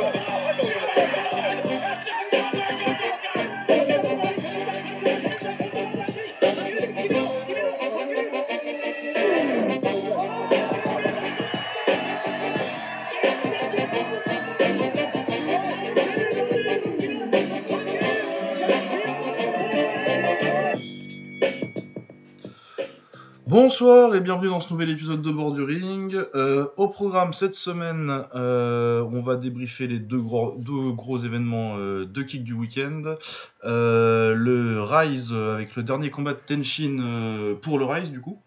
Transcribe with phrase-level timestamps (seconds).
[23.80, 26.16] Bonsoir et bienvenue dans ce nouvel épisode de Bord Ring.
[26.34, 32.23] Euh, au programme cette semaine, euh, on va débriefer les deux gros, événements euh, de
[32.24, 33.14] kick du week-end.
[33.62, 38.42] Le Rise avec le dernier combat de Tenshin pour le Rise du coup.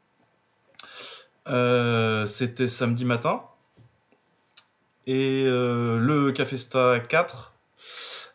[1.46, 3.44] C'était samedi matin.
[5.08, 7.54] Et le Cafesta 4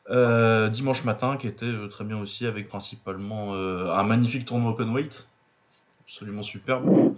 [0.08, 5.26] euh, dimanche matin qui était très bien aussi avec principalement un magnifique tournoi open weight
[6.06, 7.14] absolument superbe.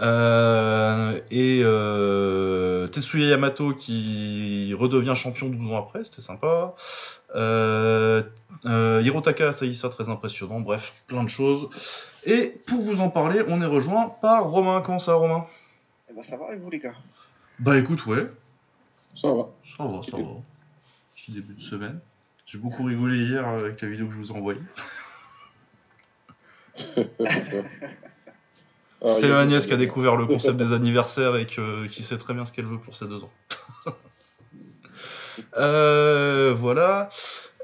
[0.00, 6.74] Euh, et euh, Tetsuya Yamato qui redevient champion 12 ans après, c'était sympa.
[7.34, 8.22] Euh,
[8.64, 10.60] Hirotaka Asaisa, très impressionnant.
[10.60, 11.68] Bref, plein de choses.
[12.24, 14.82] Et pour vous en parler, on est rejoint par Romain.
[14.84, 15.46] Comment ça, Romain?
[16.10, 16.94] Eh ben, ça va et vous les gars?
[17.58, 18.30] Bah écoute, ouais,
[19.16, 19.48] Ça va.
[19.64, 20.22] ça va, ça va.
[21.16, 21.98] Petit début de semaine.
[22.46, 24.60] J'ai beaucoup rigolé hier avec la vidéo que je vous ai envoyée.
[29.00, 31.46] Ah, C'est il y ma a- nièce qui a découvert le concept des anniversaires et
[31.46, 33.30] que, qui sait très bien ce qu'elle veut pour ses deux ans.
[35.56, 37.10] Euh, voilà.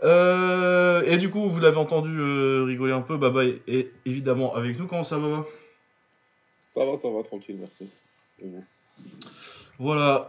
[0.04, 4.78] Euh, et du coup, vous l'avez entendu euh, rigoler un peu, Baba est, évidemment avec
[4.78, 4.86] nous.
[4.86, 5.44] Comment ça va
[6.72, 7.88] Ça va, ça va, tranquille, merci.
[8.40, 8.64] Et vous?
[9.80, 10.28] Voilà.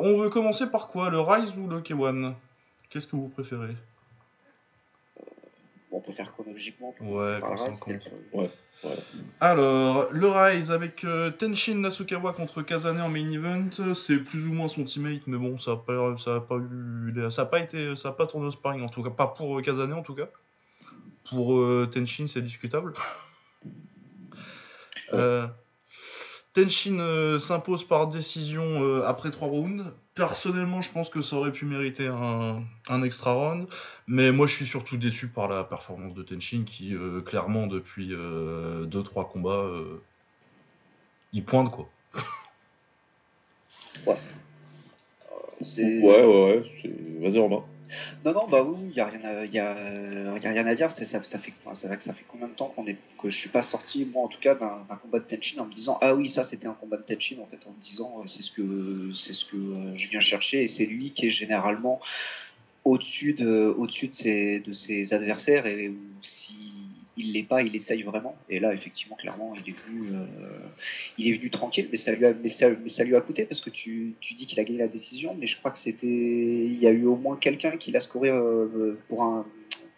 [0.00, 1.10] On veut commencer par quoi?
[1.10, 2.34] Le Rise ou le K1
[2.88, 3.74] Qu'est-ce que vous préférez?
[5.92, 6.94] On peut faire chronologiquement.
[7.00, 8.48] Ouais, le-
[9.40, 14.52] Alors, le Rise avec euh, Tenshin Nasukawa contre Kazane en main event, c'est plus ou
[14.52, 17.60] moins son teammate, mais bon, ça a pas, ça a pas eu, ça a pas
[17.60, 20.02] été, ça a pas tourné au sparring en tout cas, pas pour euh, Kazane en
[20.02, 20.28] tout cas.
[21.28, 22.94] Pour euh, Tenshin, c'est discutable.
[25.12, 25.46] Euh,
[26.56, 29.84] Tenshin euh, s'impose par décision euh, après 3 rounds.
[30.14, 33.68] Personnellement, je pense que ça aurait pu mériter un, un extra round.
[34.06, 38.08] Mais moi, je suis surtout déçu par la performance de Tenshin qui, euh, clairement, depuis
[38.08, 40.00] 2-3 combats, euh,
[41.34, 41.90] il pointe quoi.
[46.00, 46.62] Ouais, ouais, ouais.
[46.82, 47.62] c'est- Vas-y, Romain.
[48.24, 50.90] Non, non, bah oui, il n'y a, rien à- a, a rien à dire.
[50.90, 54.04] Ça, ça fait, ça fait combien de temps qu'on est, que je suis pas sorti,
[54.04, 56.66] moi en tout cas, d'un combat de Tenshin en me disant Ah oui, ça c'était
[56.66, 59.56] un combat de Tenshin, en fait, en me disant euh, C'est ce que, ce que
[59.56, 62.00] euh, je viens chercher et c'est lui qui est généralement
[62.84, 66.54] au-dessus de, au-dessus de ses, de ses adversaires et où si
[67.16, 68.36] il l'est pas, il essaye vraiment.
[68.48, 70.26] Et là, effectivement, clairement, il est venu, euh,
[71.18, 73.44] il est venu tranquille, mais ça lui a, mais ça, mais ça lui a coûté
[73.44, 76.06] parce que tu, tu dis qu'il a gagné la décision, mais je crois que c'était,
[76.06, 79.46] il y a eu au moins quelqu'un qui l'a scoré euh, pour un,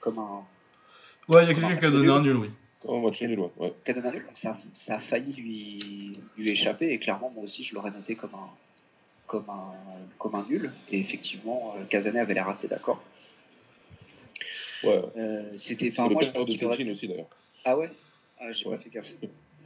[0.00, 0.44] comme un,
[1.28, 2.50] Ouais, il y a quelqu'un qui a donné un nul, oui.
[2.80, 3.72] Comme un match nul, ouais.
[3.84, 7.30] qui a donné un nul, donc ça, ça a failli lui, lui échapper et clairement,
[7.34, 8.48] moi aussi, je l'aurais noté comme un,
[9.26, 9.74] comme un,
[10.16, 10.72] comme un nul.
[10.90, 13.02] Et effectivement, euh, Kazane avait l'air assez d'accord.
[14.82, 15.02] Ouais.
[15.16, 17.28] Euh, c'était, enfin, moi, je pense qu'il aurait dû- aussi, d'ailleurs.
[17.64, 17.90] Ah ouais?
[18.38, 18.76] Ah, J'ai Ouais.
[18.76, 19.12] pas fait gaffe.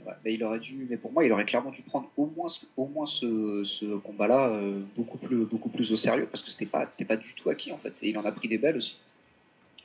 [0.05, 2.49] Ouais, mais il aurait dû, mais pour moi, il aurait clairement dû prendre au moins,
[2.49, 6.51] ce, au moins ce, ce combat-là euh, beaucoup plus, beaucoup plus au sérieux parce que
[6.51, 7.93] c'était pas, c'était pas du tout acquis en fait.
[8.03, 8.97] Et il en a pris des belles aussi.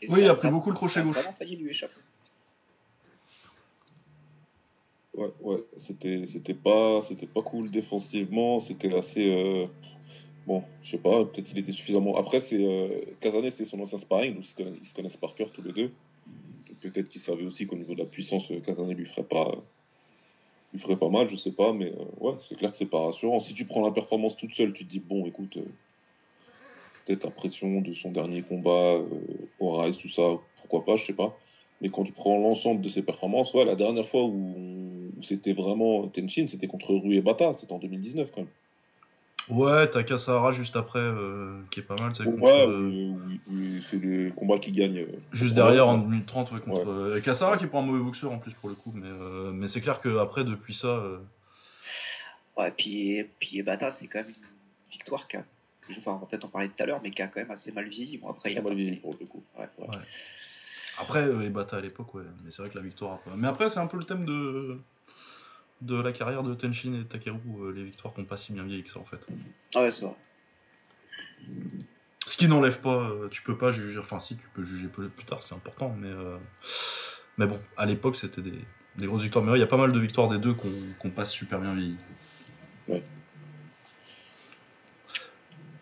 [0.01, 1.13] Et Oui, il a pris beaucoup le crochet gauche.
[1.13, 1.99] vraiment failli lui échapper.
[5.13, 5.57] Ouais, ouais.
[5.77, 8.59] C'était, c'était pas, c'était pas cool défensivement.
[8.59, 9.29] C'était assez.
[9.31, 9.65] euh,
[10.47, 11.25] Bon, je sais pas.
[11.25, 12.17] Peut-être qu'il était suffisamment.
[12.17, 13.01] Après, c'est euh...
[13.51, 14.45] C'est son ancien sparring, donc
[14.81, 15.91] ils se connaissent, par cœur tous les deux.
[16.79, 19.51] Peut-être qu'il savait aussi qu'au niveau de la puissance, euh, Kazane lui ferait pas,
[20.73, 21.27] lui ferait pas mal.
[21.29, 23.41] Je sais pas, mais euh, ouais, c'est clair que c'est pas rassurant.
[23.41, 25.57] Si tu prends la performance toute seule, tu te dis bon, écoute.
[25.57, 25.65] euh,
[27.05, 29.01] peut-être la pression de son dernier combat
[29.59, 30.23] au Rise, tout ça,
[30.57, 31.37] pourquoi pas, je sais pas.
[31.81, 36.07] Mais quand tu prends l'ensemble de ses performances, ouais, la dernière fois où, c'était vraiment
[36.07, 38.49] Tenshin, c'était contre Rue et Bata, c'était en 2019 quand même.
[39.49, 43.83] Ouais, t'as Kasahara juste après, euh, qui est pas mal, contre, euh, oui, oui, oui,
[43.89, 44.99] c'est le combat qui gagne.
[44.99, 47.15] euh, juste derrière en 2030, ouais, contre Ouais.
[47.17, 49.51] euh, Kasahara qui est pas un mauvais boxeur en plus pour le coup, mais, euh,
[49.51, 51.17] mais c'est clair que après depuis ça, euh,
[52.57, 55.43] Ouais, puis, puis Ebata, c'est quand même une victoire qui a,
[55.97, 57.71] enfin, on va peut-être en parler tout à l'heure, mais qui a quand même assez
[57.71, 58.17] mal vieilli.
[58.17, 59.43] Bon, après, il a mal vieilli pour le coup.
[59.57, 59.87] Ouais, ouais.
[59.87, 60.01] Ouais.
[60.97, 63.13] après euh, Ebata à l'époque, ouais, mais c'est vrai que la victoire.
[63.13, 64.79] a pas- Mais après c'est un peu le thème de
[65.81, 68.63] de la carrière de Tenshin et Takeru, euh, les victoires qui n'ont pas si bien
[68.63, 69.19] vieilli que ça en fait.
[69.75, 70.15] Ah ouais, c'est vrai.
[72.25, 75.25] Ce qui n'enlève pas, euh, tu peux pas juger, enfin si tu peux juger plus
[75.25, 76.37] tard, c'est important, mais euh,
[77.37, 78.65] Mais bon, à l'époque, c'était des,
[78.97, 79.45] des grosses victoires.
[79.45, 81.73] Mais il y a pas mal de victoires des deux qu'on qu'on passe super bien
[81.75, 81.95] vieilli.
[82.87, 83.03] Ouais.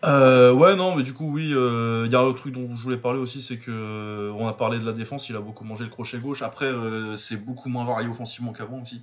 [0.04, 2.76] Euh, ouais, non, mais du coup, oui, euh, il y a un autre truc dont
[2.76, 5.40] je voulais parler aussi, c'est que euh, on a parlé de la défense, il a
[5.40, 6.42] beaucoup mangé le crochet gauche.
[6.42, 6.70] Après,
[7.16, 9.02] c'est beaucoup moins varié offensivement qu'avant aussi.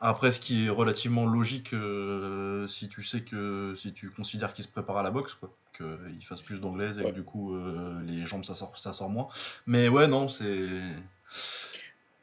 [0.00, 4.64] Après, ce qui est relativement logique, euh, si tu sais que si tu considères qu'il
[4.64, 7.10] se prépare à la boxe, quoi, qu'il fasse plus d'anglaise et Ouais.
[7.10, 9.28] que du coup euh, les jambes ça sort, ça sort moins.
[9.66, 10.68] Mais ouais, non, c'est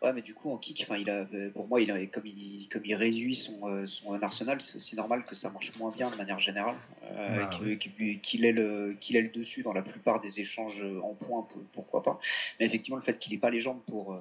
[0.04, 2.68] Ouais, mais du coup, en kick, il a, euh, pour moi, il a, comme, il,
[2.72, 6.16] comme il réduit son, son arsenal, c'est aussi normal que ça marche moins bien de
[6.16, 6.74] manière générale.
[7.04, 11.14] Euh, Bah, qu'il ait, le, qu'il ait le dessus dans la plupart des échanges en
[11.14, 12.20] points, pour- pourquoi pas.
[12.60, 14.18] Mais effectivement, le fait qu'il n'ait pas les jambes pour,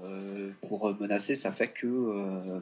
[0.68, 2.60] pour menacer, ça fait que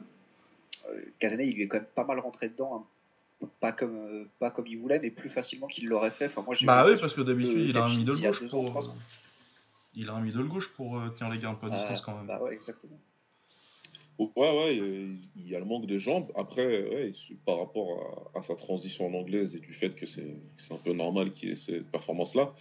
[0.87, 2.75] euh, euh, il lui est quand même pas mal rentré dedans.
[2.75, 3.47] hein.
[3.61, 6.25] Pas comme, euh, pas comme il voulait, mais plus facilement qu'il l'aurait fait.
[6.25, 8.93] Enfin, moi, bah oui, parce que d'habitude euh, il a un middle gauche pour
[9.95, 12.15] il a un middle gauche pour euh, tenir les gars un peu à distance quand
[12.17, 12.27] même.
[12.27, 12.99] Bah ouais, exactement.
[14.17, 16.29] Ouais, ouais, il y a le manque de jambes.
[16.35, 17.13] Après, ouais,
[17.45, 20.77] par rapport à, à sa transition en anglaise et du fait que c'est c'est un
[20.77, 22.53] peu normal qu'il ait cette performance-là,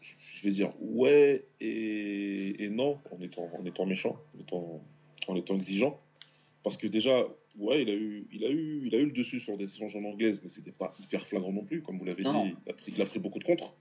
[0.00, 4.84] je vais dire ouais et, et non en étant, en étant méchant, en étant,
[5.26, 6.00] en étant exigeant.
[6.62, 9.40] Parce que déjà, ouais, il a eu, il a eu, il a eu le dessus
[9.40, 12.22] sur des échanges en anglaise, mais c'était pas hyper flagrant non plus, comme vous l'avez
[12.22, 12.28] dit.
[12.66, 13.76] Il, a pris, il a pris beaucoup de contre.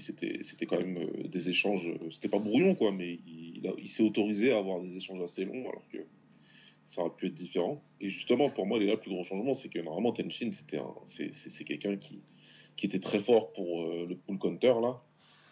[0.00, 1.86] C'était, c'était quand même euh, des échanges.
[1.88, 4.96] euh, C'était pas brouillon, quoi, mais il, il a- il s'est autorisé à avoir des
[4.96, 5.98] échanges assez longs, alors que
[6.84, 7.82] ça aurait pu être différent.
[8.00, 10.50] Et justement, pour moi, il est là le plus gros changement, c'est que normalement, Tenshin,
[10.52, 12.20] c'était un, c'est, quelqu'un qui,
[12.76, 15.00] qui était très fort pour euh, le pull counter, là.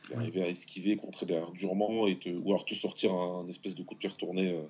[0.09, 3.75] Il arrivait à esquiver, contrer derrière durement, et te, ou alors te sortir un, espèce
[3.75, 4.49] de coup de pied retourné.
[4.51, 4.63] euh,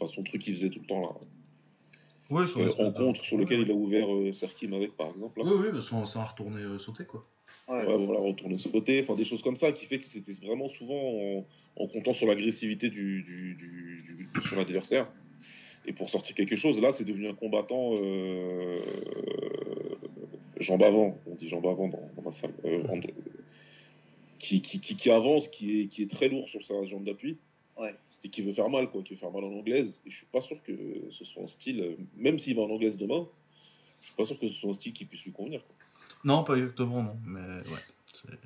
[0.00, 1.10] Enfin, son truc qu'il faisait tout le temps, là.
[2.30, 5.08] Oui, sur Euh, en contre, sur lequel Ouais, il a ouvert euh, Serkim avec, par
[5.08, 5.40] exemple.
[5.42, 7.26] Oui, oui, parce qu'on ça a retourné euh, sauter quoi.
[7.68, 7.86] Ouais.
[7.86, 10.94] Ouais, voilà, retourner côté, enfin des choses comme ça qui fait que c'était vraiment souvent
[11.00, 11.46] en,
[11.76, 15.10] en comptant sur l'agressivité du, du, du, du- de son adversaire.
[15.86, 18.80] Et pour sortir quelque chose, là, c'est devenu un combattant euh,
[20.60, 23.00] jambe avant, on dit jambe avant dans, dans ma salle, euh, en-
[24.38, 27.38] qui, qui, qui, qui avance, qui est, qui est très lourd sur sa jambe d'appui.
[27.78, 27.94] Ouais.
[28.24, 30.02] Et qui veut faire mal, quoi, qui veut faire mal en anglaise.
[30.06, 30.72] Et je suis pas sûr que
[31.10, 33.26] ce soit un style, euh, même s'il va en anglaise demain,
[34.00, 35.60] je suis pas sûr que ce soit un style qui puisse lui convenir.
[35.64, 35.76] Quoi.
[36.24, 37.16] Non, pas exactement, non.
[37.24, 37.78] Mais ouais.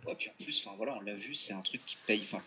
[0.07, 2.43] Ouais, puis en plus, enfin, voilà, on l'a vu, c'est un truc qui paye, enfin,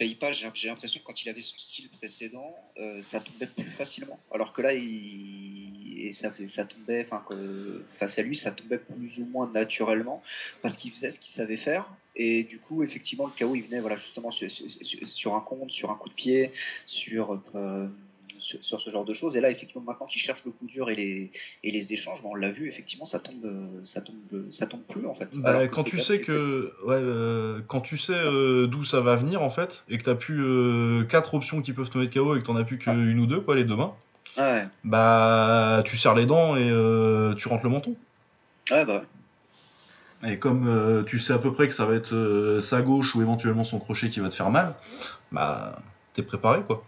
[0.00, 4.18] J'ai l'impression que quand il avait son style précédent, euh, ça tombait plus facilement.
[4.32, 7.22] Alors que là, il, et ça, ça tombait, enfin,
[7.98, 10.22] face à lui, ça tombait plus ou moins naturellement
[10.62, 11.86] parce qu'il faisait ce qu'il savait faire.
[12.16, 15.94] Et du coup, effectivement, le KO, il venait, voilà, justement sur un compte, sur un
[15.94, 16.52] coup de pied,
[16.86, 17.86] sur euh,
[18.40, 19.36] sur, sur ce genre de choses.
[19.36, 21.30] Et là, effectivement, maintenant qu'il cherche le coup dur et les,
[21.62, 24.16] et les échanges, ben, on l'a vu, effectivement, ça tombe, euh, ça tombe,
[24.50, 25.28] ça tombe plus en fait.
[25.34, 29.16] Bah, que quand tu sais que ouais, euh, quand tu sais euh, d'où ça va
[29.16, 32.36] venir en fait et que t'as plus euh, quatre options qui peuvent te mettre KO
[32.36, 33.94] et que t'en as plus qu'une ou deux quoi les deux mains,
[34.38, 37.96] Ouais, bah tu serres les dents et euh, tu rentres le menton.
[38.70, 39.02] ouais, bah.
[40.26, 43.14] Et comme euh, tu sais à peu près que ça va être euh, sa gauche
[43.14, 44.74] ou éventuellement son crochet qui va te faire mal,
[45.32, 45.80] bah
[46.14, 46.84] t'es préparé quoi.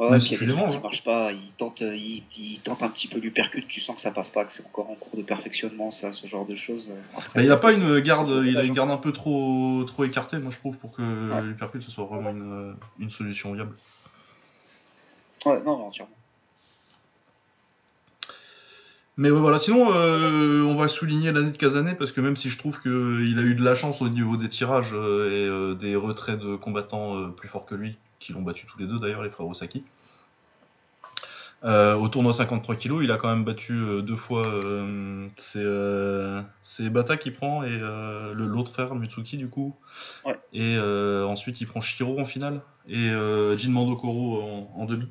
[0.00, 0.80] Ouais, y a des trucs qui hein.
[0.82, 4.02] marchent pas, il tente, euh, il, il tente un petit peu l'uppercut, tu sens que
[4.02, 6.90] ça passe pas, que c'est encore en cours de perfectionnement, ça, ce genre de choses.
[7.14, 10.04] Après, Bah, il a pas une garde, il a une garde un peu trop trop
[10.04, 11.80] écartée moi je trouve pour que Ouais.
[11.84, 13.76] ce soit vraiment une, une solution viable.
[15.44, 16.14] Ouais, non, non, entièrement.
[19.16, 22.48] Mais ouais, voilà, sinon, euh, on va souligner l'année de Kazané parce que même si
[22.48, 25.74] je trouve qu'il a eu de la chance au niveau des tirages euh, et euh,
[25.74, 28.98] des retraits de combattants euh, plus forts que lui, qui l'ont battu tous les deux
[28.98, 29.84] d'ailleurs, les frères Osaki.
[31.62, 34.46] Euh, au tournoi 53 kg, il a quand même battu euh, deux fois.
[34.46, 37.78] euh, c'est euh, c'est Bata qui prend et
[38.34, 39.74] l'autre frère, Mutsuki, du coup.
[40.24, 40.38] Ouais.
[40.52, 43.10] Et ensuite, il prend Shiro en finale et
[43.58, 45.08] Jin Mandokoro en, en demi.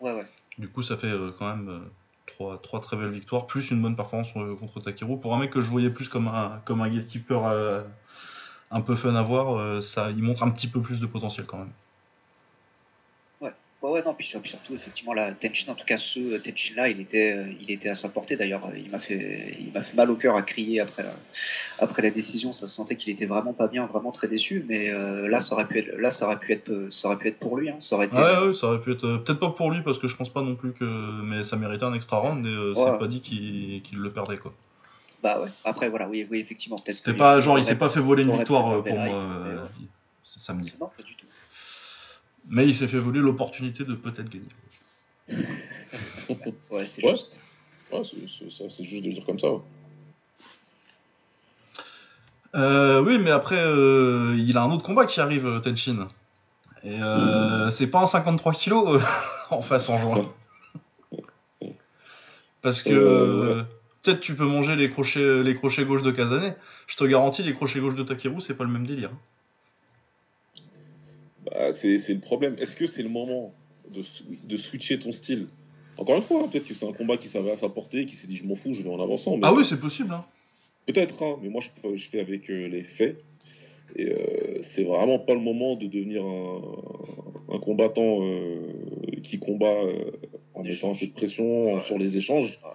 [0.00, 0.26] Ouais, ouais.
[0.58, 1.82] Du coup, ça fait quand même
[2.26, 5.18] trois, trois très belles victoires, plus une bonne performance contre Takeru.
[5.18, 7.84] Pour un mec que je voyais plus comme un, comme un gatekeeper
[8.70, 11.58] un peu fun à voir, ça, il montre un petit peu plus de potentiel quand
[11.58, 11.72] même.
[13.82, 16.88] Ouais, ouais, non, puis, sur- puis surtout, effectivement, là, Tenchin, en tout cas, ce Tenchin-là,
[16.88, 18.36] il était, euh, il était à sa portée.
[18.36, 21.16] D'ailleurs, euh, il m'a fait, il m'a fait mal au cœur à crier après la,
[21.80, 22.52] après la décision.
[22.52, 24.64] Ça se sentait qu'il était vraiment pas bien, vraiment très déçu.
[24.68, 27.18] Mais euh, là, ça aurait pu être, là, ça aurait pu être, euh, ça aurait
[27.18, 27.70] pu être pour lui.
[27.70, 27.76] Hein.
[27.80, 28.14] Ça aurait été.
[28.14, 29.04] Ouais, ouais, ça aurait pu être.
[29.04, 30.84] euh, Peut-être pas pour lui, parce que je pense pas non plus que.
[30.84, 32.84] Mais ça méritait un extra round et euh, Ouais.
[32.92, 34.54] c'est pas dit qu'il qu'il le perdait quoi.
[35.24, 35.48] Bah ouais.
[35.64, 36.98] Après, voilà, oui, oui, effectivement, peut-être.
[36.98, 39.58] C'était pas genre, il s'est pas fait voler une victoire euh, pour moi euh,
[40.24, 40.72] samedi.
[40.80, 41.26] Non, pas du tout.
[42.48, 44.46] Mais il s'est fait voler l'opportunité de peut-être gagner.
[46.70, 47.12] Ouais, c'est Ouais.
[47.12, 47.30] juste.
[47.92, 49.50] Ouais, c'est- c'est ça, c'est juste de le dire comme ça.
[49.52, 49.60] ouais.
[52.54, 56.08] Euh, oui, mais après, euh, il a un autre combat qui arrive, euh, Tenshin.
[56.84, 59.04] Et euh, c'est pas un 53 kilos euh,
[59.50, 60.30] en face en juin.
[62.60, 63.64] Parce que
[64.02, 66.52] peut-être tu peux manger les crochets, les crochets gauche de Kazané.
[66.86, 69.10] Je te garantis, les crochets gauche de Takeru, c'est pas le même délire.
[71.44, 72.56] Bah, c'est le problème.
[72.58, 73.52] Est-ce que c'est le moment
[73.90, 75.46] de, swi- de switcher ton style?
[75.98, 78.16] Encore une fois, hein, peut-être que c'est un combat qui savait à sa portée, qui
[78.16, 79.36] s'est dit je m'en fous, je vais en avançant.
[79.36, 80.12] mais- Ah oui, c'est possible.
[80.12, 80.24] Hein.
[80.86, 83.22] Peut-être, hein, mais moi je, je fais avec euh, les faits.
[83.94, 86.62] Et euh, c'est vraiment pas le moment de devenir un,
[87.54, 88.72] un combattant euh,
[89.22, 90.10] qui combat euh,
[90.54, 91.82] en mettant un peu de pression Ouais.
[91.84, 92.58] sur les échanges.
[92.64, 92.70] Ouais.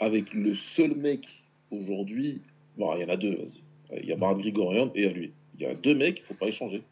[0.00, 1.26] Avec le seul mec
[1.70, 2.42] aujourd'hui,
[2.76, 3.62] bon, il y en a deux, vas-y.
[4.02, 5.32] Il y a Marat Grigorian et à lui.
[5.58, 6.82] Il y a deux mecs, il faut pas échanger.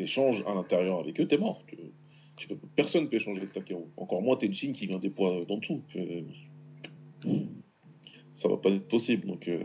[0.00, 1.62] Échanges à l'intérieur avec eux, t'es mort.
[1.66, 1.76] Tu,
[2.36, 3.84] tu peux, personne ne peut échanger avec Takeru.
[3.96, 5.82] Encore moins Tenchin qui vient des poids d'en dessous.
[5.96, 6.22] Euh,
[8.34, 9.26] ça va pas être possible.
[9.26, 9.64] Donc, euh,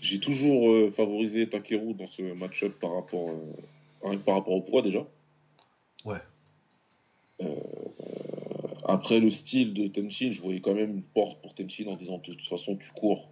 [0.00, 3.28] j'ai toujours euh, favorisé Takeru dans ce match-up par rapport,
[4.02, 5.06] euh, par rapport au poids déjà.
[6.04, 6.18] Ouais.
[7.42, 7.46] Euh,
[8.84, 12.18] après le style de Tenchin, je voyais quand même une porte pour Tenchin en disant
[12.18, 13.28] de toute façon tu cours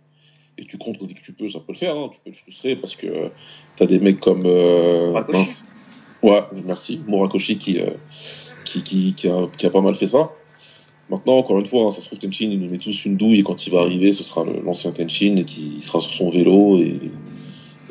[0.58, 1.96] et tu contres dès que tu peux, ça peut le faire.
[1.96, 2.10] hein.
[2.12, 3.28] Tu peux le frustrer parce que euh,
[3.76, 5.12] t'as des mecs comme euh.
[6.24, 7.02] Ouais, merci.
[7.06, 7.90] Murakoshi qui, euh,
[8.64, 10.30] qui, a, pas mal fait ça.
[11.10, 13.40] Maintenant, encore une fois, hein, ça se trouve, Tenchin, il nous met tous une douille
[13.40, 16.98] et quand il va arriver, ce sera l'ancien Tenchin qui sera sur son vélo et,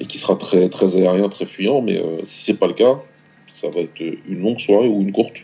[0.08, 1.84] qui sera très, très aérien, très fuyant.
[1.84, 3.04] Mais euh, si c'est pas le cas,
[3.54, 5.36] ça va être une longue soirée ou une courte.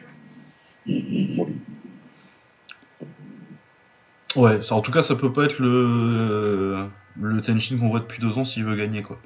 [4.36, 6.88] Ouais, en tout cas, ça peut pas être le,
[7.22, 9.20] le Tenchin qu'on voit depuis deux ans s'il veut gagner, quoi.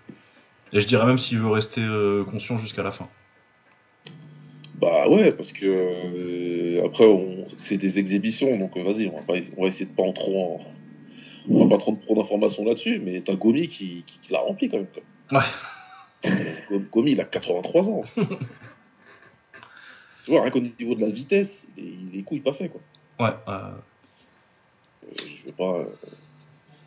[0.74, 3.08] Et je dirais même s'il veut rester euh, conscient jusqu'à la fin.
[4.84, 9.22] Bah ouais, parce que euh, après, on- c'est des exhibitions, donc euh, vas-y, on va,
[9.22, 10.56] pas, on va essayer de pas en trop.
[10.56, 10.60] en-
[11.50, 14.70] On va pas trop, trop d'informations là-dessus, mais t'as Gomi qui, qui, qui l'a rempli
[14.70, 14.88] quand même.
[14.88, 15.40] quoi.
[15.40, 16.80] Ouais.
[16.92, 18.02] Gomi, il a 83 ans.
[20.26, 22.82] tu vois, rien qu'au niveau de la vitesse, les, les coups, ils passaient, quoi.
[23.20, 23.72] Ouais, euh,
[25.06, 25.08] Euh,
[25.40, 25.78] je vais pas.
[25.80, 25.86] euh,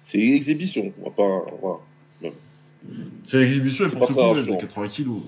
[0.02, 1.44] C'est une exhibition, on va pas.
[1.62, 1.78] Voilà.
[3.26, 4.60] c'est l'exhibition et pour pas tout ça, coup, il a pense.
[4.62, 5.22] 80 kilos.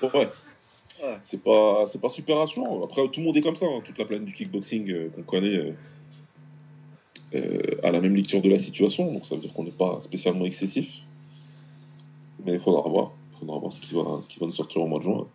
[0.00, 0.28] Ouais,
[1.02, 1.18] Ouais.
[1.24, 2.84] c'est pas, c'est pas super rassurant.
[2.84, 3.80] Après, tout le monde est comme ça, hein.
[3.84, 5.72] toute la planète du kickboxing euh, qu'on connaît euh,
[7.34, 10.00] euh, a la même lecture de la situation, donc ça veut dire qu'on n'est pas
[10.00, 10.88] spécialement excessif.
[12.44, 14.86] Mais il faudra voir, faudra voir ce qui va, ce qui va nous sortir au
[14.86, 15.26] mois de juin.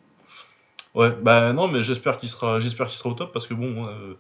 [0.96, 3.86] Ouais, bah non, mais j'espère qu'il sera, j'espère qu'il sera au top parce que bon,
[3.86, 4.14] euh,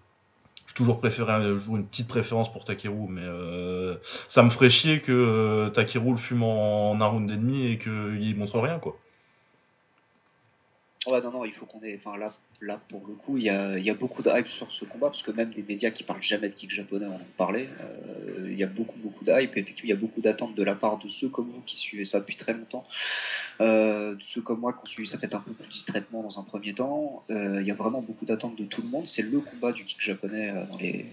[0.68, 3.96] j'ai toujours préféré, une petite préférence pour Takeru, mais euh,
[4.27, 7.66] ça me ferait chier que euh, Takeru le fume en, en un round et demi
[7.66, 8.98] et qu'il montre rien, quoi.
[11.10, 12.00] Ouais, non, non, il faut qu'on ait.
[12.04, 14.48] Enfin, là, là, pour le coup, il y a, il y a beaucoup de hype
[14.48, 17.12] sur ce combat, parce que même des médias qui parlent jamais de kick japonais en
[17.14, 17.70] ont parlé.
[17.82, 20.56] Euh, il y a beaucoup, beaucoup de hype, et effectivement, il y a beaucoup d'attentes
[20.56, 22.86] de la part de ceux comme vous qui suivez ça depuis très longtemps.
[23.62, 26.40] Euh, de ceux comme moi qui ont suivi ça peut-être un peu plus distraitement dans
[26.40, 27.24] un premier temps.
[27.32, 29.08] Euh, il y a vraiment beaucoup d'attentes de tout le monde.
[29.08, 31.06] C'est le combat du kick japonais euh, dans les.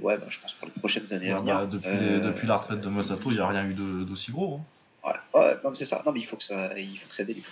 [0.00, 1.68] Ouais, bah, je pense pour les prochaines années à Ouais, bah, venir.
[1.68, 4.60] depuis, Euh, depuis la retraite de Masato, il n'y a rien eu d'aussi gros.
[5.04, 5.12] hein.
[5.34, 6.02] Ouais, ouais, non, mais c'est ça.
[6.06, 7.48] Non, mais il faut que ça, il faut que ça délivre.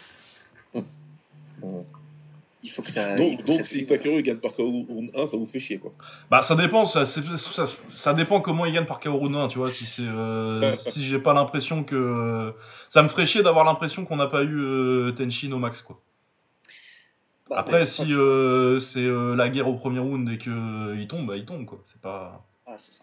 [0.75, 0.83] Ouais.
[2.65, 3.15] Il faut que ça.
[3.15, 3.87] donc, faut que donc ça si.
[3.87, 5.93] Takeru gagne par KO round 1, ça vous fait chier, quoi.
[6.29, 9.47] Bah ça dépend, ça, c'est- ça, ça dépend comment il gagne par KO round 1,
[9.49, 12.53] tu vois, si c'est euh, si j'ai pas l'impression que
[12.89, 16.01] ça me ferait chier d'avoir l'impression qu'on n'a pas eu euh, Tenshin au max quoi.
[17.49, 21.07] Bah, Après si euh, c'est euh, la guerre au premier round et que euh, il
[21.07, 23.03] tombe, bah il tombe quoi, c'est pas Ah, c'est ça.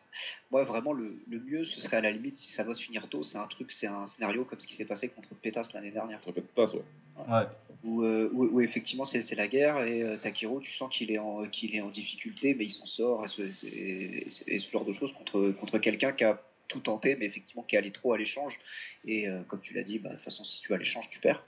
[0.52, 3.10] Moi, vraiment, le, le mieux, ce serait à la limite, si ça doit se finir
[3.10, 5.90] tôt, c'est un truc, c'est un scénario comme ce qui s'est passé contre Pétas l'année
[5.90, 6.82] dernière, répète pas, ouais.
[7.28, 7.48] ouais.
[7.84, 11.12] où, euh, où, où effectivement c'est c'est la guerre et euh, Takiro, tu sens qu'il
[11.12, 14.44] est, en- qu'il est en difficulté, mais il s'en sort, et ce, c'est- et ce-
[14.48, 17.76] et ce genre de choses contre, contre quelqu'un qui a tout tenté, mais effectivement qui
[17.76, 18.60] est allé trop à l'échange.
[19.06, 21.10] Et euh, comme tu l'as dit, bah, de toute façon, si tu vas à l'échange,
[21.10, 21.44] tu perds.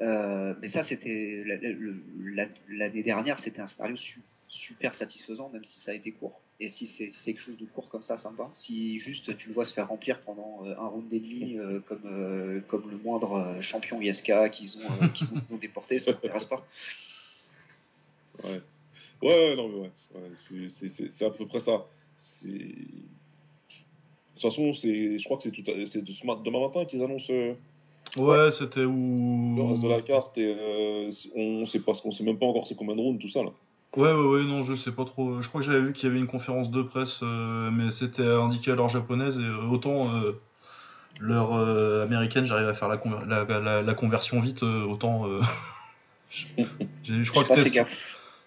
[0.00, 4.94] Euh, mais ça, c'était la- la- le- la- l'année dernière, c'était un scénario su- super
[4.94, 6.40] satisfaisant, même si ça a été court.
[6.60, 8.50] Et si c'est quelque chose de court comme ça, ça me va.
[8.52, 11.78] Si juste tu le vois se faire remplir pendant euh, un round et demi, euh,
[11.86, 16.00] comme, euh, comme le moindre euh, champion ISK qu'ils ont, euh, qu'ils ont, ont déporté,
[16.00, 16.66] ça m'intéresse pas.
[18.42, 18.60] Ouais.
[19.22, 19.90] Ouais, ouais, non, mais ouais.
[20.14, 21.86] ouais c'est- à peu près ça.
[22.42, 22.50] De
[24.34, 27.32] toute façon, c'est, je crois que c'est, tout à- c'est de demain matin qu'ils annoncent
[27.32, 27.54] euh,
[28.16, 32.24] Ouais, c'était le où reste de la carte et euh, on sait pas, on sait
[32.24, 33.52] même pas encore c'est combien de rounds, tout ça là.
[33.96, 35.40] Ouais, ouais, ouais, non, je sais pas trop.
[35.42, 38.26] Je crois que j'avais vu qu'il y avait une conférence de presse, euh, mais c'était
[38.26, 40.40] indiqué à l'heure japonaise, et euh, autant euh,
[41.18, 45.26] l'heure euh, américaine, j'arrive à faire la, conver- la, la- la conversion vite, euh, autant.
[45.26, 45.40] euh,
[47.04, 47.84] je crois que c'était c'était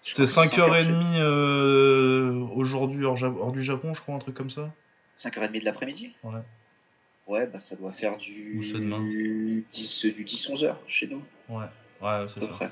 [0.04, 4.50] Je crois que c'est 5h30 euh, aujourd'hui, hors, du Japon, je crois, un truc comme
[4.50, 4.72] ça.
[5.18, 6.12] 5h30 de l'après-midi?
[6.22, 6.40] Ouais.
[7.26, 11.22] Ouais, bah ça doit faire du 10, du 10-11 heures chez nous.
[11.48, 11.66] Ouais,
[12.00, 12.46] Ouais, c'est ça.
[12.52, 12.70] près.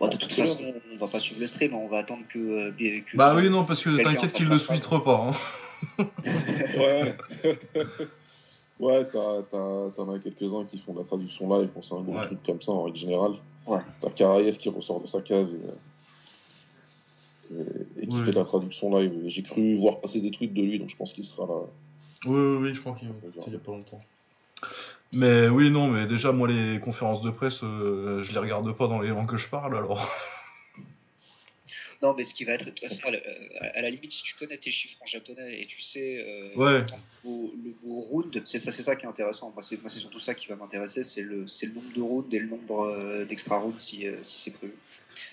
[0.00, 0.56] Bon, de toute façon,
[0.92, 2.38] on va pas suivre le stream, on va attendre que.
[2.38, 5.28] euh, que- Bah que- oui, non, parce que t'inquiète qu'il le fasse pas.
[5.28, 5.32] Hein.
[6.24, 7.14] Ouais.
[8.80, 12.00] ouais, t'as- t'as- t'en as quelques-uns qui font de la traduction live, quand c'est un
[12.00, 12.26] gros Ouais.
[12.26, 13.32] truc comme ça en règle générale.
[13.66, 13.80] Ouais.
[14.00, 15.48] T'as Karayev qui ressort de sa cave
[17.50, 18.24] et, et- et qui Ouais.
[18.24, 19.12] fait de la traduction live.
[19.26, 21.60] J'ai cru voir passer des tweets de lui, donc je pense qu'il sera là.
[22.26, 23.08] Oui, oui, oui, je crois qu'il
[23.46, 24.00] il y a pas longtemps.
[25.14, 28.88] Mais oui, non, mais déjà, moi, les conférences de presse, euh, je les regarde pas
[28.88, 30.08] dans les langues que je parle, alors.
[32.02, 34.58] Non, mais ce qui va être, de toute façon, à la, limite, si tu connais
[34.58, 36.84] tes chiffres en japonais et tu sais euh, Ouais.
[37.24, 37.30] le,
[37.64, 39.50] le mot round, c'est ça, c'est ça qui est intéressant.
[39.54, 42.38] Moi, c'est surtout ça qui va m'intéresser, c'est le, c'est le nombre de rounds et
[42.40, 44.74] le nombre euh, d'extra rounds si, euh, si c'est prévu.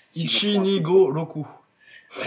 [0.08, 1.46] Si Ichi on prend un- ni go roku.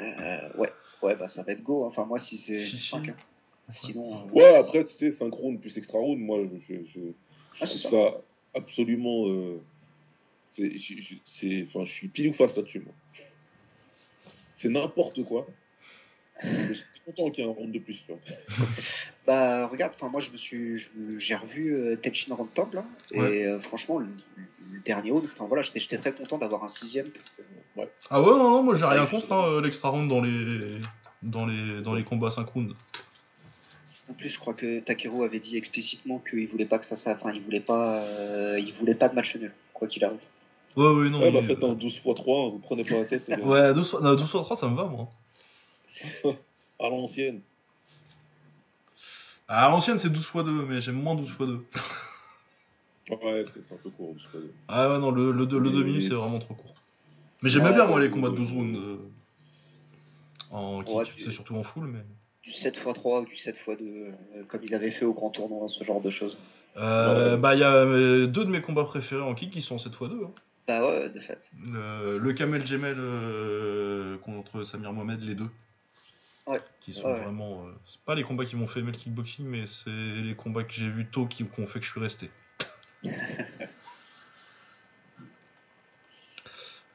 [0.00, 0.72] Euh, ouais,
[1.02, 1.84] ouais, bah ça va être go.
[1.84, 2.88] Enfin, moi, si c'est Chichi.
[2.90, 3.14] 5.
[3.68, 4.26] Sinon.
[4.28, 7.00] euh, Ouais, après, tu sais, synchrone plus extra round, moi, je, je,
[7.60, 7.90] Ah, trouve ça.
[7.90, 8.20] ça
[8.54, 9.28] absolument.
[9.28, 9.60] euh,
[10.50, 12.94] c'est, je, enfin, je suis pile ou face là-dessus, moi.
[14.56, 15.46] C'est n'importe quoi.
[16.42, 18.04] Je suis content qu'il y ait un round de plus.
[19.26, 20.84] Bah regarde, enfin moi je me suis,
[21.16, 23.38] j'ai revu euh, Tenchin Round là, Ouais.
[23.38, 24.08] et euh, franchement le,
[24.70, 27.06] le dernier round, enfin voilà, j'étais, j'étais très content d'avoir un sixième.
[27.74, 27.88] Ouais.
[28.10, 30.78] Ah ouais, non, non, moi, j'ai rien contre hein, l'extra round dans les.
[31.22, 32.74] Dans les, dans les combats synchrones.
[34.10, 37.12] En plus, je crois que Takeru avait dit explicitement qu'il voulait pas que ça, ça,
[37.12, 40.18] enfin il voulait pas, euh, il voulait pas de match nul, quoi qu'il arrive.
[40.76, 41.20] Ouais, ouais, non.
[41.20, 43.22] Ouais, bah mais- faites un 12 x 3, vous prenez pas la tête.
[43.42, 45.08] Ouais, 12 fois, non, 12 fois 3, ça me va, moi.
[46.80, 47.40] À l'ancienne.
[49.48, 51.64] À l'ancienne, c'est 12 x 2, mais j'aime moins 12 x 2.
[53.10, 54.12] Ouais, c'est, un peu court.
[54.14, 54.52] 12 x 2.
[54.68, 56.74] Ah ouais, non, le, le, le, Mais- 2 minutes, c'est vraiment trop court.
[57.42, 58.76] Mais j'aimais Ouais, bien, moi, le- les combats de le- 12 rounds.
[58.78, 58.96] euh,
[60.50, 62.00] en kick, Ouais, c'est surtout en full, mais.
[62.44, 64.12] Du 7x3 ou du 7x2, euh,
[64.48, 66.36] comme ils avaient fait au grand tournoi, ce genre de choses.
[66.76, 67.36] Euh.
[67.38, 69.78] Bah, il y a euh, deux de mes combats préférés en kick qui sont en
[69.78, 70.24] 7x2.
[70.24, 70.30] Hein.
[70.66, 71.38] Bah ouais, de fait.
[71.70, 75.48] Le, le Kamel Gemel euh, contre Samir Mohamed, les deux.
[76.46, 76.60] Ouais.
[76.80, 77.20] Qui sont Ouais.
[77.20, 77.64] vraiment.
[77.86, 80.72] c'est pas les combats qui m'ont fait aimer le kickboxing, mais c'est les combats que
[80.72, 82.30] j'ai vus tôt qui, ont fait que je suis resté.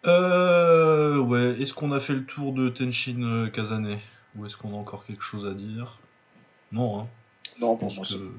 [0.06, 3.98] euh, ouais, est-ce qu'on a fait le tour de Tenshin Kazane?
[4.40, 6.00] Ou est-ce qu'on a encore quelque chose à dire?
[6.72, 7.08] Non, hein.
[7.60, 8.32] Non, Je pense que.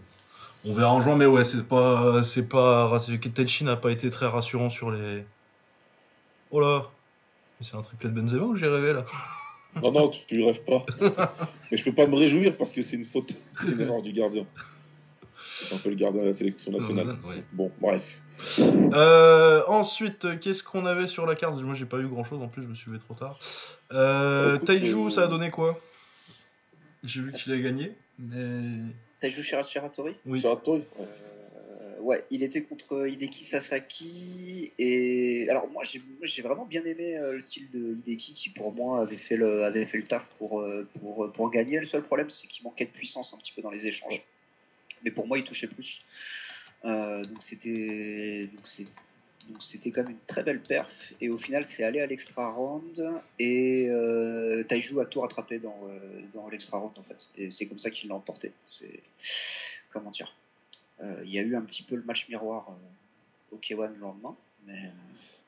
[0.64, 2.22] On verra en juin, mais ouais, c'est pas.
[2.22, 3.00] C'est pas.
[3.34, 5.24] Tenshin n'a pas été très rassurant sur les.
[6.50, 6.90] Oh là
[7.58, 9.04] Mais C'est un triplet de Benzema ou j'ai rêvé là?
[9.82, 10.84] Non, non, tu, lui rêves pas.
[11.70, 14.12] Mais je peux pas me réjouir parce que c'est une faute, c'est une erreur du
[14.12, 14.44] gardien.
[15.62, 17.18] C'est un peu le gardien de la sélection nationale.
[17.24, 17.44] Ouais.
[17.52, 18.02] Bon, bref.
[18.58, 21.60] Euh, ensuite, qu'est-ce qu'on avait sur la carte?
[21.60, 23.38] Moi, j'ai pas eu grand chose en plus, je me suis levé trop tard.
[23.92, 25.78] Euh, Écoute, Taiju, euh, ça a donné quoi?
[27.04, 28.78] J'ai vu qu'il a gagné, mais.
[29.20, 30.40] T'as joué Shira- Shiratori Oui.
[30.98, 31.06] Ouais.
[31.06, 37.32] Euh, ouais, il était contre Hideki Sasaki et alors moi j'ai vraiment bien aimé euh,
[37.34, 40.60] le style de Hideki qui pour moi avait fait le avait fait le taf pour
[40.60, 41.78] euh, pour pour gagner.
[41.80, 44.22] Le seul problème c'est qu'il manquait de puissance un petit peu dans les échanges.
[45.04, 46.00] Mais pour moi il touchait plus.
[46.86, 48.86] Euh, donc c'était donc c'est
[49.50, 50.88] donc c'était quand même une très belle perf
[51.20, 55.78] et au final c'est allé à l'extra round et euh, Taiju a tout rattrapé dans
[55.88, 58.52] euh, dans l'extra round en fait et c'est comme ça qu'il l'a emporté.
[58.68, 59.02] C'est
[59.90, 60.34] comment dire.
[61.02, 64.00] Euh, il y a eu un petit peu le match miroir euh, au K1 le
[64.00, 64.36] lendemain,
[64.66, 64.90] mais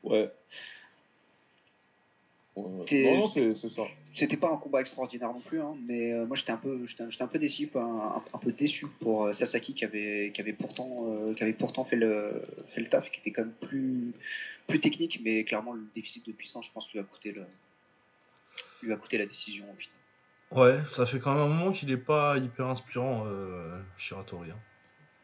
[0.03, 0.31] Ouais.
[2.55, 2.65] Ouais,
[3.05, 3.83] Non, non, c'est ça.
[4.15, 5.61] c'était pas un combat extraordinaire non plus.
[5.63, 8.39] hein, mais euh, moi j'étais un peu, j'étais, j'étais un peu déçu, un, un- un
[8.39, 11.97] peu déçu pour euh, Sasaki qui avait, qui avait pourtant, euh, qui avait pourtant fait
[11.97, 12.43] le,
[12.75, 14.13] fait le taf, qui était quand même plus,
[14.69, 17.47] plus technique, mais clairement le déficit de puissance, je pense, lui a coûté le,
[18.83, 19.97] lui a coûté la décision au final.
[20.51, 24.51] Ouais, ça fait quand même un moment qu'il est pas hyper inspirant, euh, Shiratori.
[24.51, 24.59] hein.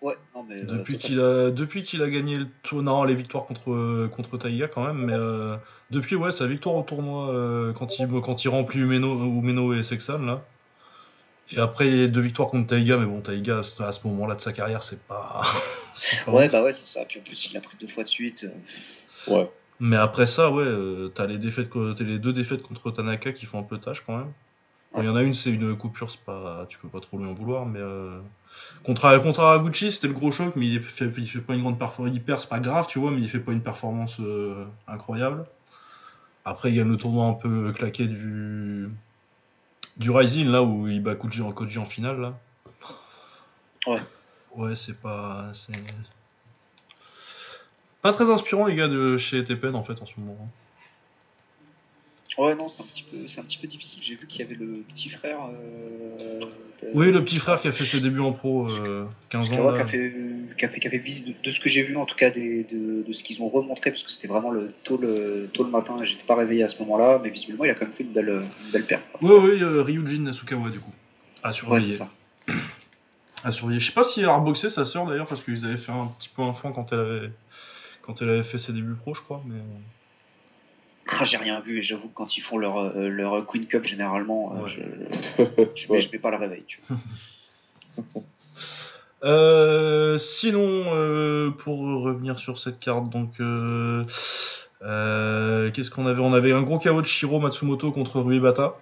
[0.01, 3.47] Ouais, non mais euh, Depuis qu'il a, depuis qu'il a gagné le tournoi, les victoires
[3.47, 5.57] contre, contre Taiga quand même, mais euh,
[5.91, 9.83] depuis ouais, sa victoire au tournoi euh, quand, il, quand il remplit Umeno, Umeno et
[9.83, 10.45] Sexan là.
[11.51, 14.83] Et après deux victoires contre Taiga, mais bon Taiga à ce moment-là de sa carrière
[14.85, 15.43] c'est pas.
[16.27, 16.53] Ouais, ouf.
[16.53, 17.05] bah ouais, c'est ça.
[17.05, 18.45] Puis en plus il l'a pris deux fois de suite.
[18.45, 18.51] euh,
[19.27, 19.51] Ouais.
[19.81, 20.65] Mais après ça ouais,
[21.15, 24.17] t'as les défaites, t'as les deux défaites contre Tanaka qui font un peu tâche quand
[24.19, 24.33] même.
[24.97, 27.27] Il y en a une c'est une coupure, c'est pas, tu peux pas trop lui
[27.27, 28.19] en vouloir, mais euh,
[28.85, 31.79] contre contre Haraguchi c'était le gros choc, mais il fait, il fait pas une grande
[31.79, 34.65] performance, il perd c'est pas grave tu vois, mais il fait pas une performance euh,
[34.87, 35.45] incroyable.
[36.45, 38.89] Après il y a le tournoi un peu claqué du
[39.99, 42.39] du Rising là où il bat Koji en Koji en finale là.
[43.87, 44.01] Ouais.
[44.57, 45.73] Ouais c'est pas c'est
[48.01, 50.39] pas très inspirant les gars de chez TPN en fait en ce moment.
[50.41, 50.49] hein.
[52.39, 54.01] Ouais, non, c'est un petit peu, c'est un petit peu difficile.
[54.01, 55.39] J'ai vu qu'il y avait le petit frère.
[55.53, 56.41] euh,
[56.95, 59.57] Oui, le petit frère qui a fait ses débuts en pro, euh, 15 ans.
[59.57, 59.83] Kawak là.
[59.83, 60.13] a fait,
[60.57, 62.31] qui a fait, qui a fait de, de ce que j'ai vu en tout cas
[62.31, 65.65] des, de, de ce qu'ils ont remontré parce que c'était vraiment le tôt le tôt
[65.65, 67.95] le matin et j'étais pas réveillé à ce moment-là mais visiblement il a quand même
[67.95, 68.29] fait une belle
[68.65, 69.01] une belle paire.
[69.21, 70.95] Oui, oui, euh, Ryujin Nasukawa du coup.
[71.43, 71.93] À surveiller.
[71.93, 72.09] c'est ça.
[73.45, 73.81] à surveiller.
[73.81, 76.07] Je sais pas si elle a reboxé sa sœur d'ailleurs parce qu'ils avaient fait un
[76.19, 77.31] petit peu un foin quand elle avait
[78.03, 79.43] quand elle avait fait ses débuts pro, je crois.
[79.47, 79.59] Mais
[81.11, 83.85] Ah, j'ai rien vu et j'avoue que quand ils font leur euh, leur Queen Cup
[83.85, 84.69] généralement euh, Ouais.
[84.69, 84.81] je
[85.75, 86.65] je mets, je mets pas le réveil.
[86.67, 86.97] Tu vois.
[89.25, 90.63] Euh, sinon,
[90.95, 94.05] euh, pour revenir sur cette carte, donc euh,
[94.83, 96.21] euh, qu'est-ce qu'on avait?
[96.21, 98.77] On avait un gros KO de Shiro Matsumoto contre Ruebata.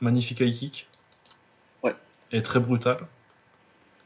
[0.00, 0.86] Magnifique high kick.
[1.82, 1.94] Ouais.
[2.32, 2.96] Et très brutal.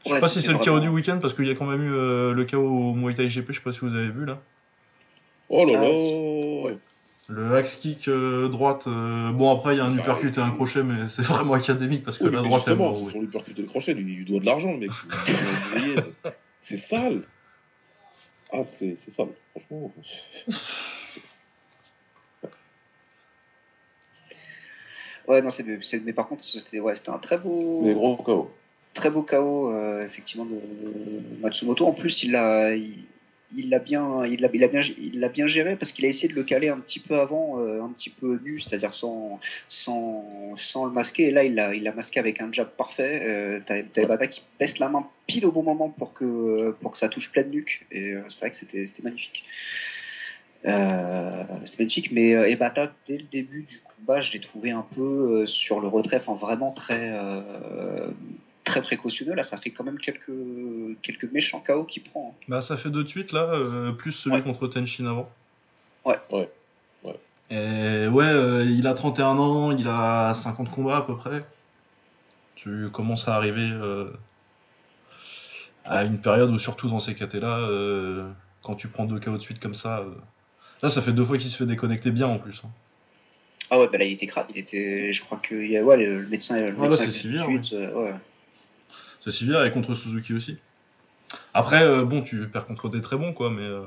[0.03, 1.67] Je sais Ouais, pas si c'est le KO du week-end parce qu'il y a quand
[1.67, 4.09] même eu euh, le KO au Muay Thai GP, je sais pas si vous avez
[4.09, 4.39] vu là.
[5.47, 5.89] Oh là Ah, là
[7.33, 10.41] Le axe kick euh, droite, euh, bon après il y a un Ça uppercut et
[10.41, 13.09] un crochet, mais c'est vraiment académique parce que Oui, la droite elle enroué.
[13.11, 14.91] sur lui percuter le crochet, lui, il doit de l'argent, le mec.
[16.61, 17.23] C'est sale.
[18.53, 19.93] Ah, c'est c'est sale, franchement.
[25.27, 28.17] Ouais non c'est c'est- mais par contre c'était ouais c'était un très beau Mais gros
[28.17, 28.51] KO.
[28.93, 30.59] très beau KO euh, effectivement de
[31.41, 31.87] Matsumoto.
[31.87, 33.05] En plus, il l'a il,
[33.55, 36.33] il l'a bien il l'a bien il l'a bien géré parce qu'il a essayé de
[36.33, 40.85] le caler un petit peu avant, euh, un petit peu nu, c'est-à-dire sans sans sans
[40.85, 41.27] le masquer.
[41.27, 43.21] Et là, il l'a il masqué avec un jab parfait.
[43.23, 46.91] Euh, t'as t'as Ebata qui baisse la main pile au bon moment pour que pour
[46.91, 47.85] que ça touche pleine nuque.
[47.91, 49.43] Et euh, c'est vrai que c'était c'était magnifique.
[50.65, 55.45] Euh, c'était magnifique, mais Ebata, dès le début du combat, je l'ai trouvé un peu
[55.45, 57.11] sur le retrait, enfin vraiment très,
[58.71, 59.33] très précautionneux.
[59.35, 60.31] Là, ça fait quand même quelques,
[61.03, 62.33] quelques méchants KO qu'il prend.
[62.35, 62.43] hein.
[62.47, 64.41] Bah ça fait deux tweets là, euh, plus celui Ouais.
[64.41, 65.29] contre Tenshin avant.
[66.05, 66.17] Ouais.
[66.31, 66.49] Ouais.
[67.03, 67.15] Ouais.
[67.51, 71.43] Et ouais, euh, il a 31 ans, il a 50 combats à peu près.
[72.55, 74.09] Tu commences à arriver euh,
[75.85, 78.29] à une période où surtout dans ces KT là, euh,
[78.63, 80.11] quand tu prends deux KO de suite comme ça, euh,
[80.83, 82.61] là ça fait deux fois qu'il se fait déconnecter bien en plus.
[82.65, 82.69] hein.
[83.73, 84.47] Ah ouais, bah là, il était crade.
[84.49, 86.89] Il était, je crois que il y a- ouais, le, le médecin, le Ah, là,
[86.89, 87.17] médecin tout de
[87.61, 88.13] suite, euh, ouais.
[89.21, 90.57] C'est sévère et contre Suzuki aussi.
[91.53, 93.85] Après, euh, bon, tu perds contre des très bons quoi, mais euh,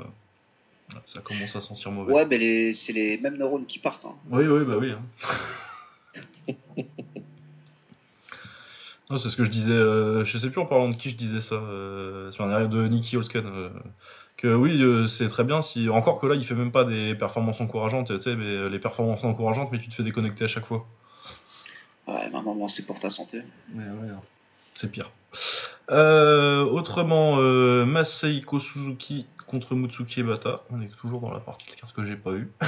[1.06, 2.12] ça commence à sentir mauvais.
[2.12, 4.04] Ouais, mais les, c'est les mêmes neurones qui partent.
[4.04, 4.14] hein.
[4.30, 4.92] Oui, oui, bah oui.
[4.92, 5.02] hein.
[9.10, 11.16] Non, c'est ce que je disais, euh, je sais plus en parlant de qui je
[11.16, 13.68] disais ça, euh, c'est un de Nicky Holsken, euh,
[14.38, 17.14] que oui, euh, c'est très bien, si encore que là, il fait même pas des
[17.14, 20.48] performances encourageantes, tu sais, mais euh, les performances encourageantes, mais tu te fais déconnecter à
[20.48, 20.86] chaque fois.
[22.08, 23.42] Ouais, mais à un moment, c'est pour ta santé.
[23.74, 24.22] Mais ouais, hein.
[24.74, 25.10] C'est pire.
[25.90, 31.74] Euh, autrement, euh, Masaiko Suzuki contre Mutsuki Ebata, on est toujours dans la partie de
[31.76, 32.50] carte que j'ai pas eu.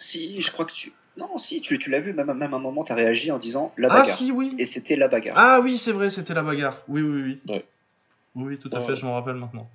[0.00, 0.92] Si, je crois que tu.
[1.16, 3.38] Non, si, tu, tu l'as vu, même, même à un moment, tu as réagi en
[3.38, 4.16] disant la Ah bagarre.
[4.16, 5.34] si, oui Et c'était la bagarre.
[5.36, 6.82] Ah oui, c'est vrai, c'était la bagarre.
[6.86, 7.52] Oui, oui, oui.
[7.52, 7.64] Ouais.
[8.36, 8.86] Oui, oui, tout à Ouais.
[8.86, 9.68] fait, je m'en rappelle maintenant.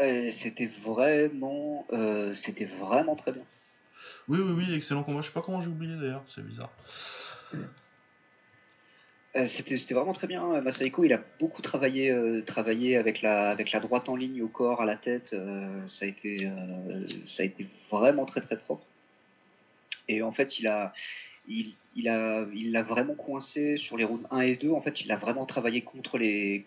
[0.00, 3.42] Et c'était vraiment, euh, c'était vraiment très bien.
[4.28, 5.22] Oui, oui, oui, excellent combat.
[5.22, 6.68] Je sais pas comment j'ai oublié d'ailleurs, c'est bizarre.
[9.36, 10.60] Euh, C'était vraiment très bien.
[10.60, 14.84] Masaiko, il a beaucoup travaillé, euh, travaillé avec la, droite en ligne au corps, à
[14.84, 15.32] la tête.
[15.32, 16.48] euh, ça, a été,
[17.24, 18.84] ça a été vraiment très très propre.
[20.08, 20.64] Et en fait, il
[22.04, 24.72] l'a vraiment coincé sur les rounds 1 et 2.
[24.72, 26.64] En fait, il a vraiment travaillé contre les,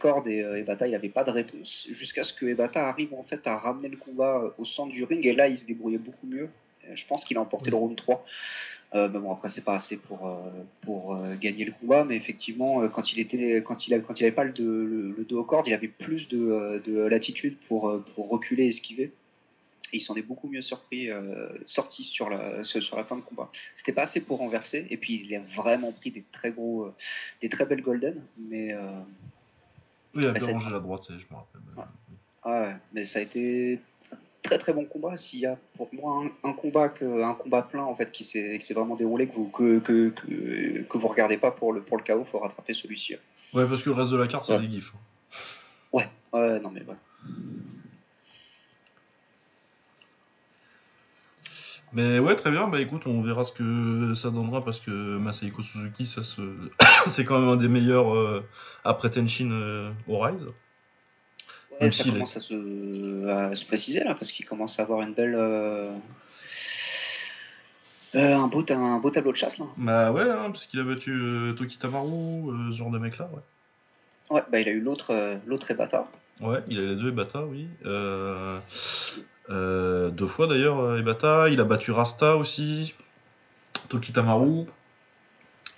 [0.00, 3.46] cordes et Ebata, il n'avait pas de réponse jusqu'à ce que Ebata arrive en fait
[3.46, 5.24] à ramener le combat au centre du ring.
[5.24, 6.50] Et là, il se débrouillait beaucoup mieux.
[6.92, 8.24] Je pense qu'il a emporté le round 3.
[8.94, 10.38] Euh, mais bon, après, c'est pas assez pour, euh,
[10.82, 12.04] pour euh, gagner le combat.
[12.04, 15.24] Mais effectivement, quand il était, quand il, a- quand il avait pas le, le, le
[15.24, 19.12] dos aux cordes, il avait plus de, de latitude pour, pour reculer et esquiver.
[19.92, 23.22] Et il s'en est beaucoup mieux surpris, euh, sorti sur la, sur, la fin de
[23.22, 23.50] combat.
[23.76, 24.86] C'était pas assez pour renverser.
[24.90, 26.94] Et puis, il a vraiment pris des très gros, euh,
[27.42, 28.14] des très belles golden.
[28.38, 28.80] Mais, euh,
[30.14, 31.60] Oui, il a Bah, bien ça- rangé la droite, je me rappelle.
[31.76, 31.84] Ouais.
[32.44, 33.78] ah ouais, mais ça a été
[34.42, 35.16] très très bon combat.
[35.16, 38.24] S'il y a pour moi un, un combat que, un combat plein en fait qui
[38.24, 41.96] s'est vraiment déroulé que vous que, que, que, que vous regardez pas pour le pour
[41.98, 43.14] le KO, faut rattraper celui-ci.
[43.54, 44.60] Ouais, parce que le reste de la carte, c'est Ouais.
[44.60, 44.92] des gifs.
[45.92, 46.98] Ouais, ouais, non mais voilà.
[51.94, 52.68] Mais ouais, très bien.
[52.68, 56.42] Bah écoute, on verra ce que ça donnera parce que Masaiko Suzuki, ça se...
[57.08, 58.44] c'est quand même un des meilleurs euh,
[58.84, 60.46] après Tenshin euh, au Rise.
[61.80, 65.14] Ouais, ça commence à se, à se préciser là parce qu'il commence à avoir une
[65.14, 65.92] belle euh,
[68.14, 69.66] euh, un beau ta- un beau tableau de chasse là.
[69.76, 73.18] Bah ouais, hein, parce qu'il a battu euh, Toki Tamaru, euh, ce genre de mec
[73.18, 74.36] là, ouais.
[74.36, 76.06] Ouais, bah il a eu l'autre l'autre Ebata.
[76.40, 77.68] Ouais, il a les deux Ebata, oui.
[79.48, 81.48] Deux fois d'ailleurs, Ebata.
[81.48, 82.94] Il a battu Rasta aussi.
[83.88, 84.66] Toki Tamaru.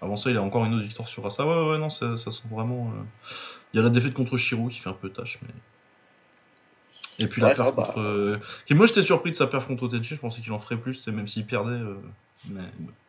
[0.03, 1.47] Avant ça, il a encore une autre victoire sur Rasta.
[1.47, 2.93] Ouais, ouais, non, ça, ça sent vraiment.
[3.73, 5.55] Il y a la défaite contre Shiro qui fait un peu tâche, mais.
[7.21, 7.99] Et puis la Ouais, perf contre.
[8.01, 10.15] euh, qui- Moi, j'étais surpris de sa perf contre Otechi.
[10.15, 11.71] Je pensais qu'il en ferait plus, même s'il perdait.
[11.73, 11.95] euh,
[12.49, 12.63] Mais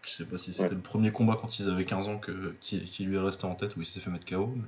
[0.06, 0.70] je sais pas si c'était Ouais.
[0.70, 2.54] le premier combat quand ils avaient 15 ans que...
[2.62, 2.82] qui...
[2.82, 4.54] qui lui est resté en tête, où il s'est fait mettre KO.
[4.56, 4.64] Mais...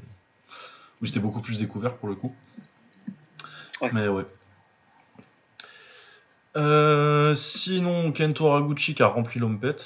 [1.01, 2.33] Où c'était beaucoup plus découvert pour le coup.
[3.81, 3.89] Ouais.
[3.93, 4.25] Mais ouais.
[6.55, 9.85] Euh, sinon, Kento Haraguchi qui a rempli l'ompette.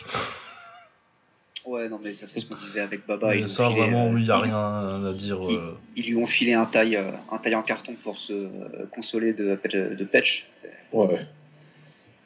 [1.67, 3.27] Ouais, non, mais ça, c'est ce qu'on disait avec Baba.
[3.35, 5.37] Mais ça, filé, vraiment, euh, oui, il n'y a ils- rien à dire.
[5.49, 5.71] ils, euh.
[5.97, 8.47] ils lui ont filé un taille, euh, un taille en carton pour se
[8.91, 9.55] consoler de,
[10.05, 10.47] Patch.
[10.93, 11.25] Ouais.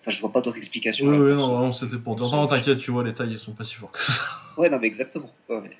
[0.02, 1.08] Enfin, je vois pas d'autre explication.
[1.08, 2.30] Oui, non, ce- vraiment, c'était pour dire.
[2.30, 4.22] Non, t'inquiète, tu vois, les tailles, ils sont pas si forts que ça.
[4.58, 5.32] Ouais, non, mais exactement.
[5.50, 5.72] Ouais, mais-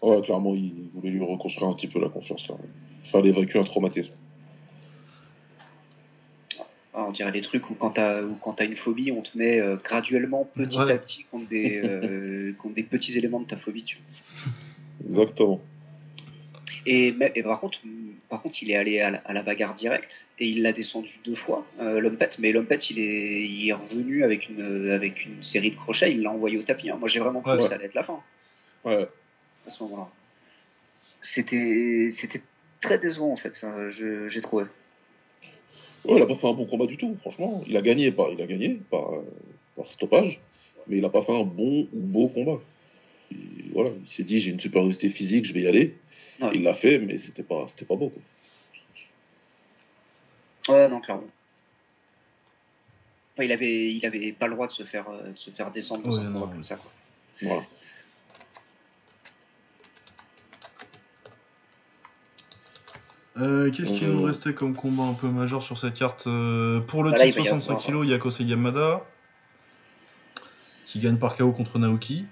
[0.00, 2.48] Ouais, clairement, il voulait lui reconstruire un petit peu la confiance.
[2.50, 2.56] hein.
[3.04, 4.12] Il fallait évacuer un traumatisme.
[6.96, 9.36] Ah, on dirait les trucs où quand t'as où quand t'as une phobie, on te
[9.36, 10.92] met euh, graduellement, petit Ouais.
[10.92, 13.82] à petit, contre des, euh, contre des petits éléments de ta phobie.
[13.84, 14.52] Tu vois.
[15.08, 15.60] Exactement.
[16.86, 17.80] Et, mais- et par contre,
[18.28, 21.10] par contre, il est allé à la, à la bagarre directe et il l'a descendu
[21.24, 22.30] deux fois, euh, Lumpet.
[22.38, 26.22] Mais Lumpet, il est, il est revenu avec une, avec une série de crochets, il
[26.22, 26.90] l'a envoyé au tapis.
[26.90, 26.96] hein.
[26.98, 27.58] Moi, j'ai vraiment cru Ouais.
[27.58, 28.20] que ça allait être la fin
[28.84, 29.08] Ouais.
[29.66, 30.08] à ce moment-là.
[31.22, 32.42] C'était, c'était
[32.80, 33.54] très décevant en fait.
[33.90, 34.64] je- j'ai trouvé.
[36.04, 37.62] Ouais, il a pas fait un bon combat du tout, franchement.
[37.66, 39.22] Il a gagné par, il a gagné par, euh,
[39.76, 40.40] par stoppage,
[40.86, 42.60] mais il a pas fait un bon ou beau combat.
[43.30, 45.96] Il, voilà, il s'est dit j'ai une supériorité physique, je vais y aller.
[46.40, 46.50] Ouais.
[46.54, 48.10] Il l'a fait, mais c'était pas, c'était pas beau.
[48.10, 48.22] quoi.
[50.74, 51.24] Ouais, non, clairement.
[53.34, 55.70] Enfin, il avait, il avait pas le droit de se faire, euh, de se faire
[55.72, 56.76] descendre dans Ouais, un combat comme ça.
[56.76, 56.90] Quoi.
[57.42, 57.62] Voilà.
[63.36, 67.02] Euh, Qu'est-ce qu'il nous restait comme combat un peu majeur sur cette carte Euh, Pour
[67.02, 69.02] le titre il va y 65 avoir- kg, il y a Kosei Yamada
[70.86, 72.26] qui gagne par KO contre Naoki.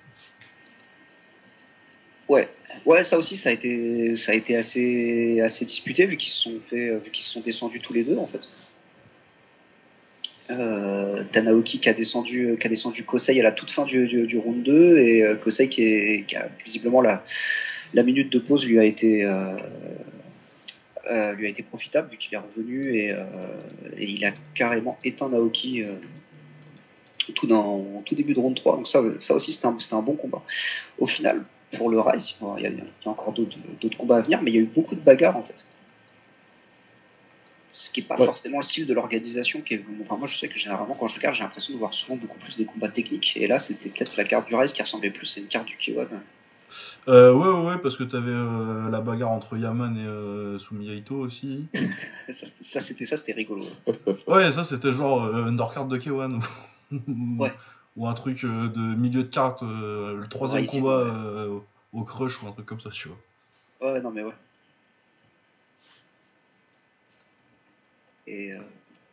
[2.29, 2.49] Ouais,
[2.87, 6.43] ouais, ça aussi, ça a été, ça a été assez, assez disputé vu qu'ils se
[6.43, 8.43] sont fait, vu qu'ils se sont descendus tous les deux en fait.
[10.51, 14.27] Euh, Tanaoki qui a descendu, qui a descendu Kosei à la toute fin du, du,
[14.29, 17.25] du round 2 et euh, Kosei qui, est, qui a visiblement la,
[17.95, 19.57] la minute de pause lui a été, euh,
[21.11, 23.23] euh, lui a été profitable vu qu'il est revenu et, euh,
[23.97, 25.95] et il a carrément éteint Naoki euh,
[27.35, 28.77] tout dans au tout début de round 3.
[28.77, 30.43] Donc ça, ça aussi c'était un, bon combat.
[30.99, 31.45] Au final,
[31.77, 34.43] pour le Rise, bon, il y, a- il y a encore d'autres combats à venir,
[34.43, 35.55] mais il y a eu beaucoup de bagarres en fait.
[37.71, 38.27] Ce qui n'est pas Ouais.
[38.27, 39.63] forcément le style de l'organisation.
[39.63, 41.95] qui est- Enfin, moi, je sais que généralement, quand je regarde, j'ai l'impression de voir
[41.95, 43.33] souvent beaucoup plus des combats techniques.
[43.37, 45.77] Et là, c'était peut-être la carte du Rise qui ressemblait plus à une carte du
[45.77, 46.07] K1.
[47.09, 50.95] Euh, ouais, ouais, ouais, parce que t'avais euh, la bagarre entre Yaman et euh, Sumiya
[50.95, 51.67] Ito aussi.
[52.33, 53.65] Ça, ça, c'était ça, c'était rigolo.
[54.29, 56.41] Ouais, ça c'était genre euh, undercard de K1.
[56.93, 57.03] ou-
[57.43, 57.53] Ouais.
[57.97, 61.61] Ou un truc euh, de milieu de carte, le troisième Ouais, combat ouais.
[61.93, 63.93] au crush ou un truc comme ça, tu vois.
[63.93, 64.33] Ouais, non, mais ouais.
[68.27, 68.61] Et euh,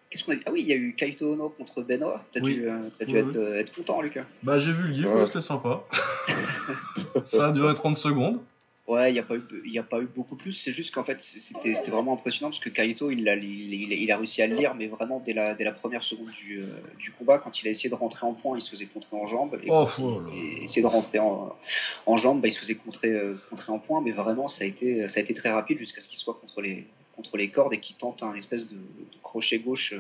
[0.10, 2.24] qu'est-ce qu'on a vu Ah oui, il y a eu Kaito Ono contre Benoît.
[2.34, 2.56] T'as Oui.
[2.56, 4.26] dû, euh, t'as dû Ouais, être, euh, être content, Lucas.
[4.44, 5.26] Bah j'ai vu le gif, Ouais.
[5.26, 5.84] c'était sympa.
[7.26, 8.40] ça a duré 30 secondes.
[8.88, 10.52] Ouais, il n'y a, pas eu- y a pas eu beaucoup plus.
[10.52, 14.12] C'est juste qu'en fait, c'était vraiment impressionnant parce que Kaito, il a, il, il- il
[14.12, 16.66] a réussi à le lire, mais vraiment dès la, dès la première seconde du, euh,
[16.98, 19.28] du combat, quand il a essayé de rentrer en point, il se faisait contrer en
[19.28, 19.60] jambes.
[19.62, 21.56] Et Oh, quand oh il a essayé de rentrer en,
[22.08, 24.02] en jambes, bah, il se faisait contrer, euh, contrer en point.
[24.02, 26.60] Mais vraiment, ça a été, ça a été très rapide jusqu'à ce qu'il soit contre
[26.62, 26.88] les,
[27.20, 30.00] contre les cordes et qu'il tente un espèce de, de crochet gauche euh,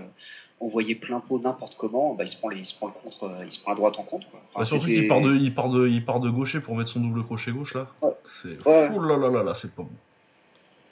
[0.62, 2.14] envoyé plein pot n'importe comment.
[2.14, 3.78] Bah, il, se prend les, il se prend le contre, euh, il se prend la
[3.78, 4.24] droite en compte.
[4.32, 4.40] Quoi.
[4.50, 6.90] Enfin, Bah, surtout qu'il part de, il part de, il part de gaucher pour mettre
[6.90, 7.88] son double crochet gauche là.
[8.02, 8.12] Ouais.
[8.42, 8.90] C'est, Ouais.
[8.96, 9.92] oh là là là là, c'est pas bon.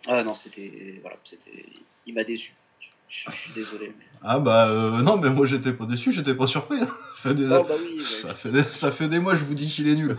[0.10, 1.00] Ah non, c'était.
[1.02, 1.66] Voilà, c'était.
[2.06, 2.54] Il m'a déçu.
[3.10, 3.94] Je, suis désolé.
[3.98, 4.06] Mais...
[4.22, 6.78] Ah bah euh, non, mais moi j'étais pas déçu, j'étais pas surpris.
[6.82, 6.90] hein.
[7.24, 8.02] Ça fait des, Oh bah oui, ouais.
[8.04, 10.18] ça fait des, ça fait des mois, je vous dis qu'il est nul.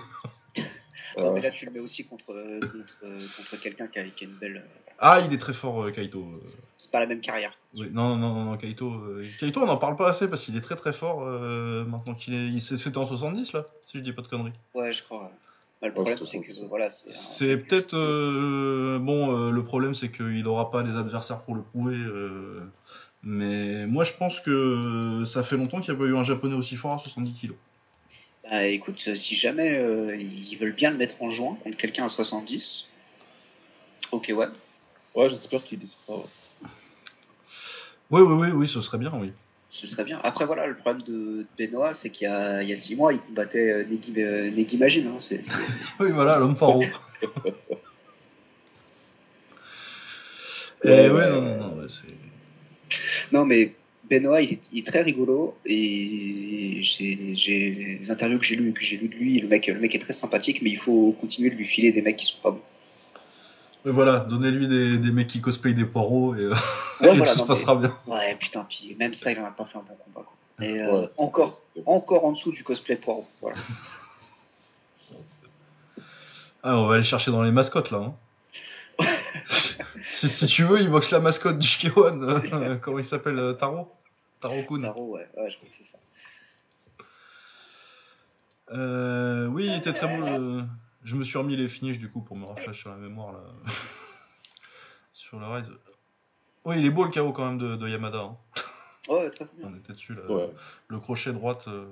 [1.16, 4.04] Non, mais là tu le mets aussi contre, euh, contre, euh, contre quelqu'un qui a,
[4.04, 4.56] qui a une belle.
[4.58, 6.26] euh, Ah, il est très fort, Kaito.
[6.76, 7.56] C'est pas la même carrière.
[7.74, 8.92] Oui, non, non, non, non, Kaito.
[9.38, 12.34] Kaito, on n'en parle pas assez parce qu'il est très très fort euh, maintenant qu'il
[12.34, 12.48] est.
[12.48, 14.52] Il fait en 70 là, si je dis pas de conneries.
[14.74, 15.30] Ouais, je crois.
[15.80, 17.54] Bah, le problème, c'est c'est que voilà, c'est.
[17.54, 17.94] un- peut-être.
[17.96, 21.94] euh, bon, euh, le problème c'est qu'il aura pas les adversaires pour le prouver.
[21.96, 22.60] euh,
[23.22, 26.54] mais moi je pense que ça fait longtemps qu'il n'y a pas eu un japonais
[26.54, 27.52] aussi fort à 70 kg.
[28.50, 32.06] Bah, écoute, euh, si jamais euh, ils veulent bien le mettre en juin contre quelqu'un
[32.06, 32.86] à 70,
[34.12, 34.46] ok, ouais.
[35.14, 36.16] ouais, j'espère qu'il décidera.
[36.16, 36.24] ouais.
[38.10, 39.32] Oui, oui, oui, oui, ce serait bien, oui.
[39.70, 40.18] Ce serait bien.
[40.24, 43.12] Après, voilà, le problème de Benoît, c'est qu'il y a, il y a six mois,
[43.12, 45.58] il combattait euh, Negi, euh, Negi hein, c'est- c'est-
[46.00, 46.82] Oui, voilà, l'homme paro.
[50.84, 52.14] Et Ouais, ouais, non, non, non, c'est.
[53.32, 53.74] Non, mais
[54.10, 58.82] Benoît, il est, il est très rigolo et j'ai les interviews que j'ai lues que
[58.82, 61.50] j'ai lu de lui, le mec, le mec est très sympathique, mais il faut continuer
[61.50, 62.62] de lui filer des mecs qui sont pas bons.
[63.84, 66.54] Mais voilà, donnez-lui des, des mecs qui cosplayent des poireaux et, euh,
[67.00, 67.94] Ouais, et voilà, tout se passera bien.
[68.06, 70.26] ouais, putain, puis même ça, il en a pas fait un bon combat.
[70.26, 70.66] Quoi.
[70.66, 73.26] Et, euh, Ouais, encore, encore en dessous du cosplay poireau.
[73.40, 73.56] Voilà.
[76.62, 78.12] Ah, on va aller chercher dans les mascottes là.
[78.98, 79.06] hein.
[80.02, 82.52] si, si tu veux, il boxe la mascotte du K1.
[82.52, 83.92] euh, comment il s'appelle euh, Taro?
[84.40, 84.82] Taro Kun.
[84.82, 85.98] Taro, ouais, ouais, je crois que c'est ça.
[88.72, 90.24] Euh, oui, il était très beau.
[90.24, 90.64] le-
[91.04, 93.40] Je me suis remis les finishes du coup pour me rafraîchir la mémoire là.
[95.14, 95.70] Sur le Rise.
[96.64, 98.18] Oui, il est beau le KO quand même de, de Yamada.
[98.20, 98.36] hein.
[99.08, 99.70] Ouais, très très bien.
[99.72, 100.30] On était dessus là.
[100.30, 100.50] Ouais.
[100.88, 101.64] Le crochet droite.
[101.68, 101.86] euh,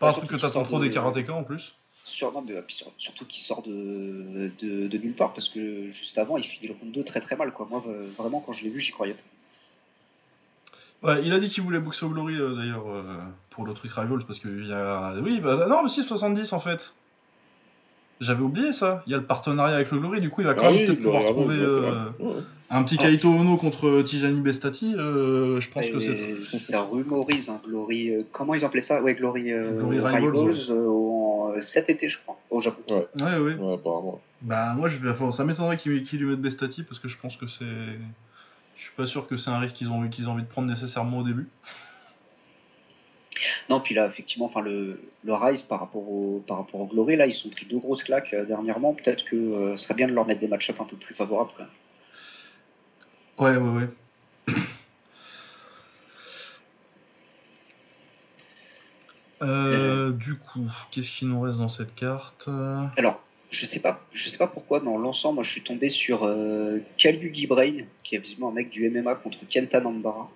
[0.00, 1.74] Pas un truc que t'attends trop de- des karatékas en plus.
[2.04, 5.90] Sur, non, mais, puis sur- surtout qu'il sort de, de, de nulle part parce que
[5.90, 7.66] juste avant il finit le round 2 très très mal quoi.
[7.70, 7.84] Moi
[8.18, 9.20] vraiment quand je l'ai vu j'y croyais pas.
[11.02, 13.02] Ouais, il a dit qu'il voulait boxer au Glory euh, d'ailleurs euh,
[13.50, 15.14] pour le truc Rivals parce qu'il y a.
[15.22, 16.92] Oui, bah non, mais si 70 en fait.
[18.20, 19.02] J'avais oublié ça.
[19.06, 20.80] Il y a le partenariat avec le Glory, du coup il va quand Ah même
[20.80, 22.04] oui, peut-être pouvoir trouver ouais, euh.
[22.18, 22.34] Ouais.
[22.68, 24.94] un petit Ah, Kaito Ono contre Tijani Bestati.
[24.94, 26.44] euh, je pense que c'est.
[26.58, 28.10] ça rumorise hein, Glory.
[28.10, 29.00] euh, comment ils appelaient ça?
[29.00, 30.70] Ouais Glory, euh, Glory Rivals, Rivals, ouais.
[30.70, 32.82] euh, en, euh, cet été je crois au Japon.
[32.90, 33.54] Ouais, ouais.
[33.54, 34.20] Ouais, apparemment.
[34.42, 35.08] Bah moi je vais.
[35.12, 37.64] enfin, ça m'étonnerait qu'ils qu'ils lui mettent Bestati parce que je pense que c'est.
[38.80, 40.66] Je suis pas sûr que c'est un risque qu'ils ont, qu'ils ont envie de prendre
[40.66, 41.50] nécessairement au début.
[43.68, 47.16] Non puis là effectivement enfin le, le Rise par rapport au par rapport au Glory
[47.16, 48.94] là ils sont pris deux grosses claques euh, dernièrement.
[48.94, 51.50] Peut-être que euh, ce serait bien de leur mettre des match-up un peu plus favorables
[51.54, 51.70] quand même.
[53.38, 53.88] Ouais, ouais, ouais.
[59.42, 62.44] Euh, du coup, qu'est-ce qui nous reste dans cette carte?
[62.48, 65.62] Euh, Alors, je sais pas, je sais pas pourquoi, mais en lançant, moi, je suis
[65.62, 70.30] tombé sur euh, Kalugi Brain, qui est visiblement un mec du MMA contre Kenta Nambara.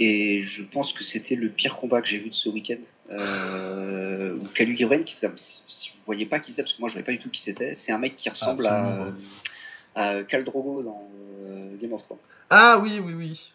[0.00, 2.78] Et je pense que c'était le pire combat que j'ai vu de ce week-end.
[3.10, 7.06] Euh, Kalugi Brain, qui, si vous voyez pas qui c'est, parce que moi je voyais
[7.06, 9.08] pas du tout qui c'était, c'est un mec qui ressemble à,
[9.94, 11.08] à Khal Drogo dans
[11.46, 12.18] euh, Game of Thrones.
[12.50, 13.52] Ah oui, oui, oui.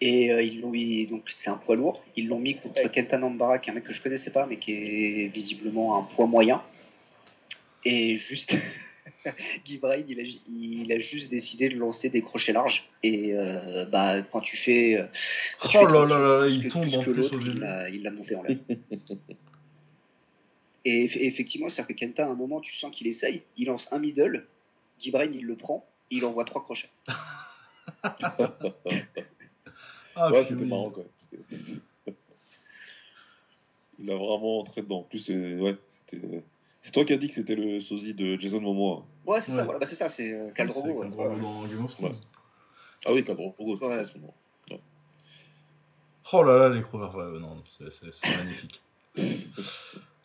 [0.00, 2.02] Et euh, ils l'ont mis, donc c'est un poids lourd.
[2.16, 4.56] Ils l'ont mis contre Kenta Nambara, qui est un mec que je connaissais pas, mais
[4.56, 6.62] qui est visiblement un poids moyen.
[7.84, 8.54] Et juste,
[9.64, 12.88] Guy Brain, il a, il a juste décidé de lancer des crochets larges.
[13.02, 14.96] Et euh, bah, quand tu fais.
[14.96, 15.06] euh,
[15.60, 17.28] quand Oh là là là il tombe en plus
[17.90, 18.56] il l'a- monté en l'air.
[20.84, 23.92] Et eff- effectivement, c'est-à-dire que Kenta, à un moment, tu sens qu'il essaye, il lance
[23.92, 24.46] un middle,
[25.00, 26.88] Guy Brain, il le prend, il envoie trois crochets.
[30.20, 30.68] Ah, ouais, puis c'était oui.
[30.68, 31.04] marrant quoi.
[34.00, 34.98] Il a vraiment entré dedans.
[34.98, 35.76] En plus, ouais,
[36.10, 36.42] c'était-
[36.82, 39.04] c'est toi qui as dit que c'était le sosie de Jason Momoa.
[39.26, 39.58] Ouais, c'est Ouais.
[39.58, 41.00] ça, voilà, bah, c'est ça, c'est euh, Khal Ouais, Drogo, c'est ouais.
[41.00, 42.12] Khal Drogo dans Game of Thrones.
[42.12, 42.18] Ouais.
[43.06, 44.04] Ah oui, Cadre Drogo, c'est Ouais.
[44.04, 44.32] ça son nom.
[46.32, 48.82] Oh là là, les crovers, ouais, non, c'est- magnifique.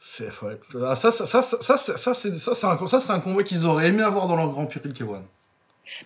[0.02, 0.60] C'est ouais.
[0.86, 1.78] Ah, ça, ça, ça, ça, ça,
[2.14, 2.38] c'est-
[2.68, 5.22] un, ça, c'est un convoi qu'ils auraient aimé avoir dans leur Grand Prix K1.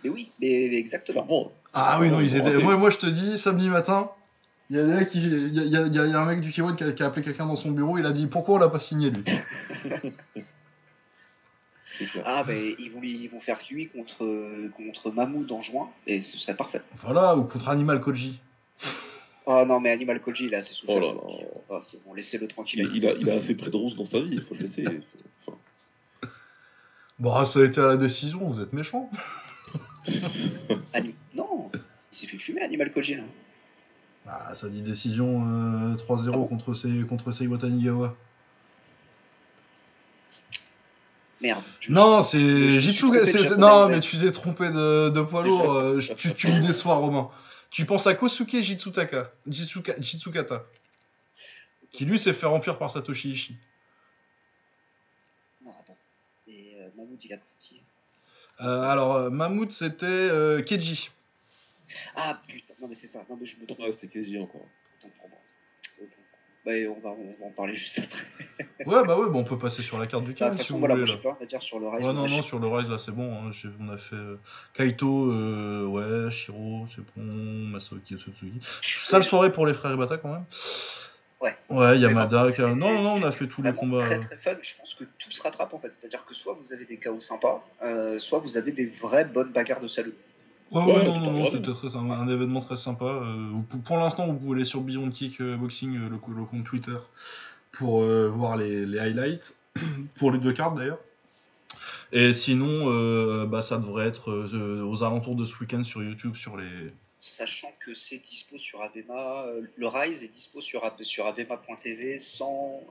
[0.03, 1.23] Mais oui, mais, mais exactement.
[1.23, 1.51] Clairement.
[1.73, 2.57] Ah oui, non, ils étaient.
[2.57, 4.11] Moi, moi, je te dis, samedi matin,
[4.69, 6.91] il y a, qui- il y a, il y un mec du K1 qui a,
[6.91, 9.09] qui a appelé quelqu'un dans son bureau, il a dit pourquoi on l'a pas signé
[9.09, 9.23] lui?
[12.25, 14.23] Ah, ben ils vont, ils vont faire lui contre,
[14.75, 16.81] contre Mahmoud en juin, et ce serait parfait.
[17.01, 18.39] Voilà, ou contre Animal Koji.
[19.47, 20.95] Ah non, mais Animal Koji, là, c'est souffert.
[20.95, 21.47] Oh là là.
[21.71, 22.87] ah, c'est bon, laissez-le tranquille.
[22.93, 24.61] Il, il a, il a assez près de rousse dans sa vie, il faut le
[24.63, 24.83] laisser.
[25.47, 25.57] Enfin,
[27.19, 29.09] Bon, ça a été à la décision, vous êtes méchants.
[30.93, 31.71] Anim- Non,
[32.11, 33.23] il s'est fait fumer, Animal Koji, là.
[34.29, 38.15] Ah, ça dit décision euh, 3-0 Ah bon contre, Sei- contre Seiwa Tanigawa.
[41.39, 41.61] Merde.
[41.89, 43.03] Non, c'est me suis Jitsu.
[43.03, 45.71] trompé de c'est- c'est- japonais, Non, mais tu t'es trompé de, de poids lourd.
[45.73, 47.29] euh, je- tu, tu me déçois, Romain.
[47.69, 50.63] Tu penses à Kosuke Jitsutaka, Jitsuka, Jitsukata,
[51.91, 53.55] qui lui s'est fait remplir par Satoshi Ishii.
[55.63, 55.97] Non, attends.
[56.47, 57.81] Et euh, Mahmoud, il a petit.
[58.61, 61.11] Euh, alors, euh, Mammouth, c'était euh, Keiji.
[62.15, 63.23] Ah putain, non, mais c'est ça.
[63.29, 63.79] Non, mais je me trompe.
[63.79, 64.65] ouais, c'est KJ encore.
[64.97, 65.39] Autant pour moi.
[66.01, 66.23] Autant pour moi.
[66.65, 68.25] Bah, on va, on va en parler juste après.
[68.85, 70.79] Ouais, bah ouais, bah on peut passer sur la carte du Bah, toute si vous
[70.79, 71.11] voilà, voulez.
[71.11, 71.37] moi, Là.
[71.39, 72.05] pas dire sur le reste.
[72.05, 73.33] Ouais, non, non, sur le Rise, là, c'est bon.
[73.33, 74.39] hein, On a fait euh,
[74.75, 78.59] Kaito, euh, ouais, Shiro, c'est bon, Masaoki Otsutsuki.
[79.03, 80.45] Sale soirée pour les frères Ibata quand même.
[81.41, 81.55] Ouais.
[81.69, 82.41] Ouais, Yamada.
[82.41, 84.05] A- Non, c'est- non, on a c'est fait tous les combats.
[84.05, 84.57] Très très fun.
[84.61, 85.91] Je pense que tout se rattrape en fait.
[85.93, 89.51] C'est-à-dire que soit vous avez des chaos sympas, euh, soit vous avez des vraies bonnes
[89.51, 90.13] bagarres de salut.
[90.71, 93.05] Ouais, Ouais, non, non, non, c'était très sympa, un événement très sympa.
[93.05, 93.55] euh,
[93.85, 96.97] pour l'instant, vous pouvez aller sur Beyond Kick euh, Boxing, euh, le, le compte Twitter,
[97.71, 99.55] pour euh, voir les, les highlights,
[100.15, 100.99] pour les deux cartes d'ailleurs.
[102.13, 106.35] Et sinon, euh, bah, ça devrait être euh, aux alentours de ce week-end sur YouTube
[106.35, 106.91] sur les.
[107.19, 112.83] Sachant que c'est dispo sur Avema, euh, le Rise est dispo sur, sur Avema.tv sans,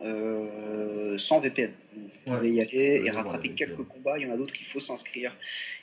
[1.16, 1.70] sans VPN.
[1.94, 2.50] Vous pouvez Ouais.
[2.50, 4.18] y aller et rattraper quelques combats.
[4.18, 5.34] Il y en a d'autres, il faut s'inscrire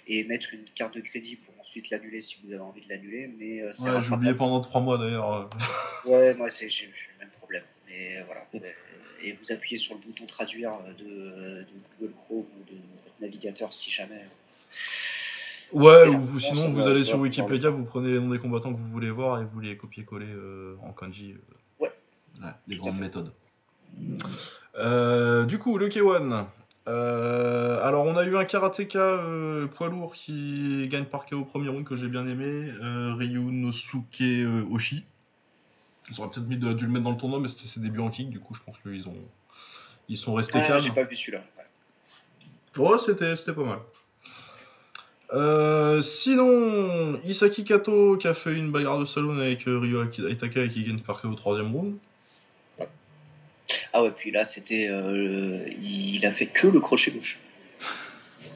[0.08, 3.28] et mettre une carte de crédit pour ensuite l'annuler si vous avez envie de l'annuler.
[3.40, 5.50] Mais Ouais, j'ai oublié pendant trois mois d'ailleurs.
[6.06, 7.64] Ouais, moi c'est- j'ai le même problème.
[7.88, 8.46] Mais voilà.
[9.24, 11.06] Et vous appuyez sur le bouton traduire de,
[11.62, 11.66] de
[11.98, 12.78] Google Chrome ou de
[13.24, 14.26] navigateur si jamais.
[15.71, 18.71] Ouais, Et ou vous- sinon vous allez sur Wikipédia, vous prenez les noms des combattants
[18.74, 21.34] que vous voulez voir et vous les copiez-coller euh, en kanji.
[21.34, 21.86] euh.
[22.41, 22.49] Ouais.
[22.67, 23.32] les grandes méthodes.
[24.78, 26.45] Euh, du coup, le K1.
[26.88, 31.45] Euh, alors, on a eu un karatéka euh, poids lourd qui gagne par KO au
[31.45, 32.71] premier round que j'ai bien aimé.
[32.82, 35.03] Euh, Ryunosuke euh, Oshi.
[36.11, 38.30] Ils auraient peut-être dû le mettre dans le tournoi, mais c'était ses débuts en kick.
[38.30, 39.15] Du coup, je pense qu'ils ont,
[40.09, 40.82] ils sont restés Ah, calmes.
[40.84, 41.41] j'ai pas vu celui-là.
[42.78, 42.97] Ouais.
[43.05, 43.80] C'était, c'était pas mal.
[45.34, 50.63] Euh, sinon, Isaki Kato qui a fait une bagarre de salon avec euh, Ryo Aitaka
[50.63, 51.95] et qui gagne par au troisième round.
[53.93, 54.88] Ah ouais, puis là, c'était.
[54.89, 57.39] euh, il a fait que le crochet gauche.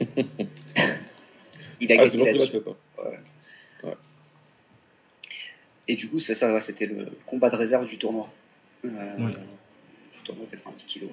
[1.80, 2.62] il a Ah, gagné la tête.
[2.68, 3.90] hein.
[5.88, 8.28] Et du coup, c'est ça, c'était le combat de réserve du tournoi.
[8.84, 8.88] Euh,
[9.18, 9.32] Oui.
[9.32, 11.08] Du tournoi 90 kg.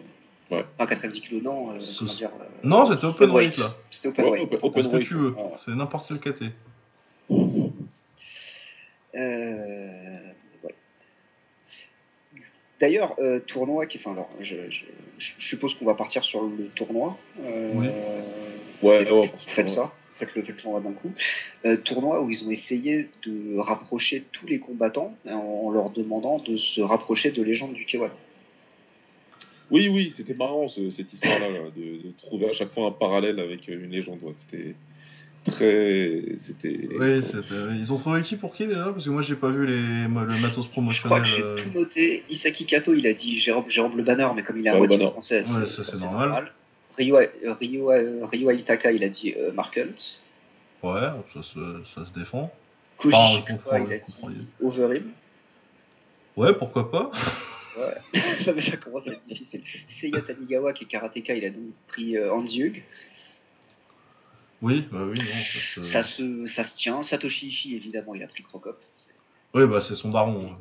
[0.51, 0.63] Ouais.
[0.77, 1.71] Enfin, 90 kg, non.
[1.71, 3.75] euh, dire, euh, Non, c'était open weight là.
[3.89, 4.43] C'était open Ouais, weight.
[4.43, 5.29] open- open ce que tu veux.
[5.31, 5.41] Ouais.
[5.65, 6.43] C'est n'importe quel KT.
[9.15, 10.17] Euh,
[10.63, 10.75] ouais.
[12.79, 13.97] D'ailleurs, euh, tournoi qui.
[13.97, 14.83] Enfin, alors, je, je-
[15.17, 17.17] je suppose qu'on va partir sur le tournoi.
[17.43, 17.87] Euh, Oui.
[18.83, 19.91] Ouais, ouais, Faites ça.
[20.19, 21.11] Faites-le faites le d'un coup.
[21.65, 26.39] Euh, tournoi où ils ont essayé de rapprocher tous les combattants en, en leur demandant
[26.39, 28.11] de se rapprocher de légendes du K1.
[29.71, 32.91] Oui, oui, c'était marrant ce- cette histoire-là, là, de, de trouver à chaque fois un
[32.91, 34.19] parallèle avec euh, une légende.
[34.21, 34.33] ouais.
[34.35, 34.75] C'était
[35.45, 36.21] très.
[36.39, 36.87] C'était.
[36.99, 38.85] Oui, c'était- ils ont trouvé qui pour qui déjà?
[38.91, 39.73] Parce que moi j'ai pas vu les...
[39.75, 41.21] le matos Je crois promotionnel.
[41.21, 42.23] que j'ai euh, tout noté.
[42.29, 44.81] Isaki Kato, il a dit Jérôme, Jérôme le banner, mais comme il est à Ouais,
[44.81, 46.51] le moitié français, Ouais, ça, c'est normal.
[46.97, 47.17] Ryo,
[47.59, 47.91] Ryo,
[48.51, 50.17] il a dit euh, Mark Hunt.
[50.83, 51.01] Ouais,
[51.33, 51.59] ça se,
[51.93, 52.51] ça se défend.
[52.97, 55.11] Koji Enfin, il a dit Overeem.
[56.37, 57.11] Ouais, pourquoi pas
[57.77, 58.21] Ouais.
[58.47, 59.61] non, mais ça commence à être difficile.
[59.87, 62.31] Seiya Tanigawa, qui est karatéka, il a donc pris euh.
[64.61, 65.25] Oui, bah oui, non.
[65.25, 65.83] Ça se...
[65.83, 67.01] Ça, se, ça se tient.
[67.03, 68.81] Satoshi Ishii, évidemment, il a pris Crocop.
[69.53, 70.55] Oui, bah c'est son daron.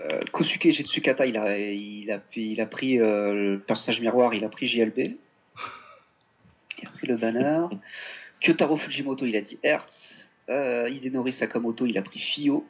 [0.00, 4.44] Euh, Kosuke Jetsukata, il a, il a, il a pris euh, le personnage miroir, il
[4.44, 4.98] a pris JLB.
[4.98, 7.66] Il a pris le banner.
[8.40, 10.30] Kyotaro Fujimoto, il a dit Hertz.
[10.50, 12.66] Euh, Hidenori Sakamoto, il a pris Fio.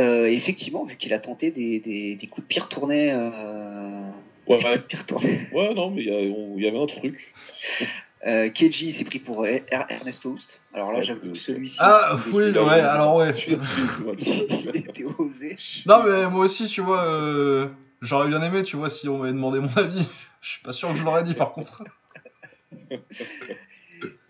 [0.00, 3.12] Euh, effectivement, vu qu'il a tenté des, des, des coups de pire tournés.
[3.12, 4.10] Euh,
[4.46, 4.76] Ouais, ouais.
[4.76, 5.46] de pire tournés.
[5.52, 7.32] Ouais, non, mais il y, avait un truc.
[8.26, 10.58] Euh, Keiji s'est pris pour Er- Ernesto Houst.
[10.72, 11.76] Alors là, Ouais, j'avoue que c'est- celui-ci.
[11.78, 13.32] Ah, était- ouais, alors ouais.
[13.36, 15.56] Il était osé.
[15.84, 17.68] Non, mais moi aussi, tu vois, euh,
[18.00, 20.08] j'aurais bien aimé, tu vois, si on m'avait demandé mon avis.
[20.40, 21.84] Je suis pas sûr que je l'aurais dit par contre.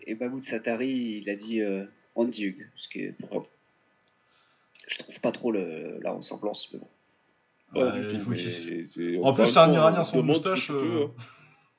[0.05, 1.85] Et Mahmoud Satari, il a dit euh,
[2.15, 3.49] Andy Hug, ce qui est pourquoi pas.
[4.87, 6.87] Je trouve pas trop le, la ressemblance, mais bon.
[7.73, 10.03] Pas Ouais, du tout, mais c'est- En encore plus, une c'est un fois, Iranien on
[10.03, 10.89] sans demande moustache, ce que tu euh.
[10.89, 11.11] veux, hein.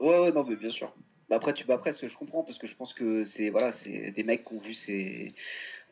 [0.01, 0.93] Ouais, ouais, non, mais bien sûr.
[1.29, 3.73] Bah après, tu, bah après, ce- je comprends parce que je pense que c'est voilà,
[3.73, 5.35] c'est des mecs qui ont vu ces,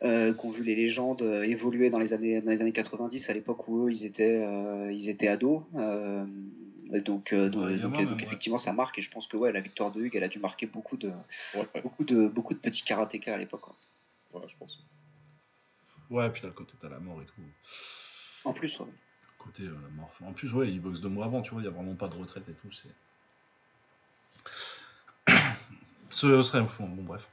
[0.03, 3.31] euh, qui ont vu les légendes euh, évoluer dans les années dans les années 90
[3.31, 5.63] à l'époque où eux ils étaient euh, ils étaient ados.
[5.77, 6.25] euh,
[7.05, 8.25] donc euh, donc, Ouais, donc, gamin, donc, ouais.
[8.27, 10.39] effectivement ça marque et je pense que ouais la victoire de Hugues elle a dû
[10.39, 11.09] marquer beaucoup de
[11.55, 13.63] Ouais, ouais, beaucoup de beaucoup de petits karatékas à l'époque.
[13.63, 13.75] quoi.
[14.35, 14.85] ouais, je pense.
[16.11, 17.33] Ouais, puis t'as le côté t'as la mort et tout.
[18.45, 18.87] En plus, ouais.
[19.39, 20.13] Côté euh, mort.
[20.23, 22.09] En plus, ouais, il boxe deux mois avant, tu vois, il y a vraiment pas
[22.09, 22.71] de retraite et tout.
[25.27, 25.33] C'est.
[26.11, 27.27] Ce serait fou, bon, bref.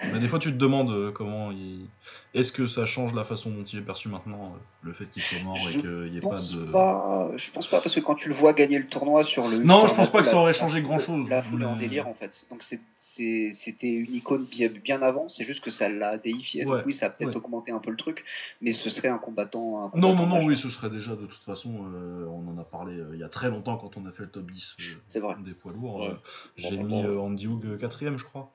[0.00, 1.86] Mais des fois, tu te demandes euh, comment il.
[2.32, 5.22] Est-ce que ça change la façon dont il est perçu maintenant, euh, le fait qu'il
[5.22, 6.64] soit mort Je et qu'il n'y ait Je pas pense de.
[6.66, 9.58] pas, je pense pas parce que quand tu le vois gagner le tournoi sur le.
[9.58, 11.66] Non, sur je pense pas que ça la- aurait changé foule- grand-chose, La foule est
[11.66, 12.30] en délire en fait.
[12.48, 15.28] Donc c'était une icône bien, bien avant.
[15.28, 16.64] C'est juste que ça l'a déifié.
[16.64, 17.36] Ouais, Donc oui, ça a peut-être ouais.
[17.36, 18.24] augmenté un peu le truc,
[18.60, 19.78] mais ce serait un combattant.
[19.80, 20.48] un Non, combattant non, non, majeur.
[20.48, 23.24] oui, ce serait déjà de toute façon, euh, on en a parlé euh, il y
[23.24, 25.34] a très longtemps quand on a fait le top 10 euh, C'est vrai.
[25.44, 26.02] des poids lourds.
[26.02, 26.08] Ouais.
[26.10, 26.14] euh,
[26.56, 27.18] J'ai mis euh.
[27.18, 28.52] Andy Hug quatrième, je crois.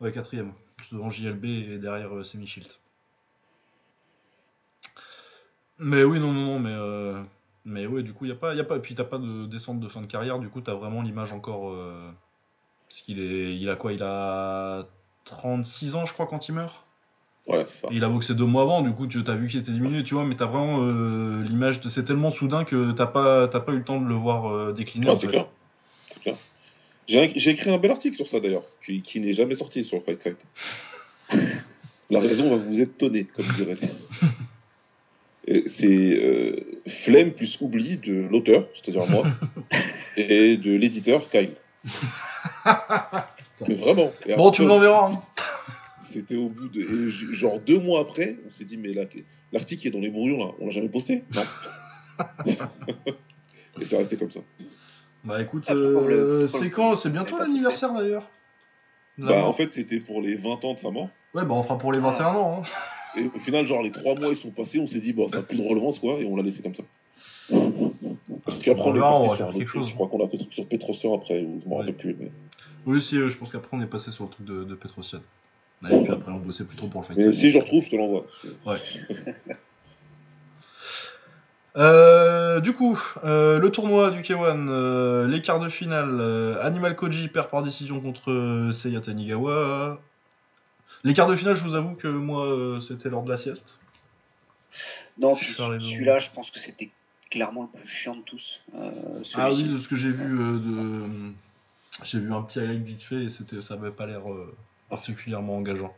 [0.00, 0.52] Ouais, quatrième.
[0.78, 2.68] Juste devant JLB et derrière euh, Semi Shield.
[5.78, 6.72] Mais oui, non, non, non, mais.
[6.72, 7.22] euh,
[7.64, 8.54] Mais ouais, du coup, il n'y a pas.
[8.54, 8.76] Y a pas...
[8.76, 11.32] Et puis, t'as pas de descente de fin de carrière, du coup, t'as vraiment l'image
[11.32, 11.70] encore.
[11.70, 12.10] euh,
[12.88, 13.56] Parce qu'il est.
[13.56, 14.86] Il a quoi Il a
[15.24, 16.82] 36 ans, je crois, quand il meurt?
[17.48, 17.88] Ouais, c'est ça.
[17.92, 20.14] il a boxé deux mois avant, du coup tu as vu qu'il était diminué, tu
[20.14, 21.88] vois, mais t'as vraiment euh, l'image, de...
[21.88, 24.72] c'est tellement soudain que t'as pas, t'as pas eu le temps de le voir euh,
[24.72, 25.08] décliner.
[25.08, 25.46] Ouais, c'est clair.
[26.12, 26.36] C'est clair.
[27.08, 30.22] J'ai écrit un bel article sur ça d'ailleurs, qui, qui n'est jamais sorti sur Fight
[30.22, 30.46] Site.
[32.10, 33.76] La raison va vous étonner, comme dirait.
[35.66, 39.24] C'est euh, flemme plus oubli de l'auteur, c'est-à-dire moi,
[40.16, 41.52] et de l'éditeur Kyle.
[43.68, 44.12] Mais vraiment.
[44.36, 45.12] Bon, après, tu me l'enverras.
[45.12, 45.22] hein.
[46.10, 47.08] C'était au bout de.
[47.32, 49.02] genre deux mois après, on s'est dit, mais là,
[49.52, 51.22] l'article est dans les brouillons, là, on l'a jamais posté?
[51.34, 51.44] Non.
[53.80, 54.40] et c'est resté comme ça.
[55.26, 56.96] Bah écoute, Ah, euh, le- c'est quand?
[56.96, 58.28] C'est bientôt l'anniversaire d'ailleurs.
[59.18, 59.48] Bah, mort.
[59.48, 61.08] en fait, c'était pour les 20 ans de sa mort.
[61.34, 62.10] Ouais, bah on fera pour les Ah.
[62.12, 62.62] 21 ans.
[62.62, 63.18] Hein.
[63.20, 65.38] Et au final, genre, les trois mois, ils sont passés, on s'est dit, bon, ça
[65.38, 66.82] n'a plus de relevance, quoi, et on l'a laissé comme ça.
[68.60, 69.88] Puis après, on est Bah, on va parti faire sur quelque chose.
[69.88, 71.80] Je crois qu'on a fait truc sur Petrosian après, ou je m'en Ouais.
[71.80, 72.16] rappelle plus.
[72.20, 72.30] Mais,
[72.86, 75.18] Oui, si, euh, je pense qu'après on est passé sur le truc de, de Petrosian.
[75.90, 77.18] Et puis après on bossait plus trop pour le fight.
[77.18, 78.26] mais si je retrouve, je te l'envoie.
[81.76, 86.20] Euh, du coup, euh, le tournoi du K1, euh, les quarts de finale,
[86.62, 90.00] Animal Koji perd par décision contre Seiya Tanigawa.
[91.04, 93.78] Les quarts de finale, je vous avoue que moi, c'était lors de la sieste.
[95.18, 96.90] Non, celui-là, je pense que c'était
[97.30, 98.60] clairement le plus chiant de tous.
[99.34, 101.02] Ah oui, de ce que j'ai vu, de...
[102.04, 104.22] j'ai vu un petit highlight vite fait et ça avait pas l'air
[104.88, 105.94] particulièrement engageant.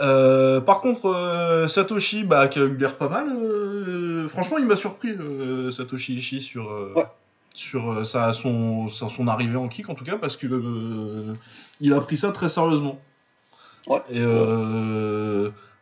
[0.00, 4.66] Euh, par contre, euh, Satoshi, bah, qui a eu l'air pas mal, euh, franchement, il
[4.66, 5.16] m'a surpris,
[5.70, 7.04] Satoshi Ishii, sur, Ouais.
[7.54, 10.46] sur sa, son, sa- son arrivée en kick, en tout cas, parce que
[11.80, 12.98] il a pris ça très sérieusement.
[13.86, 14.00] Ouais.
[14.10, 14.24] Et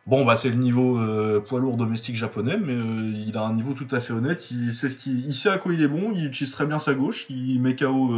[0.05, 0.99] bon, bah, c'est le niveau
[1.47, 2.75] poids lourd domestique japonais, mais
[3.27, 4.51] il a un niveau tout à fait honnête.
[4.51, 6.77] Il sait, ce qu'il- il sait à quoi il est bon, il utilise très bien
[6.77, 8.13] sa gauche, il met KO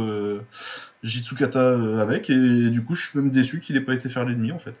[1.02, 4.52] Jitsukata avec, et du coup, je suis même déçu qu'il ait pas été faire l'ennemi
[4.52, 4.74] en fait.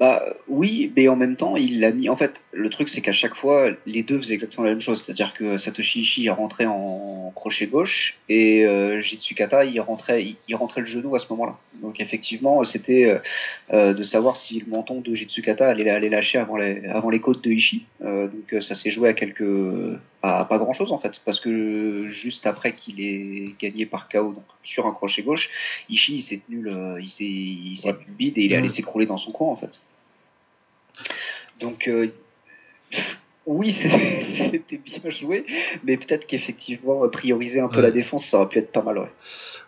[0.00, 2.08] Bah oui, mais en même temps, il l'a mis.
[2.08, 5.02] En fait, le truc, c'est qu'à chaque fois, les deux faisaient exactement la même chose.
[5.04, 10.54] C'est-à-dire que Satoshi Ishii rentrait en crochet gauche et euh, Jitsukata il rentrait, il, il
[10.54, 11.56] rentrait le genou à ce moment-là.
[11.82, 13.18] Donc effectivement, c'était euh,
[13.72, 17.18] euh, de savoir si le menton de Jitsukata allait, allait lâcher avant les, avant les
[17.20, 17.84] côtes de Ishii.
[18.04, 19.42] Euh, donc euh, ça s'est joué à quelques,
[20.22, 24.44] à pas grand-chose en fait, parce que juste après qu'il ait gagné par KO donc
[24.62, 25.50] sur un crochet gauche,
[25.90, 27.94] Ishii il s'est tenu le, il s'est, il s'est Ouais.
[27.94, 28.70] tenu le bide et il est allé Mm.
[28.70, 29.70] s'écrouler dans son coin en fait.
[31.60, 32.12] Donc, euh,
[33.46, 35.46] oui, c'était bien joué,
[35.84, 37.82] mais peut-être qu'effectivement, prioriser un peu Ouais.
[37.82, 39.10] la défense, ça aurait pu être pas mal, ouais.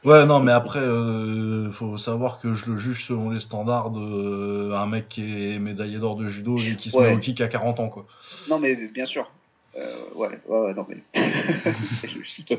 [0.05, 4.01] Ouais, non, mais après, euh, faut savoir que je le juge selon les standards de
[4.73, 7.11] euh, mec qui est médaillé d'or de judo et qui se Ouais.
[7.11, 8.07] met au kick à 40 ans, quoi.
[8.49, 9.31] Non, mais bien sûr.
[9.77, 10.97] Euh, ouais, ouais, ouais, non, mais
[12.01, 12.55] c'est logique.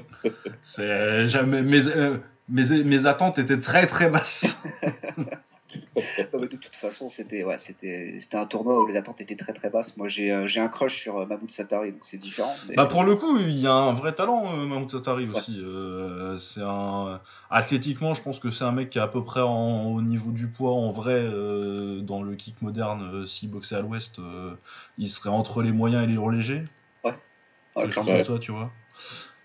[0.64, 2.18] C'est jamais mes, euh,
[2.50, 4.56] mes, mes attentes étaient très très basses.
[5.96, 9.98] De toute façon, c'était ouais, c'était un tournoi où les attentes étaient très très basses.
[9.98, 12.54] Moi, j'ai euh, un crush sur euh, Mahmoud Satari, donc c'est différent.
[12.68, 12.76] Mais...
[12.76, 15.60] Bah pour le coup, il y a un vrai talent, euh, Mahmoud Satari aussi.
[15.60, 17.20] Euh, c'est un
[17.50, 20.32] athlétiquement, je pense que c'est un mec qui est à peu près en- au niveau
[20.32, 23.10] du poids en vrai euh, dans le kick moderne.
[23.14, 24.54] euh, S'il boxait à l'Ouest, euh,
[24.98, 26.64] il serait entre les moyens et les lourds légers.
[27.04, 28.18] Ouais, clairement.
[28.24, 28.72] comme ça, tu vois.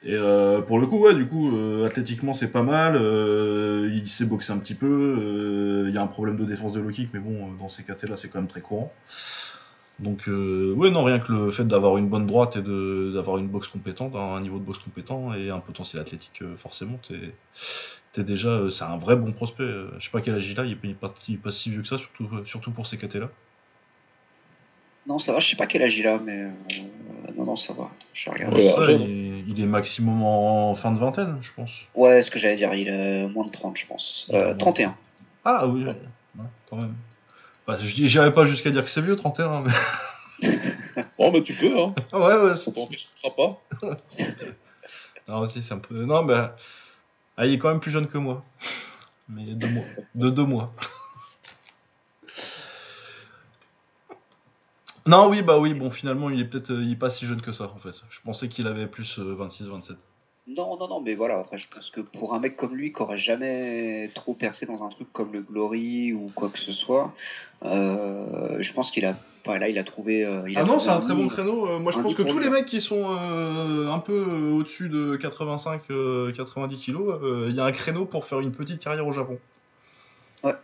[0.06, 2.94] Et euh, pour le coup, ouais, du coup, euh, athlétiquement, c'est pas mal.
[2.94, 5.84] euh, il sait boxer un petit peu.
[5.88, 8.16] Il y a un problème de défense de low kick, mais bon, dans ces cas-là,
[8.16, 8.92] c'est quand même très courant.
[9.98, 13.66] Donc, ouais, non, rien que le fait d'avoir une bonne droite et d'avoir une boxe
[13.66, 17.00] compétente, un niveau de boxe compétent et un potentiel athlétique, forcément,
[18.12, 19.64] t'es déjà, c'est un vrai bon prospect.
[19.98, 21.12] je sais pas quel âge il a, il est pas,
[21.50, 23.28] si vieux que ça, surtout, surtout pour ces KT-là.
[25.08, 26.46] Non, ça va, je sais pas quel âge il a, mais
[27.46, 27.88] non, ça va.
[28.12, 28.30] Je.
[28.30, 29.00] Ouais, Ça, jeune.
[29.02, 31.70] il, est- il est maximum en fin de vingtaine, je pense.
[31.94, 34.26] Ouais, ce que j'allais dire, il a moins de 30, je pense.
[34.32, 34.94] Euh, 31.
[35.44, 35.94] Ah oui, ouais,
[36.68, 36.94] quand même.
[37.66, 39.62] Bah, j'irais pas jusqu'à dire que c'est vieux, 31.
[39.62, 39.72] Mais...
[41.18, 41.94] Oh, mais tu peux, hein.
[42.12, 42.72] Ah ouais, ouais, Ça c'est...
[42.74, 43.60] t'empêchera pas.
[45.28, 46.04] Non, si, c'est un peu...
[46.04, 46.56] Non, bah...
[47.36, 48.44] Ah, il est quand même plus jeune que moi.
[49.28, 49.84] Mais deux mois.
[50.14, 50.72] De deux mois.
[55.06, 56.70] Non, oui, bah oui, bon, finalement, il est peut-être...
[56.70, 57.94] euh, Il est pas si jeune que ça, en fait.
[58.10, 59.96] Je pensais qu'il avait plus 26-27.
[60.48, 63.02] Non, non, non, mais voilà, après, je pense que pour un mec comme lui, qui
[63.02, 67.12] aurait jamais trop percé dans un truc comme le Glory ou quoi que ce soit,
[67.64, 69.16] euh, je pense qu'il a.
[69.46, 70.24] Là, il a trouvé.
[70.24, 71.68] euh, il a Ah non, trouvé c'est un très bon créneau.
[71.68, 74.88] Euh, moi, je pense que tous les mecs qui sont euh, un peu euh, au-dessus
[74.88, 79.12] de 85-90 kilos, euh, il y a un créneau pour faire une petite carrière au
[79.12, 79.38] Japon.
[80.42, 80.54] Ouais.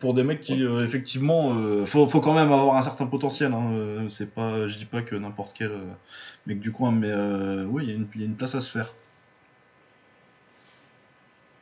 [0.00, 3.52] Pour des mecs qui, euh, effectivement, euh, faut, faut quand même avoir un certain potentiel.
[3.52, 5.84] Hein, euh, c'est pas, je dis pas que n'importe quel euh,
[6.46, 8.54] mec du coin, mais euh, oui, il y, a une- il y a une place
[8.54, 8.94] à se faire.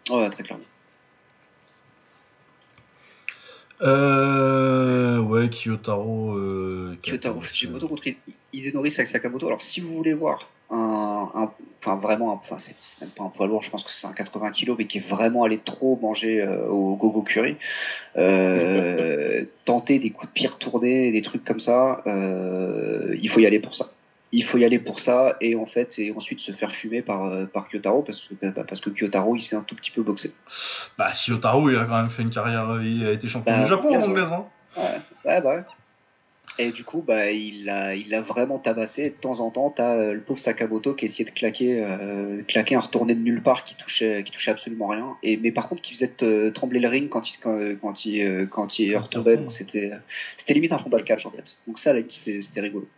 [0.08, 0.64] Ouais, très clairement.
[3.82, 6.36] Euh, ouais, Kiyotaro.
[6.36, 8.04] Euh, Kato, Fujimoto contre
[8.52, 9.46] Hidenori Sakamoto.
[9.46, 10.76] Alors, si vous voulez voir un,
[11.34, 11.50] un-
[11.80, 14.12] enfin vraiment, un- enfin c'est même pas un poids lourd, je pense que c'est un
[14.12, 17.56] 80 kg, mais qui est vraiment allé trop manger euh, au gogo curry.
[18.16, 23.46] Euh, tenter des coups de pied retournés, des trucs comme ça, euh, il faut y
[23.46, 23.90] aller pour ça.
[24.30, 27.24] Il faut y aller pour ça et en fait et ensuite se faire fumer par
[27.24, 30.02] euh, par Kyotaro parce que bah, parce que Kyotaro il s'est un tout petit peu
[30.02, 30.34] boxé.
[30.98, 32.78] Bah, Shiyotaro, il a quand même fait une carrière.
[32.82, 34.32] Il a été champion Bah, du Japon en anglaise, anglaise.
[34.32, 34.44] Hein.
[34.76, 34.82] Ouais,
[35.30, 35.62] ouais, bah ouais.
[36.60, 39.02] Et du coup, bah, il l'a il l'a vraiment tabassé.
[39.04, 42.42] Et de temps en temps, t'as euh, le pauvre Sakamoto qui essayait de claquer, euh,
[42.42, 45.16] claquer un retourné de nulle part qui touchait, qui touchait absolument rien.
[45.22, 48.22] Et, mais par contre, qui faisait euh, trembler le ring quand il, quand, quand il,
[48.22, 49.36] euh, quand il Quand il retombait.
[49.36, 49.92] Donc c'était,
[50.36, 51.56] c'était limite un combat de catch en fait.
[51.66, 52.88] Donc ça, c'était, c'était rigolo.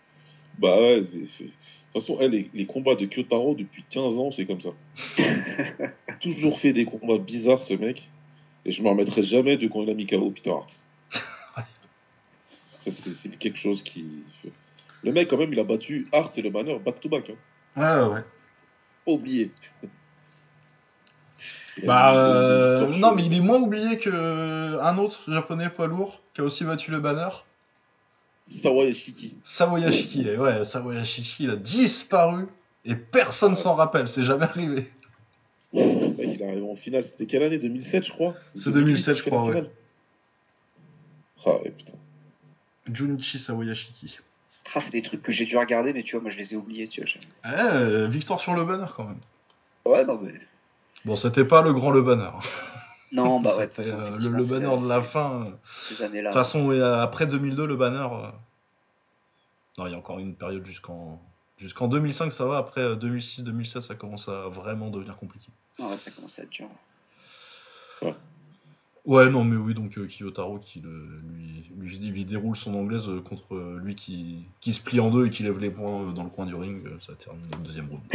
[0.58, 1.50] Bah ouais, c'est- c'est- de
[1.94, 4.70] toute façon, elle, les, les combats de Kyotaro depuis 15 ans, c'est comme ça.
[6.20, 8.08] Toujours fait des combats bizarres, ce mec.
[8.64, 10.70] Et je me remettrai jamais de quand il a mis KO Peter Hart.
[12.80, 14.24] C'est quelque chose qui.
[15.02, 17.30] Le mec, quand même, il a battu Hart et le banner back-to-back.
[17.30, 17.36] Hein.
[17.76, 18.24] Ouais, ouais, ouais.
[19.04, 19.50] Pas oublié.
[21.86, 26.42] Bah, euh, non, mais il est moins oublié que un autre japonais poids lourd qui
[26.42, 27.28] a aussi battu le banner.
[28.48, 29.36] Sawaya Shiki.
[29.44, 30.28] Sawoyashiki.
[30.28, 32.48] Et ouais, Sawoyashiki, il a disparu
[32.84, 34.08] et personne s'en rappelle.
[34.08, 34.90] C'est jamais arrivé.
[35.72, 35.84] Mec,
[36.18, 37.04] il est arrivé en finale.
[37.04, 37.58] C'était quelle année?
[37.58, 38.34] 2007, je crois?
[38.56, 39.70] C'est 2007, je crois, ouais.
[41.46, 41.92] Ah ouais, putain.
[42.94, 44.18] Junichi Sawoyashiki.
[44.74, 46.56] Ah, c'est des trucs que j'ai dû regarder, mais tu vois, moi, je les ai
[46.56, 46.88] oubliés.
[46.88, 47.10] Tu vois,
[47.52, 49.18] euh, victoire sur le banner quand même.
[49.84, 50.32] Ouais, non, mais.
[51.04, 52.30] Bon, c'était pas le grand le banner.
[53.12, 53.68] Non, bah ouais.
[53.74, 55.46] C'était façon, euh, le, le banner de la fin.
[55.46, 55.50] euh,
[55.88, 56.30] Ces années-là.
[56.30, 57.96] De toute façon, après 2002, le banner.
[57.98, 58.30] euh,
[59.78, 61.20] Non, il y a encore une période jusqu'en
[61.58, 62.58] jusqu'en 2005, ça va.
[62.58, 65.48] Après 2006-2007, ça commence à vraiment devenir compliqué.
[65.78, 66.68] Non, ouais, ça commence à être dur.
[68.02, 68.14] Ouais,
[69.06, 71.20] non, mais oui, donc euh, Kiyotaro qui le-
[71.78, 75.26] lui, lui, déroule son anglaise euh, contre euh, lui qui, qui se plie en deux
[75.26, 76.82] et qui lève les poings euh, dans le coin du ring.
[77.06, 78.02] ça termine le deuxième round.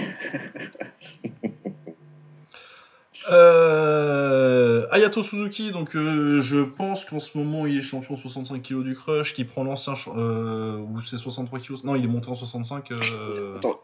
[4.92, 9.34] Ayato Suzuki, donc je pense qu'en ce moment il est champion 65 kg du crush,
[9.34, 9.94] qui prend l'ancien.
[10.16, 12.92] ou c'est 63 kg Non, il est monté en 65.
[12.92, 13.80] euh, Attends,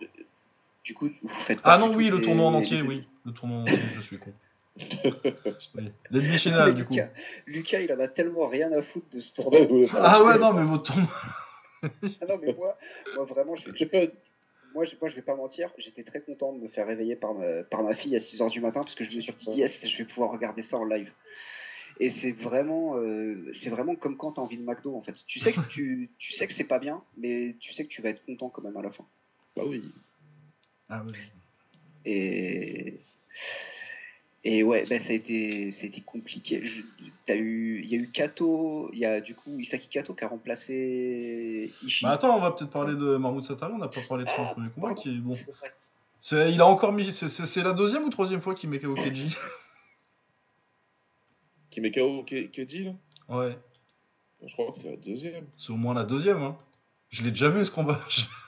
[0.84, 3.04] du coup, vous faites Ah non, oui, le tournoi en entier, les- oui.
[3.26, 4.34] Le tournoi en entier, je suis con.
[4.78, 5.91] Oui.
[6.11, 6.93] Les demi-finales, du coup.
[6.93, 7.09] Lucas,
[7.47, 9.59] Lucas, il en a tellement rien à foutre de ce tournoi.
[9.93, 11.09] Ah ouais, non, mais votre tournoi.
[11.84, 12.78] Ah non, mais moi,
[13.15, 14.13] moi vraiment, je, fait-
[14.74, 17.34] moi, je, moi, je vais pas mentir, j'étais très content de me faire réveiller par
[17.34, 19.86] ma, par ma fille à 6h du matin parce que je me suis dit, yes,
[19.88, 21.11] je vais pouvoir regarder ça en live.
[21.99, 25.15] Et c'est vraiment, euh, c'est vraiment comme quand t'as envie de McDo en fait.
[25.28, 28.01] Tu sais que tu, tu sais que c'est pas bien, mais tu sais que tu
[28.01, 29.05] vas être content quand même à la fin.
[29.55, 29.84] Bah oui.
[30.89, 31.11] Ah ouais.
[32.05, 33.01] Et
[34.44, 36.64] et ouais, ben ça a été, ça a été compliqué.
[37.28, 40.24] T'as eu, il y a eu Kato, il y a du coup Isaki Kato qui
[40.24, 42.06] a remplacé Ishii.
[42.06, 44.46] Bah attends, on va peut-être parler de Mahmoud Satari, on n'a pas parlé de son
[44.54, 44.94] premier combat.
[44.96, 45.36] Qui, est bon.
[45.36, 45.74] C'est vrai.
[46.20, 47.12] C'est- Il a encore mis.
[47.12, 49.36] c'est- la deuxième ou troisième fois qu'il met KO Keiji
[51.70, 52.92] Qui met KO Ke- Keji, là?
[53.30, 53.58] Ouais,
[54.46, 55.46] Je crois que c'est la deuxième.
[55.56, 56.42] c'est au moins la deuxième.
[56.42, 56.58] Hein.
[57.10, 58.02] Je l'ai déjà vu ce combat.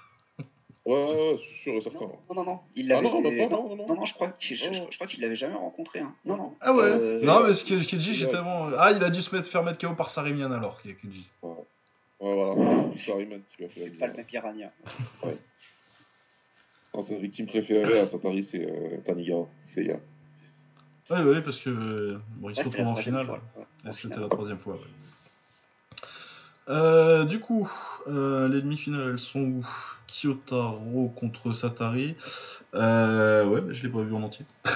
[0.85, 1.99] Ouais, ouais, ouais, c'est sûr et certain.
[2.05, 3.07] Non, non, non, non, il Ah l'avait.
[3.09, 3.87] non, non, non, non.
[3.87, 4.27] non, non, je crois,
[5.07, 5.99] qu'il l'avait jamais rencontré.
[5.99, 6.13] Hein.
[6.25, 6.55] Non, non.
[6.59, 8.31] Ah ouais Euh, Non, mais ce Ke- Keiji, j'ai Ouais.
[8.31, 8.67] tellement.
[8.77, 11.29] Ah, il a dû se mettre, faire mettre KO par Sarimian alors, Keiji.
[11.41, 11.53] Ouais,
[12.19, 12.91] voilà.
[12.97, 14.71] C'est Sariman qui lui a fait la C'est pas le même piranha.
[16.93, 19.47] Non, sa victime préférée à Satari, c'est euh, Tanigawa.
[19.61, 19.95] C'est Ya.
[21.09, 21.69] Ouais, ouais, parce que.
[21.69, 23.27] euh, Bon, il se Ouais, c'était retrouve la en finale.
[23.29, 24.79] ouais, C'était la troisième fois, ouais.
[26.69, 27.69] Euh, du coup,
[28.07, 29.65] euh, les demi-finales, elles sont où?
[30.07, 32.15] Kyotaro contre Satari.
[32.75, 34.45] Euh, ouais, mais je l'ai pas vu en entier.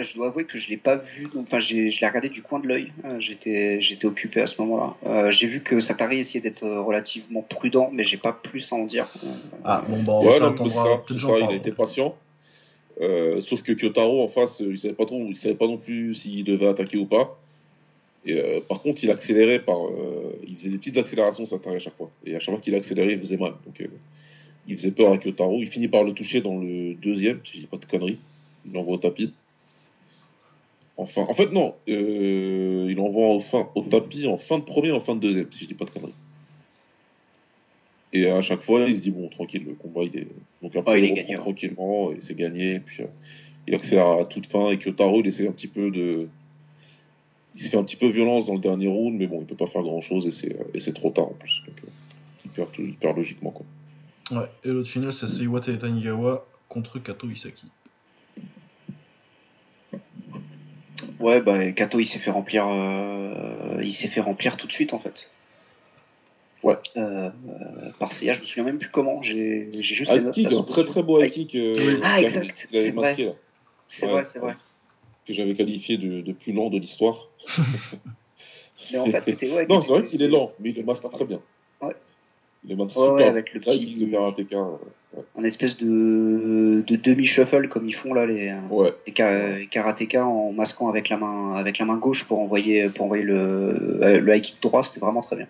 [0.00, 2.60] Je dois avouer que je l'ai pas vu, enfin j'ai- je l'ai regardé du coin
[2.60, 2.92] de l'œil.
[3.18, 4.94] J'étais j'étais occupé à ce moment-là.
[5.04, 8.84] Euh, j'ai vu que Satari essayait d'être relativement prudent, mais j'ai pas plus à en
[8.84, 9.08] dire.
[9.64, 12.14] Ah, bon, bah, Ouais, ça non, ça, ça, il a été patient.
[13.00, 16.14] Euh, sauf que Kyotaro en face, il savait pas trop, il savait pas non plus
[16.14, 17.40] s'il devait attaquer ou pas.
[18.26, 21.78] Et euh, par contre, il accélérait par, euh, il faisait des petites accélérations Satari à
[21.78, 22.10] chaque fois.
[22.24, 23.54] Et à chaque fois qu'il accélérait, il faisait mal.
[23.64, 23.86] Donc, euh,
[24.68, 25.58] il faisait peur à Kyotaro.
[25.60, 28.18] Il finit par le toucher dans le deuxième, si je dis pas de conneries.
[28.66, 29.32] Il l'envoie au tapis.
[30.98, 31.74] Enfin, en fait, non.
[31.86, 35.60] il l'envoie au, fin, au tapis en fin de premier, en fin de deuxième, si
[35.60, 36.12] je dis pas de conneries.
[38.12, 40.26] Et à chaque fois, il se dit, bon, tranquille, le combat, il est.
[40.62, 42.74] Donc après, Ah, il est reprend gagné, tranquillement, et c'est gagné.
[42.74, 43.04] Et puis,
[43.66, 44.70] il accélère à toute fin.
[44.70, 46.28] Et Kyotaro, il essaie un petit peu de.
[47.60, 49.54] Il se fait un petit peu violence dans le dernier round, mais bon, il peut
[49.54, 51.62] pas faire grand chose, et c'est, euh, et c'est trop tard en plus.
[51.66, 51.88] Donc, euh,
[52.46, 53.66] il, perd, tout- il perd logiquement, quoi.
[54.32, 57.66] Ouais, et l'autre finale, c'est Seiwata et Tanigawa contre Kato Isaki.
[61.18, 64.92] Ouais, bah Kato il s'est fait remplir, euh, il s'est fait remplir tout de suite
[64.94, 65.28] en fait.
[66.62, 66.76] Ouais.
[66.96, 69.22] Euh, euh, par Seiya, je me souviens même plus comment.
[69.22, 71.54] J'ai juste High kick, un très très beau high kick.
[71.54, 72.00] euh.
[72.02, 73.16] Ah, exact, c'est vrai.
[73.88, 74.54] C'est Ouais, vrai, c'est vrai.
[75.26, 77.28] Que j'avais qualifié de, de plus lent de l'histoire.
[78.92, 81.08] Mais en fait, était, ouais, Non, c'est vrai qu'il est lent, mais il le masque
[81.12, 81.40] très bien.
[81.82, 81.94] Ouais.
[82.64, 84.56] Il le masque Ouais, super ouais, avec le petit- de karatéka.
[84.56, 88.92] euh, un espèce de, de demi-shuffle comme ils font là les, Ouais.
[89.06, 92.88] les ka- les karatékas en masquant avec la main avec la main gauche pour envoyer
[92.88, 93.36] pour envoyer le,
[94.02, 95.46] euh, le high kick droit, c'était vraiment très bien.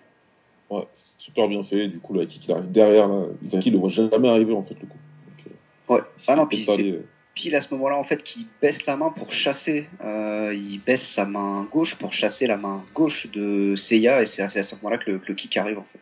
[0.69, 0.83] Ouais,
[1.17, 1.87] super bien fait.
[1.87, 3.07] Du coup, le high kick, il arrive derrière.
[3.07, 3.25] Là.
[3.43, 4.97] Izaki, il le voit jamais arriver, en fait, le coup.
[4.97, 6.01] Donc, euh, Ouais.
[6.27, 7.01] Ah non, il puis c'est
[7.41, 9.87] pile à ce moment-là en fait qu'il baisse la main pour chasser.
[10.03, 14.43] Euh, il baisse sa main gauche pour chasser la main gauche de Seiya et c'est
[14.43, 15.99] à, ce moment-là que le, que le kick arrive en fait.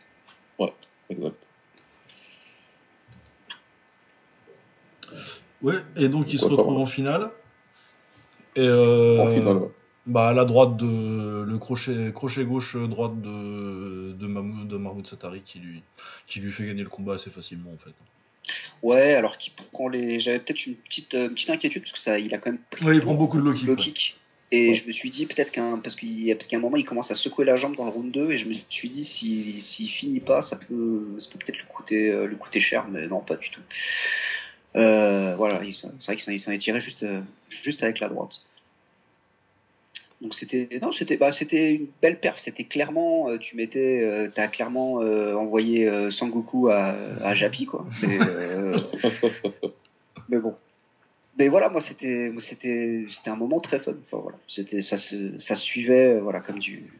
[1.08, 1.34] Exact.
[5.62, 6.82] Ouais, et donc il se retrouve ouais.
[6.82, 7.30] en finale.
[8.56, 9.70] Et euh, En finale, ouais.
[10.06, 14.76] bah, à la droite de le crochet, crochet gauche euh, droite de, de, Mahmoud, de
[14.76, 15.82] Mahmoud Satari qui lui,
[16.26, 17.94] qui lui fait gagner le combat assez facilement en fait.
[18.82, 19.36] Ouais, alors
[19.72, 20.20] prend les.
[20.20, 22.84] J'avais peut-être une petite, euh, petite inquiétude parce que ça, il a quand même pris
[22.84, 23.82] Ouais, il prend beaucoup de low kick, low ouais.
[23.82, 24.16] kick.
[24.52, 24.74] Et Ouais.
[24.74, 27.14] je me suis dit peut-être qu'un parce qu'il parce qu'à un moment il commence à
[27.14, 30.18] secouer la jambe dans le round 2 et je me suis dit si s'il finit
[30.18, 33.36] pas ça peut ça peut peut-être lui coûter euh, lui coûter cher mais non pas
[33.36, 33.60] du tout.
[34.76, 38.08] Euh, voilà, il s'en- c'est vrai qu'il s'en- est tiré juste euh, juste avec la
[38.08, 38.32] droite.
[40.20, 42.38] Donc c'était non c'était bah c'était une belle perf.
[42.38, 47.64] C'était clairement euh, tu mettais euh, t'as clairement euh, envoyé euh, Sangoku à, à Japi
[47.64, 47.86] quoi.
[48.02, 48.76] Mais, euh,
[50.28, 50.54] mais bon.
[51.38, 53.94] Mais voilà moi c'était moi, c'était c'était un moment très fun.
[54.06, 54.36] Enfin, voilà.
[54.46, 56.92] C'était ça se ça suivait euh, voilà comme du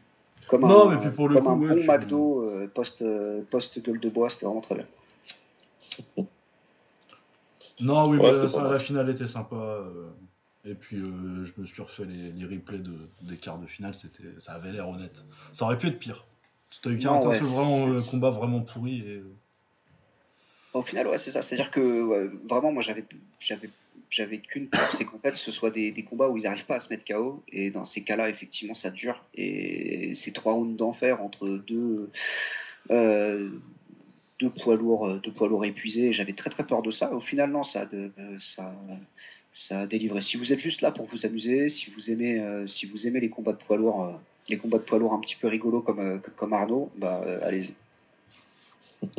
[0.47, 3.03] comme Non, un mais puis pour le comme coup, un ouais, bon McDo euh, post
[3.51, 4.85] post gueule de bois c'était vraiment très bien.
[7.79, 9.79] Non, oui, Ouais, mais ça- la finale était sympa.
[10.65, 12.93] Et puis euh, je me suis refait les, les replays de,
[13.23, 15.23] des quarts de finale, c'était, ça avait l'air honnête.
[15.53, 16.25] Ça aurait pu être pire.
[16.69, 18.99] C'était eu qu'un Non, un ouais, seul vraiment, c'est- euh, combat vraiment pourri.
[19.01, 19.15] Et...
[19.17, 19.33] euh,
[20.73, 21.41] Au final, ouais, c'est ça.
[21.41, 23.03] C'est-à-dire que ouais, vraiment, moi, j'avais,
[23.39, 23.69] j'avais,
[24.09, 26.75] j'avais qu'une peur, c'est qu'en fait, ce soit des, des combats où ils n'arrivent pas
[26.75, 27.43] à se mettre KO.
[27.49, 29.21] Et dans ces cas-là, effectivement, ça dure.
[29.35, 32.09] Et ces trois rounds d'enfer entre deux,
[32.89, 33.49] euh,
[34.39, 36.13] deux poids lourds, deux poids lourds épuisés.
[36.13, 37.11] J'avais très très peur de ça.
[37.13, 38.73] Au final, non, ça, de- ça,
[39.53, 40.21] ça a délivré.
[40.21, 43.19] Si vous êtes juste là pour vous amuser, si vous aimez, euh, si vous aimez
[43.19, 44.11] les combats de poids lourds, euh,
[44.49, 47.39] les combats de poids lourds un petit peu rigolos comme, euh, comme Arnaud, bah, euh,
[47.43, 47.73] allez-y.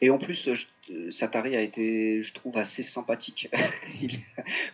[0.00, 0.66] Et en plus, je-
[1.10, 3.48] Satari a été, je trouve, assez sympathique.
[4.02, 4.18] Il-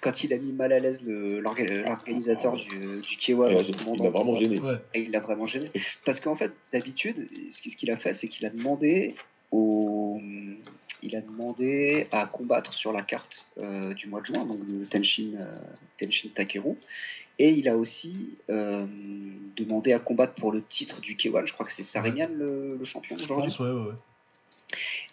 [0.00, 3.70] quand il a mis mal à l'aise l'organisateur du, du K1, Il a- en se
[3.72, 4.60] demandant il a vraiment gêné.
[4.60, 4.74] Ouais.
[4.94, 5.70] et il l'a vraiment gêné.
[6.04, 9.14] Parce qu'en fait, d'habitude, ce qu'il ce qu'il a fait, c'est qu'il a demandé
[9.52, 10.20] au...
[11.02, 14.84] Il a demandé à combattre sur la carte euh, du mois de juin, donc de
[14.84, 15.58] Tenshin, euh,
[15.98, 16.74] Tenshin Takeru.
[17.38, 18.84] Et il a aussi euh,
[19.56, 21.46] demandé à combattre pour le titre du K1.
[21.46, 23.54] Je crois que c'est Sarignan le, le champion aujourd'hui.
[23.60, 23.94] ouais, ouais, ouais.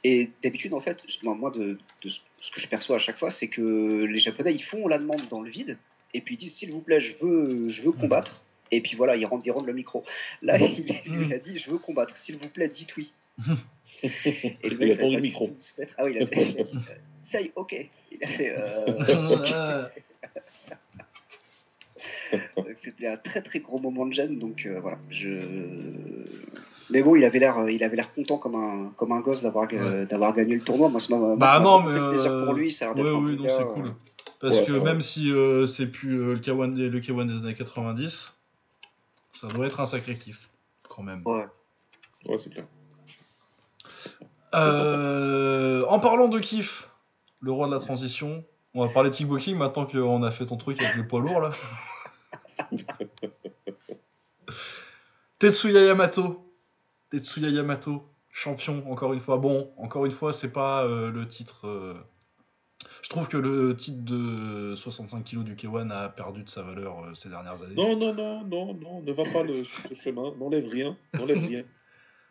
[0.04, 3.48] Et d'habitude, en fait, moi, de, de ce que je perçois à chaque fois, c'est
[3.48, 5.78] que les Japonais, ils font la demande dans le vide,
[6.14, 8.42] et puis ils disent, s'il vous plaît, je veux, je veux combattre.
[8.72, 10.04] Et puis voilà, ils rendent, ils rendent le micro.
[10.42, 13.14] Là, il, il lui a dit, je veux combattre, s'il vous plaît, dites oui.
[14.04, 15.50] Et le Il a tendu le du micro.
[15.98, 16.64] Ah oui, il a, dit, euh,
[17.24, 17.90] ça y est, ok.
[18.12, 19.86] Il a fait, euh,
[22.82, 24.98] C'était un très très gros moment de gêne, donc euh, voilà.
[25.10, 25.40] Je...
[26.90, 29.42] Mais bon, il avait l'air, euh, il avait l'air content comme un comme un gosse
[29.42, 30.90] d'avoir euh, d'avoir gagné le tournoi.
[30.90, 32.72] Moi, moi, Bah ça non, mais euh, pour lui.
[32.72, 33.94] Ça a l'air ouais, oui, non, c'est euh, cool.
[34.40, 34.80] Parce Ouais, que ouais.
[34.80, 38.34] même si euh, c'est plus euh, le K1 des, le K1 des années 90,
[39.34, 40.50] ça doit être un sacré kiff,
[40.88, 41.22] quand même.
[41.26, 41.46] Ouais.
[42.26, 42.66] Ouais, c'est clair.
[44.56, 46.90] Euh, en parlant de kiff,
[47.42, 48.44] le roi de la transition,
[48.74, 51.42] on va parler de kickboxing maintenant qu'on a fait ton truc avec les poids lourds
[51.42, 51.52] là.
[55.40, 56.42] Tetsuya Yamato.
[57.12, 59.38] Tetsuya Yamato, champion, encore une fois.
[59.38, 61.68] Bon, encore une fois, c'est pas euh, le titre.
[61.68, 61.94] euh,
[63.02, 67.04] Je trouve que le titre de 65 kg du K1 a perdu de sa valeur
[67.04, 67.76] euh, ces dernières années.
[67.76, 70.34] Non, non, non, non, non, ne va pas le, sur ce chemin.
[70.40, 70.98] N'enlève rien.
[71.14, 71.64] N'enlève rien.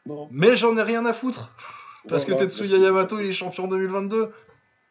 [0.07, 0.29] Non.
[0.31, 1.51] Mais j'en ai rien à foutre
[2.09, 2.79] Parce Voilà, que Tetsuya.
[2.79, 4.31] Yamato, il est champion 2022.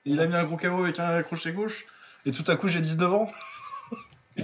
[0.06, 1.86] Il a mis un gros KO avec un crochet gauche.
[2.26, 3.32] Et tout à coup, j'ai 19 ans.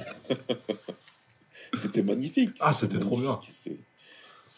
[1.81, 2.51] C'était magnifique.
[2.59, 3.39] Ah, c'était trop bien.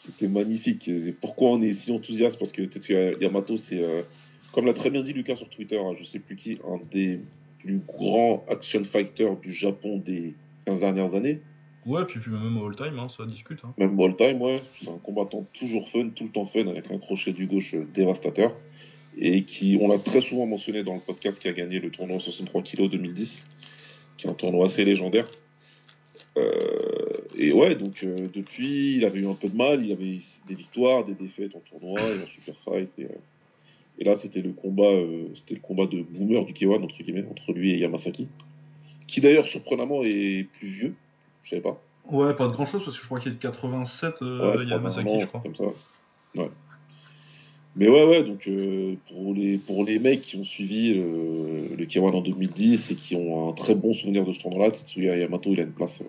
[0.03, 0.88] C'était magnifique.
[0.88, 2.39] Et pourquoi on est si enthousiaste?
[2.39, 4.01] Parce que Tetsuya Yamato, c'est, euh,
[4.53, 7.20] comme l'a très bien dit Lucas sur Twitter, hein, je sais plus qui, un des
[7.59, 10.36] plus grands action fighters du Japon des
[10.66, 11.41] 15 dernières années.
[11.86, 13.59] Ouais, puis, puis même all time, hein, ça discute.
[13.63, 13.73] Hein.
[13.77, 14.61] Même all time, ouais.
[14.79, 17.88] C'est un combattant toujours fun, tout le temps fun, avec un crochet du gauche euh,
[17.93, 18.53] dévastateur.
[19.17, 22.19] Et qui, on l'a très souvent mentionné dans le podcast, qui a gagné le tournoi
[22.19, 23.45] 63 kg 2010,
[24.17, 25.27] qui est un tournoi assez légendaire.
[26.38, 29.84] Euh, et ouais, donc euh, depuis, il avait eu un peu de mal.
[29.84, 32.89] Il avait des victoires, des défaites en tournoi et en super fight.
[32.99, 34.91] Et, là, c'était le combat,
[35.36, 38.27] c'était le combat de boomer du K1 entre guillemets entre lui et Yamasaki,
[39.07, 40.95] qui d'ailleurs surprenamment est plus vieux.
[41.43, 41.81] Je savais pas.
[42.09, 44.65] Ouais, pas de grand chose parce que je crois qu'il est de 87, euh, Ouais,
[45.21, 45.41] je crois.
[45.41, 45.63] Comme ça.
[46.35, 46.49] Ouais.
[47.75, 51.85] Mais ouais, ouais, donc euh, pour, les, pour les mecs qui ont suivi euh, le
[51.85, 55.51] K1 en 2010 et qui ont un très bon souvenir de ce tournoi-là, Tetsuya Yamato,
[55.53, 56.01] il a une place.
[56.01, 56.05] euh,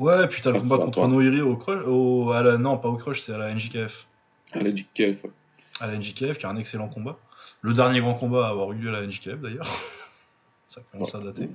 [0.00, 1.06] Ouais, puis t'as le combat contre.
[1.06, 1.84] Noiri au crush.
[1.86, 4.06] Au, à la, non, pas au crush, c'est à la NJKF.
[4.52, 5.22] à la JKF.
[5.24, 5.30] ouais.
[5.78, 7.18] À la NJKF, qui a un excellent combat.
[7.62, 9.68] Le dernier grand combat à avoir eu lieu à la NJKF d'ailleurs.
[10.68, 11.50] Ça commence à dater.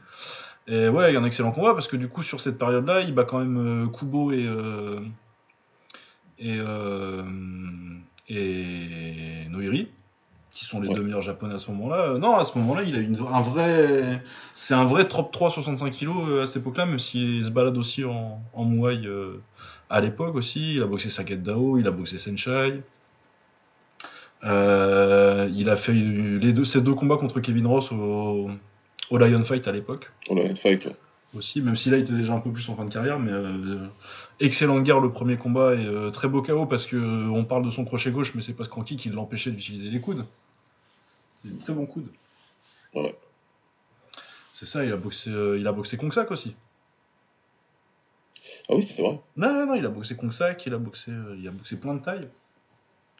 [0.67, 3.01] Et ouais, il y a un excellent combat parce que du coup, sur cette période-là,
[3.01, 4.45] il bat quand même euh, Kubo et.
[4.47, 4.99] euh,
[6.39, 6.57] et.
[6.59, 7.23] euh,
[8.27, 9.87] et Noiri,
[10.51, 10.95] qui sont les Ouais.
[10.95, 12.17] deux meilleurs japonais à ce moment-là.
[12.17, 14.23] Non, à ce moment-là, il a une, un vrai.
[14.55, 16.09] C'est un vrai top 3 65 kg
[16.41, 18.99] à cette époque-là, même s'il se balade aussi en, en Muay
[19.91, 20.73] à l'époque aussi.
[20.73, 22.81] Il a boxé Saket Dao, il a boxé Senshai.
[24.43, 24.49] Il
[25.69, 28.49] a fait les deux, ces deux combats contre Kevin Ross au,
[29.09, 30.95] au Lion Fight à l'époque On a une fight, ouais.
[31.35, 33.31] aussi, même si là il était déjà un peu plus en fin de carrière, mais
[33.31, 33.87] euh,
[34.39, 37.65] excellente guerre le premier combat et euh, très beau KO parce que euh, on parle
[37.65, 40.25] de son crochet gauche, mais c'est pas Cranky qui l'empêchait d'utiliser les coudes.
[41.43, 42.07] C'est un très bon coude.
[42.93, 43.15] Ouais.
[44.53, 46.55] C'est ça, il a boxé, il a boxé Kongsak aussi.
[48.69, 49.19] Ah oui, c'est vrai.
[49.35, 51.99] Non, non, non, il a boxé Kongsak, il a boxé, il a boxé plein de
[51.99, 52.29] tailles.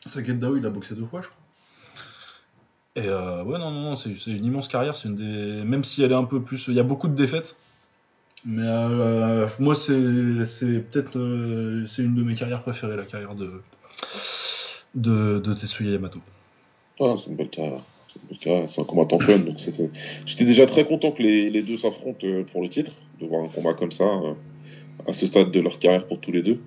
[0.05, 1.44] Saket Dao, il a boxé deux fois, je crois.
[2.95, 4.95] Et euh, ouais, non, non, non, c'est une immense carrière.
[4.95, 7.15] C'est une des, même si elle est un peu plus, il y a beaucoup de
[7.15, 7.55] défaites.
[8.45, 13.61] Mais euh, moi, c'est peut-être, euh, c'est une de mes carrières préférées, la carrière de
[14.93, 16.19] de, Tetsuya Yamato.
[17.01, 17.81] Ah, c'est une belle carrière.
[18.31, 19.39] C'est un combattant fun.
[19.39, 19.57] Donc.
[20.25, 23.43] J'étais déjà très content que les, les deux s'affrontent euh, pour le titre, de voir
[23.43, 24.05] un combat comme ça,
[25.07, 26.61] à ce stade de leur carrière pour tous les deux.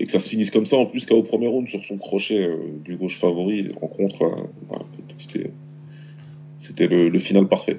[0.00, 2.40] Et que ça se finisse comme ça, en plus qu'au premier round, sur son crochet
[2.46, 4.84] euh, du gauche favori, rencontre, euh, voilà,
[5.18, 5.50] c'était,
[6.56, 7.78] c'était le, le final parfait.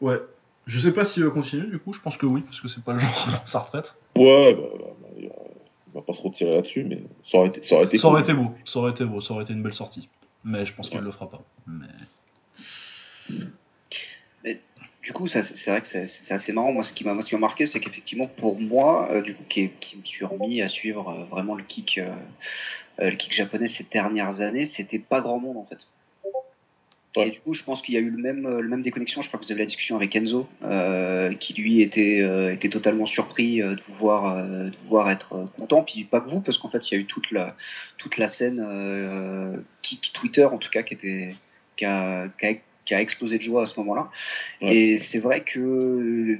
[0.00, 0.18] Ouais.
[0.66, 1.92] Je sais pas s'il va continuer du coup.
[1.92, 3.94] Je pense que oui, parce que c'est pas le genre à sa retraite.
[4.16, 5.34] Ouais, bah, bah, bah, il va-
[5.86, 8.22] il va pas se retirer là-dessus, mais ça aurait été, ça aurait été Ça aurait
[8.22, 8.32] cool.
[8.32, 8.50] été beau.
[8.64, 9.20] Ça aurait été beau.
[9.20, 10.08] Ça aurait été une belle sortie.
[10.42, 11.04] Mais je pense qu'il Ouais.
[11.04, 11.42] le fera pas.
[14.42, 14.60] Mais
[15.04, 16.72] Du coup, c'est vrai que c'est assez marrant.
[16.72, 19.98] Moi, ce qui m'a qui marqué, c'est qu'effectivement, pour moi, euh, du coup, qui, qui
[19.98, 22.14] me suis remis à suivre euh, vraiment le kick, euh,
[22.98, 25.78] le kick japonais ces dernières années, c'était pas grand monde en fait.
[27.16, 27.28] Ouais.
[27.28, 29.22] Et du coup, je pense qu'il y a eu le même, le même déconnexion.
[29.22, 32.68] Je crois que vous avez la discussion avec Enzo, euh, qui lui était, euh, était
[32.68, 35.82] totalement surpris euh, de vous voir, euh, de vous voir être content.
[35.82, 37.56] Puis pas que vous, parce qu'en fait, il y a eu toute la,
[37.98, 41.36] toute la scène kick Twitter, en tout cas, qui était,
[41.76, 42.52] qui a, qui a,
[42.84, 44.08] qui a explosé de joie à ce moment-là.
[44.62, 44.74] Ouais.
[44.74, 46.38] Et c'est vrai que.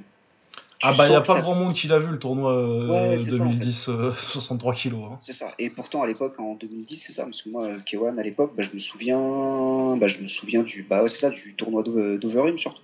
[0.82, 3.10] ah bah il y a pas ça- grand monde qui l'a vu le tournoi euh,
[3.12, 3.54] Ouais, c'est ça, en fait.
[3.54, 5.00] 2010 euh, 63 kilos.
[5.12, 5.18] hein.
[5.22, 5.52] C'est ça.
[5.58, 8.62] Et pourtant, à l'époque, en 2010, c'est ça, parce que moi, K1, à l'époque, bah,
[8.62, 12.16] je me souviens, bah, je me souviens du, bah, ouais, c'est ça, du tournoi d'O-
[12.18, 12.82] d'Overeem surtout.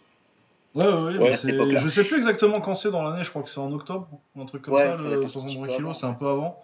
[0.74, 3.42] Ouais, ouais, ouais, Ouais, bah, je sais plus exactement quand c'est dans l'année, je crois
[3.42, 5.28] que c'est en octobre, ou un truc comme Ouais, ça, ça doit le être un
[5.28, 6.62] 63 petit peu kilos, c'est un peu avant.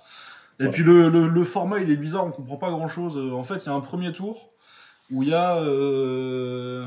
[0.61, 0.71] Et Ouais.
[0.71, 3.19] puis le, le, le format il est bizarre, on comprend pas grand chose.
[3.35, 4.49] En fait, il y a un premier tour
[5.11, 6.87] où il y a, euh,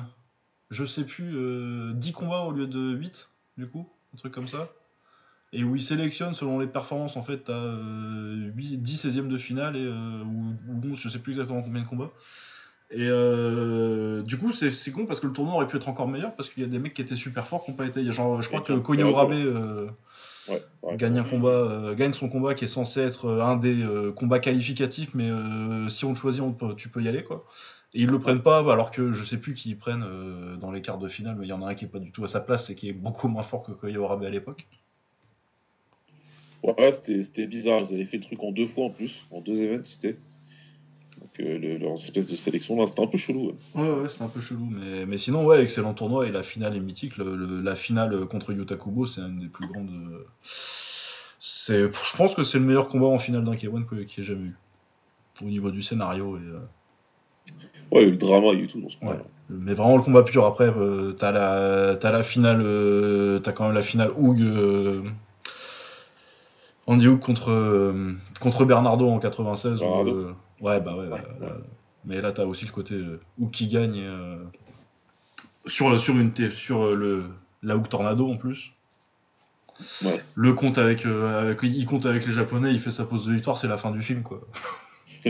[0.72, 4.47] je sais plus, euh, 10 combats au lieu de 8, du coup, un truc comme
[4.47, 4.70] ça.
[5.53, 9.38] Et où il sélectionne selon les performances, en fait, t'as euh, 8, 10 16e de
[9.38, 12.11] finale, et, euh, ou, ou 11, je sais plus exactement combien de combats.
[12.91, 16.07] Et euh, du coup, c'est c'est con parce que le tournoi aurait pu être encore
[16.07, 18.03] meilleur parce qu'il y a des mecs qui étaient super forts qui n'ont pas été.
[18.11, 19.03] Genre, je crois que perdu.
[19.03, 19.89] Orabe euh,
[20.47, 20.97] Ouais, ouais.
[20.97, 24.39] gagne un combat, euh, gagne son combat qui est censé être un des euh, combats
[24.39, 27.45] qualificatifs, mais euh, si on te choisit, on peut- tu peux y aller quoi.
[27.93, 30.71] Et ils le prennent pas, alors que je sais plus qui ils prennent euh, dans
[30.71, 32.23] les quarts de finale, mais il y en a un qui est pas du tout
[32.23, 34.67] à sa place et qui est beaucoup moins fort que Koya Orabe à l'époque.
[36.61, 37.81] Ouais, c'était, bizarre.
[37.89, 40.17] Ils avaient fait le truc en deux fois en plus, en deux events, c'était.
[41.19, 43.47] Donc, euh, le- leur espèce de sélection là, c'était un peu chelou.
[43.47, 43.81] ouais.
[43.81, 46.75] Ouais, ouais, c'était un peu chelou, mais, mais sinon, ouais, excellent tournoi et la finale
[46.75, 47.17] est mythique.
[47.17, 49.89] Le- le- la finale contre Yuta Kubo, c'est une des plus grandes.
[49.89, 50.27] euh,
[51.41, 54.27] je pense que c'est le meilleur combat en finale d'un K1 que- qu'il y ait
[54.27, 54.57] jamais eu.
[55.41, 56.41] Au niveau du scénario et.
[56.41, 56.59] euh,
[57.91, 59.07] Ouais, le drama, il y a eu tout dans ce Ouais.
[59.13, 59.23] combat.
[59.49, 60.45] Mais vraiment le combat pur.
[60.45, 65.01] Après, euh, t'as la, t'as la finale, euh, t'as quand même la finale Hoog, euh,
[66.85, 69.77] Andy Hoog contre euh, contre Bernardo en 96.
[69.77, 70.11] où, Bernardo.
[70.15, 71.07] euh, ouais, bah ouais.
[71.07, 71.17] Ouais.
[71.39, 71.57] là-
[72.05, 74.37] mais là, t'as aussi le côté euh, Hoog qui gagne et,
[75.65, 77.23] sur sur une sur le
[77.63, 78.71] la Hoog Tornado en plus.
[80.03, 80.21] Ouais.
[80.35, 83.57] Le compte avec, avec- il compte avec les Japonais, il fait sa pose de victoire,
[83.57, 84.41] c'est la fin du film quoi.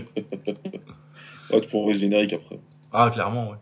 [1.52, 2.60] Ouais, tu le générique après.
[2.92, 3.58] Ah clairement ouais.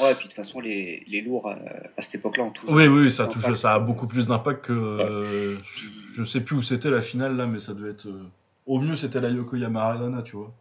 [0.00, 1.54] Ouais, et puis de toute façon, les, les lourds euh,
[1.96, 2.74] à cette époque-là ont toujours.
[2.74, 4.72] Oui, oui, ça, touche, ça a beaucoup plus d'impact que.
[4.72, 8.06] euh, je, je sais plus où c'était la finale là, mais ça devait être.
[8.06, 8.22] euh,
[8.66, 10.52] au mieux, c'était la Yokoyama Arena, tu vois.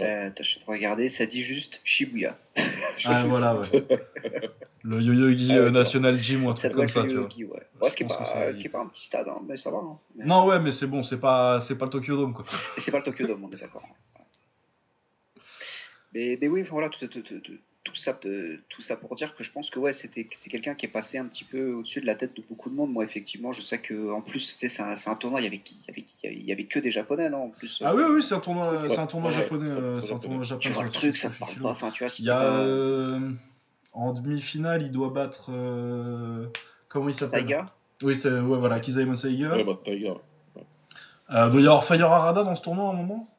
[0.00, 2.38] Euh, attends, je suis en train de regarder, ça dit juste Shibuya.
[3.04, 3.66] Ah, voilà, ouais.
[4.82, 5.70] Le Yo-Yogi Ah, euh.
[5.70, 7.28] National Gym ou un truc comme ça, tu vois.
[7.28, 7.62] Ouais.
[7.80, 8.28] Ouais, ce qui est, Je pense
[8.62, 9.78] que pas, un petit stade, hein, mais ça va.
[9.78, 9.98] hein.
[10.16, 12.44] Mais- Non, ouais, mais c'est bon, c'est pas, pas le Tokyo Dome, quoi.
[12.78, 13.82] C'est pas le Tokyo Dome, on est d'accord.
[16.14, 17.40] Mais, mais oui, voilà, tout, tout- tout-
[17.86, 20.74] tout- ça, euh, tout ça pour dire que je pense que ouais, c'était, c'est quelqu'un
[20.74, 22.92] qui est passé un petit peu au-dessus de la tête de beaucoup de monde.
[22.92, 25.62] Moi, effectivement, je sais que en plus, c'est un, c'est un tournoi, il y avait,
[25.70, 27.80] il y avait, il y avait- il y avait que des Japonais, non En plus.
[27.84, 30.02] Ah euh, oui, oui, c'est un tournoi, c'est un tournoi ouais, japonais, c'est un tournoi
[30.02, 30.74] c'est un tournoi Tu japonais.
[30.74, 31.64] vois le sur- truc, sur ça te parle kilo.
[31.64, 31.70] pas.
[31.70, 33.30] Enfin, tu vois, si Il y t'es a pas- euh,
[33.92, 36.46] en demi-finale, il doit battre euh,
[36.88, 37.42] comment il s'appelle?
[37.44, 37.66] Saiga.
[38.02, 39.54] Oui, c'est ouais, voilà, Kizaemon Saiga.
[39.56, 40.14] Ouais, bah, Taiga.
[41.32, 43.35] Euh, doit y avoir Fire Arada dans ce tournoi à un moment?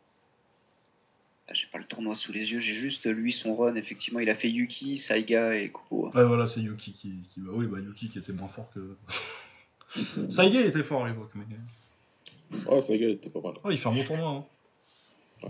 [1.54, 3.76] J'ai pas le tournoi sous les yeux, j'ai juste lui son run.
[3.76, 6.12] Effectivement, il a fait Yuki, Saiga et Kupo.
[6.14, 8.98] Ouais, voilà, c'est Yuki qui, qui bah oui, bah Yuki qui était moins fort que.
[10.30, 11.45] Saiga était fort à l'époque, mais
[12.52, 13.54] Ouais, Taiga était pas mal.
[13.64, 14.45] oh, il fait un bon tournoi.
[15.43, 15.50] Hein.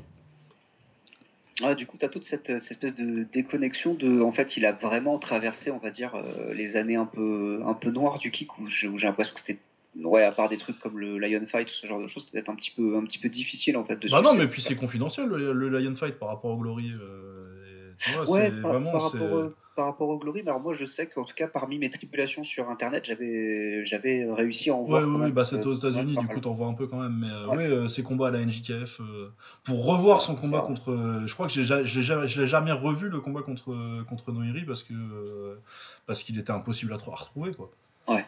[1.64, 4.22] Ah, du coup, tu as toute cette, cette espèce de déconnexion de.
[4.22, 7.74] En fait, il a vraiment traversé, on va dire, euh, les années un peu, un
[7.74, 9.60] peu noires du kick où j'ai l'impression que c'était.
[10.04, 12.48] Ouais, à part des trucs comme le Lion Fight ou ce genre de choses, c'était
[12.50, 14.76] un petit peu, un petit peu difficile en fait de Bah non, mais puis c'est
[14.76, 16.92] confidentiel le, le Lion Fight par rapport au Glory.
[16.92, 18.92] euh, et tu vois, Ouais, c'est par, vraiment.
[18.92, 21.34] par c'est- rapport, au- par rapport au Glory, mais alors moi je sais qu'en tout
[21.36, 25.02] cas parmi mes tribulations sur internet, j'avais j'avais réussi à en voir.
[25.02, 27.18] ouais, même, bah c'était euh, aux États-Unis, du coup t'en vois un peu quand même.
[27.20, 27.66] Mais euh, Ouais.
[27.66, 29.02] euh, ses combats à la NJKF,
[29.64, 31.24] pour revoir son combat contre.
[31.26, 34.32] je crois que j'ai je l'ai jamais, je l'ai jamais revu le combat contre, contre
[34.32, 35.58] Noiri parce que
[36.06, 37.72] parce qu'il était impossible à, à retrouver quoi.
[38.08, 38.26] Ouais.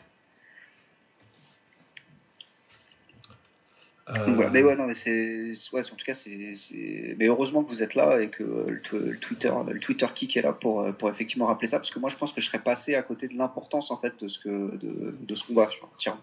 [3.27, 7.63] Euh, Donc voilà, mais ouais, non, mais c'est, ouais, en tout cas, c'est, mais heureusement
[7.63, 10.41] que vous êtes là et que euh, le, tw- le Twitter, le Twitter kick est
[10.41, 12.57] là pour, euh, pour effectivement rappeler ça, parce que moi, je pense que je serais
[12.59, 15.69] passé à côté de l'importance en fait de ce que, de, de ce combat.
[15.99, 16.17] Tiens,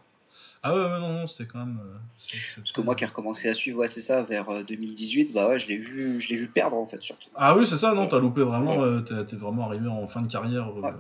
[0.65, 1.79] Ah ouais, ouais, non, non, c'était quand même.
[1.81, 1.97] euh,
[2.57, 5.49] parce que moi qui ai recommencé à suivre, ouais, c'est ça, vers euh, 2018, bah
[5.49, 7.29] ouais, je l'ai vu, je l'ai vu perdre en fait surtout.
[7.37, 10.29] Ah oui, c'est ça, non, t'as loupé vraiment, euh, t'es vraiment arrivé en fin de
[10.29, 10.69] carrière.
[10.77, 10.81] euh.
[10.81, 10.91] Ouais.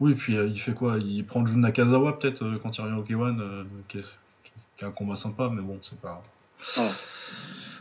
[0.00, 2.94] Oui, puis euh, il fait quoi Il prend Jun Nakazawa peut-être euh, quand il revient
[2.98, 4.04] au K1, euh, qui, est,
[4.78, 6.22] qui est un combat sympa, mais bon, c'est pas.
[6.76, 6.88] Ouais.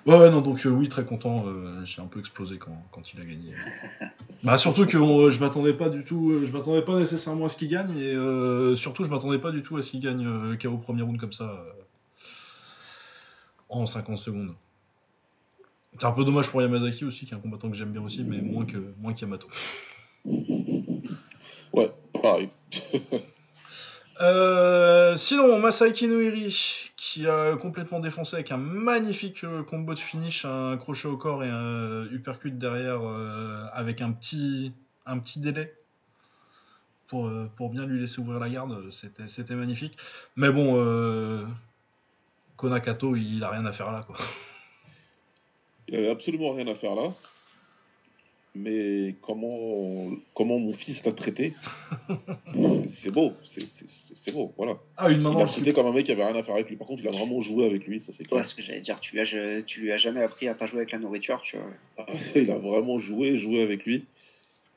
[0.06, 1.46] Ouais, ouais, non, donc euh, oui, très content.
[1.48, 3.54] euh, J'ai un peu explosé quand, quand il a gagné.
[4.44, 7.50] bah, surtout que on- je m'attendais pas du tout, euh, je m'attendais pas nécessairement à
[7.50, 10.26] ce qu'il gagne, et euh, surtout, je m'attendais pas du tout à ce qu'il gagne
[10.26, 11.72] euh, KO premier round comme ça, euh,
[13.70, 14.54] en 50 secondes.
[16.00, 18.24] C'est un peu dommage pour Yamazaki aussi, qui est un combattant que j'aime bien aussi,
[18.24, 19.48] mais moins que moins qu'Yamato.
[21.74, 21.92] Ouais,
[22.22, 22.50] pareil.
[24.22, 30.46] Euh, sinon, Masaiki Noiri, qui a complètement défoncé avec un magnifique euh, combo de finish,
[30.46, 34.74] un crochet au corps et un uppercut derrière, euh, avec un petit,
[35.36, 35.74] délai
[37.08, 37.30] pour,
[37.70, 38.90] bien lui laisser ouvrir la garde.
[38.92, 39.96] C'était, magnifique.
[40.36, 41.48] Mais bon,
[42.58, 44.18] Konakato, il a rien à faire là, quoi.
[45.88, 47.14] Il avait absolument rien à faire là.
[48.58, 51.54] Mais comment, comment mon fils l'a traité,
[52.88, 54.80] c'est- beau, c'est- beau, voilà.
[54.98, 56.70] Ah, une main Il l'a traité comme un mec qui avait rien à faire avec
[56.70, 56.76] lui.
[56.76, 58.46] Par contre, il a vraiment joué avec lui, ça c'est Ouais, clair.
[58.46, 60.80] ce que j'allais dire, tu lui, as, tu lui as jamais appris à pas jouer
[60.80, 62.08] avec la nourriture, tu vois.
[62.36, 64.06] il a vraiment joué, joué avec lui.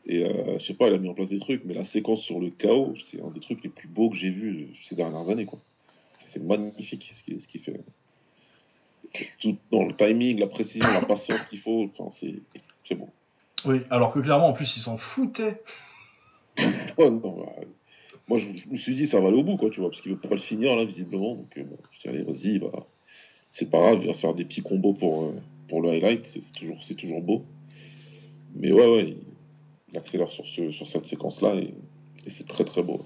[0.07, 2.23] Et euh, je sais pas, il a mis en place des trucs, mais la séquence
[2.23, 5.29] sur le chaos, c'est un des trucs les plus beaux que j'ai vus ces dernières
[5.29, 5.61] années, quoi.
[6.19, 7.81] C'est magnifique ce qu'il ce fait.
[9.41, 12.35] Tout dans le timing, la précision, la patience qu'il faut, enfin, c'est
[12.87, 13.09] c'est beau.
[13.65, 14.97] Oui, alors que clairement, en plus, il s'en.
[16.99, 17.53] Ouais, non, bah,
[18.29, 20.01] moi, je, je me suis dit, ça va aller au bout, quoi, tu vois, parce
[20.03, 21.35] qu'il veut pas le finir, là, visiblement.
[21.35, 22.87] Donc, euh, bon, je dis, allez, vas-y, bah,
[23.51, 25.35] c'est pas grave, il va faire des petits combos pour, euh,
[25.69, 27.45] pour le highlight, c'est toujours, c'est toujours beau.
[28.55, 29.17] Mais ouais, ouais,
[29.91, 31.75] il, accélère sur, ce, sur cette séquence-là, et,
[32.27, 33.05] et c'est très, très beau.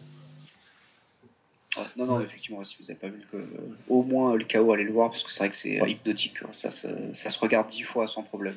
[1.97, 3.47] Non, non, effectivement, si vous avez pas vu le, euh,
[3.89, 6.39] au moins le KO, allez le voir, parce que c'est vrai que c'est hypnotique.
[6.53, 8.57] Ça, se, ça se regarde dix fois sans problème.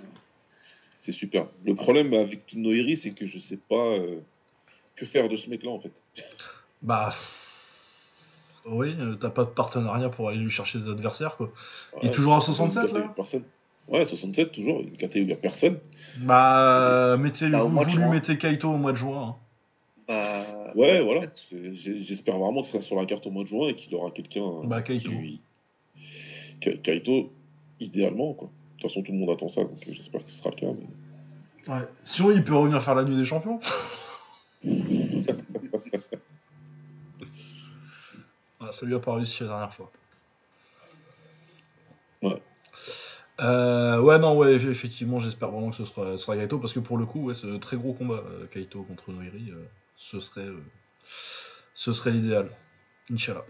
[0.99, 1.47] C'est super.
[1.65, 4.19] Le problème avec Noiri, c'est que je sais pas euh,
[4.95, 5.91] que faire de ce mec-là, en fait.
[6.81, 7.13] Bah.
[8.65, 11.51] Oui, euh, t'as pas de partenariat pour aller lui chercher des adversaires, quoi.
[12.01, 13.43] Il est toujours à une 67, catégorie là de personne.
[13.87, 15.79] Ouais, 67, toujours, une catégorie, il y a personne.
[16.17, 18.09] Bah, mettez, Bah, vous, vous lui juin.
[18.09, 19.29] mettez Kaito au mois de juin.
[19.29, 19.35] hein.
[20.09, 21.27] Bah, Ouais, en voilà.
[21.73, 24.11] J'espère vraiment que ce sera sur la carte au mois de juin et qu'il aura
[24.11, 24.41] quelqu'un.
[24.43, 25.07] euh, Bah, Kaito.
[25.09, 25.41] qui lui-
[26.59, 27.31] Ka- Kaito,
[27.79, 28.49] idéalement, quoi.
[28.77, 30.67] De toute façon, tout le monde attend ça, donc j'espère que ce sera le cas.
[30.67, 31.87] mais- Ouais.
[32.05, 33.59] Sinon, il peut revenir faire la nuit des champions.
[38.59, 39.91] Ah, ça lui a pas réussi la dernière fois.
[42.23, 42.41] Ouais.
[43.39, 46.79] Euh, ouais, non, ouais, eff- effectivement, j'espère vraiment que ce sera, sera Kaito, parce que
[46.79, 49.63] pour le coup, ouais, ce très gros combat, euh, Kaito contre Noiri, euh,
[49.95, 50.47] ce serait,
[51.75, 52.49] ce serait l'idéal.
[53.11, 53.45] Inch'Allah.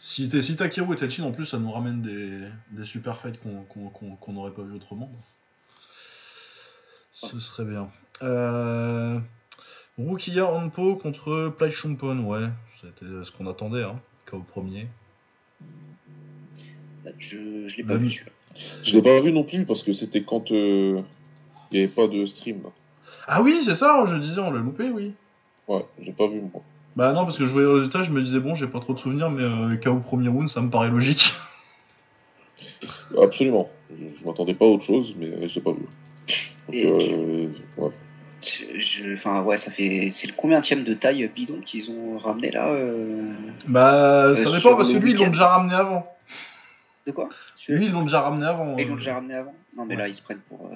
[0.00, 4.32] Si, si, Takeru et Tenshin, en plus, ça nous ramène des, des super fights qu'on
[4.32, 5.10] n'aurait pas vu autrement.
[7.12, 7.90] Ce serait bien.
[8.22, 9.18] Euh,
[9.98, 12.48] Rukia Hanpo contre Plai Chumpon, ouais,
[12.80, 14.88] c'était ce qu'on attendait, hein, KO premier.
[17.04, 18.24] Là, Je, je l'ai pas Bah, vu.
[18.82, 21.00] Je l'ai pas vu non plus parce que c'était quand euh,
[21.70, 22.62] il n'y avait pas de stream.
[22.62, 22.70] Là.
[23.26, 25.12] Ah oui, c'est ça, je disais, on l'a loupé, oui.
[25.68, 26.62] Ouais, j'ai pas vu moi.
[26.98, 28.92] Bah non, parce que je voyais le résultat, je me disais, bon, j'ai pas trop
[28.92, 31.32] de souvenirs, mais euh, KO premier round, ça me paraît logique.
[33.22, 33.70] Absolument.
[33.88, 35.78] Je, je m'attendais pas à autre chose, mais euh, je l'ai pas vu.
[36.66, 37.46] Donc, Et- euh,
[37.76, 37.90] ouais.
[38.42, 40.08] Je- Enfin, ouais, ça fait.
[40.12, 43.32] C'est le combienième de taille bidon qu'ils ont ramené là euh,
[43.68, 46.04] Bah, ça Euh, dépend, sur parce que lui, ils l'ont déjà ramené avant.
[47.06, 47.28] De quoi?
[47.68, 48.76] Lui, ils l'ont déjà ramené avant.
[48.76, 48.88] Ils euh.
[48.88, 49.54] l'ont déjà ramené avant?
[49.76, 50.02] Non, mais Ouais.
[50.02, 50.68] là, ils se prennent pour.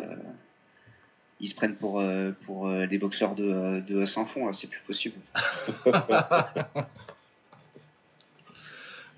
[1.43, 4.53] Ils se prennent pour, euh, pour euh, des boxeurs de, euh, de sans fond, là,
[4.55, 5.17] c'est plus possible.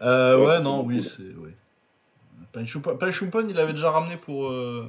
[0.03, 1.35] Euh, Ouais, non, oui, c'est.
[1.35, 1.55] Ouais.
[2.57, 4.49] Il avait déjà ramené pour.
[4.51, 4.89] euh,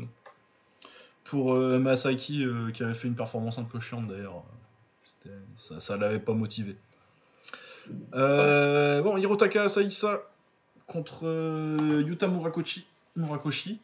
[1.25, 4.43] pour euh, Masaki, euh, qui avait fait une performance un peu chiante d'ailleurs.
[5.57, 6.75] Ça, ça l'avait pas motivé.
[8.13, 10.21] Euh, bon, Hirotaka Asaisa
[10.85, 12.85] contre euh, Yuta Murakoshi.
[13.15, 13.79] Murakoshi.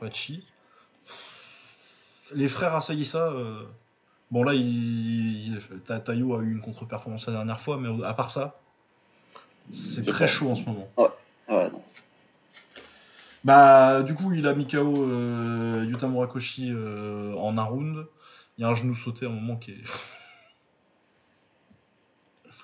[0.00, 0.44] Pachi.
[2.34, 3.28] Les frères Asaisa.
[3.32, 3.62] euh,
[4.30, 4.62] Bon, là, il,
[5.48, 8.58] il- Ta- Tayo a eu une contre-performance la dernière fois, mais à part ça,
[9.72, 10.88] c'est très chaud en ce moment.
[10.96, 11.10] Ah
[11.50, 11.82] ouais, non.
[13.44, 18.06] Bah, du coup, il a mis KO euh, Yuta Murakoshi euh, en un round.
[18.56, 19.82] Il y a un genou sauté à un moment qui est.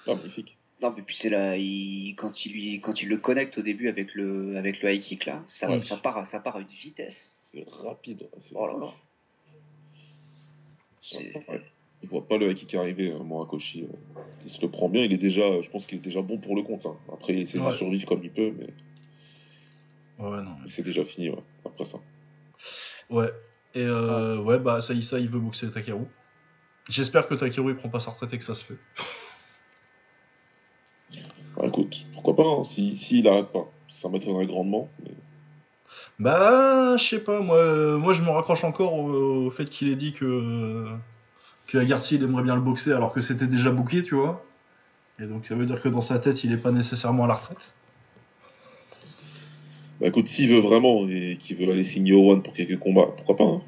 [0.07, 0.57] Magnifique.
[0.81, 3.89] Non, mais puis c'est là, il, quand, il lui, quand il le connecte au début
[3.89, 5.83] avec le, avec le high kick là, ça, Oui.
[5.83, 7.35] ça, part, ça part à une vitesse.
[7.53, 8.29] C'est rapide.
[8.41, 8.87] c'est- Oh là là.
[11.13, 13.83] Il voit pas le kick arriver, euh, Morakoshi.
[13.85, 14.21] euh.
[14.45, 16.55] Il se le prend bien, il est déjà, je pense qu'il est déjà bon pour
[16.57, 16.87] le compte.
[16.87, 16.97] hein.
[17.13, 17.71] Après, il essaie Ouais.
[17.71, 18.67] de survivre comme il peut, mais
[20.25, 20.57] Ouais, non.
[20.63, 21.99] mais- c'est déjà fini ouais, après ça.
[23.11, 23.33] Ouais.
[23.75, 26.05] Et euh, ouais, bah, Asaisa, il veut boxer Takeru.
[26.89, 28.79] J'espère que Takeru, il prend pas sa retraite et que ça se fait.
[31.57, 33.67] Bah, écoute, pourquoi pas, hein, si, si il arrête pas.
[33.91, 34.89] Ça m'étonnerait grandement.
[35.05, 35.11] mais-
[36.19, 39.89] Bah, je sais pas, moi, euh, moi je me raccroche encore au, au fait qu'il
[39.89, 40.87] ait dit que,
[41.69, 44.45] que Agarty il aimerait bien le boxer alors que c'était déjà booké, tu vois.
[45.21, 47.35] Et donc ça veut dire que dans sa tête, il est pas nécessairement à la
[47.35, 47.75] retraite.
[50.01, 53.09] Bah écoute, s'il veut vraiment et qu'il veut aller signer au One pour quelques combats,
[53.17, 53.61] pourquoi pas hein.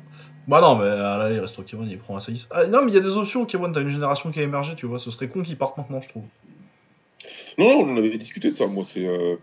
[0.49, 2.49] Bah non, mais là, il reste au K1, il prend un Saïs.
[2.51, 4.43] Ah, non, mais il y a des options au K1, t'as une génération qui a
[4.43, 6.25] émergé, tu vois, ce serait con qu'ils partent maintenant, je trouve.
[7.59, 8.67] Non, non, on en avait discuté de ça.
[8.67, 9.37] Moi, c'est, euh,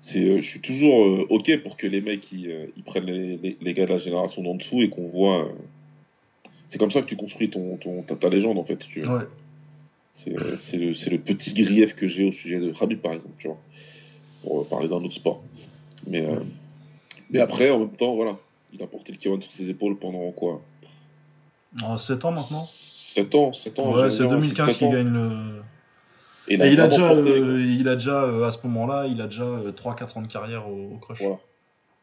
[0.00, 3.06] c'est, euh, je suis toujours euh, ok pour que les mecs ils, euh, ils prennent
[3.06, 5.48] les, les- les gars de la génération d'en dessous et qu'on voit.
[6.68, 8.76] C'est comme ça que tu construis ton, ton ta, ta légende en fait.
[8.78, 9.04] Tu.
[9.06, 9.24] Ouais.
[10.14, 13.34] C'est, c'est le, c'est le petit grief que j'ai au sujet de Khabib par exemple,
[13.38, 13.58] tu vois,
[14.42, 15.40] pour parler d'un autre sport.
[16.06, 16.40] Mais, euh,
[17.30, 18.36] mais après, en même temps, voilà,
[18.72, 20.60] il a porté le K1 sur ses épaules pendant quoi?
[21.82, 23.94] En 7 ans maintenant 7 ans, 7 ans.
[23.94, 25.62] Ouais, c'est dire, 2015 7 qu'il gagne le.
[26.48, 29.20] Et Et il a déjà, porté, euh, il a déjà euh, à ce moment-là, il
[29.20, 31.20] a déjà 3-4 ans de carrière au, au Crush.
[31.20, 31.38] Voilà.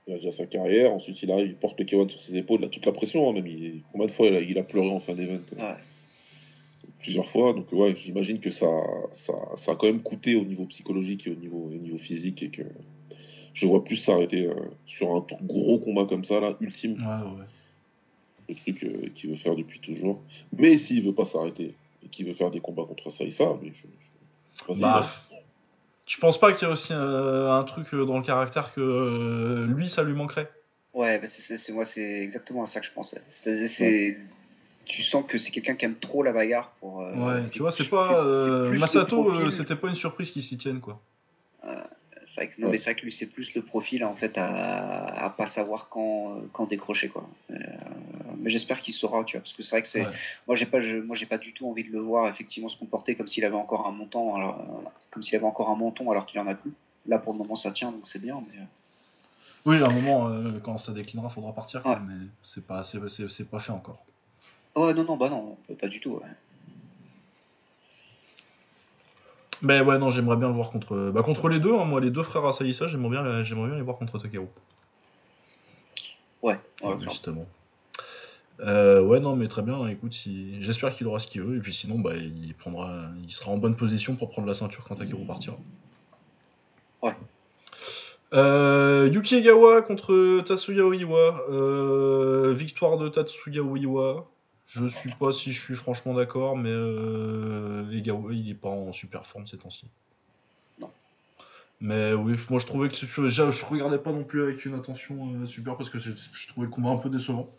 [0.07, 2.59] Il a déjà sa carrière, ensuite il arrive, il porte le K1 sur ses épaules,
[2.61, 3.47] il a toute la pression, hein, même.
[3.47, 5.75] Il, combien de fois il a, il a pleuré en fin d'event euh, Ouais.
[6.99, 8.67] Plusieurs fois, donc ouais, j'imagine que ça,
[9.13, 12.41] ça, ça a quand même coûté au niveau psychologique et au niveau, au niveau physique,
[12.43, 12.63] et que
[13.53, 14.53] je vois plus s'arrêter euh,
[14.85, 17.45] sur un gros combat comme ça, là, ultime, Ouais, ouais.
[18.49, 20.21] le truc euh, qu'il veut faire depuis toujours.
[20.55, 21.73] Mais s'il veut pas s'arrêter
[22.03, 23.87] et qu'il veut faire des combats contre Saïsa, mais je.
[24.79, 25.09] Bah,
[26.05, 28.81] tu penses pas qu'il y a aussi euh, un truc euh, dans le caractère que
[28.81, 30.51] euh, lui, ça lui manquerait?
[30.93, 33.21] Ouais, bah c'est, c'est- c'est- moi, c'est exactement à ça que je pensais.
[33.29, 34.17] C'est-à-dire, c'est.
[34.85, 37.01] Tu sens que c'est quelqu'un qui aime trop la bagarre pour.
[37.01, 38.23] euh, Ouais, tu vois, c'est pas.
[38.23, 41.01] euh, Masato, c'était pas une surprise qu'il s'y tienne, quoi.
[42.35, 42.73] C'est vrai que, non, Ouais.
[42.73, 45.87] mais c'est vrai que lui, c'est plus le profil en fait à, à pas savoir
[45.87, 47.25] quand, quand décrocher quoi.
[47.51, 47.55] Euh,
[48.39, 50.05] mais j'espère qu'il saura, tu vois, parce que c'est vrai que c'est.
[50.05, 50.11] Ouais.
[50.45, 52.77] Moi, j'ai pas, je- moi, j'ai pas du tout envie de le voir effectivement se
[52.77, 54.61] comporter comme s'il avait encore un montant, alors,
[55.11, 56.73] comme s'il avait encore un menton alors qu'il en a plus.
[57.07, 58.43] Là, pour le moment, ça tient, donc c'est bien.
[58.51, 58.65] Mais euh,
[59.65, 61.99] Oui, à un moment, euh, quand ça déclinera, faudra partir, quoi, Ouais.
[62.05, 64.03] mais c'est pas, c'est, c'est- c'est pas fait encore.
[64.75, 66.15] ouais, non, non, bah non, pas du tout.
[66.15, 66.27] Ouais.
[69.61, 71.11] Mais ouais, non, j'aimerais bien le voir contre.
[71.11, 73.83] Bah, contre les deux, hein, moi, les deux frères Asaïsa, j'aimerais bien, j'aimerais bien les
[73.83, 74.47] voir contre Takeru.
[76.41, 76.59] Ouais,
[77.01, 77.47] justement.
[78.61, 79.87] Euh, ouais, non, mais très bien.
[79.87, 80.61] Écoute, si...
[80.63, 81.57] j'espère qu'il aura ce qu'il veut.
[81.57, 84.83] Et puis sinon, bah, il prendra, il sera en bonne position pour prendre la ceinture
[84.87, 85.57] quand Takeru partira.
[87.01, 87.15] Ouais.
[88.33, 91.45] Euh, Euh, Yuki Egawa contre Tatsuya Oiwa.
[91.49, 94.27] Euh, victoire de Tatsuya Oiwa.
[94.67, 98.91] Je suis pas si je suis franchement d'accord, mais euh, Egawa il est pas en
[98.93, 99.87] super forme ces temps-ci.
[100.79, 100.91] Non.
[101.79, 105.45] Mais oui, moi je trouvais que je, regardais pas non plus avec une attention euh,
[105.45, 107.49] super parce que je, je trouvais le combat un peu décevant.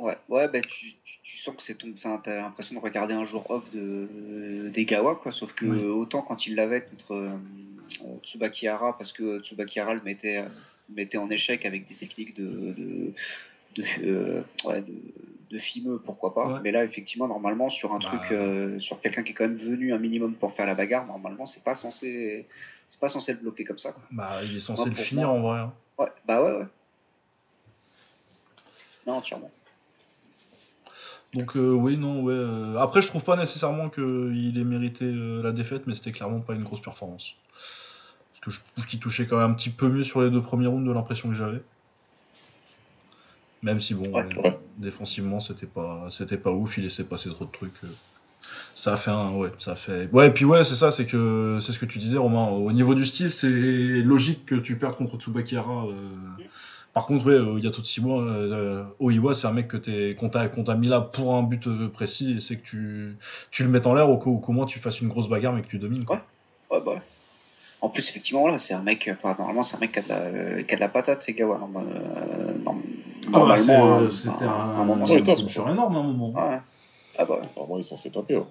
[0.00, 1.92] Ouais, ouais, bah tu, tu, tu sens que c'est ton.
[1.92, 5.30] Enfin, t'as l'impression de regarder un jour off de d'Egawa, quoi.
[5.30, 5.84] Sauf que Oui.
[5.84, 10.48] autant quand il l'avait contre euh, Tsubaki Hara, parce que Tsubaki Hara le mettait, euh,
[10.88, 12.74] le mettait en échec avec des techniques de.
[12.76, 13.12] de
[13.76, 14.92] de, euh, ouais, de,
[15.50, 16.46] de fimeux, pourquoi pas.
[16.54, 16.60] Ouais.
[16.62, 18.04] Mais là, effectivement, normalement, sur un Bah.
[18.08, 21.06] truc, euh, sur quelqu'un qui est quand même venu un minimum pour faire la bagarre,
[21.06, 22.46] normalement, c'est pas censé,
[22.88, 23.92] c'est pas censé le bloquer comme ça.
[23.92, 24.02] Quoi.
[24.10, 25.36] Bah il est censé le finir moi.
[25.36, 25.58] en vrai.
[25.60, 25.72] hein.
[25.98, 26.66] Ouais, bah ouais, ouais.
[29.06, 29.50] Non, entièrement.
[31.32, 32.32] Donc euh, oui, non, ouais.
[32.34, 36.54] euh, Après, je trouve pas nécessairement qu'il ait mérité la défaite, mais c'était clairement pas
[36.54, 37.34] une grosse performance.
[38.32, 40.42] Parce que je trouve qu'il touchait quand même un petit peu mieux sur les deux
[40.42, 41.60] premiers rounds de l'impression que j'avais.
[43.62, 44.24] Même si bon, Ouais.
[44.38, 44.58] euh, Ouais.
[44.78, 47.74] défensivement, c'était pas, c'était pas ouf, il laissait passer trop de trucs.
[47.84, 47.88] euh.
[48.74, 50.08] Ça a fait un, ouais, ça a fait.
[50.12, 52.48] Ouais, et puis ouais, c'est ça, c'est que c'est ce que tu disais, Romain.
[52.48, 55.86] Au niveau du style, c'est logique que tu perdes contre Tsubaki Hara.
[55.86, 56.08] euh.
[56.92, 59.52] Par contre, ouais, euh, il y a tout de six mois, euh, Oiwa, c'est un
[59.52, 62.56] mec que t'es, qu'on t'a, qu'on t'a mis là pour un but précis, et c'est
[62.56, 63.16] que tu,
[63.52, 65.62] tu le mettes en l'air au, qu'au qu'au moins tu fasses une grosse bagarre, mais
[65.62, 66.04] que tu domines.
[66.04, 66.24] Quoi.
[66.70, 67.02] Ouais, bah ouais.
[67.82, 70.08] En plus, effectivement, là, c'est un mec, enfin, normalement, c'est un mec qui a de
[70.08, 72.54] la, euh, qui a de la patate, euh,
[73.32, 74.48] Ah bah, c'est, normalement, euh, euh, c'était un,
[75.48, 76.28] sur énorme à un moment.
[76.34, 76.58] Ouais.
[77.16, 77.44] Ah bah ouais.
[77.44, 78.36] Apparemment, il est censé taper.
[78.36, 78.44] Ouais,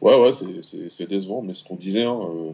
[0.00, 2.52] ouais, ouais, c'est- décevant, mais ce qu'on disait, hein, euh,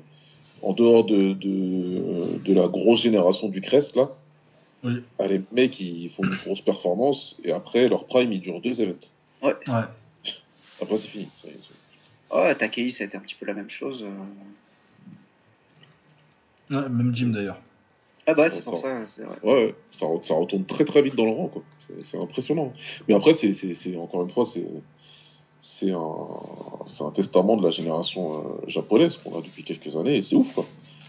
[0.63, 4.11] en dehors de, de, de la grosse génération du Crest, là,
[4.85, 5.03] Oui.
[5.19, 8.81] ah, les mecs, ils font une grosse performance, et après, leur prime, il dure deux
[8.81, 9.07] events.
[9.43, 9.55] Ouais.
[10.81, 11.29] Après, c'est fini.
[11.45, 14.03] Est, Ouais, Takei, ça a été un petit peu la même chose.
[14.03, 14.09] euh.
[16.73, 17.59] Ouais, même Jim d'ailleurs.
[18.27, 19.37] Ah bah c'est pour ça- ça, c'est vrai.
[19.43, 21.63] Ouais, ouais, ça, ça retourne très très vite dans le rang, quoi.
[21.87, 22.73] C'est- C'est impressionnant.
[23.09, 24.65] Mais après, c'est c'est- c'est- encore une fois, c'est
[25.61, 26.17] c'est un,
[26.87, 30.35] c'est un testament de la génération euh, japonaise qu'on a depuis quelques années, et c'est
[30.37, 30.67] ouf, quoi.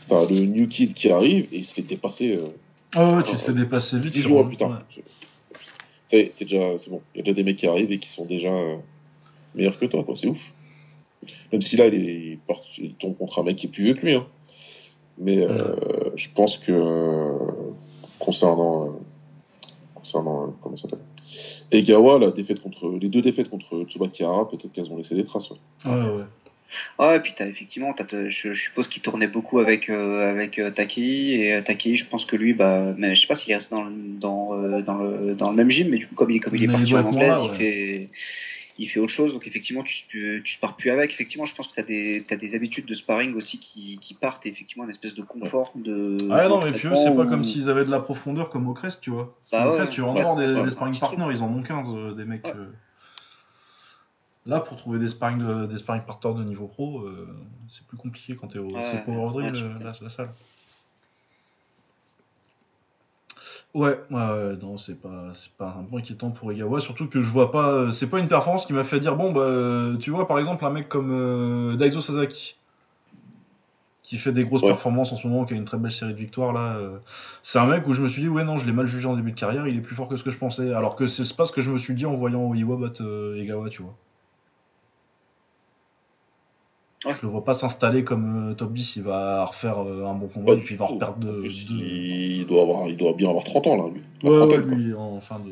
[0.07, 2.45] T'as le new kid qui arrive et il se fait dépasser euh,
[2.93, 4.13] Ah ouais, tu te fais dépasser vite.
[4.13, 4.69] 10 sur- jours plus tard.
[4.71, 5.03] ouais.
[6.09, 7.01] Ça y est, t'es déjà, c'est bon.
[7.15, 8.75] Il y a déjà des mecs qui arrivent et qui sont déjà euh,
[9.55, 10.15] meilleurs que toi, quoi.
[10.15, 10.41] C'est ouf.
[11.51, 11.99] Même si là, il, est,
[12.33, 14.13] il, part- il tombe contre un mec qui est plus vieux que lui.
[14.13, 14.27] Hein.
[15.17, 15.75] Mais euh,
[16.15, 16.71] je pense que
[18.19, 18.89] concernant, euh,
[19.95, 21.05] concernant euh, comment ça s'appelle,
[21.71, 25.25] Egawa, la défaite contre les deux défaites contre Tsubaki Hara, peut-être qu'elles ont laissé des
[25.25, 25.49] traces.
[25.51, 25.57] ouais.
[25.85, 26.23] Ouais, ouais.
[26.97, 30.31] Ouais, et puis t'as effectivement, t'as, te- je, je suppose qu'il tournait beaucoup avec euh,
[30.31, 33.35] avec euh, Takei et euh, Takei, je pense que lui, bah, mais je sais pas
[33.35, 36.15] s'il est resté dans le, dans, dans le dans le même gym, mais du coup
[36.15, 38.09] comme il comme il est Mais parti en anglaise, il fait
[38.79, 41.11] il fait autre chose, donc effectivement tu tu, tu pars plus avec.
[41.11, 44.45] Effectivement, je pense que t'as des t'as des habitudes de sparring aussi qui, qui partent
[44.45, 46.17] et effectivement une espèce de confort de.
[46.31, 48.73] Ah non, mais puis eux, c'est pas comme s'ils avaient de la profondeur comme au
[48.73, 49.37] Crest, tu vois.
[49.51, 51.61] Bah au ouais, Crest, tu vas en avoir des, des sparring partners, ils en ont
[51.61, 52.43] 15, euh, des mecs.
[52.45, 52.53] Ouais.
[52.55, 52.71] euh.
[54.45, 57.27] Là, pour trouver des sparring, de- des sparring partners de niveau pro, euh,
[57.69, 60.33] c'est plus compliqué quand t'es au Ouais, c'est Power of Dream, tu la, la salle.
[63.73, 67.51] Ouais, non, c'est pas, c'est pas un peu inquiétant pour Egawa, surtout que je vois
[67.51, 70.27] pas, euh, c'est pas une performance qui m'a fait dire, bon, bah, euh, tu vois,
[70.27, 72.57] par exemple, un mec comme euh, Daiso Sasaki,
[74.03, 74.67] qui fait des grosses Ouais.
[74.67, 76.97] performances en ce moment, qui a une très belle série de victoires, là, euh,
[77.41, 79.15] c'est un mec où je me suis dit, ouais, non, je l'ai mal jugé en
[79.15, 81.35] début de carrière, il est plus fort que ce que je pensais, alors que c'est
[81.35, 83.97] pas ce que je me suis dit en voyant Iwa battre euh, Egawa, tu vois.
[87.05, 87.13] Ouais.
[87.15, 90.27] Je le vois pas s'installer comme euh, top 10, il va refaire euh, un bon
[90.27, 91.41] combat, et puis il va Oh, reperdre en de.
[91.41, 94.01] de- il, doit avoir, il doit bien avoir 30 ans, là, lui.
[94.23, 94.77] Ouais, ouais, trentaine, quoi.
[94.77, 95.51] lui, en fin de.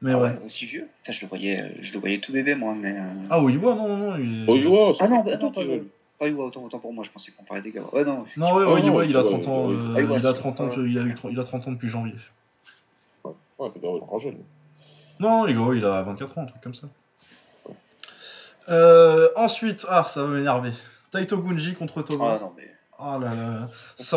[0.00, 0.22] Mais Ah ouais.
[0.30, 0.88] ouais, aussi vieux.
[1.02, 2.92] Putain, je le voyais, je le voyais tout bébé moi, mais.
[2.96, 4.50] euh, Ah oui, ouais, non, non, non, il est...
[4.50, 5.84] Oh, Iwa, ça Ah non, bah, longtemps non, pas qu'il est- Iwa.
[6.18, 7.82] Pas Iwa, autant, autant pour moi, je pensais qu'on parlait des gars.
[7.92, 8.24] Ouais, non.
[8.36, 10.32] Non, ouais, ouais, ouais, il a ouais, 30 ans, ouais, euh, ouais, ouais, il a
[10.32, 10.74] c'est- 30 ans, ouais.
[10.88, 12.14] il a, eu, il a 30 ans depuis janvier.
[13.24, 14.38] Ouais, il doit un jeune.
[15.20, 16.88] Non, il, ouais, il a 24 ans, un truc comme ça.
[18.68, 20.72] Euh, ensuite, ah, ça va m'énerver.
[21.10, 22.38] Taito Gunji contre Ah Thomas.
[22.38, 22.70] non, mais.
[22.98, 23.68] Ah là là,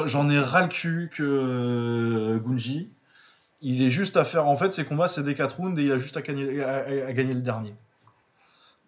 [0.05, 2.89] j'en ai ras le cul que euh, Gunji.
[3.61, 4.45] Il est juste à faire.
[4.47, 6.75] En fait, ses combats, c'est des 4 rounds et il a juste à gagner, à,
[6.75, 7.73] à- à gagner le dernier.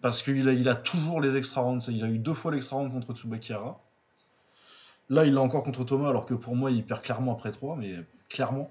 [0.02, 1.88] Parce qu'il a, il a toujours les extra rounds.
[1.90, 3.80] Il a eu deux fois l'extra round contre Tsubaki Hara.
[5.10, 7.76] Là, il l'a encore contre Thomas, alors que pour moi, il perd clairement après 3,
[7.78, 7.96] mais
[8.30, 8.70] clairement.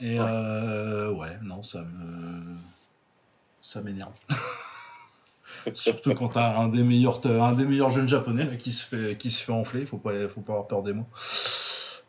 [0.00, 0.26] Et Ouais.
[0.26, 2.56] euh, ouais, non, ça me.
[3.60, 4.14] Ça m'énerve.
[5.74, 8.84] Surtout quand t'as un des meilleurs, t'as un des meilleurs jeunes japonais là, qui se
[8.84, 11.06] fait, qui se fait enfler, faut pas, faut pas avoir peur des mots.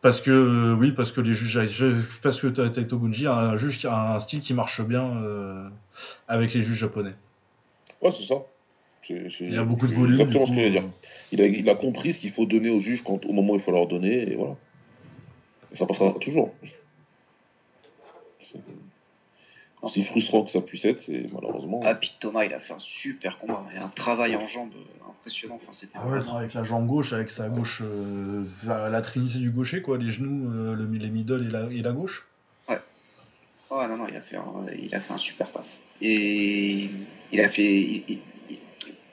[0.02, 3.36] Parce que euh, oui, parce que les juges, je- parce que Ta- Taito Gunji a
[3.36, 5.70] un juge qui a un style qui marche bien euh,
[6.28, 7.14] avec les juges japonais.
[8.02, 8.36] Ouais, c'est ça.
[9.10, 10.14] Il y a beaucoup de c'est volume.
[10.22, 10.84] Exactement ce que je dire.
[10.84, 13.54] euh, Il a, il a compris ce qu'il faut donner aux juges quand, au moment
[13.54, 14.56] où il faut leur donner, et voilà.
[15.72, 16.54] Et ça passera toujours.
[19.84, 21.82] C'est- Aussi frustrant que ça puisse être, c'est malheureusement.
[21.84, 23.66] Ah, puis Thomas, il a fait un super combat.
[23.74, 25.60] Il a un travail en jambes euh, impressionnant.
[25.62, 29.40] Enfin, c'était Ah ouais, vraiment- avec la jambe gauche, avec sa gauche, euh, la trinité
[29.40, 32.26] du gaucher, quoi, les genoux, euh, le, les middle et la, et la gauche.
[32.70, 34.44] Ouais, non, non, il a fait un,
[34.80, 35.66] il a fait un super taf.
[36.00, 36.90] Et
[37.32, 38.20] il a fait, il- il-
[38.52, 38.60] il-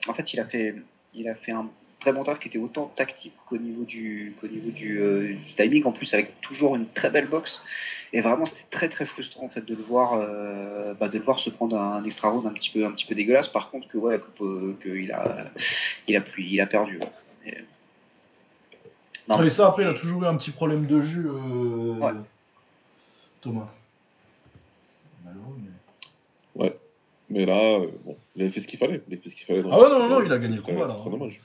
[0.07, 0.75] en fait, il a fait,
[1.15, 1.67] il a fait un
[1.99, 5.55] très bon taf qui était autant tactique qu'au niveau du, qu'au niveau du, euh, du
[5.57, 5.85] timing.
[5.87, 7.63] En plus, avec toujours une très belle boxe.
[8.13, 11.25] Et vraiment, c'était très très frustrant en fait de le voir, euh, bah, de le
[11.25, 13.49] voir se prendre un, extra round un petit peu, un petit peu dégueulasse.
[13.49, 15.47] Par contre, que ouais, que, que il a,
[16.09, 16.99] il a plus, il a perdu.
[16.99, 17.11] ouais.
[17.47, 17.65] Et-
[19.29, 22.13] Non, et ça, après, il a toujours eu un petit problème de jus, euh, Ouais.
[23.41, 23.69] Thomas.
[25.25, 25.57] Malheureux,
[26.57, 26.73] mais...
[27.33, 29.03] Mais là, euh, bon, il avait fait ce qu'il fallait.
[29.07, 29.63] Il avait fait ce qu'il fallait.
[29.63, 31.13] dans Ah ouais, ce- non, non, il a gagné le combat, C'est là, très hein.
[31.13, 31.41] dommage.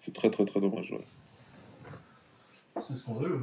[0.00, 0.92] C'est très très très dommage.
[0.92, 1.06] ouais.
[2.86, 3.40] C'est scandaleux.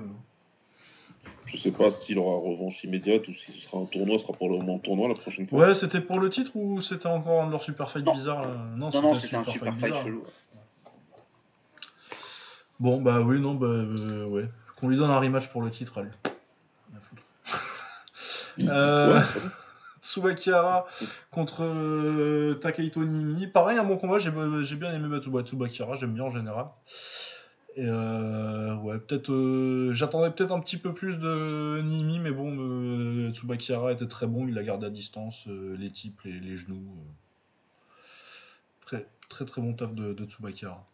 [1.45, 4.37] Je sais pas s'il aura revanche immédiate ou si ce sera un tournoi, ce sera
[4.37, 5.67] pour le moment un tournoi la prochaine fois.
[5.67, 8.13] Ouais, c'était pour le titre ou c'était encore un de leurs super fights Non.
[8.13, 8.53] bizarres là?
[8.75, 10.03] Non, non, c'était un super fight bizarre.
[10.03, 10.23] chelou.
[12.79, 14.47] Bon, bah oui, non, bah euh, ouais.
[14.79, 16.09] Qu'on lui donne un rematch pour le titre, allez.
[17.01, 17.23] Foutre.
[18.61, 19.21] Euh.
[20.01, 20.85] Tsubakihara
[21.31, 23.47] contre euh, Takahito Nimi.
[23.47, 26.65] Pareil, un bon combat, j'ai bien aimé Batsuba Tsubakihara, j'aime bien en général.
[27.75, 29.31] Et euh, ouais, peut-être.
[29.31, 34.27] euh, J'attendais peut-être un petit peu plus de Nimi, mais bon, euh, Tsubakihara était très
[34.27, 36.83] bon, il l'a gardé à distance, les types, les, les genoux.
[38.85, 40.85] Très, très très bon taf de, de Tsubakihara.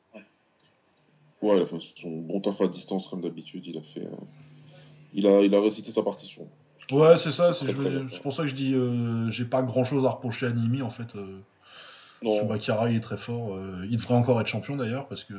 [1.42, 4.08] Ouais, enfin, son bon taf à distance comme d'habitude, il a fait.
[5.14, 6.48] Il a, il a récité sa partition.
[6.92, 8.76] Ouais, c'est ça, C'est pour ça que je dis
[9.32, 11.16] j'ai pas grand chose à reprocher à Nimi en fait.
[12.22, 13.58] Non, Tsubakihara il est très fort,
[13.90, 15.34] il devrait encore être champion d'ailleurs parce que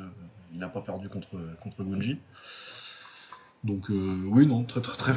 [0.57, 2.19] il n'a pas perdu contre, contre Gunji.
[3.63, 5.13] Donc euh, oui, non, très très très.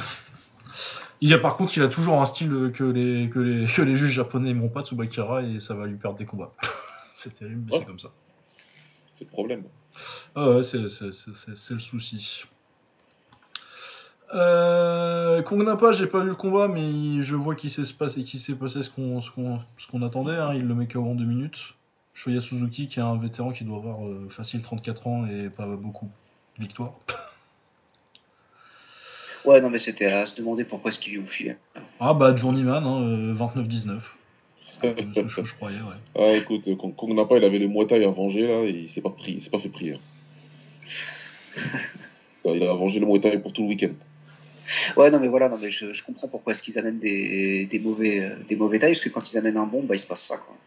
[1.21, 3.81] Il y a par contre, il a toujours un style que les, que les, que
[3.81, 6.53] les juges japonais n'aimeront pas Tsubakihara et ça va lui perdre des combats.
[7.13, 8.09] c'est terrible, mais c'est comme ça.
[9.13, 9.63] c'est le problème.
[10.35, 12.43] Ah ouais, c'est, c'est- c'est- c'est- c'est le souci.
[14.33, 18.55] Euh, Kongnapa, j'ai pas vu le combat, mais je vois qu'il s'est passé, qu'il s'est
[18.55, 20.35] passé ce qu'on, ce qu'on, ce qu'on attendait.
[20.35, 20.53] hein.
[20.53, 21.75] Il le met KO en deux minutes.
[22.19, 25.65] Shoya Suzuki, qui est un vétéran qui doit avoir euh, facile 34 ans et pas
[25.65, 26.09] beaucoup
[26.57, 26.93] de victoires.
[29.45, 31.55] Ouais, non, mais c'était à se demander pourquoi est-ce qu'ils lui ont filé.
[32.01, 34.01] Ah bah Journeyman, hein, euh, 29-19.
[34.83, 35.95] Euh, ce que je, je croyais, ouais.
[36.21, 38.71] Ah, écoute, euh, quand Kong Napa, il avait les Muay Thai à venger, là, et
[38.71, 39.97] il s'est pas pris, il s'est pas fait prier.
[42.45, 43.93] il a vengé le Muay Thai pour tout le week-end.
[44.97, 47.79] Ouais, non, mais voilà, non, mais je, je comprends pourquoi est-ce qu'ils amènent des, des
[47.79, 50.07] mauvais, euh, des mauvais tailles, parce que quand ils amènent un bon, bah il se
[50.07, 50.57] passe ça, quoi.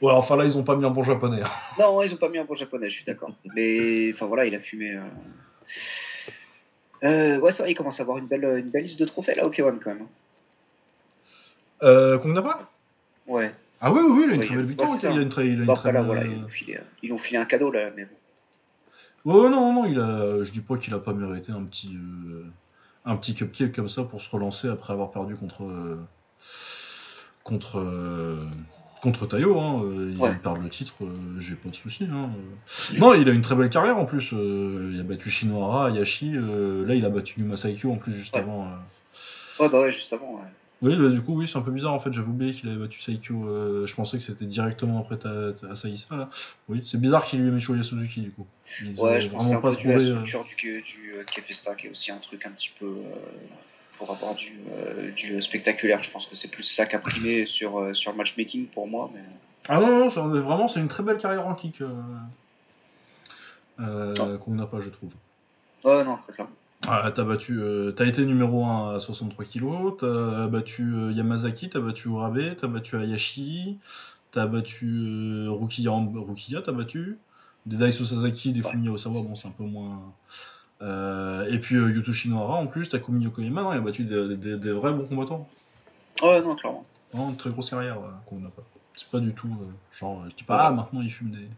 [0.00, 1.42] Ouais, enfin là, ils ont pas mis un bon japonais.
[1.42, 1.50] hein.
[1.78, 3.30] Non, ils ont pas mis un bon japonais, je suis d'accord.
[3.54, 4.94] Mais, enfin voilà, il a fumé.
[4.96, 5.00] Euh...
[7.04, 9.46] Euh, ouais, vrai, il commence à avoir une belle, une belle liste de trophées là,
[9.46, 10.06] ok, One quand même.
[11.82, 12.68] Euh, Kongnapa
[13.26, 13.52] Ouais.
[13.80, 14.90] Ah oui, oui, oui, il a une très belle victoire.
[14.94, 15.10] il ça.
[15.10, 17.18] a une très, il a une très là, belle- voilà, ils ont filé, ils ont
[17.18, 19.32] filé un cadeau là, mais bon.
[19.32, 22.44] Ouais, non, non, il a, je dis pas qu'il a pas mérité un petit, euh,
[23.04, 26.00] un petit cupcake comme ça pour se relancer après avoir perdu contre, euh,
[27.44, 28.38] contre, euh,
[29.02, 29.58] contre Tayo.
[29.60, 29.82] Hein.
[29.84, 30.34] Euh, Il Ouais.
[30.42, 31.06] perd le titre, euh,
[31.40, 32.04] j'ai pas de souci.
[32.10, 32.30] Hein.
[32.94, 34.32] Euh, Non, il a une très belle carrière en plus.
[34.32, 36.32] il a battu Shinohara, Ayashi.
[36.32, 38.40] là, il a battu Yuma Saikyo en plus juste Ouais.
[38.40, 38.68] avant.
[39.60, 40.42] Ouais, bah ouais, juste avant, ouais.
[40.80, 42.12] Oui, bah, du coup, oui, c'est un peu bizarre en fait.
[42.12, 43.48] J'avais oublié qu'il avait battu Saikyo.
[43.48, 46.06] euh, je pensais que c'était directement après ta, ta- Asaïsa.
[46.16, 46.30] Là.
[46.68, 48.46] Oui, c'est bizarre qu'il lui ait mis Shoya Suzuki du coup.
[48.84, 50.84] Ils Ouais, je pense que c'est un peu la euh, structure du, du
[51.26, 51.40] qui
[51.86, 52.86] est aussi un truc un petit peu.
[52.86, 53.16] euh,
[53.98, 57.44] pour avoir du, euh, du spectaculaire, je pense que c'est plus ça qui a primé
[57.46, 59.10] sur, euh, sur le matchmaking pour moi.
[59.12, 59.20] Mais...
[59.68, 61.92] Ah non, non, vraiment, c'est une très belle carrière en kick euh,
[63.78, 64.38] Ah.
[64.44, 65.12] qu'on n'a pas, je trouve.
[65.84, 66.54] Ouais, non, très clairement.
[66.86, 71.70] Ah, t'as battu, euh, t'as été numéro 1 à 63 kg, t'as battu euh, Yamazaki,
[71.70, 73.78] t'as battu Urabe, t'as battu Ayashi,
[74.30, 77.18] t'as battu euh, Rukiya, Rukiya, t'as battu
[77.66, 80.00] des Daiso Sasaki, des Fumiya Osawa, bon c'est un peu moins.
[80.80, 84.36] Euh, et puis euh, Yutoshi Nohara en plus, Takumi Yokoyama, non, il a battu des,
[84.36, 85.48] des- des vrais bons combattants.
[86.22, 86.84] Ouais, non, clairement.
[87.12, 88.62] Vraiment une très grosse carrière euh, qu'on n'a pas.
[88.96, 89.64] C'est pas du tout euh,
[89.98, 91.48] genre, je dis pas, ah maintenant il fume des.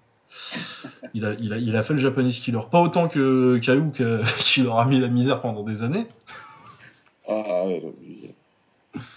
[1.14, 2.60] il, a, il, a, il a fait le Japanese Killer.
[2.70, 6.06] Pas autant que Kaou que- qui leur a mis la misère pendant des années.
[7.28, 8.30] Ah, ouais, là, lui,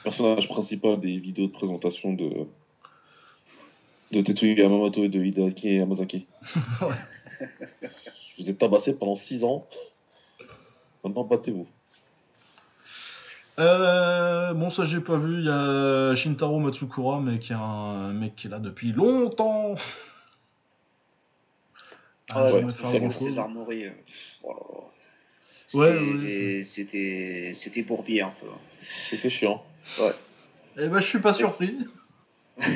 [0.04, 2.30] personnage principal des vidéos de présentation de
[4.12, 6.28] de Tetsuya Yamamoto et de Hideaki Yamazaki.
[6.82, 7.48] Ouais.
[8.38, 9.68] Je vous ai tabassé pendant 6 ans.
[11.04, 11.68] Maintenant, battez-vous.
[13.60, 15.40] Euh, bon, ça j'ai pas vu.
[15.40, 19.76] Il y a Shintaro Matsukura, mais qui est un mec qui est là depuis longtemps.
[22.30, 23.12] Ah, Ouais, j'aimerais ouais, faire.
[23.12, 23.90] César euh,
[24.44, 24.90] oh.
[25.74, 28.48] Ouais, C'était- ouais, C'était c'était bourbier un peu.
[29.10, 29.64] C'était chiant.
[30.78, 31.78] Eh ben, je suis pas surpris.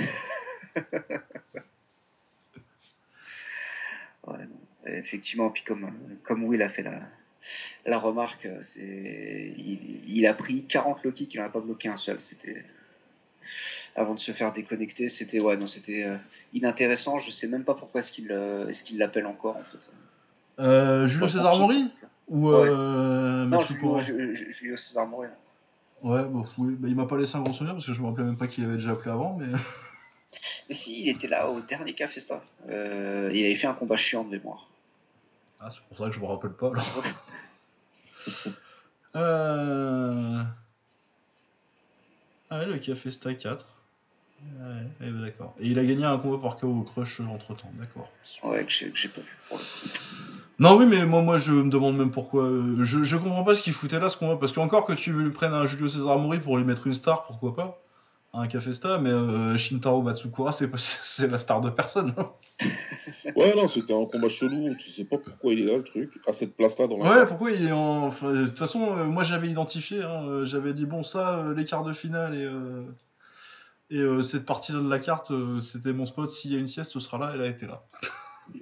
[4.28, 4.46] Ouais,
[4.86, 5.90] Effectivement, puis comme,
[6.24, 7.00] comme Will a fait la,
[7.86, 11.60] la remarque, euh, c'est il, il a pris 40 low kicks, il n'en a pas
[11.60, 12.20] bloqué un seul.
[12.20, 12.64] C'était
[13.96, 16.18] avant de se faire déconnecter, c'était ouais, non, c'était euh,
[16.54, 17.20] inintéressant.
[17.20, 19.90] Je sais même pas pourquoi est-ce qu'il euh, est-ce qu'il l'appelle encore en fait.
[20.60, 21.92] Euh, Julio César Mori
[22.28, 22.68] Ou Ouais.
[22.70, 25.20] euh, Non, Julio, Julio, César non.
[26.04, 26.76] Ouais, bon, oui.
[26.78, 28.48] Bah, il m'a pas laissé un gros souvenir parce que je me rappelais même pas
[28.48, 29.48] qu'il avait déjà appelé avant, mais.
[30.70, 32.42] Mais si, il était là au dernier Café Star.
[32.70, 34.67] Euh, il avait fait un combat chiant de mémoire.
[35.60, 37.04] Ah, c'est pour ça que je me rappelle pas alors.
[39.16, 40.44] euh...
[42.50, 43.66] Ah le Café Sta 4.
[44.42, 44.62] Ouais,
[45.02, 45.56] ouais, bah, d'accord.
[45.60, 48.10] Et il a gagné un combat par KO au crush entre temps, d'accord.
[48.44, 49.98] Ouais, que j'ai que pas vu pour le coup.
[50.60, 52.44] Non, oui, mais moi, moi je me demande même pourquoi.
[52.46, 54.38] euh, Je, je comprends pas ce qu'il foutait là ce combat.
[54.38, 57.26] Parce qu'encore que tu lui prennes un Julio César Mori pour lui mettre une star,
[57.26, 57.80] pourquoi pas?
[58.40, 62.14] Un Café Sta, mais euh, Shintaro Matsukura, c'est la star de personne.
[62.18, 62.32] hein.
[63.36, 64.76] Ouais, non, c'était un combat chelou.
[64.80, 67.26] Tu sais pas pourquoi il est là, le truc, à cette place-là dans la Ouais,
[67.26, 68.06] pourquoi il est en.
[68.06, 71.56] enfin, de toute façon, euh, moi j'avais identifié, hein, euh, j'avais dit bon, ça, euh,
[71.56, 75.32] les quarts de finale et, et cette partie-là de la carte,
[75.62, 76.30] c'était mon spot.
[76.30, 77.84] S'il y a une sieste, ce sera là, elle a été là.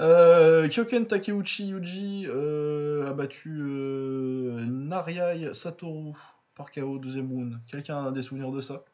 [0.00, 6.14] Euh, Kyoken Takeuchi Yuji euh, a battu euh, Nariai Satoru
[6.54, 7.58] par KO deuxième round.
[7.68, 8.84] Quelqu'un a des souvenirs de ça?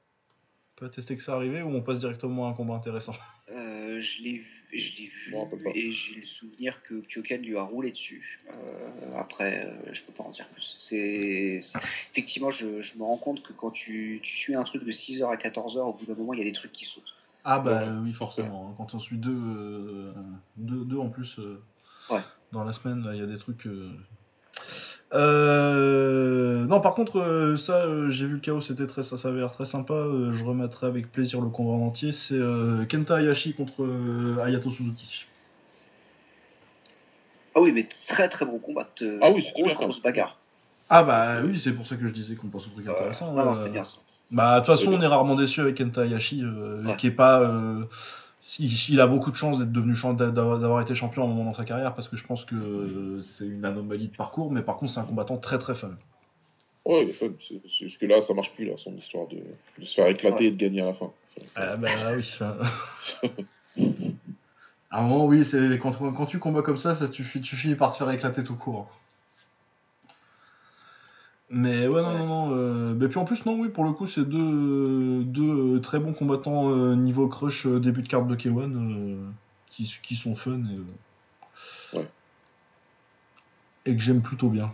[0.77, 3.15] Peut attester que ça arrivait ou on passe directement à un combat intéressant?
[3.51, 5.35] Euh, je l'ai vu, je l'ai vu
[5.75, 8.39] et j'ai le souvenir que Kyoken lui a roulé dessus.
[8.53, 10.75] Euh, après, euh, je peux pas en dire plus.
[10.79, 11.61] C'est
[12.13, 15.25] effectivement, je, je me rends compte que quand tu, tu suis un truc de 6h
[15.33, 17.15] à 14h, au bout d'un moment, il y a des trucs qui sautent.
[17.43, 20.13] Ah bah Ouais, oui forcément, quand on suit deux, euh,
[20.57, 21.61] deux, deux en plus euh,
[22.11, 22.21] Ouais.
[22.53, 23.67] dans la semaine, il y a des trucs...
[25.15, 26.65] euh.
[26.67, 29.65] Non par contre euh, ça euh, j'ai vu le chaos, c'était très, ça, l'air très
[29.67, 33.83] sympa, euh, je remettrai avec plaisir le combat en entier, c'est euh, Kenta Hayashi contre
[33.85, 35.27] euh, Ayato Suzuki.
[37.55, 38.89] Ah oui, mais très très bon combat.
[39.01, 40.37] de- Ah oui, c'était grosse, grosse bagarre.
[40.91, 43.33] Ah bah oui c'est pour ça que je disais qu'on passe au truc intéressant.
[43.33, 43.97] Non, non, c'était bien ça.
[44.31, 46.97] Bah, de toute façon, on est rarement déçu avec Kenta Hayashi, euh, Ouais.
[46.97, 47.41] qui est pas.
[47.41, 47.83] euh,
[48.59, 51.65] il a beaucoup de chance d'être devenu d'avoir été champion à un moment dans sa
[51.65, 55.01] carrière, parce que je pense que c'est une anomalie de parcours, mais par contre, c'est
[55.01, 55.91] un combattant très très fun.
[56.85, 57.29] Ouais, il est fun.
[57.47, 59.39] C'est- c'est Jusque là, ça marche plus, là, son histoire de,
[59.79, 61.13] de se faire éclater et de gagner à la fin.
[61.55, 62.25] Ah bah oui.
[62.25, 62.57] ça-
[64.91, 67.93] à un moment, oui, c'est quand, quand tu combats comme ça, ça tu finis par
[67.93, 68.91] te faire éclater tout court.
[71.51, 72.19] Mais ouais, non, Ouais.
[72.19, 72.51] non, non.
[72.57, 75.99] euh, mais puis en plus, non, oui, pour le coup, c'est deux, deux euh, très
[75.99, 79.31] bons combattants euh, niveau crush euh, début de carte de K1 euh,
[79.71, 82.09] qui, qui sont fun et, euh, Ouais.
[83.87, 84.71] et que j'aime plutôt bien.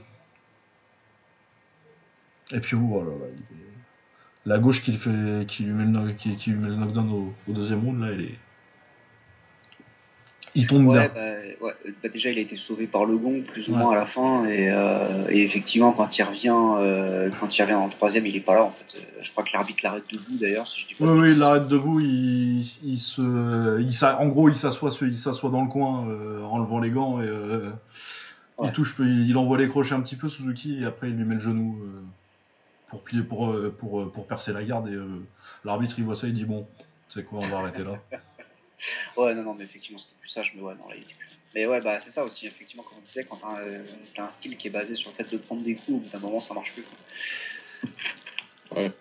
[2.50, 3.60] Et puis, oh là là, il est-
[4.46, 7.08] la gauche qui, fait, qui, lui met le, knock- qui, qui lui met le knockdown
[7.10, 8.38] au, au deuxième round, là, elle est.
[10.56, 11.10] Il tombe Ouais, bien.
[11.12, 11.72] bah, ouais,
[12.02, 13.78] bah, déjà il a été sauvé par le gong plus ou Ouais.
[13.78, 17.74] moins à la fin et, euh, et effectivement quand il revient euh, quand il revient
[17.74, 18.84] en troisième il est pas là en fait.
[19.20, 20.86] Je crois que l'arbitre l'arrête debout d'ailleurs si.
[21.00, 25.18] Oui, oui, il l'arrête debout, il, il se, il en gros, il s'assoit, sur- il
[25.18, 27.28] s'assoit dans le coin euh, en levant les gants et
[28.62, 31.34] il touche, il envoie les crochets un petit peu Suzuki et après il lui met
[31.34, 31.76] le genou
[32.86, 34.96] pour plier, pour, pour, pour percer la garde et
[35.64, 36.64] l'arbitre il voit ça, il dit bon,
[37.08, 37.98] c'est quoi, on va arrêter là.
[39.16, 41.38] Ouais non non mais effectivement c'était plus sage mais ouais non là il était plus.
[41.54, 43.84] Mais ouais bah c'est ça aussi effectivement comme on disait quand t'as euh,
[44.14, 46.08] t'as un style qui est basé sur le fait de prendre des coups au bout
[46.10, 46.82] d'un moment ça marche plus.
[46.82, 46.98] quoi.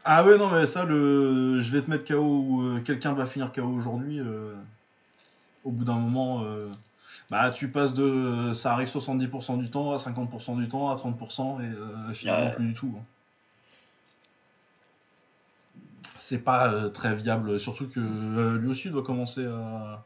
[0.06, 3.26] Ah ouais non mais ça le, je vais te mettre KO ou euh, quelqu'un va
[3.26, 4.20] finir KO aujourd'hui.
[4.20, 4.54] euh,
[5.64, 6.70] au bout d'un moment, euh,
[7.32, 11.62] bah tu passes de, ça arrive 70% du temps à 50% du temps à 30%
[11.62, 12.56] et euh, finalement Ouais.
[12.56, 12.94] plus du tout.
[13.00, 13.04] hein.
[16.26, 20.06] C'est pas euh, très viable, surtout que euh, lui aussi doit commencer à,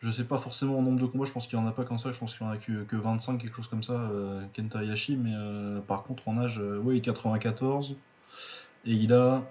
[0.00, 1.98] je sais pas forcément en nombre de combats, je pense qu'il en a pas comme
[1.98, 4.78] ça, je pense qu'il en a que, que 25 quelque chose comme ça, euh, Kenta
[4.80, 5.34] Hayashi, mais
[5.86, 7.96] par contre en âge, ouais il est 94.
[8.86, 9.42] Et il a.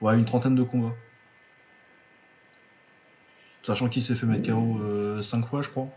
[0.00, 0.94] Ouais, une trentaine de combats.
[3.64, 5.88] Sachant qu'il s'est fait mettre KO 5 fois, je crois.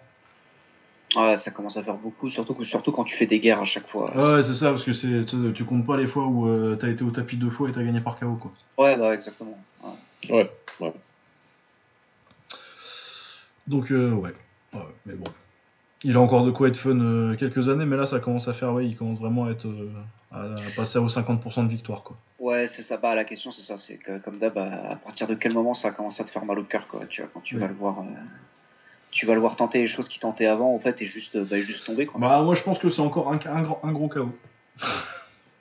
[1.15, 3.87] Ouais ça commence à faire beaucoup surtout surtout quand tu fais des guerres à chaque
[3.87, 4.15] fois.
[4.15, 6.89] Ouais, c'est ça, parce que c'est, tu tu comptes pas les fois où euh, t'as
[6.89, 8.51] été au tapis deux fois et t'as gagné par KO, quoi.
[8.77, 9.57] Ouais bah exactement.
[9.83, 9.91] Ouais.
[10.29, 10.51] Ouais,
[10.81, 10.93] ouais.
[13.67, 14.33] Donc, euh, ouais.
[14.73, 14.79] ouais.
[15.05, 15.25] Mais bon.
[16.03, 18.53] Il a encore de quoi être fun euh, quelques années, mais là, ça commence à
[18.53, 19.65] faire, ouais, il commence vraiment à être.
[19.65, 19.89] euh,
[20.31, 22.17] à, passer aux 50% de victoire, quoi.
[22.39, 22.97] Ouais c'est ça.
[22.97, 23.77] Bah, la question, c'est ça.
[23.77, 26.31] C'est que, comme d'hab, à à partir de quel moment ça a commencé à te
[26.31, 27.01] faire mal au cœur, quoi.
[27.09, 27.61] Tu vois, quand tu Oui.
[27.61, 28.03] vas le voir, euh,
[29.15, 31.45] tu vas le voir tenter les choses qui tentaient avant, en fait, et juste, euh,
[31.49, 32.19] bah, juste tomber, quoi.
[32.19, 34.37] Bah, moi, je pense que c'est encore un, un, un gros chaos.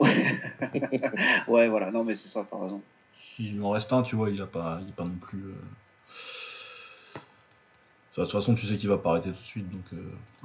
[1.49, 1.91] Ouais, voilà.
[1.93, 2.45] Non, mais c'est ça.
[2.51, 2.83] T'as raison.
[3.39, 5.39] Il en reste un, tu vois, il a pas, il pas non plus.
[5.45, 5.55] euh,
[8.17, 9.71] De toute façon, tu sais qu'il va pas arrêter tout de suite.
[9.71, 9.97] Donc, euh,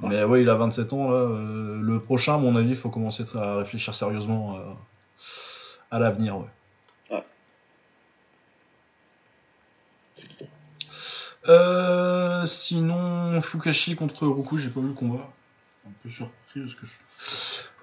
[0.08, 1.16] Mais ouais, il a 27 ans là.
[1.16, 4.58] euh, Le prochain, à mon avis, il faut commencer à réfléchir sérieusement
[5.90, 6.38] à l'avenir.
[6.38, 7.24] Ouais.
[10.14, 10.48] C'est clair.
[11.50, 15.28] Euh, sinon, Fukashi contre Roku, j'ai pas vu le combat.
[15.86, 16.92] Un peu surpris parce que je.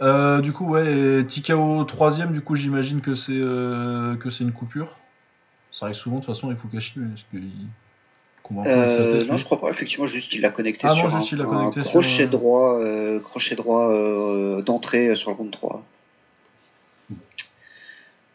[0.01, 4.53] Euh, du coup, ouais, Tikao troisième, du coup, j'imagine que c'est euh, que c'est une
[4.53, 4.97] coupure.
[5.71, 7.51] Ça arrive souvent de toute façon avec Fukashi, parce qu'il
[8.41, 9.27] combat avec sa Euh, tête.
[9.27, 9.39] non, lui.
[9.39, 9.69] je crois pas.
[9.69, 12.27] Effectivement, juste, il l'a connecté Ah sur non, juste, un, il un connecté sur crochet
[12.27, 12.79] droit,
[13.23, 13.91] crochet droit
[14.61, 15.83] d'entrée sur le round 3.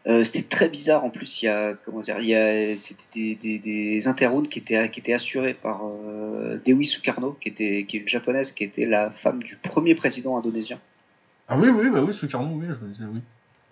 [0.08, 1.42] Euh, c'était très bizarre en plus.
[1.42, 4.90] Il y a comment dire, il y a c'était des, des, des interrounds qui étaient
[4.90, 8.86] qui étaient assurés par euh, Dewi Sukarno, qui était qui est une japonaise, qui était
[8.86, 10.78] la femme du premier président indonésien.
[11.48, 13.20] Ah oui, oui, bah oui, Sukarno, oui, je me disais oui.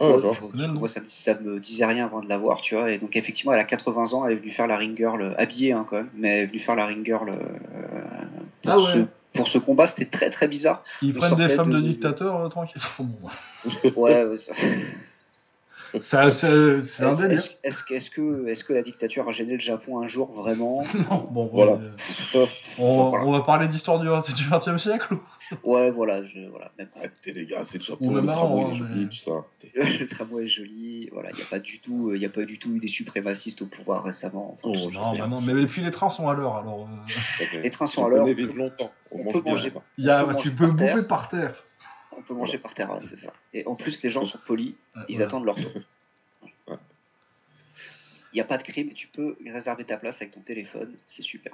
[0.03, 0.23] Ah, Ouais,
[0.67, 0.73] nom.
[0.79, 2.91] moi, ça, me- ça me disait rien avant de la voir, tu vois.
[2.91, 5.73] Et donc, effectivement, elle a 80 ans, elle est venue faire la ring girl, habillée
[5.73, 7.35] hein, quand même, mais elle est venue faire la ring girl euh,
[8.63, 8.93] pour, Ah ouais.
[8.95, 8.99] ce,
[9.37, 9.87] pour ce combat.
[9.87, 10.83] C'était très très bizarre.
[11.03, 12.81] Ils prennent des femmes de, de- dictateurs euh, tranquille.
[13.97, 14.53] Ouais, ouais, ça-
[16.01, 17.41] ça, c'est c'est un Est-ce délire.
[17.43, 20.33] est-ce- est-ce que, est-ce que, est-ce que la dictature a gêné le Japon un jour
[20.33, 21.73] vraiment Non, bon, Voilà.
[22.35, 22.47] euh,
[22.79, 23.25] on, Voilà.
[23.25, 25.21] on va parler d'histoire du, du 20 e siècle ou?
[25.65, 26.71] Ouais, voilà, je, voilà.
[26.79, 29.17] Même, Arrêtez les gars, c'est le Japon, Ou même le tramway, les hein, mais- tout
[29.17, 29.33] ça.
[29.75, 31.09] le tramway est joli.
[31.13, 32.87] Voilà, il n'y a pas du tout, il y a pas du tout eu des
[32.89, 34.57] suprémacistes au pouvoir récemment.
[34.63, 36.89] Enfin, Oh, ça, Non, bah non, mais puis les trains sont à l'heure alors.
[37.43, 38.21] euh, Les trains sont On à l'heure.
[38.21, 38.93] connaît vivre longtemps.
[39.11, 39.53] On, on mange peut bien.
[39.55, 39.73] manger.
[39.99, 41.65] y a- On peut tu peux bouffer par terre.
[42.17, 43.33] On peut manger par terre, ouais, c'est ça.
[43.55, 44.75] Et en plus, les gens sont polis.
[44.97, 45.27] Ouais, Ils voilà.
[45.29, 45.71] attendent leur tour.
[46.69, 46.77] Ouais.
[48.33, 51.23] Il n'y a pas de crime, tu peux réserver ta place avec ton téléphone, c'est
[51.23, 51.53] super.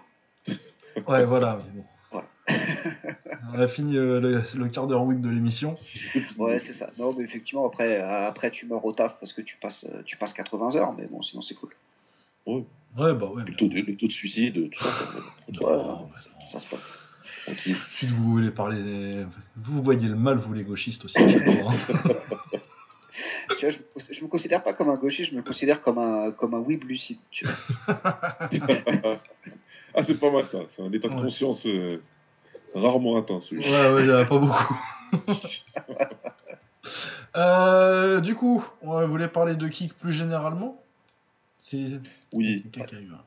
[1.07, 1.61] Ouais, voilà.
[1.75, 1.85] mais bon.
[2.13, 2.29] Voilà.
[3.55, 5.77] On a fini euh, le, le quart d'heure week de l'émission.
[6.39, 6.91] Ouais, c'est ça.
[6.99, 10.03] Non, mais effectivement, après, euh, après tu meurs au taf parce que tu passes, euh,
[10.05, 11.71] tu passes 80 heures, mais bon, sinon c'est cool.
[12.47, 12.65] Ouais,
[12.97, 13.43] bah ouais.
[13.47, 14.89] Le taux de, le taux de suicide, tout ça.
[14.89, 16.81] Ouais, Ouais, ouais, ça, ça se passe.
[17.49, 18.83] Ensuite, vous voulez parler.
[18.83, 19.27] des-
[19.57, 21.19] Vous voyez le mal, vous les gauchistes aussi.
[21.19, 21.29] hein.
[23.59, 25.97] Tu vois, je, me- je me considère pas comme un gauchiste, je me considère comme
[25.99, 27.17] un, comme un weeb lucide.
[27.31, 27.55] Tu vois.
[29.95, 30.59] ah, c'est pas mal ça.
[30.69, 31.23] C'est un état de Ouais.
[31.23, 32.03] conscience euh,
[32.75, 33.93] rarement atteint, celui-là.
[33.93, 34.81] Ouais, ouais, il n'y en a pas beaucoup.
[37.37, 40.83] Euh, du coup, on voulait parler de kick plus généralement?
[42.33, 42.63] Oui.
[42.73, 43.25] Quelqu'un qui a eu un-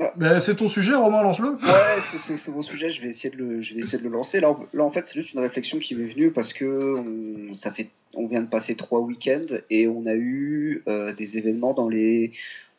[0.00, 0.12] Ah.
[0.16, 1.50] Mais c'est ton sujet, Romain, lance-le.
[1.50, 4.40] Ouais, c'est- mon sujet, je vais essayer de le, je vais essayer de le lancer.
[4.40, 7.88] Là en fait, c'est juste une réflexion qui m'est venue parce que on, ça fait,
[8.14, 12.32] on vient de passer trois week-ends et on a eu euh, des événements dans les,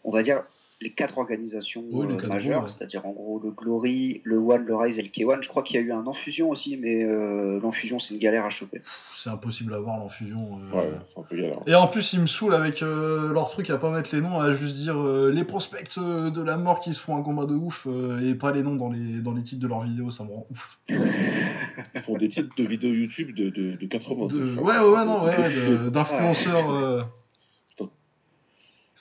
[0.04, 0.44] on va dire,
[0.82, 4.66] les quatre organisations Oui, les euh, quatre majeures, c'est-à-dire en gros le Glory, le One,
[4.66, 5.44] le Rise et le K1.
[5.44, 8.46] Je crois qu'il y a eu un Enfusion aussi, mais euh, l'Enfusion c'est une galère
[8.46, 8.82] à choper.
[9.18, 10.38] C'est impossible à voir l'infusion.
[10.74, 10.78] euh.
[10.78, 11.60] Ouais, c'est un peu galère.
[11.68, 14.40] Et en plus, ils me saoulent avec euh, leur truc à pas mettre les noms,
[14.40, 17.54] à juste dire euh, les prospects de la mort qui se font un combat de
[17.54, 20.24] ouf euh, et pas les noms dans les, dans les titres de leurs vidéos, ça
[20.24, 20.80] me rend ouf.
[20.90, 24.28] Ils font des titres de vidéos YouTube de, de, de 80.
[24.28, 24.62] De- ça.
[24.62, 27.08] ouais, ouais, ouais, non, ouais, d'influenceurs.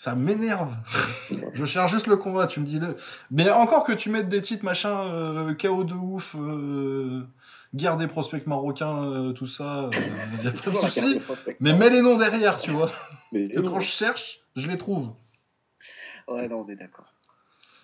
[0.00, 0.10] Euh.
[0.10, 0.74] Ça m'énerve.
[1.54, 2.96] Je cherche juste le combat, tu me dis le.
[3.30, 7.22] Mais encore que tu mettes des titres machin, euh, chaos de ouf, euh,
[7.74, 9.90] guerre des prospects marocains, euh, tout ça,
[10.40, 11.20] il y a pas de souci.
[11.60, 12.90] Mais mets les noms derrière, tu vois.
[13.32, 15.10] Mais Que quand je cherche, je les trouve.
[16.28, 17.12] Ouais, non, on est d'accord.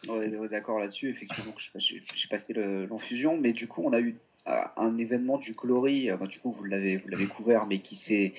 [0.08, 1.52] On est d'accord là-dessus, effectivement.
[1.78, 4.16] J'ai passé le- l'enfusion, mais du coup, on a eu
[4.46, 7.80] euh, un événement du Glory, euh, bah, du coup, vous l'avez vous l'avez couvert, mais
[7.80, 8.32] qui s'est,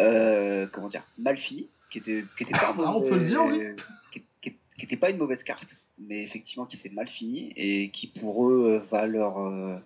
[0.00, 3.24] euh, comment dire, mal fini, qui était, qui était pas un Ah, on peut le
[3.26, 3.60] dire, oui.
[4.12, 7.90] qui, qui- qui était pas une mauvaise carte, mais effectivement qui s'est mal fini et
[7.90, 9.76] qui pour eux va leur euh,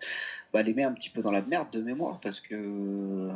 [0.55, 3.29] va les mettre un petit peu dans la merde de mémoire parce que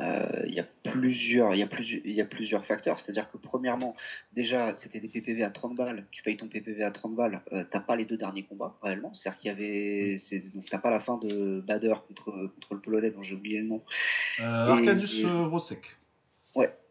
[0.00, 3.00] euh, il y a plusieurs il y a plusieurs il y a plusieurs facteurs.
[3.00, 3.96] C'est à dire que premièrement
[4.32, 6.06] déjà c'était des PPV à 30 balles.
[6.12, 9.12] Tu payes ton PPV à 30 balles euh, t'as pas les deux derniers combats réellement.
[9.14, 12.26] C'est à dire qu'il y avait c'est donc t'as pas la fin de Bader contre
[12.54, 13.82] contre le polonais dont j'ai oublié le nom.
[14.40, 15.96] Euh, Et- Arcadius et- Rosek.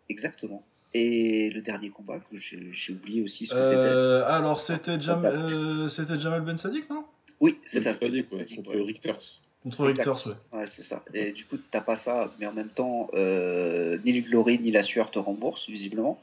[0.10, 0.62] exactement
[0.94, 5.24] et le dernier combat que j'ai oublié aussi ce que Euh, alors, c'était Jam...
[5.26, 7.06] Euh, c'était Jamal Ben Sadik, non?
[7.40, 8.24] Oui c'est ça c'était-
[8.56, 8.82] contre ouais.
[8.84, 9.20] Richters.
[9.64, 9.86] Contre.
[9.86, 10.60] Richters, ouais.
[10.60, 11.04] Ouais, c'est ça.
[11.14, 14.72] Et du coup, t'as pas ça, mais en même temps, euh, ni le Glory ni
[14.72, 16.20] la sueur te remboursent, visiblement.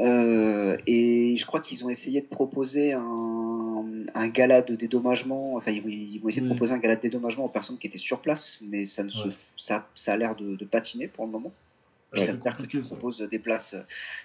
[0.00, 3.84] Euh, et je crois qu'ils ont essayé de proposer un,
[4.14, 5.54] un gala de dédommagement.
[5.56, 6.54] Enfin, ils, ils vont essayer de Oui.
[6.54, 9.26] proposer un gala de dédommagement aux personnes qui étaient sur place, mais ça, ne se,
[9.28, 9.34] Ouais.
[9.56, 11.52] ça, ça a l'air de, de patiner pour le moment.
[12.10, 12.94] Puis Ouais, ça compliqué, tu ça.
[12.96, 13.76] proposes des places,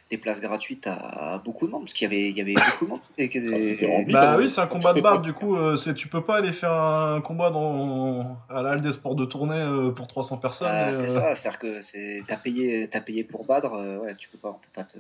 [0.10, 2.54] des places gratuites à, à beaucoup de monde, parce qu'il y avait, il y avait
[2.54, 3.02] beaucoup de monde.
[3.18, 3.40] Et que-
[3.84, 4.14] Ah, rempli.
[4.14, 6.54] Bah oui, c'est un combat de barbe, du coup, euh, c'est tu peux pas aller
[6.54, 10.70] faire un combat dans à la halle des sports de tournée euh, pour 300 personnes.
[10.72, 14.16] Ah, c'est euh, ça, c'est-à-dire que c'est, t'as payé, t'as payé pour Badr, euh, ouais,
[14.16, 14.98] tu peux pas, on peut pas te,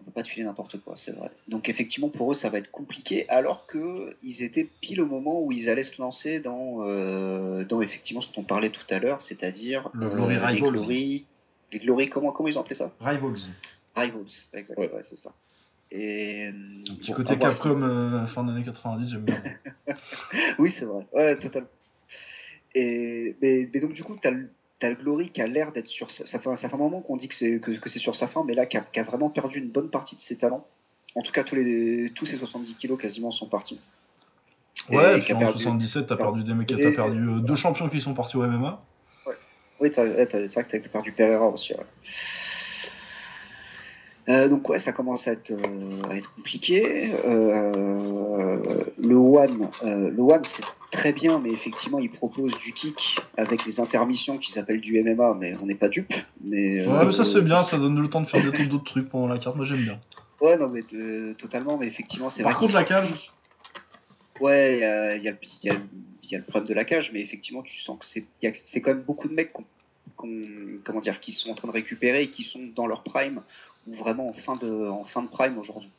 [0.00, 1.30] on peut pas filer n'importe quoi, c'est vrai.
[1.48, 5.42] Donc effectivement, pour eux, ça va être compliqué, alors que ils étaient pile au moment
[5.42, 8.98] où ils allaient se lancer dans, euh, dans effectivement ce dont on parlait tout à
[8.98, 10.72] l'heure, c'est-à-dire Le Glory les Rivals.
[10.72, 11.26] Glory,
[11.72, 12.92] les Glory, comment, comment ils ont appelé ça?
[13.00, 13.36] Rivals.
[13.94, 14.94] Rivals, exactement, Ouais.
[14.94, 15.32] ouais, c'est ça.
[15.92, 19.42] Et Un petit bon, côté Capcom euh, fin d'année 90, j'aime bien.
[20.58, 21.06] Oui, c'est vrai.
[21.12, 21.68] Ouais, totalement.
[22.74, 24.50] Et, mais, mais donc, du coup, t'as le,
[24.80, 26.10] t'as le Glory qui a l'air d'être sur.
[26.10, 28.14] sa- Ça fait, ça fait un moment qu'on dit que c'est, que, que c'est sur
[28.16, 30.36] sa fin, mais là, qui a, qui a vraiment perdu une bonne partie de ses
[30.36, 30.66] talents.
[31.14, 33.80] En tout cas, tous, les, tous ses 70 kilos quasiment sont partis.
[34.88, 37.18] Et Ouais, et qui puis en perdu- 77, t'as perdu des mecs, Et- t'as perdu
[37.28, 38.80] euh, deux champions qui sont partis au MMA.
[39.80, 41.72] Oui, t'as- ouais, t'as- c'est vrai que t'as perdu Pereira aussi.
[41.74, 41.80] ouais.
[44.30, 47.12] Euh, donc ouais, ça commence à être, euh, à être compliqué.
[47.24, 50.62] Euh, le One, le One c'est
[50.92, 55.36] très bien, mais effectivement il propose du kick avec des intermissions qui s'appellent du MMA,
[55.40, 56.12] mais on n'est pas dupe.
[56.44, 59.08] Mais, Ouais, mais ça c'est bien, ça donne le temps de faire des- d'autres trucs
[59.08, 59.98] pendant la carte, moi j'aime bien.
[60.40, 60.82] Ouais, non mais
[61.34, 62.60] totalement, mais effectivement c'est Par vrai.
[62.60, 63.32] contre, la cage,
[64.40, 65.68] Ouais, il y a, y,
[66.22, 69.28] y, le problème de la cage, mais effectivement, tu sens que c'est quand même beaucoup
[69.28, 69.52] de mecs
[70.84, 73.42] comment dire, qui sont en train de récupérer et qui sont dans leur prime
[73.98, 75.90] vraiment en fin de, en fin de prime aujourd'hui.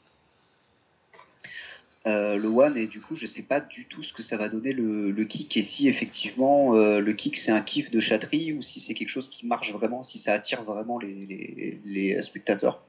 [2.07, 4.49] Euh, le one et du coup je sais pas du tout ce que ça va
[4.49, 8.53] donner le, le kick et si effectivement euh, le kick c'est un kiff de chatterie
[8.53, 12.21] ou si c'est quelque chose qui marche vraiment si ça attire vraiment les, les, les
[12.23, 12.81] spectateurs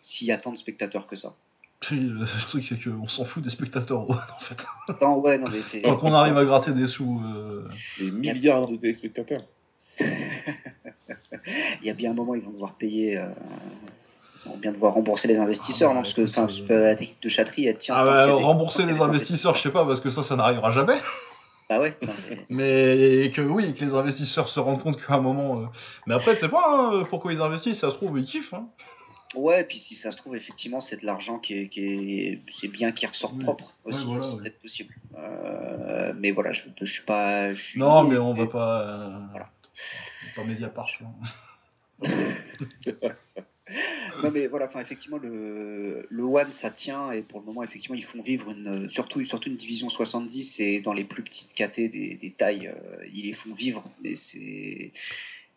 [0.00, 1.36] s'il y a tant de spectateurs que ça
[1.78, 4.56] puis, euh, le truc c'est qu'on s'en fout des spectateurs en fait.
[5.00, 7.22] non ouais non mais c'est- Tant qu'on arrive à gratter des sous.
[7.24, 7.68] euh,
[8.00, 9.44] Des milliards de téléspectateurs.
[11.46, 13.26] il y a bien un moment, ils vont devoir payer, euh,
[14.44, 17.22] ils vont bien devoir rembourser les investisseurs, Ah, non Parce que, euh, que la technique
[17.22, 17.94] de chatterie, elle tient.
[17.96, 20.98] Ah bah, des- rembourser les investisseurs, je sais pas, parce que ça, ça n'arrivera jamais.
[21.68, 21.94] Bah ouais.
[22.00, 22.14] non,
[22.48, 25.60] mais- que oui, que les investisseurs se rendent compte qu'à un moment.
[25.60, 25.64] euh,
[26.06, 28.54] Mais après, tu sais pas hein, pourquoi ils investissent, ça se trouve, ils kiffent.
[28.54, 28.68] Hein.
[29.34, 32.68] Ouais, puis si ça se trouve, effectivement, c'est de l'argent qui est, qui est, c'est
[32.68, 33.44] bien qui ressort Oui.
[33.44, 34.40] propre aussi, Ouais, voilà, c'est ouais.
[34.44, 34.94] peut-être possible.
[35.18, 37.52] Euh, mais voilà, je, je suis pas.
[37.52, 39.10] Je suis Non, mais on va pas.
[39.32, 39.50] Voilà.
[40.34, 40.90] Pas Mediapart.
[41.02, 42.08] hein.
[44.22, 47.96] Non mais voilà, enfin effectivement le, le One ça tient et pour le moment effectivement
[47.96, 51.76] ils font vivre une surtout surtout une division 70 et dans les plus petites KT
[51.76, 54.92] des, des tailles euh, ils les font vivre mais c'est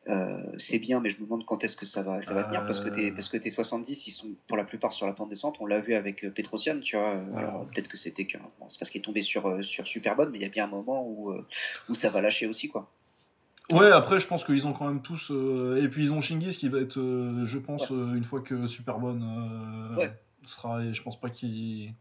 [0.09, 2.65] euh, c'est bien mais je me demande quand est-ce que ça va ça va tenir
[2.65, 5.29] parce que tes parce que tes 70 ils sont pour la plupart sur la pente
[5.29, 7.11] descente on l'a vu avec euh, Petrosian tu vois.
[7.37, 10.39] Alors, peut-être que c'était qu'un bon, c'est parce qu'il est tombé sur sur Superbonne mais
[10.39, 11.33] il y a bien un moment où
[11.87, 12.91] où ça va lâcher aussi quoi
[13.71, 15.29] Ouais, après, je pense qu'ils ont quand même tous.
[15.31, 18.41] euh, Et puis, ils ont Shingis qui va être, euh, je pense, euh, une fois
[18.41, 19.23] que Superbonne
[19.97, 20.13] Ouais.
[20.45, 20.83] sera.
[20.83, 21.93] Et je pense pas qu'il.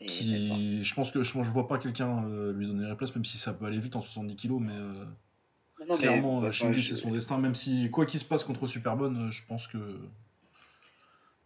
[0.00, 3.66] Je pense que je, vois pas quelqu'un lui donner la place, même si ça peut
[3.66, 4.72] aller vite en 70 kilos, mais.
[4.72, 8.24] Non, non, mais, Clairement, bah, Shingi, je- c'est son destin, même si, quoi qu'il se
[8.24, 9.78] passe contre Superbonne, je pense que.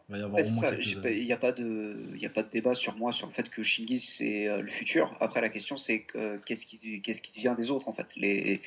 [0.08, 0.70] Il va y avoir au moins
[1.10, 3.32] il n'y a, pas de- il y a pas de débat sur moi sur le
[3.32, 5.16] fait que Shingi c'est euh, le futur.
[5.20, 8.06] Après, la question c'est euh, qu'est-ce qui, qu'est-ce qui devient des autres en fait?
[8.14, 8.62] Les,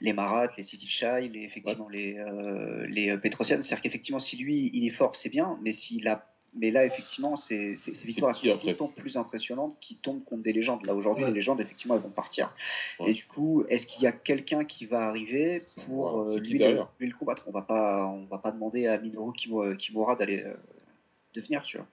[0.00, 3.62] les Marat, les City Shy, les, effectivement les, euh, les Petrosian.
[3.62, 6.32] C'est-à-dire qu'effectivement, si lui il est fort, c'est bien, mais s'il a.
[6.58, 10.52] Mais là, effectivement, ces ces- ces victoires sont d'autant plus impressionnantes qui tombent contre des
[10.52, 10.84] légendes.
[10.86, 11.30] Là, aujourd'hui, Ouais.
[11.30, 12.52] les légendes, effectivement, elles vont partir.
[12.98, 13.10] Ouais.
[13.10, 16.52] Et du coup, est-ce qu'il y a quelqu'un qui va arriver pour Ouais, euh, lui,
[16.54, 17.42] le, derrière lui le combattre?
[17.46, 20.54] On va pas, on va pas demander à Minoru Kimo- Kimura d'aller euh,
[21.34, 21.86] de venir, tu vois.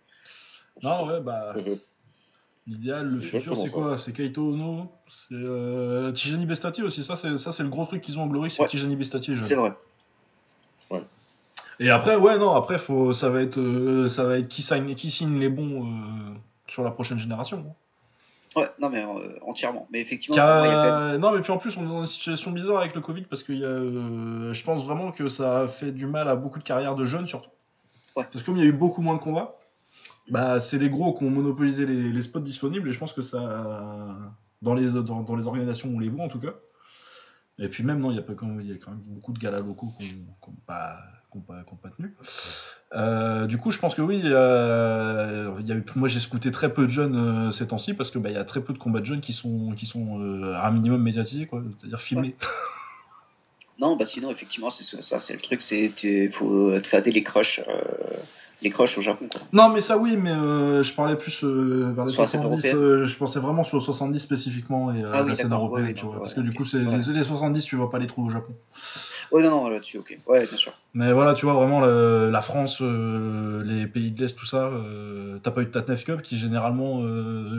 [0.82, 1.54] Non, ouais, bah.
[1.68, 1.76] Euh,
[2.66, 3.98] L'idéal, le futur, c'est quoi?
[3.98, 7.04] C'est Kaito Ono, c'est euh, Tijani Bestati aussi.
[7.04, 9.36] Ça, c'est ça, c'est le gros truc qu'ils ont en Glory, c'est Tijani Bestati.
[9.42, 9.74] C'est vrai.
[11.84, 14.96] Et après, ouais, non, après, faut, ça va être, euh, ça va être qui signe,
[14.96, 16.34] qui signe les bons euh,
[16.68, 17.76] sur la prochaine génération.
[18.56, 19.88] Ouais, non, mais euh, entièrement.
[19.92, 22.08] Mais effectivement, moi, y a même- Non, mais puis en plus, on est dans une
[22.08, 26.06] situation bizarre avec le Covid parce que je pense vraiment que ça a fait du
[26.06, 27.50] mal à beaucoup de carrières de jeunes, surtout.
[28.16, 28.24] Ouais.
[28.32, 29.56] Parce que comme il y a eu beaucoup moins de combats,
[30.30, 33.22] bah, c'est les gros qui ont monopolisé les, les spots disponibles et je pense que
[33.24, 33.40] ça.
[34.62, 36.54] Dans les, dans, dans les organisations, on les voit en tout cas.
[37.60, 39.34] Et puis même, non, il y a, pas, quand même- y a quand même beaucoup
[39.34, 40.96] de galas locaux qui n'ont pas,
[41.42, 42.16] qui ont pas tenu.
[42.96, 44.22] Euh, du coup, je pense que oui.
[44.24, 45.52] euh,
[45.96, 48.44] moi, j'ai scouté très peu de jeunes euh, ces temps-ci parce que bah, y a
[48.44, 52.02] très peu de combats de jeunes qui sont, sont euh, à un minimum médiatisés, c'est-à-dire
[52.02, 52.36] filmés.
[53.80, 55.92] Non, bah sinon, effectivement, c'est ça, c'est le truc, c'est
[56.32, 57.60] faut te fader les crushs,
[58.64, 59.28] les crushs au Japon.
[59.32, 59.42] Quoi.
[59.52, 62.42] Non, mais ça oui, mais euh, je parlais plus euh, vers les Sur la scène
[62.42, 62.66] 70.
[62.66, 62.78] européenne.
[62.78, 65.94] euh, je pensais vraiment sur le 70 spécifiquement et Ah oui, la scène européenne, ouais,
[65.94, 66.14] tu donc, vois.
[66.16, 66.98] ouais, parce que du coup, c'est Ouais.
[67.08, 68.54] les, les 70, tu vas pas les trouver au Japon.
[69.32, 70.18] Ouais, non, non, là-dessus, ok.
[70.28, 70.74] Ouais, bien sûr.
[70.94, 74.70] Mais voilà, tu vois, vraiment, le- la France, les pays de l'Est, tout ça,
[75.42, 77.02] t'as pas eu de Tatnef Cup qui, généralement,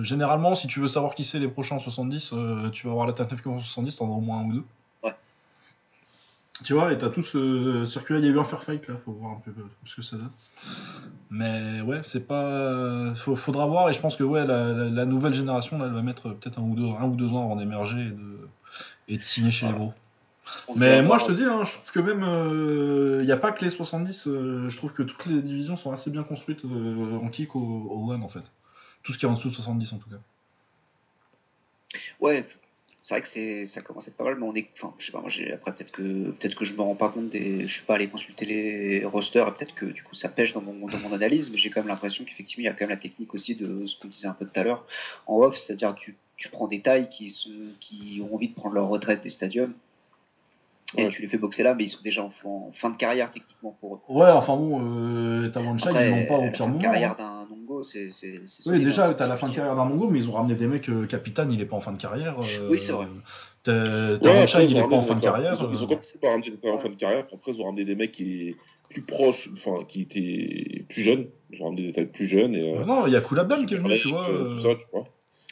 [0.03, 3.07] généralement, si tu veux savoir qui c'est les prochains en 70, euh, tu vas voir
[3.07, 4.63] la Tatnef Cup en 70, t'en as au moins un ou deux.
[6.63, 8.95] Tu vois, et t'as tout ce circuit-là, il y a eu un fair fight, là,
[9.05, 9.53] faut voir un peu
[9.87, 10.31] ce que ça donne.
[11.31, 13.13] Mais ouais, c'est pas.
[13.17, 15.93] Faut- faudra voir, et je pense que ouais, la, la- la nouvelle génération, là, elle
[15.95, 18.49] va mettre peut-être un, ou deux- un ou deux ans avant d'émerger et de,
[19.09, 19.93] et de signer chez les gros.
[20.69, 23.37] On Mais moi, avoir- je te dis, hein, je trouve que même, il n'y a
[23.37, 26.65] pas que les 70, euh, je trouve que toutes les divisions sont assez bien construites
[26.65, 28.45] euh, en kick au, au one, en fait.
[29.03, 30.17] Tout ce qui est en dessous de 70, en tout cas.
[32.21, 32.47] Ouais,
[33.07, 35.05] c'est vrai que c'est, ça commence à être pas mal, mais on est, enfin, je
[35.07, 37.73] sais pas, moi, après, peut-être que, peut-être que je me rends pas compte des, je
[37.75, 40.87] suis pas allé consulter les rosters, et peut-être que, du coup, ça pêche dans mon,
[40.89, 42.97] dans mon analyse, mais j'ai quand même l'impression qu'effectivement, il y a quand même la
[42.97, 44.87] technique aussi de ce qu'on disait un peu tout à l'heure
[45.27, 48.75] en off, c'est-à-dire, tu, tu prends des tailles qui se, qui ont envie de prendre
[48.75, 49.75] leur retraite des stadiums,
[50.97, 51.11] et Ouais.
[51.11, 53.77] tu les fais boxer là, mais ils sont déjà en, en fin de carrière, techniquement,
[53.81, 54.01] pour eux.
[54.09, 56.79] Ouais, enfin bon, euh, Tawanchai, Après, ils l'ont pas au pire moment.
[56.81, 57.17] carrière hein.
[57.19, 57.34] d'un
[57.85, 60.19] Nongo, c'est, c'est, c'est Oui, déjà, hein, t'as la fin de carrière d'un Mongo, mais
[60.19, 62.37] ils ont ramené des mecs, euh, Capitaine, il est pas en fin de carrière.
[62.41, 63.07] euh, Oui, c'est vrai.
[63.63, 63.73] t'as-
[64.19, 65.55] Ouais, il est pas en fin de carrière.
[65.59, 67.37] Ils ont, ils ont euh, commencé par ramener des mecs en fin de carrière, puis
[67.37, 68.57] après ils ont ramené des mecs qui
[68.91, 71.27] plus proches, enfin qui étaient plus jeunes.
[71.51, 72.77] Ils ont ramené des tailles plus jeunes et.
[72.77, 74.29] euh, Non, il y a Koulabem qui est venu, tu vois.
[74.31, 75.05] Euh, tout ça, tu vois.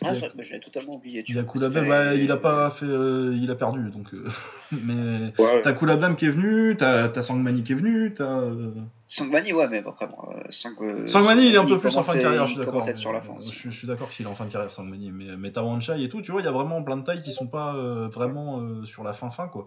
[0.05, 1.23] Ah, je totalement oublié.
[1.23, 2.87] tu Il a Koulabem, bah, il a pas fait.
[2.87, 4.13] euh, il a perdu, donc.
[4.15, 4.29] euh,
[4.73, 5.33] mais.
[5.39, 8.39] Ouais, T'as Koulabem qui est venu, t'as t'as Sangmani qui est venu, t'as.
[8.41, 8.71] euh,
[9.07, 12.03] Sangmani, ouais, mais après, bon, euh, Sang, euh, Sangmani, il est un peu plus en
[12.03, 12.83] fin de carrière, je suis d'accord.
[12.85, 13.51] fin euh.
[13.51, 15.11] Je, je suis d'accord qu'il est en fin de carrière, Sangmani.
[15.13, 17.33] Mais, mais Tawanchai et tout, tu vois, il y a vraiment plein de tailles qui
[17.33, 19.67] sont pas euh, vraiment euh, sur la fin-fin, quoi.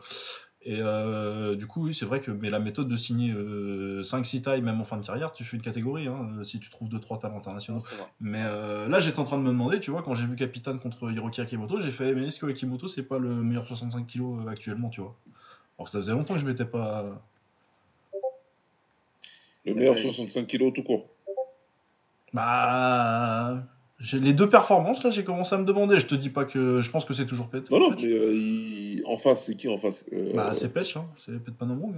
[0.68, 3.32] Et euh, du coup, oui, c'est vrai que mais la méthode de signer
[4.04, 6.72] 5-6 tailles, même en fin de carrière, tu fais une catégorie, hein, euh, si tu
[6.72, 7.82] trouves 2-3 talents internationaux.
[8.20, 10.80] Mais euh, là, j'étais en train de me demander, tu vois, quand j'ai vu Capitaine
[10.80, 14.48] contre Hiroki Akimoto, j'ai fait, mais est-ce que Akimoto, c'est pas le meilleur 65 kg
[14.50, 15.16] actuellement, tu vois?
[15.78, 17.06] Alors que ça faisait longtemps que je m'étais pas.
[19.66, 21.06] Le meilleur Ouais, 65 kilos tout court.
[22.34, 23.64] Bah.
[24.14, 26.00] Les deux performances, là, j'ai commencé à me demander.
[26.00, 26.82] Je te dis pas que.
[26.82, 27.70] Je pense que c'est toujours Pet.
[27.72, 28.75] Non, non, mais euh, il-
[29.06, 31.06] en face, c'est qui en face Euh, Bah, c'est Pech, hein.
[31.26, 31.96] C'est Pet Panomong.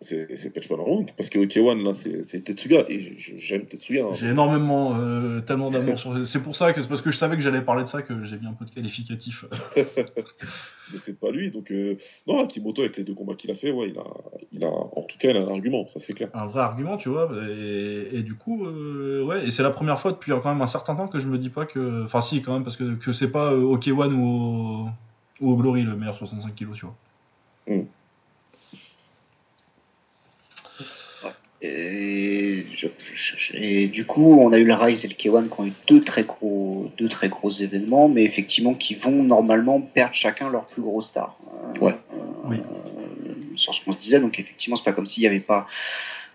[0.00, 1.92] C'est c'est Patch Panorong, parce que Okewan, là,
[2.26, 4.04] c'est Tetsuya, et j'aime Tetsuya.
[4.04, 4.10] hein.
[4.12, 6.26] J'ai énormément, euh, tellement d'amour sur.
[6.26, 8.24] C'est pour ça que c'est parce que je savais que j'allais parler de ça que
[8.26, 9.46] j'ai mis un peu de qualificatif.
[9.76, 11.50] mais c'est pas lui.
[11.50, 14.04] Donc, euh, non, Akimoto, avec les deux combats qu'il a fait, ouais, il a,
[14.52, 16.28] il a, en tout cas, il a un argument, ça c'est clair.
[16.34, 17.30] un vrai argument, tu vois.
[17.48, 20.96] Et, et du coup, ouais, et c'est la première fois depuis quand même un certain
[20.96, 22.04] temps que je me dis pas que.
[22.04, 24.88] Enfin, si, quand même, parce que, que c'est pas K1 ou
[25.40, 26.94] au, ou au Glory le meilleur 65 kg, tu vois.
[31.62, 35.60] Et, je- je- et du coup, on a eu le Rise et le K1 qui
[35.60, 40.12] ont eu deux très gros, deux très gros événements, mais effectivement qui vont normalement perdre
[40.14, 41.36] chacun leur plus gros star.
[41.76, 41.94] Euh, Ouais.
[42.12, 42.56] euh, Oui.
[43.56, 45.62] Sur ce qu'on se disait, donc effectivement, c'est pas comme s'il n'y avait pas euh,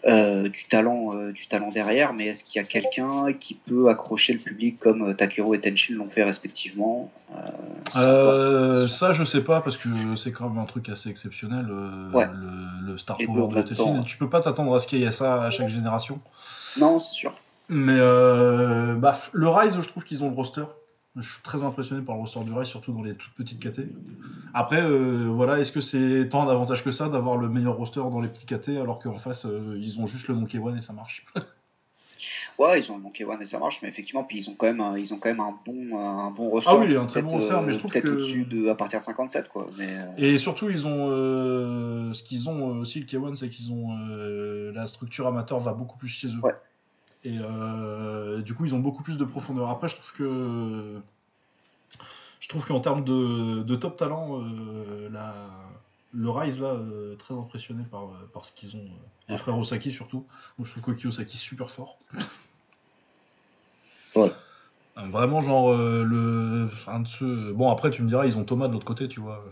[0.06, 4.34] du talent, euh, du talent derrière, mais est-ce qu'il y a quelqu'un qui peut accrocher
[4.34, 7.42] le public comme euh, Takiro et Tenshin l'ont fait respectivement Euh,
[7.96, 12.12] Euh, ça, je sais pas, parce que c'est quand même un truc assez exceptionnel, euh,
[12.12, 12.28] Ouais.
[12.34, 15.04] le, le Star Et Power de temps, Tu peux pas t'attendre à ce qu'il y
[15.04, 16.20] ait ça à chaque génération.
[16.78, 17.34] Non, c'est sûr.
[17.68, 20.64] Mais euh, bah, le Rise, je trouve qu'ils ont le roster.
[21.16, 23.82] Je suis très impressionné par le roster du Rise, surtout dans les toutes petites KT.
[24.54, 28.22] Après, euh, voilà, est-ce que c'est tant d'avantage que ça d'avoir le meilleur roster dans
[28.22, 30.94] les petits KT alors qu'en face, euh, ils ont juste le nom K1 et ça
[30.94, 31.26] marche
[32.58, 34.66] Ouais, ils ont le Monkey One et ça marche, mais effectivement, puis ils ont quand
[34.68, 36.70] même, un- ils ont quand même un bon, un bon roster.
[36.70, 39.06] Ah oui, un très bon roster, mais je trouve que- au-dessus de à partir de
[39.06, 39.70] 57, quoi.
[39.78, 43.50] Mais euh, Et surtout, ils ont euh, ce qu'ils ont euh, aussi le K1, c'est
[43.50, 46.40] qu'ils ont euh, la structure amateur va beaucoup plus chez eux.
[46.44, 46.52] Ouais.
[47.26, 49.70] Et euh, du coup, ils ont beaucoup plus de profondeur.
[49.70, 51.02] Après, je trouve que
[52.40, 55.50] je trouve qu'en termes de, de top talent, euh, la-
[56.14, 58.80] le Rise là, euh, très impressionné par, par ce qu'ils ont.
[58.86, 60.26] euh, les frères Osaki surtout.
[60.58, 62.00] Moi, je trouve Koki Osaki super fort.
[64.16, 64.32] Ouais.
[64.96, 66.70] Vraiment, genre, le.
[66.88, 67.54] Un de ceux.
[67.54, 69.46] Bon, après, tu me diras, ils ont Thomas de l'autre côté, tu vois.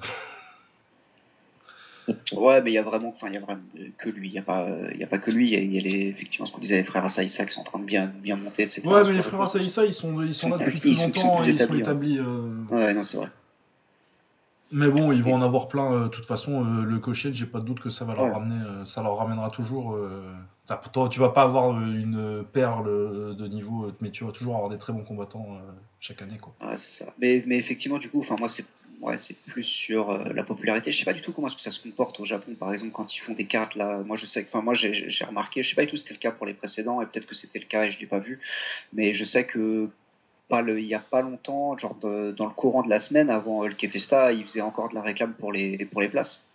[2.34, 3.62] ouais, mais il y a vraiment, enfin, il y a vraiment
[3.98, 4.28] que lui.
[4.30, 5.48] Il y a pas, il y a pas que lui.
[5.48, 7.54] Il y a, il y a les, effectivement, ce qu'on disait, les frères Asaïsa qui
[7.54, 8.82] sont en train de bien, bien monter, etc.
[8.86, 9.42] Ouais, mais les le frères.
[9.42, 12.20] Asaïsa, ils sont, ils sont là depuis plus longtemps et ils sont établis, établis.
[12.20, 13.28] euh, Ouais, non, c'est vrai.
[14.72, 15.94] Mais bon, ils vont en avoir plein.
[15.94, 18.26] euh, De toute façon, euh, le Cochet, j'ai pas de doute que ça va leur
[18.26, 18.32] Ouais.
[18.34, 19.98] ramener, euh, ça leur ramènera toujours.
[20.92, 24.78] toi, tu vas pas avoir une perle de niveau, mais tu vas toujours avoir des
[24.78, 25.58] très bons combattants
[26.02, 26.54] chaque année, quoi.
[26.62, 27.14] Ouais, c'est ça.
[27.20, 28.66] Mais, mais effectivement, du coup, enfin, moi, c'est
[29.02, 30.92] ouais, c'est plus sur euh, la popularité.
[30.92, 32.92] Je sais pas du tout comment est-ce que ça se comporte au Japon, par exemple,
[32.92, 34.00] quand ils font des cartes là.
[34.06, 36.16] Moi, je sais que, enfin, moi, j'ai remarqué, je sais pas du tout si c'était
[36.16, 38.20] le cas pour les précédents, et peut-être que c'était le cas et je l'ai pas
[38.20, 38.40] vu,
[38.94, 39.90] mais je sais que
[40.50, 43.30] pas le, il y a pas longtemps, genre de- dans le courant de la semaine
[43.30, 46.46] avant euh, le Kefesta, ils faisaient encore de la réclame pour les pour les places.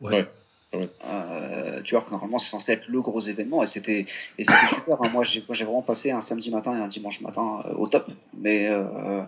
[0.00, 0.26] Ouais.
[0.74, 0.88] Ouais.
[1.06, 4.04] Euh, tu vois que normalement c'est censé être le gros événement et c'était
[4.36, 5.00] et c'était super.
[5.00, 5.08] hein.
[5.10, 7.88] Moi j'ai moi, j'ai vraiment passé un samedi matin et un dimanche matin euh, au
[7.88, 8.10] top.
[8.36, 9.22] Mais euh,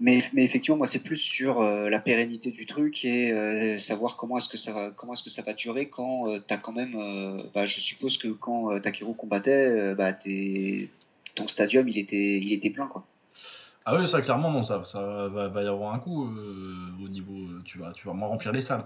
[0.00, 4.16] mais, mais effectivement moi c'est plus sur euh, la pérennité du truc et euh, savoir
[4.16, 6.72] comment est-ce que ça va comment est-ce que ça va durer quand euh, t'as quand
[6.72, 6.96] même
[7.54, 10.88] bah, je suppose que quand Takeru combattait bah t'es
[11.34, 13.04] ton stadium il était il était plein quoi.
[13.86, 17.08] Ah oui, ça clairement, non, ça, ça va, va y avoir un coup euh, au
[17.08, 17.34] niveau.
[17.64, 18.84] Tu vas, tu vas moins remplir les salles.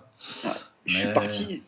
[0.86, 1.62] Je suis parti.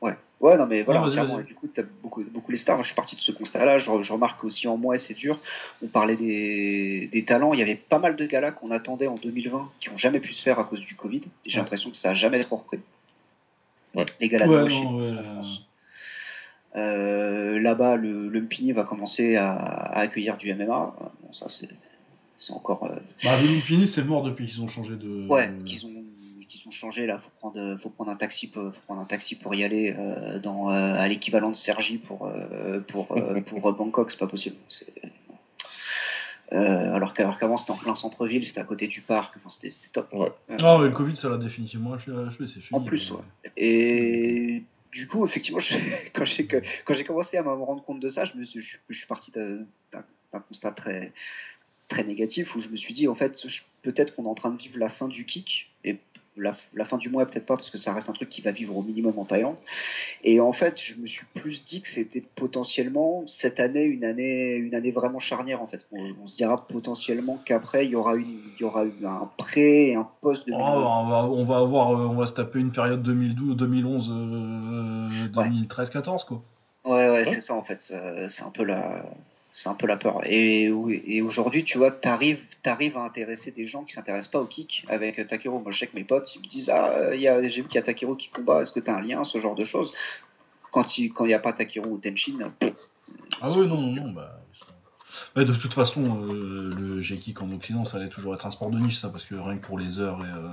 [0.00, 0.16] Ouais.
[0.42, 1.36] Ouais, non, mais voilà, entièrement.
[1.36, 1.44] vas-y.
[1.44, 2.82] Et Du coup, t'as beaucoup, beaucoup les stars.
[2.82, 3.78] Je suis parti de ce constat-là.
[3.78, 5.38] Je, je remarque aussi en moi, c'est dur.
[5.82, 7.52] On parlait des, des talents.
[7.54, 10.32] Il y avait pas mal de galas qu'on attendait en 2020 qui ont jamais pu
[10.32, 11.22] se faire à cause du Covid.
[11.46, 11.62] Et j'ai Ouais.
[11.62, 12.80] l'impression que ça a jamais trop repris.
[13.94, 14.04] Ouais.
[14.20, 15.62] Les galas de Ouais, non, ouais, France.
[16.74, 20.66] Euh, Là-bas, le, le Mpini va commencer à, à accueillir du MMA.
[21.22, 21.68] Bon, ça, c'est
[22.38, 22.82] c'est encore.
[22.84, 25.28] euh, Bah, le Lumpini, c'est mort depuis qu'ils ont changé de.
[25.28, 26.01] Ouais, qu'ils ont
[26.52, 27.18] qu'ils ont changé là.
[27.18, 30.38] Faut prendre faut prendre un taxi pour, faut prendre un taxi pour y aller euh,
[30.38, 34.26] dans euh, à l'équivalent de Sergi pour euh, pour euh, pour euh, Bangkok, c'est pas
[34.26, 34.56] possible.
[34.68, 34.92] C'est-
[36.52, 39.88] Euh, alors qu'avant c'était en plein centre-ville, c'était à côté du parc, enfin, c'était c'était
[39.90, 40.12] top.
[40.12, 40.30] Ouais.
[40.50, 42.14] Euh, Non, mais le Covid, ça l'a définitivement achevé,
[42.46, 42.78] c'est fini.
[42.78, 43.52] En plus, mais- ouais.
[43.56, 44.62] Et
[44.92, 45.74] du coup, effectivement, je-
[46.14, 48.60] quand j'ai que- quand j'ai commencé à me rendre compte de ça, je me suis,
[48.60, 49.60] je, je suis parti d'un
[49.92, 51.12] d'un- d'un constat très
[51.88, 54.50] très négatif où je me suis dit en fait je- peut-être qu'on est en train
[54.50, 55.71] de vivre la fin du kick
[56.36, 58.52] la, la fin du mois peut-être pas parce que ça reste un truc qui va
[58.52, 59.56] vivre au minimum en Thaïlande
[60.24, 64.54] et en fait je me suis plus dit que c'était potentiellement cette année une année
[64.54, 68.14] une année vraiment charnière en fait on, on se dira potentiellement qu'après il y aura
[68.16, 71.44] une il y aura eu un pré et un poste de Oh, on, va, on
[71.44, 75.48] va avoir, euh, on va se taper une période 2012, 2011, euh, Ouais.
[75.48, 76.42] 2013, 14 quoi.
[76.84, 77.86] Ouais, ouais, c'est ça en fait.
[77.90, 79.04] Euh, C'est un peu la,
[79.52, 80.20] c'est un peu la peur.
[80.24, 80.70] Et,
[81.20, 85.18] aujourd'hui, tu vois, t'arrives, t'arrives à intéresser des gens qui s'intéressent pas au kick avec
[85.18, 85.60] euh, Takeru.
[85.60, 87.78] Moi, je sais que mes potes, ils me disent, ah, euh, j'ai vu qu'il y
[87.78, 88.62] a Takeru qui combat.
[88.62, 89.92] Est-ce que t'as un lien, ce genre de choses?
[90.70, 92.72] Quand il, quand il y a pas Takeru ou Tenshin, pff,
[93.42, 94.40] Ah oui, non, non, non, bah.
[95.36, 98.70] Ouais, de toute façon, euh, le G-Kick en Occident, ça allait toujours être un sport
[98.70, 100.48] de niche, ça, parce que rien que pour les heures et, euh,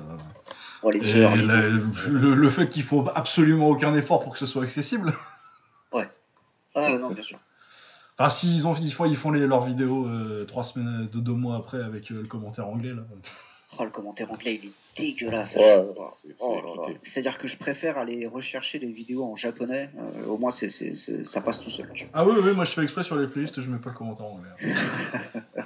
[0.83, 4.39] bon, les et heures, les- le, le fait qu'il faut absolument aucun effort pour que
[4.39, 5.13] ce soit accessible.
[6.75, 7.39] Ah, non, bien sûr.
[8.19, 11.31] Enfin, s'ils ont, ils font, ils font les, leurs vidéos euh, trois semaines, deux, deux
[11.33, 13.03] mois après avec euh, le commentaire anglais là.
[13.77, 15.55] Oh, le commentaire anglais, il est dégueulasse.
[15.55, 15.83] Ouais, à
[16.15, 16.99] c'est- Oh éclaté.
[17.03, 19.89] C'est-à-dire que je préfère aller rechercher les vidéos en japonais.
[19.97, 21.87] Euh, au moins, c'est, ça passe tout seul.
[22.13, 24.25] Ah oui, oui, moi je fais exprès sur les playlists, je mets pas le commentaire
[24.25, 24.49] anglais.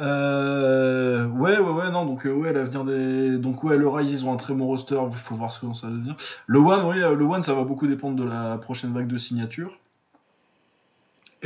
[0.00, 3.38] Euh, ouais, ouais, ouais, non, donc euh, ouais, l'avenir des.
[3.38, 5.72] Donc ouais, le Rise, ils ont un très bon roster, il faut voir ce que
[5.74, 6.16] ça va devenir.
[6.46, 9.18] Le One, oui, euh, le One, ça va beaucoup dépendre de la prochaine vague de
[9.18, 9.78] signatures.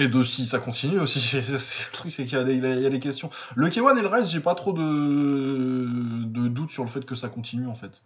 [0.00, 1.20] Et de si ça continue aussi.
[1.20, 2.88] C'est- c'est- Le truc, c'est qu'il y, a des- il y a il y a
[2.88, 3.30] les questions.
[3.56, 4.80] Le K1 et le Rise, j'ai pas trop de...
[4.80, 8.00] de doutes sur le fait que ça continue en fait.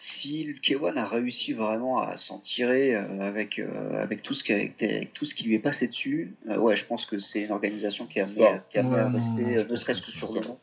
[0.00, 4.44] si le K1 a réussi vraiment à s'en tirer euh, avec, euh, avec, tout ce
[4.44, 7.18] qui, avec, avec tout ce qui lui est passé dessus, euh, ouais, je pense que
[7.18, 8.50] c'est une organisation qui est amenée, C'est ça.
[8.54, 10.58] à- qui Ouais, à non, rester, non, ne serait-ce que sur le nom.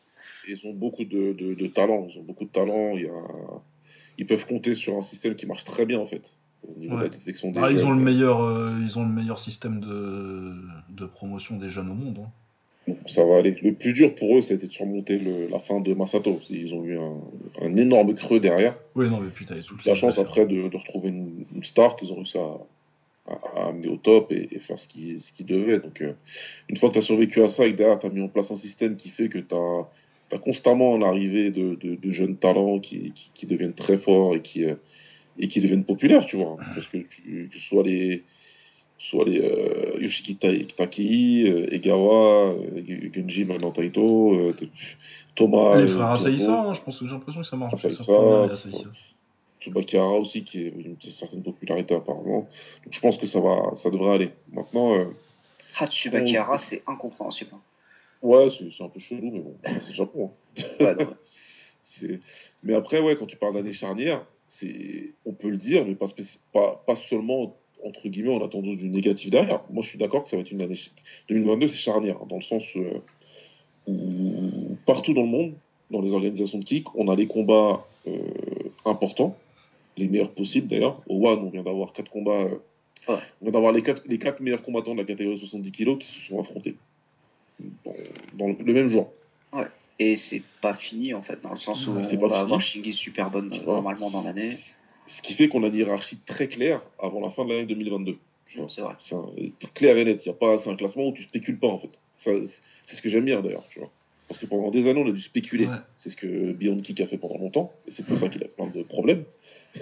[0.47, 2.07] Ils ont beaucoup de, de, de talent.
[2.09, 2.91] Ils ont beaucoup de talent.
[2.95, 3.61] Il y a...
[4.19, 6.23] Ils peuvent compter sur un système qui marche très bien en fait.
[6.68, 7.07] Au niveau Ouais.
[7.07, 9.80] de la détection des Ah, ils ont le meilleur, euh, ils ont le meilleur système
[9.80, 10.53] de,
[10.89, 12.19] de promotion des jeunes au monde.
[12.22, 12.30] hein.
[12.88, 13.56] Bon, ça va aller.
[13.61, 16.39] Le plus dur pour eux, ça a été de surmonter le- la fin de Masato.
[16.49, 17.18] Ils ont eu un,
[17.61, 18.76] un énorme creux derrière.
[18.95, 21.45] Oui, non, mais putain, il y a toute La chance après de, de retrouver une,
[21.53, 24.88] une star qu'ils ont réussi à, à- à amener au top et, et faire ce
[24.88, 25.80] qu'ils ce devaient.
[25.80, 26.14] Donc, euh,
[26.69, 28.30] une fois que tu as survécu à ça et que derrière tu as mis en
[28.30, 32.38] place un système qui fait que tu as, constamment en arrivée de, de- de jeunes
[32.38, 34.76] talents qui, qui, qui deviennent très forts et qui, euh,
[35.39, 36.57] et qui deviennent populaires, tu vois.
[36.76, 38.23] Parce que, tu, que ce soit les,
[38.97, 44.55] soit les euh, Yoshiki Ta- Takei, euh, Egawa, euh, Genji maintenant Taito, euh,
[45.35, 45.80] Thomas.
[45.81, 46.07] Les frères.
[46.07, 47.73] Asaïsa, hein, je pense que j'ai l'impression que ça marche.
[47.85, 48.14] Asaïsa.
[49.59, 52.41] Tsubakara aussi, qui a une certaine popularité apparemment.
[52.84, 54.30] Donc je pense que ça va, ça devrait aller.
[54.51, 55.05] Maintenant, euh,
[55.80, 57.51] Ah, Tsubakihara, c'est incompréhensible.
[57.53, 57.61] hein.
[58.22, 60.31] ouais, c'est un peu chelou, mais bon, c'est le Japon.
[60.59, 60.64] hein.
[60.80, 61.15] Ouais, non,
[61.84, 62.19] C'est-
[62.64, 64.26] Mais après, ouais, quand tu parles d'année charnière,
[65.25, 69.61] on peut le dire, mais pas, seulement entre guillemets en attendant du négatif derrière.
[69.69, 70.91] Moi, je suis d'accord que ça va être une année ch-
[71.29, 73.01] 2022, c'est charnière dans le sens euh,
[73.87, 75.53] où partout dans le monde,
[75.91, 78.19] dans les organisations de kick, on a des combats euh,
[78.85, 79.37] importants,
[79.95, 81.01] les meilleurs possibles d'ailleurs.
[81.07, 82.43] Au One, on vient d'avoir quatre combats.
[82.43, 82.55] euh,
[83.07, 83.19] Ouais.
[83.41, 86.27] On vient d'avoir les quatre, les meilleurs combattants de la catégorie 70 kg qui se
[86.27, 86.75] sont affrontés
[88.33, 89.09] dans, le, même jour.
[89.99, 92.23] Et c'est pas fini en fait, dans le sens où on pas va fini.
[92.23, 94.55] avoir Shingi super bonne normalement dans l'année.
[95.07, 98.17] Ce qui fait qu'on a une hiérarchie très claire avant la fin de l'année 2022.
[98.47, 98.67] tu vois.
[98.69, 98.95] C'est vrai.
[99.01, 100.25] C'est clair et net.
[100.25, 101.89] Il y a pas, c'est un classement où tu spécules pas en fait.
[102.13, 103.89] C'est ce que j'aime bien d'ailleurs, tu vois.
[104.27, 105.67] Parce que pendant des années, on a dû spéculer.
[105.67, 105.77] Ouais.
[105.97, 108.47] C'est ce que Beyond Kick a fait pendant longtemps, et c'est pour ça qu'il a
[108.47, 109.23] plein de problèmes.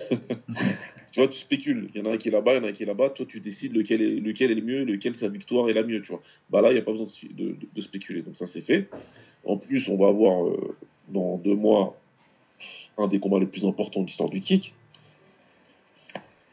[1.12, 1.90] tu vois, tu spécules.
[1.94, 2.86] Il y en a un qui est là-bas, il y en a un qui est
[2.86, 3.10] là-bas.
[3.12, 6.02] Toi, tu décides lequel est, lequel est le mieux, lequel sa victoire est la mieux,
[6.02, 6.22] tu vois.
[6.50, 8.22] Bah là, il n'y a pas besoin de, de- de spéculer.
[8.22, 8.90] Donc ça, c'est fait.
[9.46, 10.76] En plus, on va avoir euh,
[11.10, 11.96] dans deux mois
[12.98, 14.74] un des combats les plus importants de l'histoire du kick.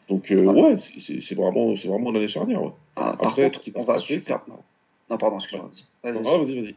[0.09, 2.63] Donc euh, ouais, c'est- vraiment, c'est vraiment une année charnière.
[2.63, 2.73] Ouais.
[2.97, 4.43] Ah, par Après, ce qui on va passer, super.
[4.45, 4.51] c'est-
[5.11, 5.71] Non, pardon, excuse-moi.
[6.03, 6.13] vas-y.
[6.13, 6.75] Vas-y, Ah, vas-y, vas-y.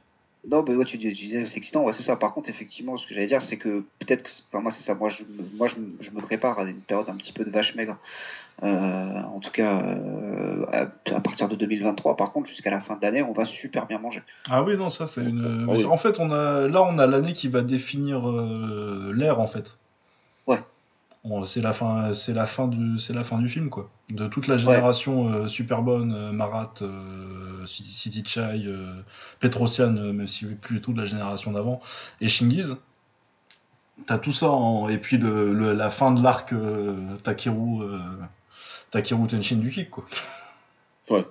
[0.49, 2.15] Non, mais ouais, tu, dis- tu disais c'est excitant, ouais, c'est ça.
[2.15, 4.93] Par contre, effectivement, ce que j'allais dire, c'est que peut-être que, enfin, moi, c'est ça.
[4.93, 7.43] Moi, je, me- moi je, me- je me prépare à une période un petit peu
[7.45, 7.97] de vache maigre.
[8.63, 8.67] Euh,
[9.35, 10.81] en tout cas, euh, à,
[11.15, 12.15] à partir de 2023.
[12.15, 14.21] Par contre, jusqu'à la fin de l'année, on va super bien manger.
[14.49, 15.65] Ah oui, non, ça c'est une.
[15.67, 15.83] Ah oui.
[15.85, 19.77] En fait, on a là, on a l'année qui va définir euh, l'ère en fait.
[21.45, 23.89] C'est la fin, c'est la fin du, c'est la fin du film quoi.
[24.09, 28.93] De toute la génération euh, super bonne, euh, Marat, euh, City, City Chai, euh,
[29.39, 31.81] Petrosian, euh, même si plus du tout de la génération d'avant,
[32.21, 32.75] et Shingiz.
[34.07, 34.87] T'as tout ça en...
[34.89, 37.97] et puis le, le- la fin de l'arc euh, Takeru, euh,
[38.91, 40.05] Takeru Tenshin du kick quoi.
[41.09, 41.25] Ouais.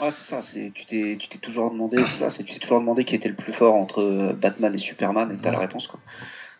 [0.00, 0.42] Ouais, c'est ça.
[0.42, 2.30] C'est, tu t'es, tu t'es toujours demandé, c'est ça.
[2.30, 5.36] C'est, tu t'es toujours demandé qui était le plus fort entre Batman et Superman, et
[5.42, 5.98] t'as la réponse, quoi.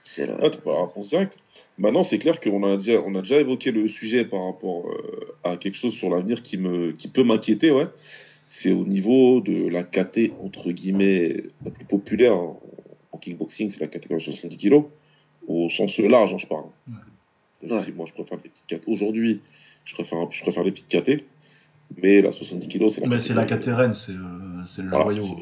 [0.08, 0.34] C'est le...
[0.42, 1.38] Ah, t'as pas la réponse directe.
[1.76, 5.34] Maintenant, c'est clair qu'on a déjà, on a déjà évoqué le sujet par rapport euh,
[5.44, 7.86] à quelque chose sur l'avenir qui me, qui peut m'inquiéter, ouais.
[8.46, 12.58] C'est au niveau de la KT entre guillemets la plus populaire en,
[13.12, 14.84] en kickboxing, c'est la catégorie 70 kg,
[15.46, 16.64] au sens large, hein, je parle.
[16.88, 17.68] Ouais.
[17.68, 18.88] Même si Moi, je préfère les petites KT.
[18.88, 19.42] Aujourd'hui,
[19.84, 21.24] je préfère, je préfère les petites KT,
[22.02, 23.08] mais la 70 kg, c'est la.
[23.08, 23.46] Mais c'est la
[23.92, 25.36] c'est euh, c'est le Voilà, joyau.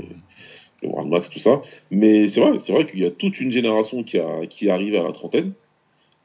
[0.82, 1.62] Le World Max, tout ça.
[1.90, 4.94] Mais c'est vrai, c'est vrai qu'il y a toute une génération qui, a, qui arrive
[4.94, 5.52] à la trentaine.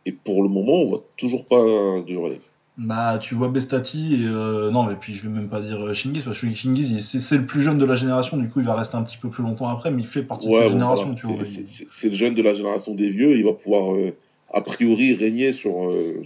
[0.06, 2.42] Et pour le moment, on voit toujours pas de relève.
[2.78, 5.94] Bah, tu vois Bestati et euh, non, et puis je vais même pas dire euh,
[5.94, 8.76] Shingiz parce que Shingiz c'est le plus jeune de la génération, du coup il va
[8.76, 11.04] rester un petit peu plus longtemps après, mais il fait partie de cette bon, génération,
[11.08, 11.46] voilà, tu vois.
[11.46, 13.38] c'est- le jeune de la génération des vieux.
[13.38, 14.16] Il va pouvoir, euh,
[14.54, 16.24] a priori, régner sur, euh,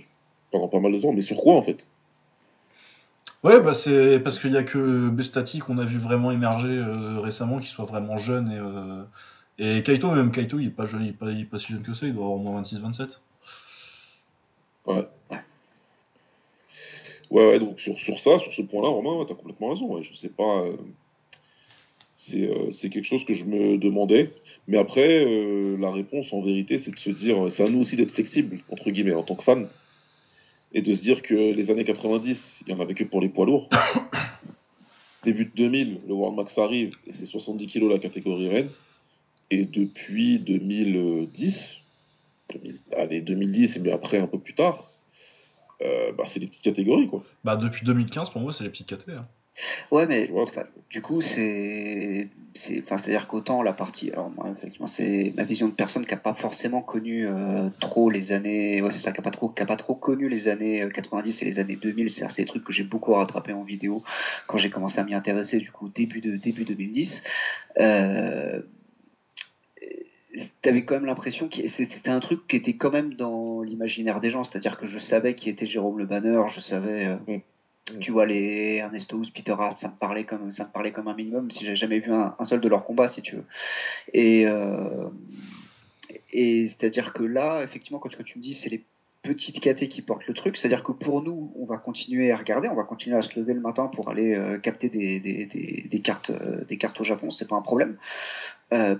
[0.52, 1.11] pendant pas mal de temps.
[1.11, 1.85] Mais sur quoi, en fait?
[3.46, 7.20] Ouais, bah c'est parce qu'il y a que Bestati qu'on a vu vraiment émerger euh,
[7.20, 9.04] récemment, qui soit vraiment jeune et euh,
[9.60, 12.08] et Kaito même Kaito il est pas jeune, il pas, pas si jeune que ça,
[12.08, 13.20] il doit avoir au moins 26-27.
[17.30, 19.96] Ouais, ouais, donc sur, sur ça, sur ce point-là, Romain, ouais, t'as complètement raison.
[19.96, 20.64] Ouais, je sais pas.
[20.64, 20.78] euh,
[22.72, 24.34] c'est quelque chose que je me demandais.
[24.68, 25.24] Mais après,
[25.78, 28.90] la réponse, en vérité, c'est de se dire, c'est à nous aussi d'être flexibles, entre
[28.90, 29.70] guillemets, en tant que fan.
[30.76, 33.30] Et de se dire que les années 90, il y en avait que pour les
[33.30, 33.69] poids lourds.
[35.23, 38.69] Début de 2000, le World Max arrive et c'est 70 kg la catégorie reine.
[39.49, 41.77] Et depuis 2010,
[42.53, 44.91] 2000 allez, 2010, mais après un peu plus tard,
[45.81, 47.23] euh, bah, c'est les petites catégories, quoi.
[47.43, 49.10] Bah depuis 2015 pour moi c'est les petites KT.
[49.10, 49.27] hein.
[49.91, 50.30] Ouais, mais
[50.90, 56.06] du coup, c'est, c'est-à-dire qu'autant la partie, alors moi, effectivement, c'est ma vision de personne
[56.06, 59.32] qui a pas forcément connu euh, trop les années, ouais, c'est ça, qui a pas
[59.32, 62.11] trop, pas trop connu les années euh, 90 et les années 2000.
[62.14, 64.03] C'est c'est des trucs que j'ai beaucoup rattrapé en vidéo
[64.48, 67.23] quand j'ai commencé à m'y intéresser, du coup, début de début 2010.
[67.80, 68.61] Euh,
[70.61, 74.32] T'avais quand même l'impression que c'était un truc qui était quand même dans l'imaginaire des
[74.32, 77.41] gens, c'est-à-dire que je savais qui était Jérôme Le Banner, je savais, euh, Mm.
[77.99, 81.14] Tu vois les Ernesto Peter Hart, ça me parlait comme ça me parlait comme un
[81.14, 83.45] minimum si j'avais jamais vu un, seul de leurs combats si tu veux.
[84.14, 85.07] Et euh,
[86.34, 88.84] et c'est-à-dire que là, effectivement, quand tu, tu me dis c'est les
[89.22, 92.68] petites KT qui portent le truc, c'est-à-dire que pour nous, on va continuer à regarder,
[92.68, 95.45] on va continuer à se lever le matin pour aller euh, capter des, des,
[95.90, 97.98] des, cartes euh, des cartes au Japon, c'est pas un problème.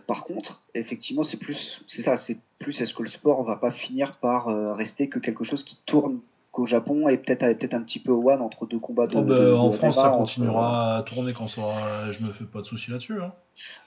[0.08, 3.72] Par contre, effectivement, c'est plus, c'est ça, c'est plus est-ce que le sport va pas
[3.72, 4.46] finir par
[4.78, 6.22] rester que quelque chose qui tourne
[6.56, 9.18] qu'au Japon et peut-être peut-être un petit peu au one entre deux combats de.
[9.18, 12.12] Oh, bah, de- de en France ça entre- continuera à tourner quand ça aura...
[12.12, 13.22] Je me fais pas de soucis là-dessus.
[13.22, 13.34] Hein.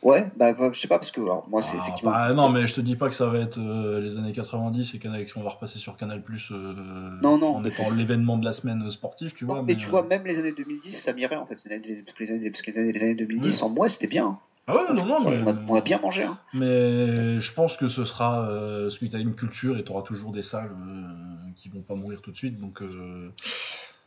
[0.03, 2.11] Ouais, bah bah, je sais pas parce que alors, moi c'est Ah, effectivement.
[2.11, 4.95] bah, non mais je te dis pas que ça va être euh, les années 90
[4.95, 6.75] et Canal- qu'on va repasser sur Canal Plus euh,
[7.23, 7.57] Non, non.
[7.57, 9.63] en étant l'événement de la semaine euh, sportive, tu Non, vois.
[9.63, 11.57] mais tu euh, vois, même les années 2010, ça m'irait en fait.
[11.67, 14.39] Années- les années, parce que les années, les années 2010, en moi, c'était bien.
[14.71, 15.41] Ah ouais, non, non, mais...
[15.67, 16.25] On, a, bien mangé.
[16.25, 16.39] hein.
[16.53, 18.49] Mais je pense que ce sera.
[18.51, 21.71] Euh, parce que tu as une culture et tu auras toujours des salles euh, qui
[21.71, 22.61] vont pas mourir tout de suite.
[22.61, 23.33] Donc, euh,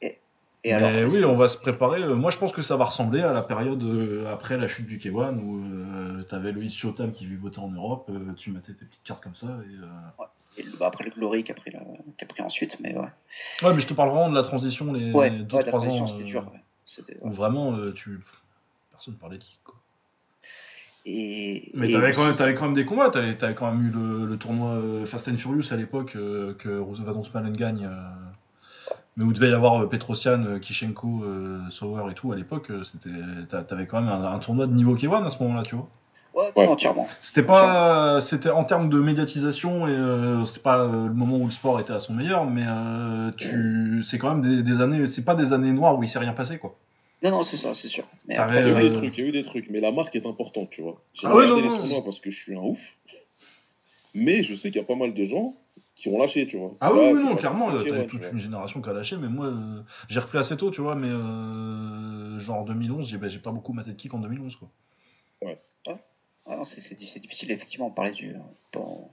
[0.04, 0.20] Et
[0.64, 2.04] mais alors, oui, on va se préparer.
[2.04, 4.86] Euh, Moi, je pense que ça va ressembler à la période euh, après la chute
[4.86, 8.12] du K1 où tu avais Loïs Chotam qui vivotait en Europe.
[8.38, 9.48] tu mettais tes petites cartes comme ça.
[9.48, 10.24] Et, euh,
[10.58, 12.94] et le- bah, après le Glory qui a pris, la- qui a pris ensuite, mais
[12.96, 13.08] ouais.
[13.64, 16.08] Ouais, mais je te parle vraiment de la transition les Ouais, 2-3 ouais, transition, ans.
[16.08, 16.44] c'était dur.
[16.54, 17.16] ouais.
[17.22, 17.34] Où ouais.
[17.34, 18.20] vraiment, tu...
[18.92, 19.60] personne parlait de kick.
[19.64, 19.74] Quoi.
[21.06, 23.88] Et, Mais et t'avais quand, même- t'avais quand même des combats, t'avais, t'avais quand même
[23.88, 27.86] eu le, le tournoi euh, Fast and Furious à l'époque euh, que Roosevelt Spallen gagne.
[27.86, 27.96] euh,
[29.18, 32.72] mais où devait y avoir euh, Petrosian, Kishenko, euh, Sauer et tout à l'époque,
[33.68, 35.88] t'avais quand même un, un tournoi de niveau K1 à ce moment-là, tu vois.
[36.34, 36.66] Ouais, Ouais.
[36.68, 37.08] entièrement.
[37.20, 41.44] C'était pas, c'était en termes de médiatisation et euh, c'est pas euh, le moment où
[41.46, 45.08] le sport était à son meilleur, mais euh, tu, c'est quand même des, des années,
[45.08, 46.76] c'est pas des années noires où il s'est rien passé quoi.
[47.24, 48.08] Non, non, c'est ça, c'est sûr.
[48.28, 49.44] Mais T'avais, après, Il y a eu des Euh, trucs, il y a eu des
[49.44, 51.04] trucs, mais la marque est importante, tu vois.
[51.14, 51.78] J'ai Ah ouais, non, les non.
[51.78, 52.80] tournois parce que je suis un ouf,
[54.14, 55.56] mais je sais qu'il y a pas mal de gens
[55.96, 56.76] qui ont lâché, tu vois.
[56.80, 59.82] Ah oui, non, clairement, t'avais ouais, toute une génération qui a lâché, mais moi, euh,
[60.10, 63.74] j'ai repris assez tôt, tu vois, mais euh, genre 2011, j'ai, bah, j'ai pas beaucoup
[63.74, 64.70] maté de kick en 2011, quoi.
[66.48, 68.36] Ah non, c'est c'est di- c'est difficile, effectivement, on parlait du,
[68.76, 69.08] on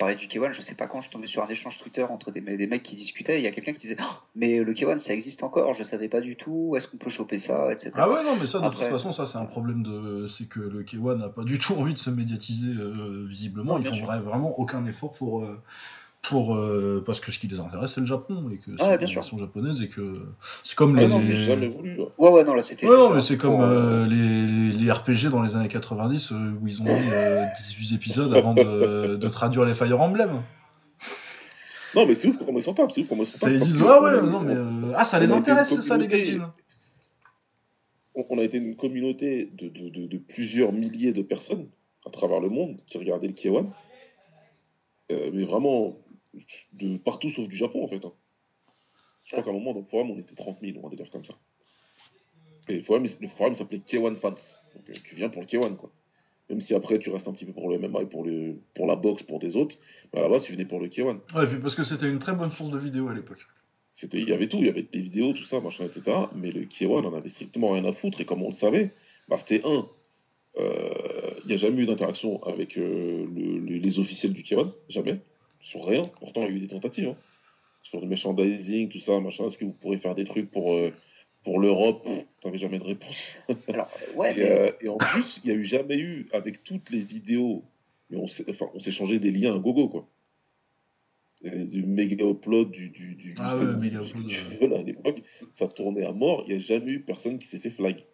[0.00, 2.40] parlait du K1, je sais pas quand, je tombais sur un échange Twitter entre des,
[2.40, 4.04] des mecs qui discutaient, il y a quelqu'un qui disait Oh,
[4.34, 7.38] Mais le K1, ça existe encore, je savais pas du tout, est-ce qu'on peut choper
[7.38, 7.92] ça, etc.
[7.94, 10.26] Ah ouais, non, mais ça, de Après- toute façon, ça, c'est un problème de.
[10.26, 13.78] C'est que le K1 n'a pas du tout envie de se médiatiser euh, visiblement.
[13.78, 15.44] Non, Ils font vraiment aucun effort pour.
[15.44, 15.60] euh,
[16.22, 19.06] pour euh, parce que ce qui les intéresse, c'est le Japon, et que Ah c'est
[19.06, 20.12] ouais, japonaise, et que.
[20.62, 21.08] C'est comme Ah les.
[21.08, 21.18] non,
[21.70, 21.98] voulu.
[22.18, 22.30] ouais.
[22.30, 22.86] Ouais, non, là c'était.
[22.86, 26.52] Ouais, non, mais c'est comme pour, euh, les, les RPG dans les années 90 euh,
[26.60, 30.42] où ils ont mis euh, 18 épisodes avant de, de traduire les Fire Emblem.
[31.92, 34.20] Non, mais c'est ouf comment ils tapent, c'est ouf comment ils disent, que ah ouais,
[34.22, 34.54] on- non, mais.
[34.54, 36.52] euh, Ah, ça les intéresse, ça, les gaijins.
[38.14, 41.66] on, a été une communauté de, de- de- de plusieurs milliers de personnes
[42.06, 43.66] à travers le monde qui regardaient le K1.
[45.10, 45.96] Euh, mais vraiment,
[46.72, 48.04] de partout sauf du Japon en fait.
[48.04, 48.12] hein.
[49.24, 51.10] Je crois qu'à un moment, dans le forum, on était 30 000 ou un délire
[51.10, 51.34] comme ça.
[52.68, 54.30] Et le forum, il- le forum s'appelait K1 Fans.
[54.74, 55.90] Donc euh, tu viens pour le K1 quoi.
[56.48, 58.86] Même si après tu restes un petit peu pour le MMA et pour, le, pour
[58.86, 59.76] la boxe, pour des autres,
[60.12, 61.20] mais à la base tu venais pour le K1.
[61.34, 63.46] Ouais, et puis parce que c'était une très bonne source de vidéos à l'époque.
[63.92, 66.16] C'était, il y avait tout, il y avait des vidéos, tout ça, machin, etc.
[66.34, 68.20] Mais le K1, on en avait strictement rien à foutre.
[68.20, 68.92] Et comme on le savait,
[69.28, 69.88] bah, c'était un.
[70.58, 74.72] euh, Il n'y a jamais eu d'interaction avec euh, le- le- les officiels du K1,
[74.88, 75.20] jamais.
[75.60, 76.10] Sur rien.
[76.18, 77.08] Pourtant, il y a eu des tentatives.
[77.08, 77.16] hein.
[77.82, 79.46] Sur le merchandising, tout ça, machin.
[79.46, 80.92] Est-ce que vous pourrez faire des trucs pour, euh,
[81.44, 82.06] pour l'Europe?
[82.40, 83.16] T'avais jamais de réponse.
[83.68, 84.50] Alors, ouais, Et, mais.
[84.50, 87.64] euh, et en plus, il n'y a eu jamais eu, avec toutes les vidéos,
[88.10, 90.08] mais on s'est enfin, on s'est changé des liens à gogo, quoi.
[91.42, 92.90] Et Du méga upload, du.
[92.90, 94.56] du, du Ah du- ouais, méga upload, du- ouais.
[94.58, 95.22] voilà, à l'époque,
[95.52, 98.04] ça tournait à mort, il n'y a jamais eu personne qui s'est fait flag.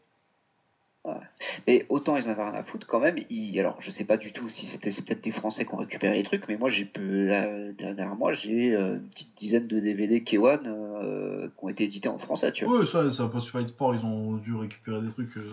[1.66, 3.16] Mais autant ils en avaient rien à foutre quand même.
[3.30, 6.16] Ils, alors, je sais pas du tout si c'était peut-être des Français qui ont récupéré
[6.16, 7.46] les trucs, mais moi, j'ai peu, là,
[7.78, 12.08] derrière moi, j'ai euh, une petite dizaine de DVD K1 euh, qui ont été édités
[12.08, 12.80] en français, tu vois.
[12.80, 15.36] Ouais, ça, ça Post Fight Sport, ils ont dû récupérer des trucs.
[15.36, 15.48] euh.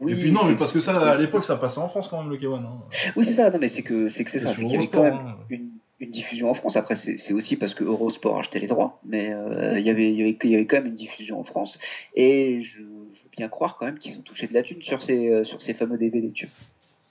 [0.00, 2.20] Oui, et puis non, mais parce que ça, à l'époque, ça passait en France quand
[2.20, 2.56] même, le K1.
[2.56, 2.80] Hein.
[3.16, 3.50] Oui, c'est ça.
[3.50, 4.48] Non, mais c'est que c'est que c'est ça.
[4.48, 5.36] C'est sur qu'il y avait quand même hein.
[5.48, 5.70] une,
[6.02, 6.76] une diffusion en France.
[6.76, 10.16] Après, c'est aussi parce que Eurosport achetait les droits, mais euh, il y avait il
[10.18, 11.78] y avait il y avait quand même une diffusion en France.
[12.14, 15.02] Et je, je veux bien croire quand même qu'ils ont touché de la thune sur
[15.02, 16.30] ces euh, sur ces fameux DVD.
[16.32, 16.48] Tu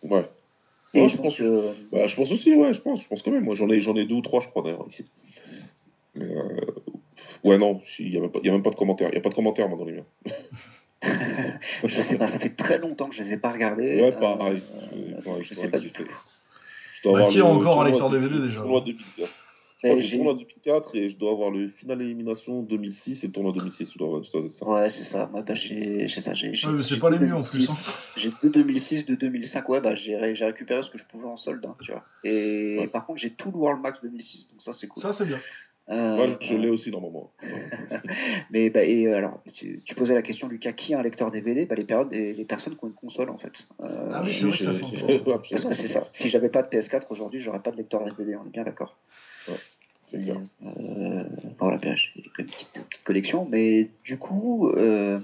[0.03, 0.19] vois.
[0.19, 0.25] Ouais.
[0.93, 3.07] Et Ouais, je je pense pense- que Bah, je pense aussi, ouais, je pense, je
[3.07, 3.45] pense quand même.
[3.45, 5.05] Moi, j'en ai, j'en ai deux ou trois, je crois, d'ailleurs, ici.
[6.19, 6.59] Euh,
[7.43, 9.07] Ouais, non, il n'y a, même pas- il y a même pas de commentaires.
[9.09, 10.05] Il n'y a pas de commentaires, moi, dans les miens.
[11.85, 12.27] je sais pas.
[12.27, 14.01] Ça fait très longtemps que je les ai pas regardés.
[14.01, 14.61] Ouais, pareil.
[14.75, 16.03] Euh, Ouais, donc je sais pas du tout.
[17.03, 19.15] Je dois Bah, avoir qui le encore un tournoi lecteur DVD, le déjà tournoi 2004.
[19.17, 22.01] Je Mais crois que j'ai j'ai- le tournoi 2004 et je dois avoir le final
[22.03, 23.91] élimination 2006 et le tournoi 2006.
[23.93, 24.67] Je dois avoir je dois avoir ça.
[24.67, 25.27] Ouais, c'est ça.
[25.31, 26.35] Moi, bah, j'ai j'ai ça.
[26.35, 27.53] J'ai j'ai- Ouais, mais c'est pas les mieux en plus.
[27.67, 27.71] 2006.
[27.71, 27.91] Hein.
[28.17, 29.67] J'ai deux 2006, deux 2005.
[29.69, 32.03] Ouais, bah j'ai ré- j'ai récupéré ce que je pouvais en solde, hein, tu vois.
[32.23, 32.87] Et Ouais.
[32.87, 35.01] par contre, j'ai tout le World Max 2006, donc ça c'est cool.
[35.01, 35.39] Ça, c'est bien.
[35.91, 37.31] Euh, Moi, je l'ai aussi normalement.
[38.51, 41.31] Mais bah, et euh, alors, tu, tu posais la question, Lucas, qui a un lecteur
[41.31, 43.51] DVD bah, les, périodes, les, les personnes qui ont une console en fait.
[43.81, 45.19] Euh, Ah oui, c'est vrai que ça fait.
[45.23, 46.07] Parce que c'est ça.
[46.13, 48.35] Si j'avais pas de PS4 aujourd'hui, j'aurais pas de lecteur DVD.
[48.35, 48.95] On est bien d'accord.
[50.07, 50.41] C'est clair.
[50.65, 51.23] Euh,
[51.57, 55.19] voilà, j'ai une petite, petite collection, mais du coup, euh,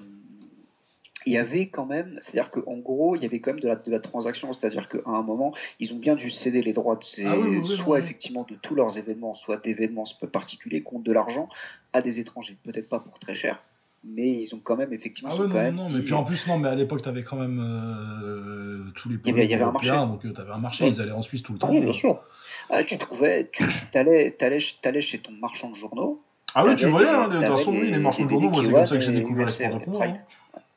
[1.28, 3.76] il y avait quand même, c'est-à-dire qu'en gros, il y avait quand même de la,
[3.76, 7.04] de la transaction, c'est-à-dire qu'à un moment, ils ont bien dû céder les droits de
[7.04, 8.04] ces, Ah oui, oui, oui, soit oui.
[8.04, 11.50] effectivement de tous leurs événements, soit d'événements particuliers contre de l'argent
[11.94, 13.62] à des étrangers, peut-être pas pour très cher,
[14.04, 16.24] mais ils ont quand même effectivement, Ah ouais, quand non, même non, mais puis en
[16.24, 19.52] plus, non, mais à l'époque, t'avais quand même euh, tous les Il y avait- il
[19.52, 19.90] y avait un marché.
[19.92, 20.92] donc euh, t'avais un marché, Ouais.
[20.92, 21.70] ils allaient en Suisse tout le temps.
[21.70, 22.22] oui, bien sûr.
[22.70, 23.64] Ah, tu trouvais, tu
[23.94, 26.22] allais, t'allais, t'allais chez ton marchand de journaux,
[26.56, 28.72] Ah oui, tu voyais, hein, de toute façon, oui, les marchands de journaux, moi, c'est
[28.72, 30.06] comme ça que j'ai découvert les sports de combat.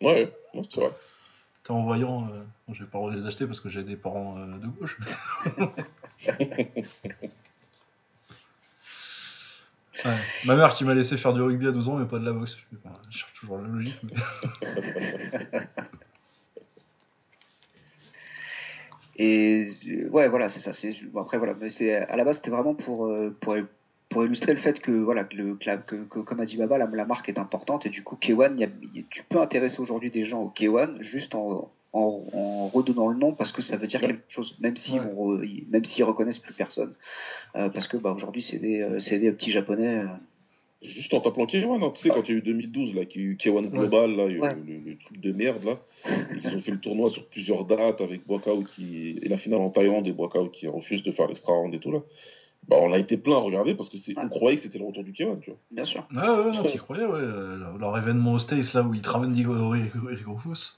[0.01, 0.91] Ouais, ouais, c'est vrai.
[1.65, 4.39] T'es en voyant, euh, bon, je vais pas les acheter parce que j'ai des parents
[4.39, 4.99] euh, de gauche.
[10.05, 10.17] Ouais.
[10.47, 12.33] Ma mère qui m'a laissé faire du rugby à 12 ans, mais pas de la
[12.33, 12.57] boxe.
[12.57, 12.77] Je,
[13.11, 14.01] je cherche toujours la logique.
[14.03, 14.15] Mais...
[19.23, 20.71] Et euh, ouais, voilà, c'est ça.
[21.19, 23.55] Après voilà, à la base c'était vraiment pour euh, pour
[24.11, 25.55] pour illustrer le fait que voilà que, le,
[26.25, 28.65] comme a dit Baba, la, la marque est importante et du coup K1, il y
[28.65, 32.23] a- il y a- tu peux intéresser aujourd'hui des gens au K1 juste en en,
[32.33, 34.07] en redonnant le nom parce que ça veut dire Ouais.
[34.09, 35.01] quelque chose, même si Ouais.
[35.17, 36.93] on re- ils- même s'ils reconnaissent plus personne,
[37.57, 39.99] Euh, parce que bah, aujourd'hui c'est des, euh, des petits japonais.
[39.99, 40.07] euh,
[40.83, 41.91] Juste en t'appelant K1, hein.
[41.95, 44.17] tu sais, quand il y a eu 2012, là, qu'il y a eu K1 Global,
[44.17, 44.55] là, Ouais.
[44.67, 45.79] le, le truc de merde, là.
[46.45, 49.19] Ils ont fait le tournoi sur plusieurs dates avec Boakao qui.
[49.21, 51.91] Et la finale en Thaïlande et Boakao qui refuse de faire l'extra round et tout,
[51.91, 52.01] là.
[52.69, 54.85] Bah, on a été plein à regarder parce que c'est, on croyait que c'était le
[54.87, 55.59] retour du K1, tu vois.
[55.73, 56.07] bien sûr.
[56.15, 57.19] Ouais, ouais, non, t'y croyais, ouais.
[57.21, 60.77] euh, leur- leur événement au States, là, où ils te ramènent Igor Rufus,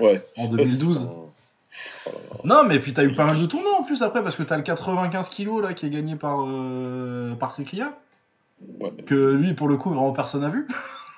[0.00, 0.24] Ouais.
[0.36, 0.98] en 2012.
[1.00, 1.10] Putain.
[2.04, 2.40] Oh là là.
[2.62, 4.56] Non, mais puis t'as eu pas mal de tournois en plus après, parce que t'as
[4.56, 7.96] le 95 kg là qui est gagné par, euh, par Triclia,
[8.80, 8.90] Ouais.
[9.06, 10.66] que lui, pour le coup, vraiment personne n'a vu.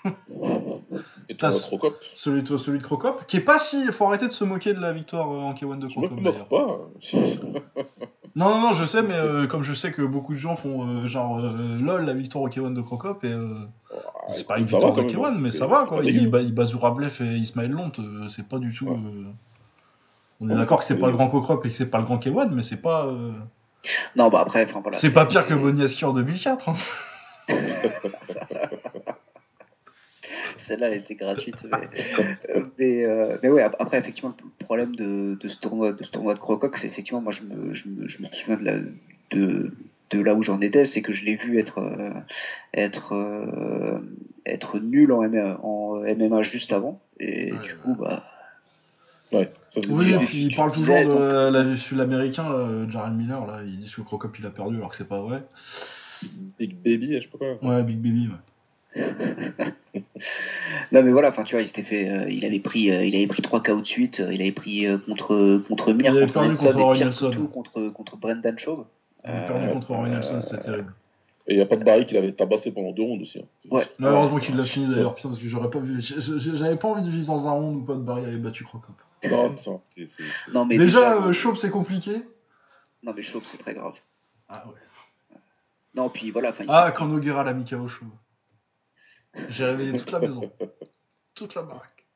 [1.31, 3.87] Et toi, Crocop Celui de, celui de Crocop, qui est pas si.
[3.93, 6.21] Faut arrêter de se moquer de la victoire euh, en K1 de Je me Crocop
[6.21, 6.79] moque pas.
[8.35, 10.89] Non, non, non, je sais, mais euh, comme je sais que beaucoup de gens font
[10.89, 13.97] euh, genre euh, lol la victoire au K1 de Crocop, et Ah,
[14.31, 15.37] c'est pas une victoire même, K1, hein.
[15.39, 16.03] mais ça va quoi.
[16.03, 17.93] Il, il bat Zourablev et Ismaël Lont,
[18.31, 18.87] c'est pas du tout.
[18.87, 18.99] Ouais.
[20.41, 22.17] On est d'accord que c'est pas le grand Crocop et que c'est pas le grand
[22.17, 23.07] K1, mais c'est pas.
[24.17, 24.97] Non, bah après, enfin voilà.
[24.97, 26.69] c'est pas pire que Boniaski en 2004.
[26.69, 26.75] hein.
[30.59, 31.57] Celle-là, elle était gratuite.
[31.71, 31.79] Mais,
[32.51, 36.03] euh, mais, euh, mais ouais, ap- après, effectivement, le problème de, de ce tournoi de
[36.05, 38.65] ce tournoi de Crocoq, c'est effectivement, moi, je me, je me, je me souviens de,
[38.65, 38.79] la,
[39.31, 39.71] de,
[40.11, 42.11] de là où j'en étais, c'est que je l'ai vu être, euh,
[42.75, 43.99] être, euh,
[44.47, 47.01] être nul en MMA, en MMA juste avant.
[47.21, 48.25] Et Ouais, du coup, bah.
[49.33, 50.27] Ouais, ça Oui, et bizarre.
[50.27, 53.79] puis il tu parle disais, toujours de la- celui l'américain, là, Jared Miller, là, ils
[53.79, 55.43] disent que Crocop il a perdu alors que c'est pas vrai.
[56.59, 57.57] Big Baby, je sais pas quoi.
[57.69, 58.35] Ouais, Big Baby, ouais.
[60.93, 63.15] Non, mais voilà, enfin, tu vois, il s'était fait, euh, il avait pris, euh, il
[63.17, 66.19] avait pris trois KO de suite, euh, il avait pris euh, contre, contre Mir, Il
[66.19, 66.71] avait contre
[67.47, 68.85] contre contre, contre Brendan Schaub.
[69.25, 70.93] Il a perdu contre Roy Nelson, euh, c'était terrible.
[71.49, 73.41] Et il n'y a pas de Barry qui l'avait tabassé pendant deux rounds aussi.
[73.41, 73.45] hein.
[73.71, 73.81] Ouais.
[73.81, 76.01] Ouais, heureusement qu'il l'a fini d'ailleurs, putain, parce que j'aurais pas vu.
[76.01, 78.95] J'avais pas envie de vivre dans un round où pas de Barry avait battu Crocop.
[79.29, 82.23] Non, ça, c'est- c'est- c'est- Non, mais Déjà, déjà, euh, Chauve, c'est compliqué.
[83.03, 83.95] Non, mais Schaub, c'est très grave.
[84.49, 85.37] Ah ouais.
[85.95, 86.53] Non, puis voilà.
[86.69, 88.09] Ah, quand Noguera l'a mis KO Chauve.
[89.49, 90.51] J'ai réveillé toute la maison.
[91.35, 92.07] Toute la baraque.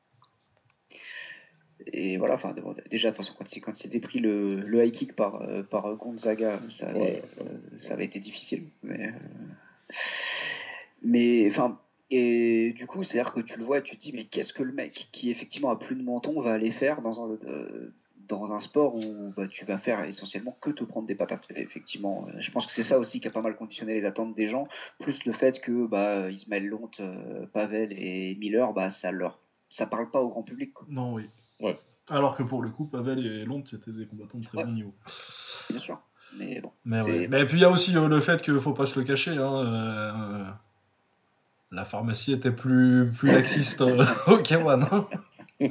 [1.93, 4.59] Et voilà, enfin, bon, déjà, de toute façon, quand il, quand il s'était pris le,
[4.61, 7.23] le high kick par, euh, par Gonzaga, ça avait, Ouais.
[7.41, 8.67] euh, ça avait été difficile.
[8.83, 9.93] Mais, euh,
[11.01, 11.79] mais enfin,
[12.09, 14.63] et du coup, c'est-à-dire que tu le vois et tu te dis, mais qu'est-ce que
[14.63, 17.93] le mec qui effectivement a plus de menton va aller faire dans un, euh,
[18.27, 21.47] dans un sport où bah, tu vas faire essentiellement que te prendre des patates.
[21.55, 24.35] Effectivement, euh, je pense que c'est ça aussi qui a pas mal conditionné les attentes
[24.35, 24.67] des gens,
[24.99, 29.39] plus le fait que bah, Ismaël Lont, euh, Pavel et Miller, bah, ça leur
[29.69, 30.73] ça parle pas au grand public.
[30.73, 30.85] quoi.
[30.89, 31.29] Non, oui.
[31.59, 31.77] Ouais.
[32.09, 34.63] Alors que pour le coup, Pavel et Londres, c'était des combattants de très Ouais.
[34.65, 34.93] bon niveau.
[35.69, 35.99] bien sûr.
[36.37, 37.27] Mais bon, Mais ouais.
[37.29, 39.37] Mais puis il y a aussi euh, le fait qu'il faut pas se le cacher.
[39.37, 40.43] Hein, euh,
[41.71, 43.87] la pharmacie était plus, plus laxiste au
[44.37, 44.87] K1.
[44.91, 45.07] hein.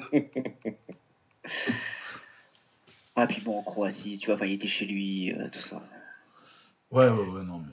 [3.17, 5.83] ah puis bon en Croatie, tu vois, il était chez lui, euh, tout ça.
[6.91, 7.73] Ouais, ouais, ouais, non, mais.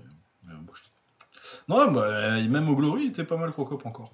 [1.68, 4.14] Non, bah, même au Glory, il était pas mal Crocop encore.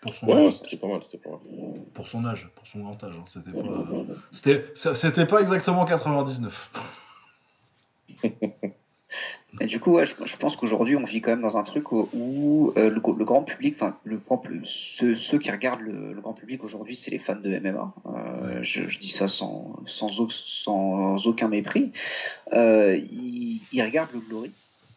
[0.00, 1.38] Pour son, Ouais, âge, c'était pas mal, c'était pas mal.
[1.94, 3.14] pour son âge, pour son grand âge.
[3.16, 3.24] hein,
[4.32, 6.72] C'était pas, c'était pas exactement 99.
[9.60, 11.92] Et du coup, ouais, je, je pense qu'aujourd'hui, on vit quand même dans un truc
[11.92, 16.14] où, où, euh, le, le grand public, enfin, le pu- ceux, ceux qui regardent le,
[16.14, 17.92] le grand public aujourd'hui, c'est les fans de MMA.
[18.06, 21.92] Euh, je, je dis ça sans, sans, sans aucun mépris.
[22.54, 24.52] Euh, ils, ils regardent le Glory.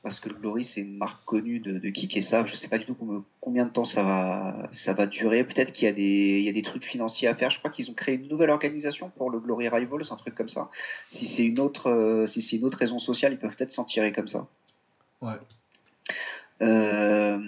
[0.06, 2.68] Parce que le Glory, c'est une marque connue de, de kick et ça, je sais
[2.68, 5.44] pas du tout com- combien de temps ça va, ça va durer.
[5.44, 7.50] Peut-être qu'il y a des, il y a des trucs financiers à faire.
[7.50, 10.48] Je crois qu'ils ont créé une nouvelle organisation pour le Glory Rivals, un truc comme
[10.48, 10.70] ça.
[11.10, 13.84] Si c'est une autre, euh, si c'est une autre raison sociale, ils peuvent peut-être s'en
[13.84, 14.46] tirer comme ça.
[15.24, 15.34] Ouais.
[16.62, 17.40] Euh,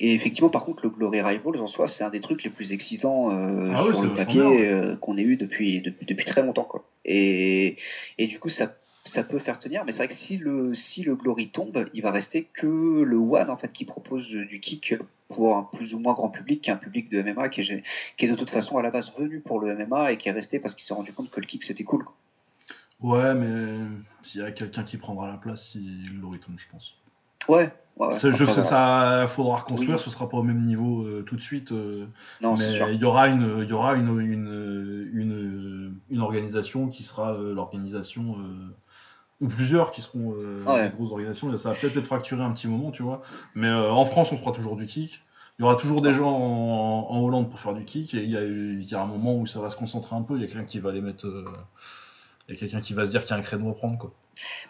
[0.00, 2.72] et effectivement, par contre, le Glory Rivals en soi, c'est un des trucs les plus
[2.72, 6.64] excitants euh, Ah sur le papier qu'on ait eu depuis, depuis, depuis très longtemps.
[6.64, 6.84] Quoi.
[7.06, 7.76] Et,
[8.18, 8.74] et du coup, ça,
[9.04, 12.02] ça peut faire tenir, mais c'est vrai que si le, si le Glory tombe, il
[12.02, 12.66] va rester que
[13.02, 14.94] le One en fait, qui propose du kick
[15.28, 17.64] pour un plus ou moins grand public, qui est un public de MMA qui est,
[17.64, 17.82] gé-
[18.16, 20.32] qui est de toute façon à la base venu pour le MMA et qui est
[20.32, 22.04] resté parce qu'il s'est rendu compte que le kick c'était cool.
[23.00, 23.78] Ouais, mais
[24.22, 26.94] s'il y a quelqu'un qui prendra la place, il l'aurait tombe, je pense.
[27.48, 27.70] Ouais.
[28.12, 30.02] C'est- je sais, ça faudra reconstruire, Oui.
[30.02, 31.70] ce sera pas au même niveau euh, tout de suite.
[31.72, 32.06] euh,
[32.40, 37.02] Non, mais il y aura une, il y aura une, une, une, une organisation qui
[37.04, 38.36] sera euh, l'organisation,
[39.40, 40.88] ou plusieurs qui seront euh, Ouais.
[40.90, 41.56] des grosses organisations.
[41.58, 43.22] Ça va peut-être être fracturé un petit moment, tu vois.
[43.54, 45.22] Mais euh, en France, on fera toujours du kick.
[45.58, 48.14] Il y aura toujours des gens en, en Hollande pour faire du kick.
[48.14, 50.22] Et il y, a, il y a un moment où ça va se concentrer un
[50.22, 50.36] peu.
[50.36, 51.26] Il y a quelqu'un qui va les mettre.
[51.26, 51.44] euh,
[52.48, 53.96] il y a quelqu'un qui va se dire qu'il y a un créneau à prendre,
[53.98, 54.12] quoi.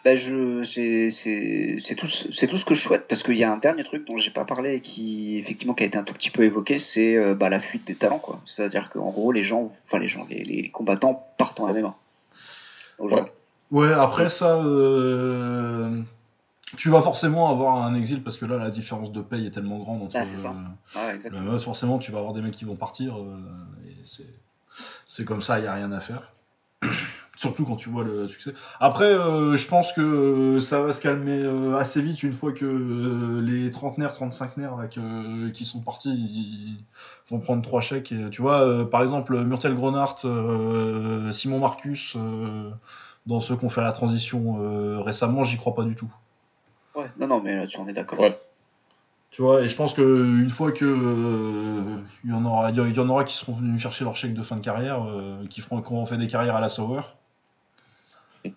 [0.05, 3.37] Bah, je, c'est, c'est, c'est tout, ce- c'est tout ce que je souhaite parce qu'il
[3.37, 5.97] y a un dernier truc dont j'ai pas parlé et qui, effectivement, qui a été
[5.97, 8.41] un tout petit peu évoqué, c'est euh, bah, la fuite des talents, quoi.
[8.47, 11.95] C'est-à-dire qu'en gros, les gens, enfin, les gens, les, les combattants partent en MMA.
[12.99, 13.31] Aujourd'hui.
[13.71, 16.01] Ouais, après ça, euh,
[16.77, 19.79] tu vas forcément avoir un exil parce que là, la différence de paye est tellement
[19.79, 20.17] grande entre.
[20.17, 20.49] Ah, c'est ça.
[20.51, 20.53] euh,
[20.97, 21.43] Ah, exactement.
[21.45, 23.17] le MMA, forcément, tu vas avoir des mecs qui vont partir.
[23.19, 23.39] euh,
[23.87, 24.27] et c'est,
[25.07, 26.33] c'est comme ça, il n'y a rien à faire.
[27.37, 28.53] Surtout quand tu vois le succès.
[28.81, 32.67] Après, euh, je pense que ça va se calmer euh, assez vite une fois que
[32.67, 36.85] euh, les trentenaires, 35 nerfs là, que- qui sont partis, ils
[37.31, 38.13] vont prendre trois chèques.
[38.13, 40.19] Et, tu vois, par exemple, Murtel Grenart,
[41.33, 42.17] Simon Marcus,
[43.31, 46.13] dans ceux qui ont fait la transition euh, récemment, j'y crois pas du tout.
[46.95, 47.07] Ouais.
[47.19, 48.21] Non, non, mais là-dessus, on est d'accord.
[48.21, 48.39] Ouais.
[49.31, 50.03] Tu vois, et je pense que
[50.43, 53.81] une fois que euh, il y en aura, il y en aura qui seront venus
[53.81, 56.57] chercher leur chèque de fin de carrière, euh, qui feront, qui auront fait des carrières
[56.57, 57.03] à la Sauer.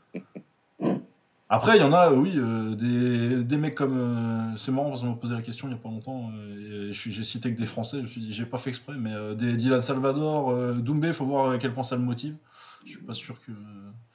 [1.50, 3.96] Après, il y en a, oui, euh, des, des mecs comme.
[3.96, 6.32] euh, c'est marrant parce qu'on m'a posé la question il y a pas longtemps.
[6.36, 7.98] euh, j'ai cité que des Français.
[7.98, 11.14] Je me suis dit, j'ai pas fait exprès, mais euh, des Dylan Salvador, euh, Doumbé,
[11.14, 12.36] faut voir à quel point ça le motive.
[12.86, 13.52] Je suis pas sûr que.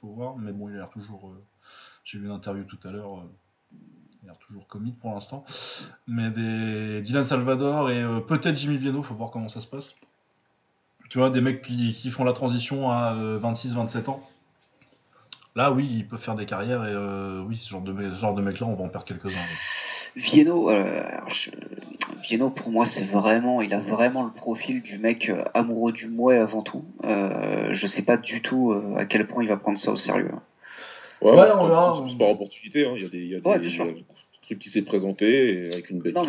[0.01, 1.29] faut voir, mais bon, il a l'air toujours.
[1.29, 1.43] euh,
[2.03, 3.19] j'ai vu une interview tout à l'heure.
[3.19, 3.31] euh,
[4.21, 5.43] il a l'air toujours commit pour l'instant.
[6.07, 9.95] Mais des Dylan Salvador et euh, peut-être Jimmy Vieno, faut voir comment ça se passe.
[11.09, 14.21] Tu vois, des mecs qui, qui font la transition à 26-27 ans.
[15.55, 16.95] Là, oui, ils peuvent faire des carrières et
[17.47, 19.39] oui, ce genre de, ce genre de mecs-là, on va en perdre quelques-uns.
[20.15, 20.21] oui.
[20.21, 21.49] Vieno, euh, je-
[22.21, 26.07] Vieno, pour moi, c'est vraiment, il a vraiment le profil du mec euh, amoureux du
[26.07, 26.83] mouet avant tout.
[27.03, 29.95] Euh, je sais pas du tout euh, à quel point il va prendre ça au
[29.95, 30.31] sérieux.
[31.21, 32.03] Ouais, Ouais, ouais, on verra.
[32.09, 32.93] C'est par opportunité, hein.
[32.95, 33.93] il y a des, il y a des, Ouais, bien il y a sûr.
[33.93, 34.05] des
[34.43, 36.23] trucs qui s'est présenté avec une belle Non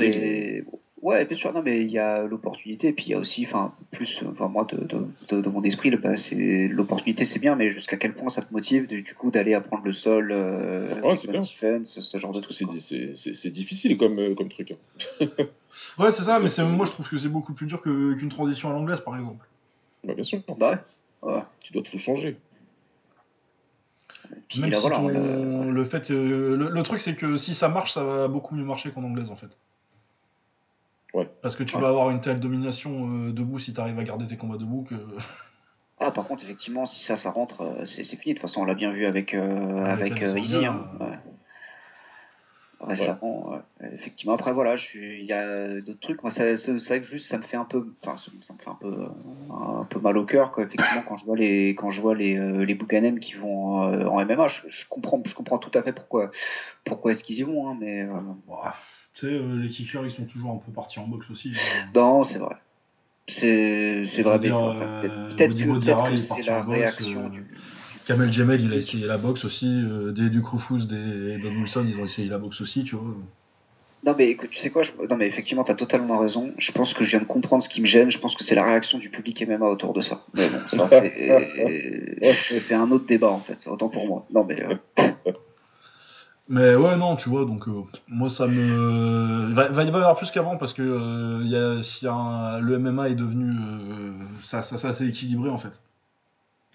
[1.03, 3.47] ouais, bien sûr, non mais il y a l'opportunité, et puis il y a aussi,
[3.47, 7.39] enfin plus, enfin moi de, de, de, de mon esprit, le- bah, c'est l'opportunité, c'est
[7.39, 10.31] bien, mais jusqu'à quel point ça te motive de- du coup d'aller apprendre le sol,
[10.33, 11.41] euh, Ouais, c'est bien.
[11.43, 12.49] defense, ce genre de quoi.
[12.51, 14.73] c'est- c'est c'est- c'est difficile comme, euh, comme truc.
[14.73, 14.77] hein.
[15.99, 18.73] Ouais, c'est ça, mais moi je trouve que c'est beaucoup plus dur qu'une transition à
[18.73, 19.47] l'anglaise, par exemple.
[20.05, 20.83] Bah, bien sûr, Bah
[21.23, 21.33] ouais.
[21.35, 21.41] ouais.
[21.61, 22.37] tu dois tout changer.
[24.49, 27.37] Puis Même là, si voilà, ton- le- le fait, euh, le, le truc c'est que
[27.37, 29.49] si ça marche, ça va beaucoup mieux marcher qu'en anglaise en fait.
[31.15, 31.29] Ouais.
[31.43, 31.83] Parce que tu Ouais.
[31.83, 34.87] vas avoir une telle domination euh, debout si tu arrives à garder tes combats debout
[34.89, 34.95] que.
[35.99, 38.35] Ah, par contre, effectivement, si ça, ça rentre, euh, c'est c'est fini.
[38.35, 40.65] De toute façon, on l'a bien vu avec, euh, Avec euh, Easy.
[40.65, 40.87] Hein.
[41.01, 41.07] Ouais.
[42.83, 43.89] Récemment, ouais.
[43.93, 44.33] effectivement.
[44.33, 46.23] Après, voilà, je suis- il y a d'autres trucs.
[46.23, 48.71] Moi, ça- c'est vrai que juste, ça me fait un peu, enfin, ça me fait
[48.71, 49.07] un peu,
[49.51, 50.65] un peu mal au cœur, quoi.
[50.65, 54.07] Effectivement, quand je vois les, quand je vois les, euh, les Bouganem qui vont euh,
[54.07, 56.31] en MMA, je, je comprends, je comprends tout à fait pourquoi,
[56.85, 58.15] pourquoi est-ce qu'ils y vont, hein, mais euh,
[59.15, 61.53] tu sais, euh, les kickers ils sont toujours un peu partis en boxe aussi.
[61.55, 61.89] hein.
[61.95, 62.57] non, c'est vrai.
[63.29, 65.01] C'est, vrai, euh,
[65.37, 67.47] peut-être que, peut-être que c'est la en boxe, réaction euh, du,
[68.07, 69.67] Kamel Jamel il a essayé la boxe aussi.
[69.69, 73.15] euh, des Duke Rufus, des Don Wilson ils ont essayé la boxe aussi, tu vois.
[74.05, 74.93] Non mais écoute, tu sais quoi je...
[75.09, 76.53] Non mais effectivement, t'as totalement raison.
[76.59, 78.11] Je pense que je viens de comprendre ce qui me gêne.
[78.11, 80.23] Je pense que c'est la réaction du public MMA autour de ça.
[80.35, 83.59] Mais bon, ça c'est c'est un autre débat en fait.
[83.67, 84.27] Autant pour moi.
[84.33, 85.03] Non mais euh,
[86.51, 89.47] Mais ouais, non, tu vois, donc euh, moi ça me.
[89.49, 92.15] Il va, va y avoir plus qu'avant parce que euh, y a, s'il y a
[92.15, 93.51] un- le MMA est devenu.
[93.53, 94.13] euh,
[94.43, 95.81] ça, ça, ça s'est équilibré en fait.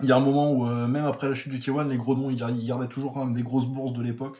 [0.02, 2.16] Il y a un moment où, euh, même après la chute du K1, les gros
[2.16, 4.38] noms ils, gar- ils gardaient toujours quand même des grosses bourses de l'époque.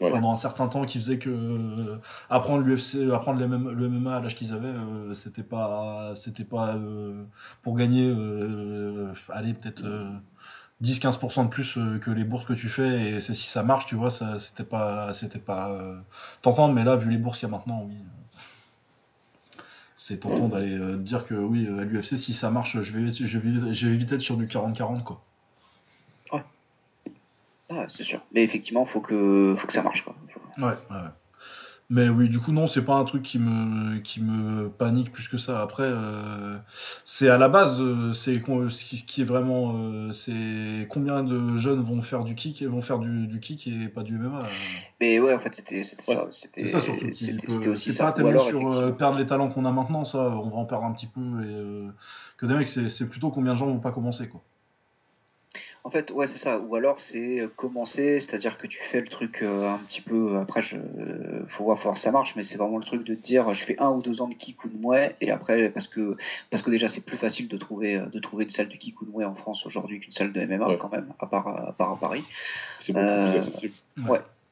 [0.00, 0.10] Ouais.
[0.10, 1.98] Pendant un certain temps qui faisait que
[2.30, 4.74] apprendre l'UFC, apprendre le MMA, le MMA à l'âge qu'ils avaient,
[5.14, 6.76] c'était pas, c'était pas
[7.62, 8.12] pour gagner,
[9.30, 9.84] allez peut-être
[10.84, 13.86] 10-15% de plus euh, que les bourses que tu fais et c'est si ça marche,
[13.86, 15.98] tu vois, ça c'était pas, c'était pas euh,
[16.42, 19.60] tentant, mais là vu les bourses qu'il y a maintenant, oui, euh,
[19.96, 23.38] c'est tentant d'aller euh, dire que oui à l'UFC si ça marche, je vais, je
[23.38, 25.22] vais, je vais vite être sur du 40-40 quoi.
[27.70, 28.20] ah, c'est sûr.
[28.32, 30.14] Mais effectivement, faut que faut que ça marche quoi.
[30.32, 31.08] Faut- Ouais, ouais.
[31.90, 35.28] Mais oui, du coup, non, c'est pas un truc qui me, qui me panique plus
[35.28, 35.60] que ça.
[35.60, 36.56] Après, euh,
[37.04, 41.82] c'est à la base, euh, c'est ce qui, est vraiment, euh, c'est combien de jeunes
[41.82, 44.40] vont faire du kick et vont faire du, du kick et pas du MMA.
[44.40, 44.48] euh.
[45.00, 45.76] Mais ouais, en fait, c'était
[46.08, 46.14] Ouais.
[46.14, 46.26] ça.
[46.30, 47.12] C'était ça surtout.
[47.14, 50.64] C'est pas tellement alors, sur perdre les talents qu'on a maintenant, ça, on va en
[50.64, 51.20] perdre un petit peu.
[51.42, 51.90] Et,
[52.38, 54.42] que des mecs, c'est c'est plutôt combien de gens vont pas commencer, quoi.
[55.86, 56.58] En fait, ouais, c'est ça.
[56.58, 60.38] Ou alors, c'est euh, commencer, c'est-à-dire que tu fais le truc euh, un petit peu.
[60.38, 63.04] Après, je, euh, faut voir, faut voir si ça marche, mais c'est vraiment le truc
[63.04, 65.30] de te dire, je fais un ou deux ans de kick ou de mouet, et
[65.30, 66.16] après, parce que
[66.50, 68.98] parce que déjà, c'est plus facile de trouver euh, de trouver une salle de kick
[69.02, 70.78] ou de mouet en France aujourd'hui qu'une salle de MMA Ouais.
[70.78, 72.24] quand même, à part à part à Paris.
[72.80, 73.74] C'est beaucoup Euh, plus accessible.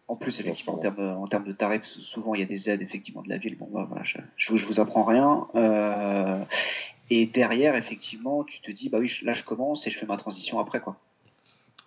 [0.09, 2.83] En plus, effectivement, en termes, en termes de tarifs, souvent il y a des aides
[2.83, 3.57] effectivement de la ville.
[3.57, 5.47] Bon, bah, voilà, je, je, je vous apprends rien.
[5.55, 6.39] Euh,
[7.09, 10.05] et derrière, effectivement, tu te dis, bah oui, je- là je commence et je fais
[10.05, 10.97] ma transition après, quoi.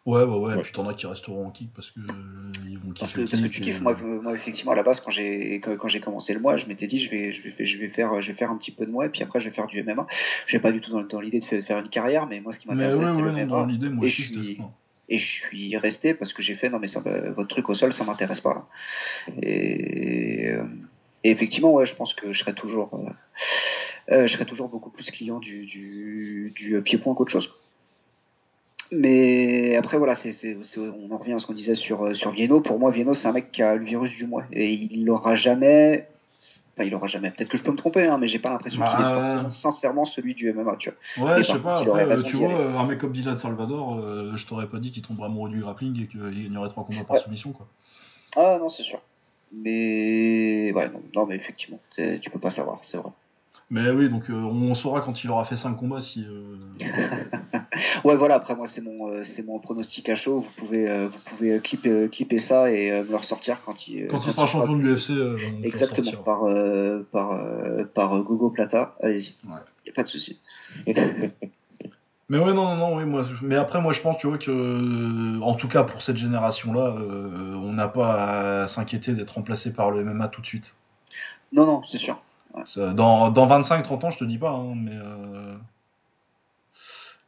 [0.06, 0.56] Ouais, ouais, ouais.
[0.56, 0.61] Ouais.
[0.61, 3.30] Puis t'en as qui resteront en kick parce que euh, ils vont Parce kiffer que,
[3.32, 5.99] parce que tu kiffes, et- moi, moi effectivement à la base quand j'ai quand, j'ai
[5.99, 8.38] commencé le mois, je m'étais dit je vais je vais je vais faire je vais
[8.38, 10.06] faire un petit peu de moi et puis après je vais faire du MMA.
[10.45, 12.68] J'ai pas du tout dans, dans l'idée de faire, une carrière, mais moi ce qui
[12.68, 13.72] m'intéressait ouais, c'était ouais, le dans MMA.
[13.72, 14.60] l'idée, moi et je suis-.
[15.10, 17.73] Et je suis resté parce que j'ai fait non mais ça me- votre truc au
[17.76, 18.53] sol ça m'intéresse pas.
[18.53, 18.68] là.
[19.41, 20.64] Et, euh,
[21.23, 24.90] et effectivement ouais je pense que je serai toujours euh, euh, je serai toujours beaucoup
[24.91, 27.52] plus client du du, du pied-point qu'autre chose.
[28.91, 32.14] Mais après voilà c'est c'est- c'est- on en revient à ce qu'on disait sur euh,
[32.14, 32.62] sur Vieno.
[32.62, 35.36] Pour moi Vieno c'est un mec qui a le virus du mois et il l'aura
[35.36, 36.06] jamais.
[36.78, 37.32] Enfin, il l'aura jamais.
[37.32, 39.49] Peut-être que je peux me tromper, hein, mais j'ai pas l'impression qu'il Bah, est forcément
[39.49, 41.30] sincèrement celui du MMA, tu vois.
[41.32, 42.60] Ouais, Et je sais par pas, contre, après, euh, tu vois, aller.
[42.64, 45.62] euh, un mec comme Dylan Salvador, euh, je t'aurais pas dit qu'il tomberait amoureux du
[45.62, 47.22] grappling et qu'il gagnerait trois combats par Ouais.
[47.24, 47.66] soumission, quoi.
[48.36, 48.99] Ah non, c'est sûr.
[49.53, 53.10] Mais ouais, non, non mais effectivement, tu peux pas savoir, c'est vrai.
[53.72, 56.24] Mais oui, donc euh, on saura quand il aura fait 5 combats si.
[56.24, 56.58] euh,
[58.04, 58.36] Ouais, voilà.
[58.36, 60.42] Après moi, c'est mon, euh, c'est mon pronostic à chaud.
[60.42, 64.08] Vous pouvez, euh, vous pouvez clipper, euh, clipper ça et me le ressortir quand il.
[64.08, 65.12] Quand il sera champion de l'UFC,
[65.64, 66.42] Exactement, par,
[67.12, 67.40] par,
[67.94, 68.96] par Gogo Plata.
[69.02, 69.36] Allez-y.
[69.50, 69.60] Ouais.
[69.86, 70.40] Y a pas de souci.
[72.28, 75.40] Mais ouais, non, non, non, oui, moi, mais après, moi, je pense, tu vois, que,
[75.42, 80.04] en tout cas, pour cette génération-là, on n'a pas à s'inquiéter d'être remplacé par le
[80.04, 80.76] MMA tout de suite.
[81.52, 82.20] Non, non, c'est sûr.
[82.77, 85.56] Dans, dans 25-30 ans, je te dis pas, hein, mais, euh,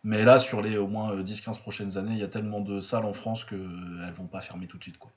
[0.04, 2.82] mais là, sur les au moins euh, 10-15 prochaines années, il y a tellement de
[2.82, 5.12] salles en France qu'elles vont pas fermer tout de suite, quoi.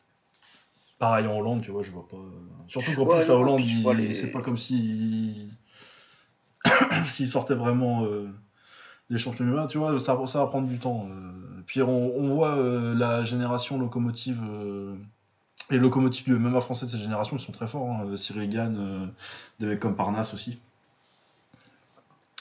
[0.99, 2.19] Pareil en Hollande, tu vois, je vois pas.
[2.69, 5.51] Surtout qu'en Ouais, plus, la Hollande, les- c'est pas comme si.
[7.13, 8.29] S'ils sortaient vraiment euh,
[9.11, 11.09] des champions MMA, tu vois, ça, ça va prendre du temps.
[11.11, 11.63] euh.
[11.67, 14.41] Puis on, on voit euh, la génération locomotive.
[15.71, 17.89] Euh, les locomotives du MMA français de cette génération, ils sont très forts.
[17.91, 18.17] Hein.
[18.17, 19.07] Cyril Gann, euh,
[19.59, 20.59] des mecs comme Parnasse aussi.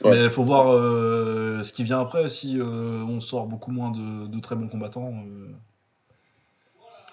[0.04, 0.12] Ouais.
[0.12, 2.30] Mais il faut voir euh, ce qui vient après.
[2.30, 5.52] Si euh, on sort beaucoup moins de, de très bons combattants, euh,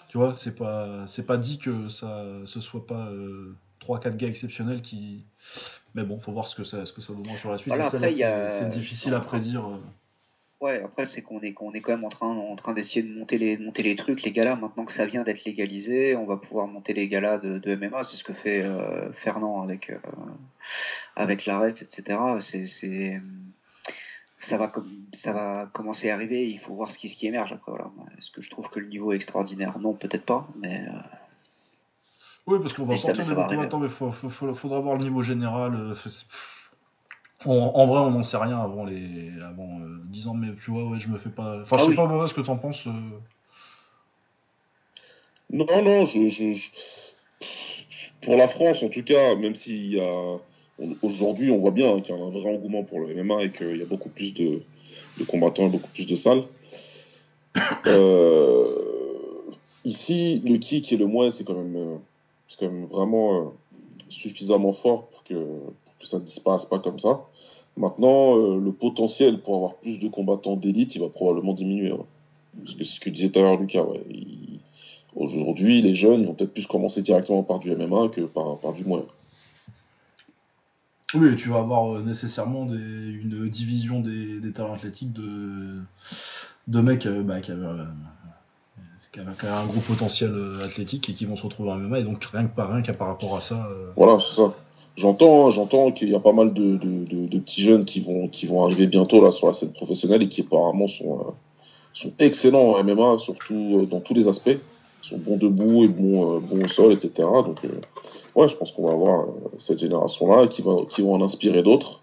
[0.09, 3.09] tu vois, c'est pas c'est pas dit que ça ce soit pas
[3.80, 5.24] 3-4 gars exceptionnels qui.
[5.97, 7.74] Mais bon, faut voir ce que ça ce que ça donnera sur la suite.
[7.74, 7.90] Voilà,
[8.22, 9.68] a- c'est difficile à prédire.
[10.60, 13.12] Ouais, après c'est qu'on est qu'on est quand même en train en train d'essayer de
[13.12, 14.56] monter les de monter les trucs, les galas.
[14.56, 18.02] Maintenant que ça vient d'être légalisé, on va pouvoir monter les galas de, de MMA.
[18.04, 19.98] C'est ce que fait euh, Fernand avec euh,
[21.14, 22.18] avec l'arrêt, etc.
[22.40, 23.20] C'est c'est
[24.38, 24.72] ça va
[25.12, 26.48] ça va commencer à arriver.
[26.48, 27.72] Il faut voir ce qui ce qui émerge après.
[27.72, 27.90] Voilà.
[28.16, 29.78] Est-ce que je trouve que le niveau est extraordinaire?
[29.78, 30.48] Non, peut-être pas.
[30.58, 30.92] Mais euh,
[32.46, 35.74] Oui, parce qu'on va sortir des combattants, mais faut- faudra voir le niveau général.
[35.74, 36.26] euh, c'est-
[37.47, 40.70] En, en vrai, on n'en sait rien avant les avant euh, 10 ans, mais tu
[40.70, 41.62] vois, ouais, je me fais pas.
[41.62, 41.97] Enfin, Ah je sais oui.
[41.97, 42.86] pas ce que t'en penses.
[42.86, 42.90] euh.
[45.51, 46.70] Non, non, je, je- je-
[48.23, 50.39] pour la France en tout cas, même s'il y a
[51.02, 53.51] aujourd'hui on voit bien hein, qu'il y a un vrai engouement pour le MMA et
[53.51, 54.60] qu'il y a beaucoup plus de,
[55.18, 56.43] de combattants et beaucoup plus de salles.
[57.86, 58.66] Euh,
[59.85, 62.01] ici, le kick et le moins, c'est quand même,
[62.48, 63.55] c'est quand même vraiment
[64.09, 65.35] suffisamment fort pour que
[66.02, 67.20] ça ne disparaisse pas comme ça.
[67.77, 71.93] Maintenant, euh, le potentiel pour avoir plus de combattants d'élite, il va probablement diminuer.
[71.93, 71.98] ouais.
[72.64, 73.82] Parce que c'est ce que disait tout à l'heure Lucas.
[73.82, 74.01] Ouais.
[74.10, 74.60] Il-
[75.14, 78.74] Aujourd'hui, les jeunes ils vont peut-être plus commencer directement par du MMA que par, par
[78.74, 79.02] du moins.
[81.14, 85.81] Oui, tu vas avoir euh, nécessairement des- une division des, des talents athlétiques de,
[86.68, 87.85] de mecs euh, bah, qui, avaient, euh,
[89.12, 91.77] qui avaient- qui avaient un gros potentiel euh, athlétique et qui vont se retrouver en
[91.78, 92.01] MMA.
[92.01, 93.66] Et donc, rien que par rien qu'à par rapport à ça.
[93.70, 94.55] euh, Voilà, c'est ça.
[94.97, 98.01] J'entends, hein, j'entends qu'il y a pas mal de, de, de- de petits jeunes qui
[98.01, 101.31] vont, qui vont arriver bientôt là sur la scène professionnelle et qui apparemment sont, euh,
[101.93, 104.48] sont excellents en MMA, surtout euh, dans tous les aspects.
[105.05, 107.10] Ils sont bons debout et bons, euh, bons au sol, etc.
[107.44, 107.81] Donc, euh,
[108.35, 109.27] ouais, je pense qu'on va avoir euh,
[109.59, 112.01] cette génération-là qui, va, qui vont en inspirer d'autres.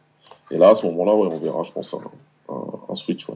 [0.51, 3.27] Et là, à ce moment-là, ouais, on verra, je pense, un, un, un switch.
[3.27, 3.35] Ouais.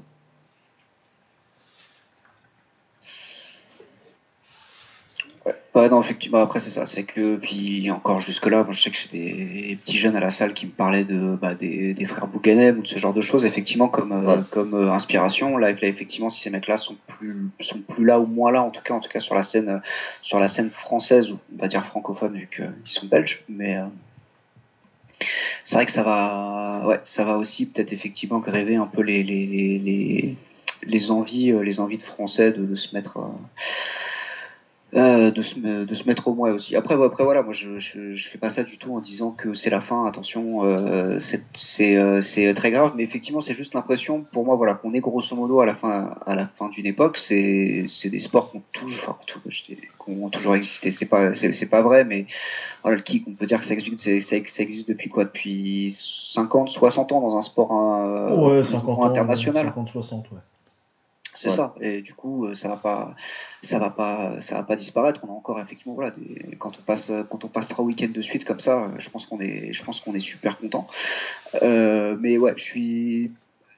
[5.77, 6.87] Ouais, non, effectivement, après, c'est ça.
[6.87, 10.31] C'est que, puis encore jusque-là, moi, je sais que j'ai des petits jeunes à la
[10.31, 13.21] salle qui me parlaient de, bah, des, des frères Bouganem ou de ce genre de
[13.21, 15.55] choses, effectivement, comme, euh, comme euh, inspiration.
[15.55, 18.71] Là, là, effectivement, si ces mecs-là sont plus, sont plus là ou moins là, en
[18.71, 19.77] tout cas, en tout cas, sur la scène, euh,
[20.23, 23.77] sur la scène française, ou on va dire francophone, vu qu'ils sont belges, mais,
[25.63, 29.21] c'est vrai que ça va, ouais, ça va aussi peut-être effectivement gréver un peu les,
[29.21, 30.35] les, les,
[30.81, 33.19] les, envies, les envies de français de, de se mettre,
[34.93, 36.75] euh, euh, de, se, de se mettre au moins aussi.
[36.75, 39.53] Après, après voilà, moi je, je, je fais pas ça du tout en disant que
[39.53, 44.25] c'est la fin, attention, euh, c'est euh, c'est très grave, mais effectivement c'est juste l'impression
[44.31, 47.17] pour moi voilà qu'on est grosso modo à la fin à la fin d'une époque,
[47.17, 49.77] c'est des sports qui ont toujours enfin, qui
[50.07, 52.25] ont toujours existé, c'est pas c'est pas vrai, mais
[52.83, 55.25] voilà le kick, on peut dire que ça existe, ça, existe depuis quoi?
[55.25, 58.63] Depuis 50, 60 ans dans un sport euh,
[59.03, 59.65] international.
[59.65, 60.37] 50, 60, ouais.
[61.39, 61.55] C'est Ouais.
[61.55, 61.75] ça.
[61.81, 63.13] Et du coup, euh, ça va pas,
[63.61, 65.19] ça va pas, ça va pas disparaître.
[65.23, 68.21] On a encore effectivement, voilà, des- quand on passe, quand on passe trois week-ends de
[68.23, 70.87] suite comme ça, euh, je pense qu'on est, je pense qu'on est super content.
[71.61, 73.31] Euh, mais ouais, je suis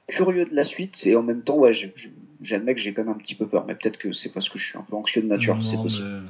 [0.08, 2.10] curieux de la suite et en même temps, ouais, j'ai- j'ai-
[2.42, 3.64] j'admets que j'ai quand même un petit peu peur.
[3.66, 5.56] Mais peut-être que c'est parce que je suis un peu anxieux de nature.
[5.62, 6.22] C'est mais- possible.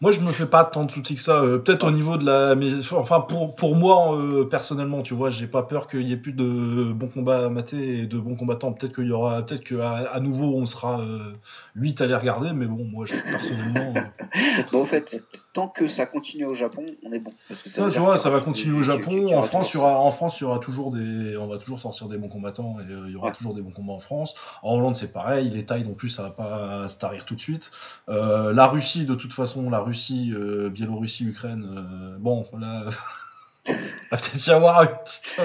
[0.00, 1.42] Moi, je me fais pas tant de soucis que ça.
[1.42, 2.54] Euh, Peut-être au niveau de la.
[2.54, 6.16] Mais, enfin, pour, pour moi, euh, personnellement, tu vois, j'ai pas peur qu'il y ait
[6.16, 8.72] plus de bons combats à mater et de bons combattants.
[8.72, 9.42] Peut-être qu'il y aura.
[9.42, 11.32] Peut-être qu'à à nouveau, on sera euh,
[11.74, 12.52] 8 à les regarder.
[12.52, 13.94] Mais bon, moi, je, personnellement.
[13.96, 14.00] euh,
[14.72, 15.20] Bon, en fait,
[15.52, 17.32] tant que ça continue au Japon, on est bon.
[17.48, 19.34] Parce que ça, tu vois, ça va continuer au Japon.
[19.36, 21.80] En France, il y aura, en France, il y aura toujours des, on va toujours
[21.80, 23.34] sortir des bons combattants et il y aura Ouais.
[23.34, 24.34] toujours des bons combats en France.
[24.62, 25.50] En Hollande, c'est pareil.
[25.54, 27.70] Les tailles non plus, ça va pas se tarir tout de suite.
[28.08, 31.64] Euh, la Russie, de toute façon, la Russie, euh, Biélorussie, Ukraine.
[31.64, 32.86] euh, bon, là,
[33.66, 33.74] il
[34.10, 35.40] va peut-être y avoir une petite.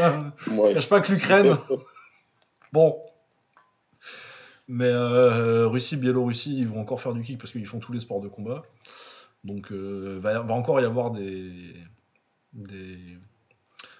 [0.47, 0.73] Ouais.
[0.73, 1.57] cache pas que l'Ukraine.
[2.71, 2.99] Bon.
[4.67, 4.91] Mais
[5.65, 8.27] Russie, Biélorussie, ils vont encore faire du kick parce qu'ils font tous les sports de
[8.27, 8.61] combat.
[9.43, 11.73] Donc, va, va encore y avoir des,
[12.53, 13.17] des,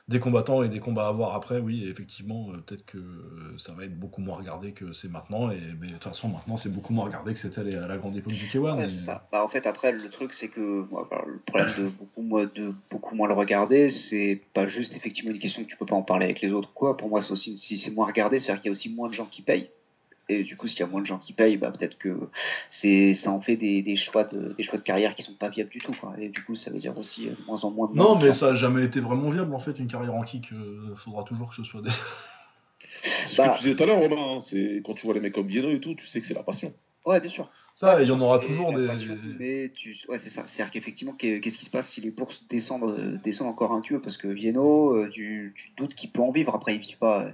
[0.09, 1.59] des combattants et des combats à voir après.
[1.59, 5.51] Oui, effectivement, euh, peut-être que euh, ça va être beaucoup moins regardé que c'est maintenant.
[5.51, 8.17] Et mais, de toute façon, maintenant, c'est beaucoup moins regardé que c'était à la grande
[8.17, 8.75] époque du K1.
[8.75, 9.27] Ouais, et- c'est ça.
[9.31, 12.73] Bah, en fait, après, le truc, c'est que bah, le problème de beaucoup, moins, de
[12.89, 16.01] beaucoup moins le regarder, c'est pas juste effectivement une question que tu peux pas en
[16.01, 16.73] parler avec les autres.
[16.73, 16.97] Quoi.
[16.97, 19.13] Pour moi, c'est aussi, si c'est moins regardé, c'est-à-dire qu'il y a aussi moins de
[19.13, 19.69] gens qui payent.
[20.29, 22.29] Et du coup, s'il y a moins de gens qui payent, bah, peut-être que
[22.69, 25.49] c'est, ça en fait des, des, choix de, des choix de carrière qui sont pas
[25.49, 25.91] viables du tout.
[25.99, 26.13] Quoi.
[26.19, 28.33] Et du coup, ça veut dire aussi euh, de moins en moins de Non, mais
[28.33, 30.51] ça a jamais été vraiment viable en fait, une carrière en kick.
[30.53, 31.89] euh, faudra toujours que ce soit des.
[33.27, 35.19] Ce Bah- que tu disais tout à l'heure, Romain, hein, c'est quand tu vois les
[35.19, 36.73] mecs comme Vieno et tout, tu sais que c'est la passion.
[37.09, 37.49] Ouais, bien sûr.
[37.75, 38.85] Ça, il y en aura toujours des.
[38.85, 39.97] passion, mais tu...
[40.09, 40.43] ouais, c'est ça.
[40.45, 43.81] C'est-à-dire qu'effectivement, qu'est- qu'est-ce qui se passe si les bourses descendent, euh, descendent encore un
[43.81, 43.99] peu?
[43.99, 46.53] Parce que Vieno, euh, tu, tu te doutes qu'il peut en vivre.
[46.53, 47.31] Après, il vit pas, euh,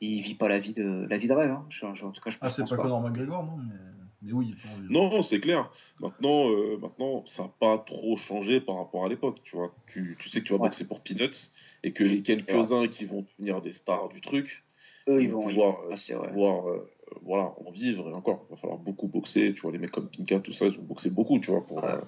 [0.00, 1.50] il vit pas la vie de, la vie de rêve.
[1.50, 1.66] Hein.
[1.70, 2.82] Je- je- en tout cas, je Ah, pense c'est pas pas.
[2.82, 3.74] Conor McGregor, non mais...
[4.22, 4.92] mais oui, il peut en vivre.
[4.92, 5.68] Non, c'est clair.
[6.00, 9.38] Maintenant, euh, maintenant ça n'a pas trop changé par rapport à l'époque.
[9.42, 10.68] Tu vois, tu, tu sais que tu vas Ouais.
[10.68, 11.50] boxer pour peanuts
[11.82, 14.62] et que les quelques-uns qui vont devenir des stars du truc
[15.08, 16.28] Eux, ils vont vont, ils pouvoir, vont euh, passer, ouais.
[16.28, 16.90] pouvoir, euh,
[17.22, 18.08] voilà, en vivre.
[18.10, 19.54] Et encore, il va falloir beaucoup boxer.
[19.54, 21.78] Tu vois, les mecs comme Pinka, tout ça, ils ont boxé beaucoup, tu vois, pour
[21.78, 21.90] Ouais.
[21.90, 22.00] euh,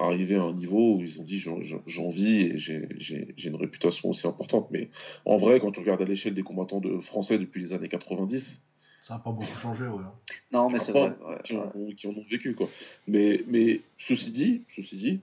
[0.00, 4.26] arriver à un niveau où ils ont dit j'en- vis et j'ai- une réputation aussi
[4.26, 4.68] importante.
[4.70, 4.88] Mais
[5.24, 8.60] en vrai, quand tu regardes à l'échelle des combattants de français depuis les années 90,
[9.02, 10.02] Ça n'a pas beaucoup changé, ouais.
[10.50, 11.10] Non, mais c'est vrai.
[11.10, 11.60] ouais, qui, ouais.
[11.74, 12.70] ont- qui en ont vécu quoi.
[13.06, 15.20] Mais, mais ceci dit, ceci dit,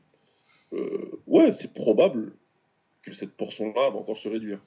[0.74, 2.32] euh, ouais, c'est probable
[3.02, 4.60] que cette portion-là va encore se réduire.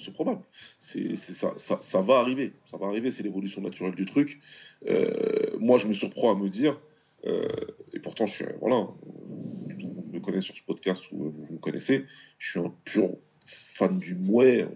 [0.00, 0.42] C'est probable.
[0.78, 2.52] C'est ça, ça, ça va arriver.
[2.70, 3.10] Ça va arriver.
[3.12, 4.40] C'est l'évolution naturelle du truc.
[4.88, 6.80] Euh, moi, je me surprends à me dire,
[7.26, 7.48] euh,
[7.92, 11.58] et pourtant, je suis voilà, monde me connaît sur ce podcast ou vous, vous me
[11.58, 12.04] connaissez.
[12.38, 13.16] Je suis un pur
[13.46, 14.66] fan du mouet.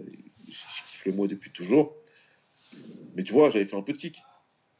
[0.47, 1.95] Je kiffe le mouet depuis toujours.
[3.15, 4.23] Mais tu vois, j'avais fait un peu de kick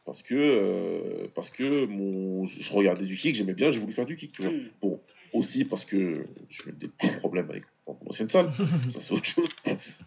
[0.05, 4.07] parce que euh, parce que mon je regardais du kick j'aimais bien j'ai voulu faire
[4.07, 4.69] du kick tu vois Hmm.
[4.81, 5.01] bon
[5.33, 8.51] aussi parce que j'ai eu des petits problèmes avec mon ancienne salle.
[8.93, 9.49] Ça c'est autre chose.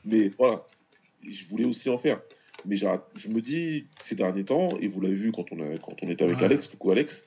[0.06, 0.66] Mais voilà.
[1.28, 2.22] Je voulais aussi en faire.
[2.66, 5.78] Mais j'ai- je me dis ces derniers temps et vous l'avez vu quand on a,
[5.78, 6.44] quand on était avec Ouais.
[6.46, 7.26] Alex coucou Alex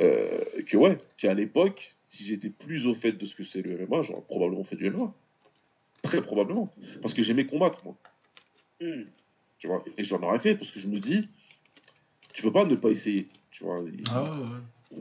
[0.00, 3.86] euh, que ouais qu'à l'époque si j'étais plus au fait de ce que c'est le
[3.86, 5.12] MMA j'aurais probablement fait du MMA
[6.02, 6.72] très probablement.
[7.02, 7.96] Parce que j'aimais combattre moi.
[8.80, 9.04] Hmm.
[9.58, 11.28] tu vois et j'en aurais fait parce que je me dis
[12.32, 13.28] tu peux pas ne pas essayer.
[13.50, 14.46] Tu vois Ah ouais, ouais.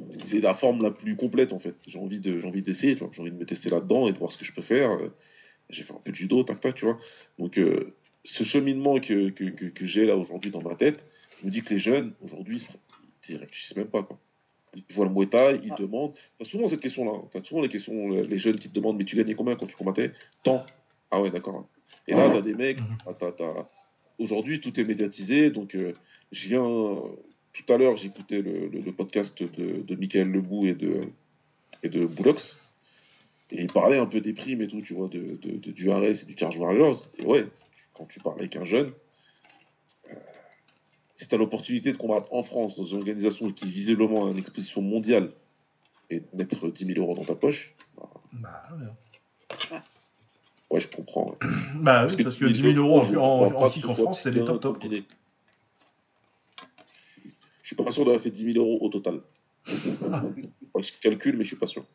[0.09, 3.21] C'est la forme la plus complète en fait j'ai envie de j'ai envie d'essayer j'ai
[3.21, 5.09] envie de me tester là dedans et de voir ce que je peux faire Euh,
[5.69, 6.99] j'ai fait un peu de judo tac tac tu vois
[7.39, 7.93] donc euh,
[8.25, 11.03] ce cheminement que, que, que, que j'ai là aujourd'hui dans ma tête
[11.41, 12.65] je me dis que les jeunes aujourd'hui
[13.29, 14.19] ils réfléchissent même pas quoi
[14.75, 15.75] ils voient le Muay Thai, ils Ah.
[15.79, 16.13] demandent.
[16.39, 17.11] T'as souvent cette question-là.
[17.13, 17.27] hein.
[17.31, 19.75] T'as souvent les questions, les jeunes qui te demandent, mais tu gagnais combien quand tu
[19.75, 20.11] combattais?
[20.41, 20.65] Tant.
[21.11, 21.67] Ah ouais, d'accord.
[22.07, 22.79] Et là, t'as des mecs.
[22.79, 22.97] Mhm.
[23.19, 23.69] t'as- t'as-
[24.17, 25.51] Aujourd'hui, tout est médiatisé.
[25.51, 25.93] Donc, euh,
[26.31, 26.63] je viens.
[27.53, 31.01] Tout à l'heure, j'écoutais le, le, le podcast de, de Michael Lebou et de,
[31.83, 32.55] et de Boulox.
[33.51, 35.89] Et ils parlaient un peu des primes et tout, tu vois, de, de, de- du
[35.89, 37.09] RS et du Charge Warriors.
[37.19, 37.45] Et ouais,
[37.93, 38.91] quand tu parles avec un jeune,
[40.09, 40.15] euh,
[41.15, 44.39] si tu as l'opportunité de combattre en France dans une organisation qui visiblement a une
[44.39, 45.31] exposition mondiale
[46.09, 47.75] et de mettre 10 000 euros dans ta poche,
[48.33, 48.63] Bah,
[49.71, 49.77] ouais.
[50.71, 51.29] ouais, je comprends.
[51.29, 51.47] ouais.
[51.75, 54.59] Bah oui, parce que 10 000 euros en, en, en en France, c'est bien top
[54.61, 54.79] top.
[54.81, 55.03] combiné.
[57.73, 59.21] Je suis pas sûr d'avoir fait 10 000 euros au total.
[59.65, 61.85] Je calcule, mais je suis pas sûr.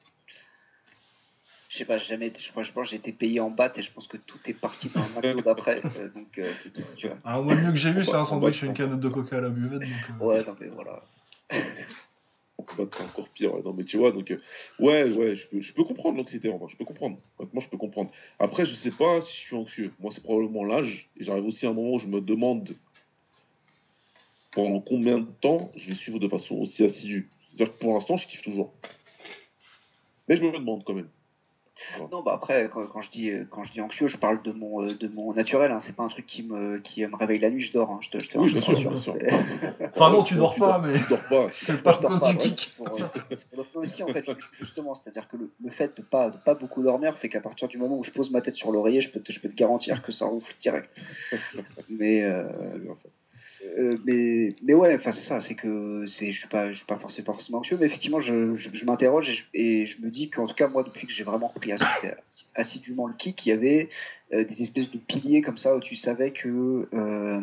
[1.69, 3.51] Je sais pas, j'ai jamais été, je crois, je pense que j'ai été payé en
[3.51, 5.83] batte et je pense que tout est parti dans le McDo d'après.
[5.99, 7.19] euh, donc, euh, c'est tout, tu vois.
[7.25, 9.37] Ah, moi, le mieux que j'ai eu, c'est un sandwich et une canette de coca
[9.37, 9.81] à la buvette.
[9.81, 11.03] Donc, euh, Ouais, non, mais voilà.
[11.51, 13.55] C'est encore pire.
[13.55, 13.63] ouais.
[13.65, 14.41] Non, mais tu vois, donc, euh,
[14.81, 17.19] ouais, ouais, je peux, je peux comprendre l'anxiété, en vrai, je peux comprendre.
[17.39, 18.11] Honnêtement, je peux comprendre.
[18.39, 19.93] Après, je sais pas si je suis anxieux.
[20.01, 21.09] Moi, c'est probablement l'âge.
[21.17, 22.75] Et j'arrive aussi à un moment où je me demande
[24.65, 27.29] pendant combien de temps je vais suivre de façon aussi assidue?
[27.55, 28.73] C'est-à-dire que pour l'instant, je kiffe toujours.
[30.29, 31.09] Mais je me demande quand même.
[32.11, 34.83] Non, bah après, quand, quand je dis quand je dis anxieux, je parle de mon
[34.83, 35.71] euh, de mon naturel.
[35.71, 35.79] Hein.
[35.79, 37.63] C'est pas un truc qui me qui me réveille la nuit.
[37.63, 37.89] Je dors.
[37.93, 38.01] Hein.
[38.03, 39.15] Je te, je te, Oui, bien sûr, bien sûr.
[39.95, 41.49] Enfin, non, tu dors tu pas, dors- mais- Tu dors pas.
[41.53, 42.73] C'est pas cause pas, du kick.
[42.81, 42.85] euh,
[43.31, 44.25] c'est pour ça aussi en fait
[44.61, 47.69] justement, c'est-à-dire que le, le fait de pas de pas beaucoup dormir fait qu'à partir
[47.69, 49.55] du moment où je pose ma tête sur l'oreiller, je peux te, je peux te
[49.57, 50.93] garantir que ça ronfle direct.
[51.89, 53.09] Mais euh, C'est bien ça.
[53.65, 56.87] Euh, mais, mais ouais, enfin c'est ça, c'est que c'est, je suis pas, je suis
[56.87, 60.11] pas forcément, forcément anxieux, mais effectivement, je, je, je m'interroge et je, et je me
[60.11, 62.15] dis qu'en tout cas, moi, depuis que j'ai vraiment repris assi-
[62.55, 63.89] assidûment le kick, il y avait
[64.33, 67.41] euh, des espèces de piliers comme ça où tu savais que euh,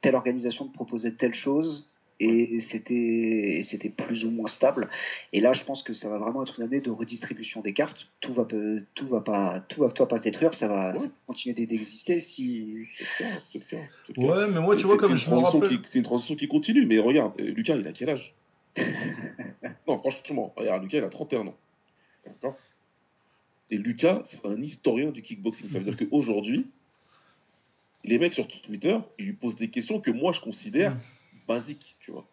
[0.00, 1.91] telle organisation te proposait telle chose
[2.24, 3.64] et c'était,
[3.96, 4.88] plus ou moins stable.
[5.32, 8.06] Et là, je pense que ça va vraiment être une année de redistribution des cartes.
[8.20, 8.56] Tout va, pas-
[8.94, 10.98] tout va pas, tout va, tout va pas se détruire, ça va, Ouais.
[10.98, 12.86] ça va continuer d'exister si.
[12.98, 13.88] C'est clair, clair.
[14.16, 15.80] Ouais, mais moi, tu vois, comme je une me transition rappelle.
[15.82, 18.34] qui- C'est une transition qui continue, mais regarde, euh, Lucas, il a quel âge?
[19.88, 21.56] Non, franchement, regarde, Lucas, il a 31 ans.
[22.24, 22.56] D'accord?
[23.70, 25.68] Et Lucas, c'est un historien du kickboxing.
[25.70, 26.66] Ça veut dire qu'aujourd'hui,
[28.04, 30.96] les mecs sur Twitter, ils lui posent des questions que moi, je considère
[31.48, 32.26] Basiques, tu vois.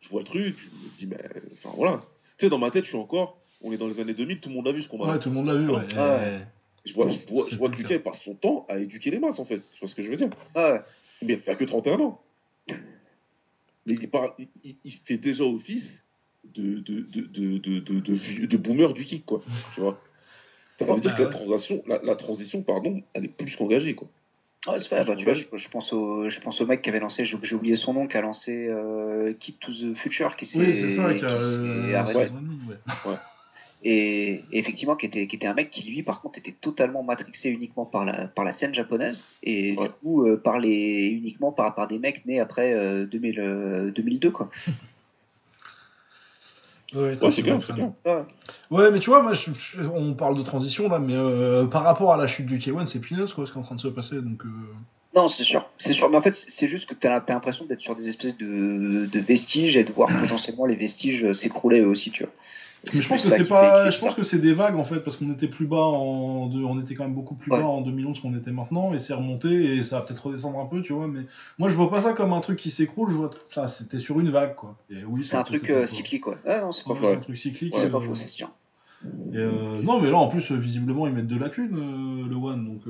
[0.00, 1.18] Je vois le truc, je me dis, mais,
[1.54, 2.04] enfin, voilà.
[2.38, 4.48] Tu sais, dans ma tête, je suis encore, on est dans les années 2000, tout
[4.48, 5.06] le monde a vu ce combat.
[5.12, 5.86] Ouais, tout le monde l'a vu, ouais.
[5.96, 6.46] Ah ouais.
[6.84, 9.38] Je vois, je vois, je vois que Lucas, passe son temps à éduquer les masses,
[9.38, 9.60] en fait.
[9.72, 10.30] Tu vois ce que je veux dire?
[10.54, 10.80] Ah ouais.
[11.22, 12.20] mais il n'a que 31 ans.
[13.86, 16.04] Mais il, parle, il, il- il fait déjà office
[16.44, 19.42] de, de, de, de, de, de, de vieux- de boomer du kick, quoi.
[19.74, 20.00] Tu vois?
[20.78, 23.54] Ça veut Ouais, dire bah que la, transition, la, la transition, pardon, elle est plus
[23.56, 24.08] qu'engagée, quoi.
[24.68, 26.88] Ouais, c'est vrai, bah, tu vois, je, je pense au, je pense au mec qui
[26.88, 30.46] avait lancé, j'ai oublié son nom, qui a lancé euh, Keep to the Future, qui
[30.46, 31.36] s'est Oui, c'est ça, qui qui a.
[31.40, 32.20] s'est euh, arrêté.
[32.26, 33.16] saison et demie, ouais.
[33.84, 37.02] Et, et effectivement, qui était, qui était un mec qui, lui, par contre, était totalement
[37.02, 39.88] matrixé uniquement par la, par la scène japonaise, et Ouais.
[39.88, 43.90] du coup, euh, par les, uniquement par, par des mecs nés après euh, 2000, euh,
[43.90, 44.48] 2002, quoi.
[46.94, 47.42] Ouais, Ouais, c'est.
[48.70, 49.50] Ouais, mais tu vois, moi, je-
[49.94, 53.00] on parle de transition là, mais euh, par rapport à la chute du K1, c'est
[53.00, 54.16] peanuts quoi, ce qui est en train de se passer.
[54.16, 54.48] Donc, euh,
[55.14, 56.08] Non, c'est sûr, c'est sûr.
[56.10, 59.20] Mais en fait, c'est juste que tu as, l'impression d'être sur des espèces de, de
[59.20, 62.32] vestiges et de voir potentiellement les vestiges s'écrouler eux aussi, tu vois.
[62.94, 65.16] Mais je pense que c'est pas, je pense que c'est des vagues en fait, parce
[65.16, 67.58] qu'on était plus bas en, de- on était quand même beaucoup plus Ouais.
[67.58, 70.66] bas en 2011 qu'on était maintenant, et c'est remonté et ça va peut-être redescendre un
[70.66, 71.06] peu, tu vois.
[71.06, 71.20] Mais
[71.58, 73.10] moi, je vois pas ça comme un truc qui s'écroule.
[73.10, 74.76] Je vois ça, c'était sur une vague quoi.
[74.90, 76.36] Et oui, C'est un truc euh, cyclique, ouais.
[76.44, 77.72] Ah non, c'est pas Ouais, un truc cyclique.
[77.76, 78.50] C'est euh, pas faux, c'est sûr.
[79.04, 82.34] et, euh, non, mais là en plus, visiblement, ils mettent de la thune, euh, le
[82.36, 82.82] One, donc.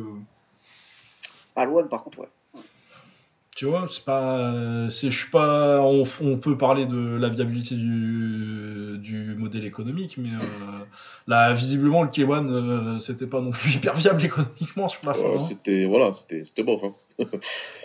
[1.55, 2.29] Ah, Loan, par contre, ouais.
[3.63, 7.77] Tu vois, c'est pas, c'est, je suis pas, on, on peut parler de la viabilité
[7.77, 10.85] du, du modèle économique, mais euh,
[11.29, 15.21] là, visiblement, le K1, euh, c'était pas non plus hyper viable économiquement sur la fin.
[15.21, 15.47] Ouais, hein.
[15.49, 16.93] c'était, voilà, c'était, c'était bof, hein.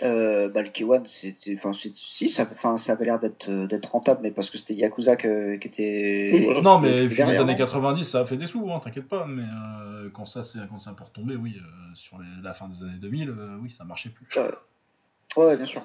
[0.02, 3.92] Euh, bah, le K1, c'était, enfin, si, ça, enfin, ça avait l'air d'être, euh, d'être
[3.92, 6.30] rentable, mais parce que c'était Yakuza que- qui était.
[6.34, 6.60] Oui, voilà.
[6.60, 8.80] Non, mais Et puis derrière, les années non 90, ça a fait des sous, hein,
[8.82, 9.26] t'inquiète pas.
[9.28, 12.68] Mais euh, quand ça, c'est quand ça peut retomber, oui, euh, sur les- la fin
[12.68, 14.26] des années 2000, euh, oui, ça marchait plus.
[15.36, 15.82] Ouais, bien sûr.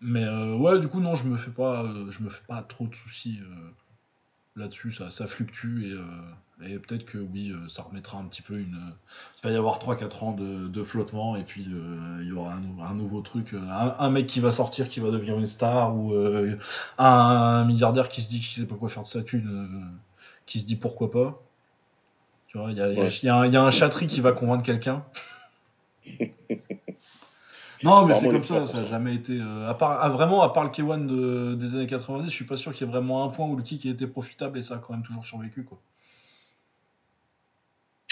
[0.00, 2.62] Mais euh, ouais, du coup, non, je me fais pas, euh, je me fais pas
[2.62, 3.70] trop de soucis euh,
[4.56, 4.92] là-dessus.
[4.92, 8.76] Ça, ça fluctue et, et peut-être que oui, ça remettra un petit peu une.
[9.42, 12.84] il va y avoir 3-4 ans de, de flottement et puis il y aura un,
[12.84, 13.54] un nouveau truc.
[13.54, 16.14] Un, un mec qui va sortir, qui va devenir une star ou
[16.98, 19.88] un, milliardaire qui se dit qu'il sait pas quoi faire de sa thune,
[20.46, 21.40] qui se dit pourquoi pas.
[22.48, 23.10] Tu vois, il y a, il y a- Ouais.
[23.22, 25.04] y a y a un chatterie qui va convaincre quelqu'un.
[27.84, 28.84] Non, mais c'est comme ça, ça pour a ça.
[28.84, 29.32] jamais été.
[29.40, 32.44] euh, à part, ah, vraiment, à part le K1 de- des années 90, je suis
[32.44, 34.62] pas sûr qu'il y ait vraiment un point où le kick a été profitable et
[34.62, 35.64] ça a quand même toujours survécu.
[35.64, 35.80] Quoi.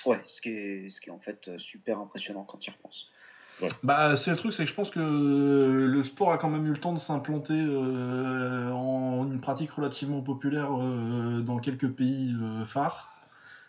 [0.06, 2.74] Ouais, ce qui est, ce qui est en fait euh, super impressionnant quand tu y
[2.74, 3.06] repenses.
[3.82, 6.70] Bah, c'est le truc, c'est que je pense que le sport a quand même eu
[6.70, 12.64] le temps de s'implanter euh, en une pratique relativement populaire euh, dans quelques pays euh,
[12.64, 13.10] phares.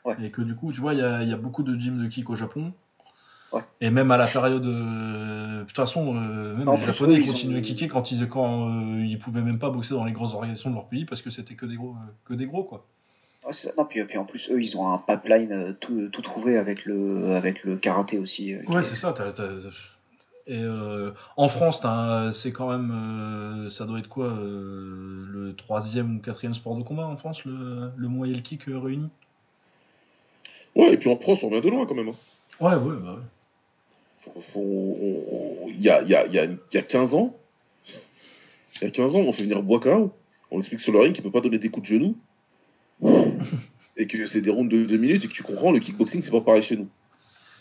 [0.06, 0.16] Ouais.
[0.24, 2.30] Et que du coup, tu vois, il y y a beaucoup de gyms de kick
[2.30, 2.74] au Japon.
[3.53, 3.61] Ouais.
[3.81, 4.65] Et même à la période.
[4.65, 8.27] euh, De toute façon, euh, même les Japonais ils continuaient ont- à kicker quand ils,
[8.27, 11.21] quand, euh, ils pouvaient même pas boxer dans les grosses organisations de leur pays parce
[11.21, 12.85] que c'était que des gros, que des gros quoi.
[13.45, 13.51] Ouais.
[13.77, 17.35] Non, puis, puis en plus, eux, ils ont un pipeline tout, tout trouvé avec le,
[17.35, 18.53] avec le karaté aussi.
[18.53, 19.13] euh, Ouais, est- c'est ça.
[20.47, 21.81] Et euh, en France,
[22.33, 26.83] c'est quand même, euh, ça doit être quoi, euh, le troisième ou quatrième sport de
[26.83, 29.09] combat en France, le, le et le kick réunis
[30.75, 32.15] Ouais, et puis en France, on revient de loin, quand même, hein.
[32.59, 33.19] Ouais, ouais, bah ouais.
[33.19, 34.10] Faut- faut- on- on-
[34.66, 37.35] Il y a, y, a, y, a, il y a 15 ans,
[38.75, 40.11] il y a 15 ans, on fait venir Boakao,
[40.51, 42.17] on explique sur le ring qu'il peut pas donner des coups de genoux,
[43.98, 46.32] et que c'est des rounds de 2 minutes, et que tu comprends, le kickboxing, c'est
[46.32, 46.88] pas pareil chez nous.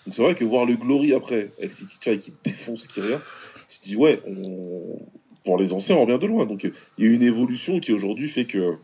[0.07, 3.21] Donc c'est vrai que voir le Glory après, avec City Chai qui défonce Kyria,
[3.69, 4.99] tu te dis ouais, on...
[5.45, 6.47] pour les anciens, on revient de loin.
[6.47, 8.77] Donc il y a une évolution qui aujourd'hui fait que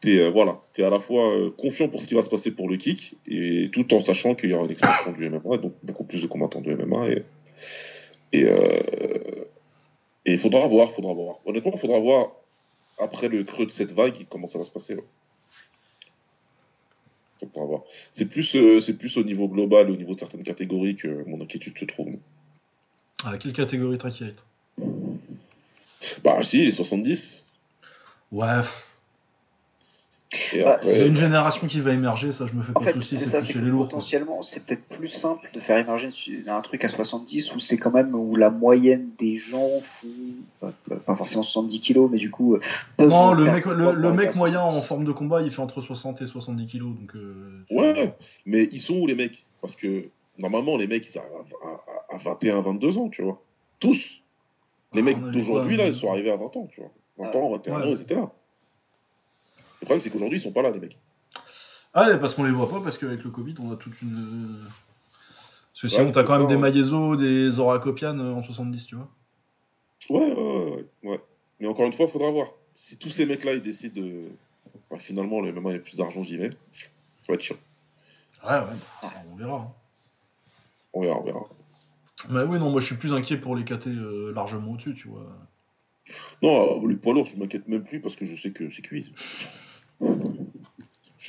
[0.00, 2.50] tu es, voilà, es à la fois euh, confiant pour ce qui va se passer
[2.50, 5.74] pour le kick, et tout en sachant qu'il y aura une expansion du MMA, donc
[5.82, 7.08] beaucoup plus de combattants du MMA.
[7.08, 7.24] Et,
[8.32, 8.80] et, euh,
[10.24, 11.36] il faudra voir, faudra voir.
[11.44, 12.32] Honnêtement, il faudra voir
[12.98, 14.94] après le creux de cette vague comment ça va se passer.
[14.94, 15.02] là.
[17.54, 17.82] Voir.
[18.12, 21.40] C'est plus, euh, c'est plus au niveau global, au niveau de certaines catégories que mon
[21.40, 22.16] inquiétude se trouve.
[23.24, 24.44] À quelle catégorie t'inquiète?
[26.22, 27.42] Bah si, les 70.
[28.32, 28.60] Ouais,
[30.62, 33.16] Bah, a après, une génération qui va émerger, ça je me fais pas de soucis,
[33.16, 33.88] c'est c'est c'est chez les lourds.
[33.88, 36.08] potentiellement, c'est peut-être plus simple de faire émerger
[36.46, 39.68] un truc à 70 où c'est quand même où la moyenne des gens
[40.00, 40.08] font
[40.60, 40.72] pas,
[41.04, 42.54] pas forcément 70 kilos, mais du coup.
[42.54, 42.60] euh,
[43.08, 44.86] Non, le mec, le, mec moyen en 70.
[44.86, 46.94] forme de combat, il fait entre 60 et 70 kilos.
[46.96, 48.16] Donc, euh, ouais, vois.
[48.46, 49.44] mais ils sont où les mecs?
[49.60, 51.32] Parce que normalement, les mecs, ils arrivent
[51.64, 53.42] à, à- à 21, 22 ans, tu vois.
[53.80, 54.22] Tous.
[54.92, 56.90] Les Ah, mecs d'aujourd'hui, là, ils sont arrivés à 20 ans, tu vois.
[57.18, 57.86] 20 Ah, ans, 21 ouais.
[57.86, 58.30] ans, ils étaient là.
[59.80, 60.98] Le problème, c'est qu'aujourd'hui, ils sont pas là, les mecs.
[61.94, 64.58] Ah ouais, parce qu'on les voit pas, parce qu'avec le Covid, on a toute une.
[65.72, 66.60] Parce que sinon, c'est t'as quand même des ouais.
[66.60, 69.08] Maezo, des Zora Kopian euh, en 70, tu vois.
[70.08, 70.70] Ouais, ouais, ouais,
[71.02, 71.20] ouais, ouais.
[71.58, 72.48] Mais encore une fois, il faudra voir.
[72.76, 74.28] Si tous ces mecs-là, ils décident de.
[74.90, 76.50] Ouais, finalement, le MMA, il y a plus d'argent, j'y vais.
[76.50, 77.56] Ça va être chiant.
[78.44, 79.56] Ouais, ouais, ça, on verra.
[79.56, 79.72] hein.
[80.92, 81.40] On verra, on verra.
[82.30, 85.08] Mais oui, non, moi je suis plus inquiet pour les KT euh, largement au-dessus, tu
[85.08, 85.26] vois.
[86.42, 88.82] Non, euh, les poids lourds, je m'inquiète même plus parce que je sais que c'est
[88.82, 89.12] cuit.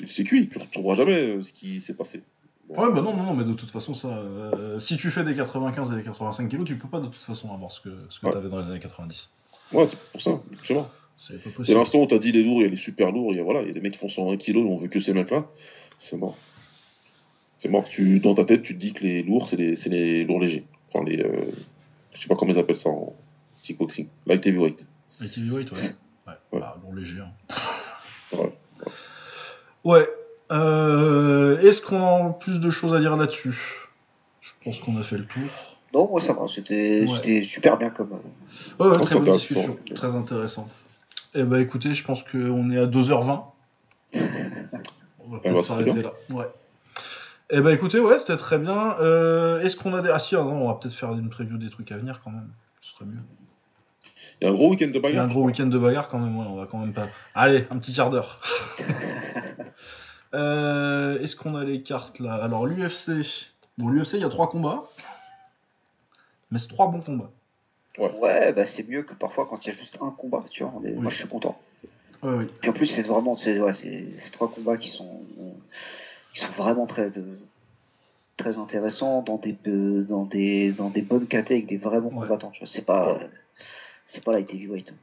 [0.08, 2.24] C'est cuit, tu ne retrouveras jamais euh, ce qui s'est passé.
[2.69, 4.08] Ouais, bah non, non, non, mais de toute façon, ça.
[4.17, 7.16] euh, si tu fais des 95 et des 85 kilos, tu peux pas de toute
[7.22, 8.32] façon avoir ce que, ce que Ouais.
[8.32, 9.30] t'avais dans les années 90.
[9.74, 10.90] Ouais, c'est pour ça, justement.
[11.17, 11.77] C'est pas possible.
[11.77, 13.43] l'instant où t'as dit les lourds, il y a les super lourds, il y a,
[13.43, 15.45] voilà, il y a des mecs qui font 101 kilos, on veut que ces mecs-là,
[16.00, 16.38] c'est mort.
[17.58, 17.88] C'est mort.
[17.90, 20.66] Tu, dans ta tête, tu te dis que les lourds, c'est les, les lourds légers.
[20.93, 21.19] Enfin, les.
[21.22, 21.51] euh,
[22.14, 23.14] je sais pas comment ils appellent ça en
[23.61, 24.08] kickboxing.
[24.25, 24.88] Light heavyweight.
[25.19, 25.80] Avec heavyweight, ouais.
[25.82, 26.59] Ouais, Ouais.
[26.59, 27.19] bah, lourd léger.
[27.19, 27.32] hein.
[28.38, 28.51] Ouais.
[29.83, 30.07] Ouais.
[30.51, 33.57] Euh, Est-ce qu'on a plus de choses à dire là-dessus?
[34.41, 35.43] Je pense qu'on a fait le tour.
[35.93, 37.43] Non, moi ça va, c'était Ouais.
[37.43, 38.13] super bien comme.
[38.13, 39.77] euh, Ouais, ouais, très bonne discussion.
[39.95, 40.67] Très intéressant.
[41.33, 43.43] Eh ben écoutez, je pense qu'on est à 2h20.
[44.13, 44.21] On va
[45.37, 46.13] Eh peut-être ben, s'arrêter là.
[46.29, 46.45] Ouais.
[47.49, 48.95] Eh ben écoutez, ouais, c'était très bien.
[48.99, 50.09] Euh, Est-ce qu'on a des.
[50.09, 52.31] Ah si, ah non, on va peut-être faire une preview des trucs à venir quand
[52.31, 52.49] même.
[52.81, 53.19] Ce serait mieux.
[54.41, 55.25] Il y a un gros week-end de Il y a bagarre.
[55.25, 57.07] un gros week-end de bagarre quand même, ouais, on va quand même pas.
[57.35, 58.41] Allez, un petit quart d'heure.
[60.33, 62.35] Euh, Est-ce qu'on a les cartes là?
[62.35, 63.49] Alors l'UFC.
[63.77, 64.83] Bon, l'UFC, il y a trois combats.
[66.51, 67.31] Mais c'est trois bons combats.
[67.97, 70.71] Ouais, bah c'est mieux que parfois quand il y a juste un combat, tu vois.
[70.77, 71.01] on est- Oui.
[71.01, 71.59] Moi je suis content.
[72.23, 72.45] Ouais, oui.
[72.61, 73.73] Puis en plus, c'est vraiment, c'est ouais,
[74.31, 75.19] trois combats qui sont,
[76.33, 77.37] qui sont vraiment très, euh,
[78.37, 82.07] très intéressants dans des, euh, dans des, dans des bonnes KT avec des vrais bons
[82.15, 82.21] Ouais.
[82.27, 82.51] combattants.
[82.51, 83.29] Tu vois, c'est pas, Ouais
[84.11, 84.93] c'est pas light heavyweight.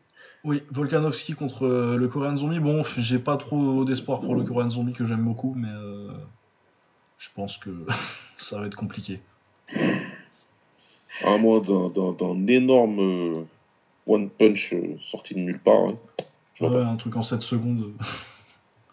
[0.44, 2.60] Oui, Volkanovski contre euh, le Korean Zombie.
[2.60, 6.12] Bon, j'ai pas trop d'espoir pour le Korean Zombie que j'aime beaucoup, mais euh,
[7.18, 7.70] je pense que
[8.38, 9.20] ça va être compliqué.
[9.74, 13.42] À ah, moi, d'un énorme euh,
[14.06, 15.88] One Punch sorti de nulle part.
[15.88, 15.98] Hein.
[16.60, 17.92] Ouais, un truc en 7 secondes.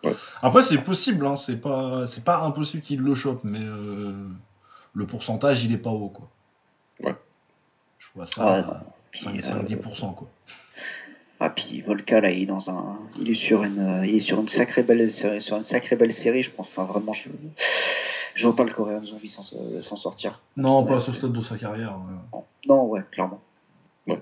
[0.42, 5.72] Après, c'est possible, hein, c'est pas, pas impossible qu'il le chope, mais le pourcentage, il
[5.72, 6.30] est pas haut, quoi.
[7.00, 7.16] Ouais.
[7.98, 8.66] Je vois ça.
[8.68, 8.84] Ah,
[9.16, 10.30] 5-10% euh, quoi.
[11.40, 14.20] Ah puis Volca là il est dans un il est sur une euh, il est
[14.20, 17.28] sur une sacrée belle sur une sacrée belle série je pense enfin vraiment je
[18.36, 20.42] je vois pas le coréen zombie sans euh, s'en sortir.
[20.58, 21.98] Non, pas à ce stade de sa carrière.
[22.68, 23.40] Non, ouais, clairement.
[24.08, 24.22] Ouais.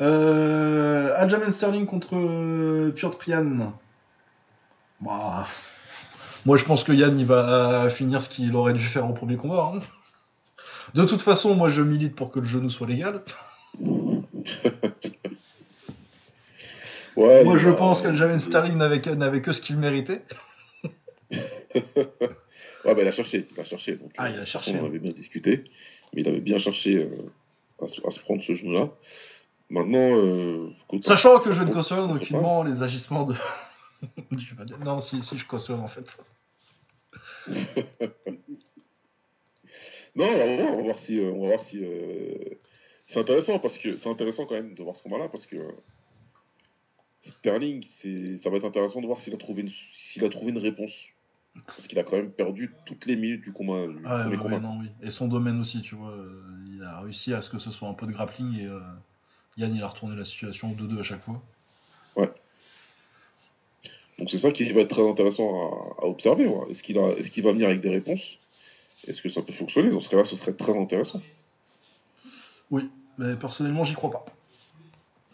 [0.00, 3.74] Euh, Sterling contre Piotr Prian.
[5.02, 5.46] Bah,
[6.46, 9.36] moi je pense que Yann il va finir ce qu'il aurait dû faire au premier
[9.36, 9.72] combat.
[9.74, 9.80] Hein.
[10.94, 13.22] De toute façon, moi, je milite pour que le genou soit légal.
[17.14, 20.22] Ouais, Moi, je va- pense qu'Aljamain Sterling n'avait que, n'avait que ce qu'il méritait.
[22.84, 23.96] Ouais, bah, il a cherché, il a cherché.
[23.96, 24.88] Donc, Ah, euh, il a cherché, On ouais.
[24.88, 25.62] avait bien discuté,
[26.12, 27.30] mais il avait bien cherché euh,
[27.80, 28.88] à, se, à se prendre ce genou-là.
[29.70, 30.70] Maintenant, euh,
[31.02, 33.34] Sachant que je ne cautionne aucunement les agissements de.
[34.84, 36.18] non, si, si, je cautionne en fait.
[40.14, 41.80] Non, on va voir, on va voir si, euh, on va voir si.
[41.82, 42.34] euh,
[43.06, 45.70] C'est intéressant parce que c'est intéressant quand même de voir ce combat-là parce que euh,
[47.22, 47.82] Sterling,
[48.38, 50.92] ça va être intéressant de voir s'il a trouvé une, s'il a trouvé une réponse
[51.66, 54.54] parce qu'il a quand même perdu toutes les minutes du combat, du Ah, ouais, combat.
[54.56, 54.86] ouais, non, oui.
[55.02, 56.10] Et son domaine aussi, tu vois.
[56.10, 56.42] euh,
[56.74, 58.80] il a réussi à ce que ce soit un peu de grappling et euh,
[59.58, 61.40] Yann, il a retourné la situation au 2-2 à chaque fois.
[64.18, 66.46] Donc c'est ça qui va être très intéressant à, à observer.
[66.46, 66.70] ouais.
[66.70, 68.38] Est-ce qu'il a, est-ce qu'il va venir avec des réponses?
[69.06, 69.90] Est-ce que ça peut fonctionner?
[69.90, 71.20] Dans ce cas-là, ce serait très intéressant.
[72.70, 74.24] Mais personnellement, j'y crois pas.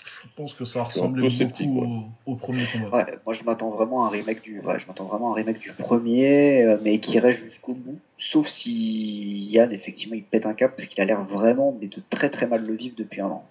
[0.04, 1.86] Je pense que ça ressemblait beaucoup sceptique, ouais.
[2.26, 2.96] au, au premier combat.
[2.96, 5.34] Ouais, moi je m'attends vraiment à un remake du, ouais, je m'attends vraiment à un
[5.34, 7.98] remake du premier, euh, mais qui reste jusqu'au bout.
[8.16, 12.02] Sauf si Yann effectivement il pète un cap parce qu'il a l'air vraiment mais de
[12.10, 13.48] très très mal le vivre depuis un an.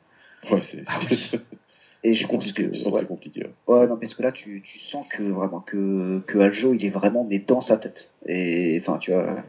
[0.50, 1.32] Ouais, c'est Ah oui.
[2.04, 2.64] Et c'est je pense que compliqué.
[2.84, 3.44] que ouais, c'est compliqué.
[3.68, 3.80] ouais.
[3.80, 6.90] ouais, non parce que là tu, tu sens que vraiment que que Aljo il est
[6.90, 8.10] vraiment mais dans sa tête.
[8.28, 9.44] Et enfin tu vois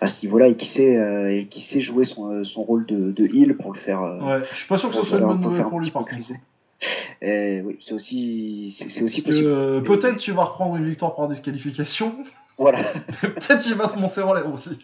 [0.00, 2.86] à ce niveau-là et qui sait euh, et qui sait jouer son, euh, son rôle
[2.86, 4.02] de, de heal pour le faire.
[4.02, 5.86] euh, Ouais, je suis pas sûr que ce soit le une bonne nouvelle pour lui
[5.86, 6.32] petit par peu contre.
[7.22, 9.46] Et oui, c'est aussi c'est c'est aussi possible.
[9.46, 12.16] euh, peut-être tu vas reprendre une victoire par disqualification,
[12.58, 12.82] Voilà.
[13.20, 14.76] peut-être il va te monter en l'air aussi.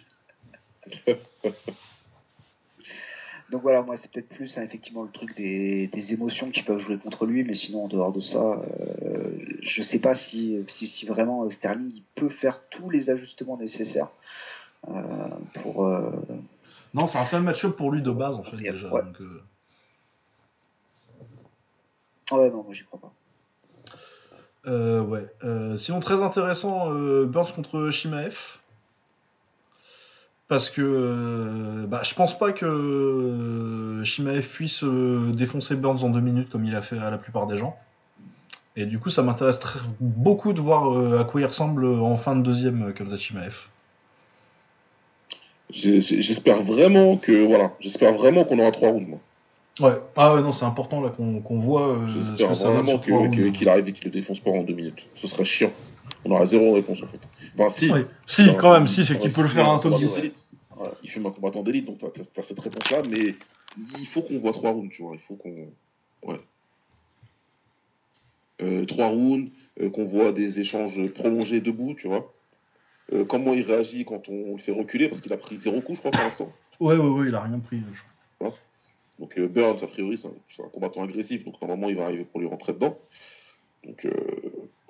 [3.50, 6.80] Donc voilà, moi c'est peut-être plus hein, effectivement le truc des, des émotions qui peuvent
[6.80, 9.30] jouer contre lui, mais sinon en dehors de ça, euh,
[9.62, 13.56] je sais pas si, si, si vraiment euh, Sterling il peut faire tous les ajustements
[13.56, 14.10] nécessaires
[14.88, 14.92] euh,
[15.62, 15.86] pour.
[15.86, 16.10] euh,
[16.92, 18.70] Non, c'est un seul match-up pour lui de base en fait Ouais.
[18.72, 18.92] déjà.
[18.92, 19.02] Ouais.
[19.02, 19.16] donc,
[22.30, 23.12] Ouais, non, moi j'y crois pas.
[24.70, 25.26] Ouais.
[25.78, 26.90] Sinon, très intéressant,
[27.24, 28.36] Burns contre Shimaev.
[30.48, 36.08] Parce que euh, bah, je pense pas que euh, Shimaev puisse euh, défoncer Burns en
[36.08, 37.76] deux minutes comme il a fait à la plupart des gens.
[38.76, 39.60] Et du coup, ça m'intéresse
[40.00, 43.56] beaucoup de voir à quoi il ressemble en fin de deuxième, Khamzat Shimaev.
[45.70, 49.08] J'espère vraiment que voilà, j'espère vraiment qu'on aura trois rounds.
[49.08, 49.18] Moi.
[49.80, 49.96] Ouais.
[50.16, 54.04] Ah ouais, non, c'est important là qu'on voit euh, J'espère vraiment qu'il arrive et qu'il
[54.06, 55.06] le défonce pas en deux minutes.
[55.16, 55.72] Ce serait chiant.
[56.24, 57.20] On aura zéro réponse en fait.
[57.58, 57.90] Enfin si.
[57.90, 58.00] Oui.
[58.26, 60.18] Si, quand même, si, c'est qu'il peut le faire à un top ouais, 10.
[60.18, 60.32] ouais.
[60.76, 62.08] Voilà, il fume un combattant d'élite, donc t'as
[62.40, 63.34] as, cette réponse-là, mais
[63.98, 65.14] il faut qu'on voit trois rounds, tu vois.
[65.14, 65.68] Il faut qu'on.
[66.22, 66.40] Ouais.
[68.60, 72.32] Euh, trois rounds, euh, qu'on voit des échanges prolongés debout, tu vois.
[73.12, 75.94] Euh, comment il réagit quand on le fait reculer, parce qu'il a pris zéro coup,
[75.94, 76.52] je crois, pour l'instant.
[76.80, 77.80] Ouais, ouais, ouais, il a rien pris.
[77.92, 78.02] je
[78.38, 78.54] crois.
[79.18, 82.04] Donc euh, Burns, a priori, c'est un, c'est un combattant agressif, donc normalement, il va
[82.04, 82.96] arriver pour lui rentrer dedans.
[83.88, 84.10] Donc, euh,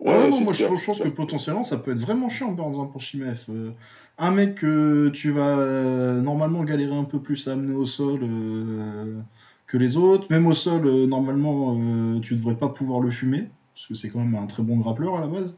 [0.00, 3.00] Ouais, non, moi je, pense que potentiellement ça peut être vraiment chiant Burns hein, pour
[3.00, 3.44] Shimaev.
[3.48, 3.70] Euh,
[4.16, 8.20] un mec que tu vas euh, normalement galérer un peu plus à amener au sol
[8.22, 9.18] euh,
[9.66, 10.26] que les autres.
[10.30, 14.36] Même au sol, normalement, tu devrais pas pouvoir le fumer, parce que c'est quand même
[14.36, 15.54] un très bon grappleur à la base.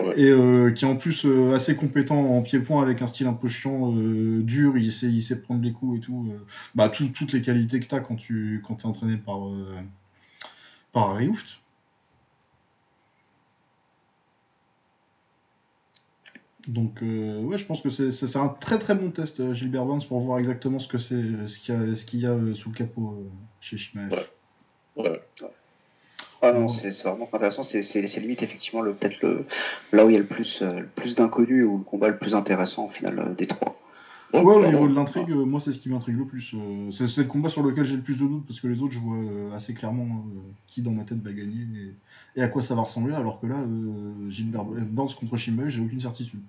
[0.00, 0.20] Ouais.
[0.20, 3.34] Et euh, qui est en plus euh, assez compétent en pied-point avec un style un
[3.34, 6.32] peu chiant, euh, dur, il sait, il sait prendre les coups et tout.
[6.74, 9.40] bah, tout- toutes les qualités que tu as quand tu quand es entraîné par,
[10.92, 11.60] par Harry Hooft.
[16.68, 20.04] Donc euh, ouais, je pense que c'est- un très très bon test euh, Gilbert Burns
[20.06, 22.30] pour voir exactement ce que c'est, euh, ce qu'il y a, ce qu'il y a
[22.30, 23.28] euh, sous le capot euh,
[23.60, 24.12] chez Shimaev.
[24.12, 24.26] Ouais.
[24.96, 25.20] Ouais.
[26.42, 26.72] Ah non, Ouais.
[26.92, 27.62] c'est vraiment intéressant.
[27.62, 27.82] C'est
[28.20, 29.44] limite effectivement le peut-être le
[29.92, 32.16] là où il y a le plus euh, le plus d'inconnus ou le combat le
[32.16, 33.74] plus intéressant au final euh, des trois.
[34.32, 36.52] Ouais, au niveau de l'intrigue, euh, moi c'est ce qui m'intrigue le plus.
[36.54, 38.80] euh, c'est c'est le combat sur lequel j'ai le plus de doutes parce que les
[38.80, 40.24] autres, je vois euh, assez clairement
[40.68, 41.66] qui dans ma tête va gagner
[42.36, 43.12] et, et à quoi ça va ressembler.
[43.14, 46.40] Alors que là, euh, Gilbert Burns contre Shimaev, j'ai aucune certitude.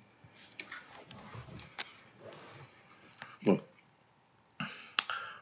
[3.47, 3.59] Ouais.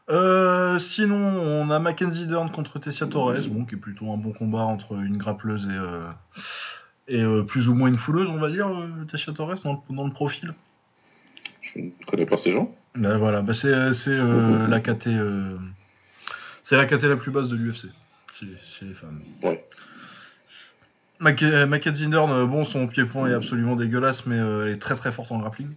[0.09, 4.32] Euh, sinon, on a Mackenzie Dern contre Tessia Torres, bon, qui est plutôt un bon
[4.32, 6.09] combat entre une grappleuse et, euh,
[7.09, 8.69] et euh, plus ou moins une fouleuse, on va dire,
[9.11, 10.53] Tessia Torres dans, le- dans le profil.
[11.75, 12.73] Je ne connais pas ces gens.
[12.95, 15.57] Ben voilà, bah c'est c'est, euh, la KT, euh,
[16.64, 17.88] c'est la KT la plus basse de l'UFC
[18.33, 19.22] chez, chez les femmes.
[19.43, 19.64] Ouais.
[21.19, 24.77] Mac- euh, Mackenzie Dern, euh, bon, son pied-point est absolument dégueulasse, mais euh, elle est
[24.77, 25.69] très très forte en grappling.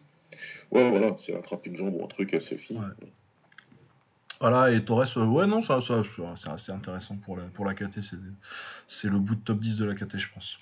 [0.70, 2.78] Ouais, voilà, c'est attrape une jambe ou un truc, c'est fini.
[2.78, 2.86] Ouais.
[4.40, 6.02] Voilà, et Torres, euh, ouais, non, ça, ça,
[6.36, 8.00] c'est assez intéressant pour la, pour la KT.
[8.88, 10.58] c'est- le bout de top 10 de la KT, je pense.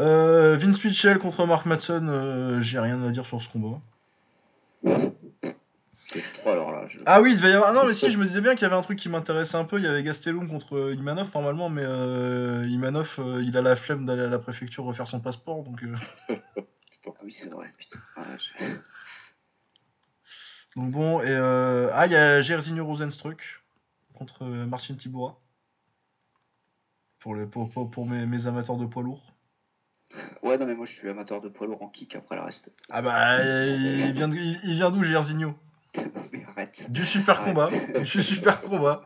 [0.00, 3.80] Euh, Vince Mitchell contre Mark Madsen, euh, j'ai rien à dire sur ce combat.
[6.46, 6.86] Alors là.
[6.88, 7.72] je- Ah oui, il devait y avoir.
[7.74, 9.64] Non, mais si, je me disais bien qu'il y avait un truc qui m'intéressait un
[9.64, 9.78] peu.
[9.78, 13.76] Il y avait Gastelum contre euh, Imanov normalement, mais euh, Imanov, euh, il a la
[13.76, 15.82] flemme d'aller à la préfecture refaire son passeport, donc.
[15.82, 15.94] euh,
[17.06, 17.72] Ah oui, c'est vrai.
[17.78, 17.98] Putain.
[18.16, 18.64] Ah, je-
[20.76, 23.62] Donc bon, et euh, ah, il y a Jairzinho Rosenstruck
[24.14, 25.38] contre Marcin Tibora.
[27.20, 29.32] Pour, le, pour, pour, pour mes, mes amateurs de poids lourds.
[30.42, 32.70] Ouais, non mais moi je suis amateur de poids lourd en kick après le reste.
[32.90, 35.54] Ah bah, il vient, de- il, vient d'où Jairzinho
[36.32, 36.90] mais arrête.
[36.90, 37.68] Du super combat.
[37.98, 39.02] Du super combat.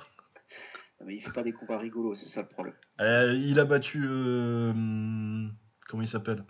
[1.00, 2.74] Non, mais il fait pas des combats rigolos, c'est ça le problème.
[3.00, 4.02] Euh, il a battu.
[4.06, 4.72] euh,
[5.88, 6.44] comment il s'appelle?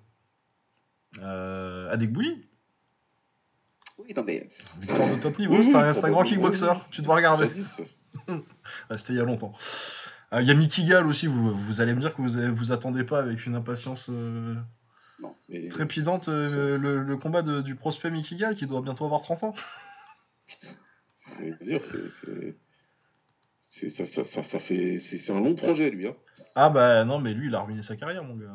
[1.19, 2.47] Euh, Adekbouli
[3.99, 4.49] Oui, non mais
[4.81, 6.71] Victoire de top niveau, Oui, c'est un, grand kickboxer.
[6.71, 6.79] oui.
[6.91, 7.51] Tu dois regarder.
[8.29, 9.53] Ah, C'était il y a longtemps.
[10.33, 12.73] Euh, Il y a Mickey Gall aussi, vous, vous allez me dire que vous, vous
[12.73, 14.07] attendez pas avec une impatience.
[14.11, 14.55] euh,
[15.21, 15.35] non.
[15.49, 19.45] Mais Trépidante, euh, le, le combat de- du prospect Mikigal qui doit bientôt avoir 30
[19.45, 19.55] ans.
[21.17, 22.57] c'est dire, c'est, c'est,
[23.59, 26.07] c'est- ça, ça, ça, ça fait, c'est, c'est un long projet lui.
[26.09, 26.17] Hein.
[26.55, 28.49] Ah bah non, mais lui, il a ruiné sa carrière, mon gars.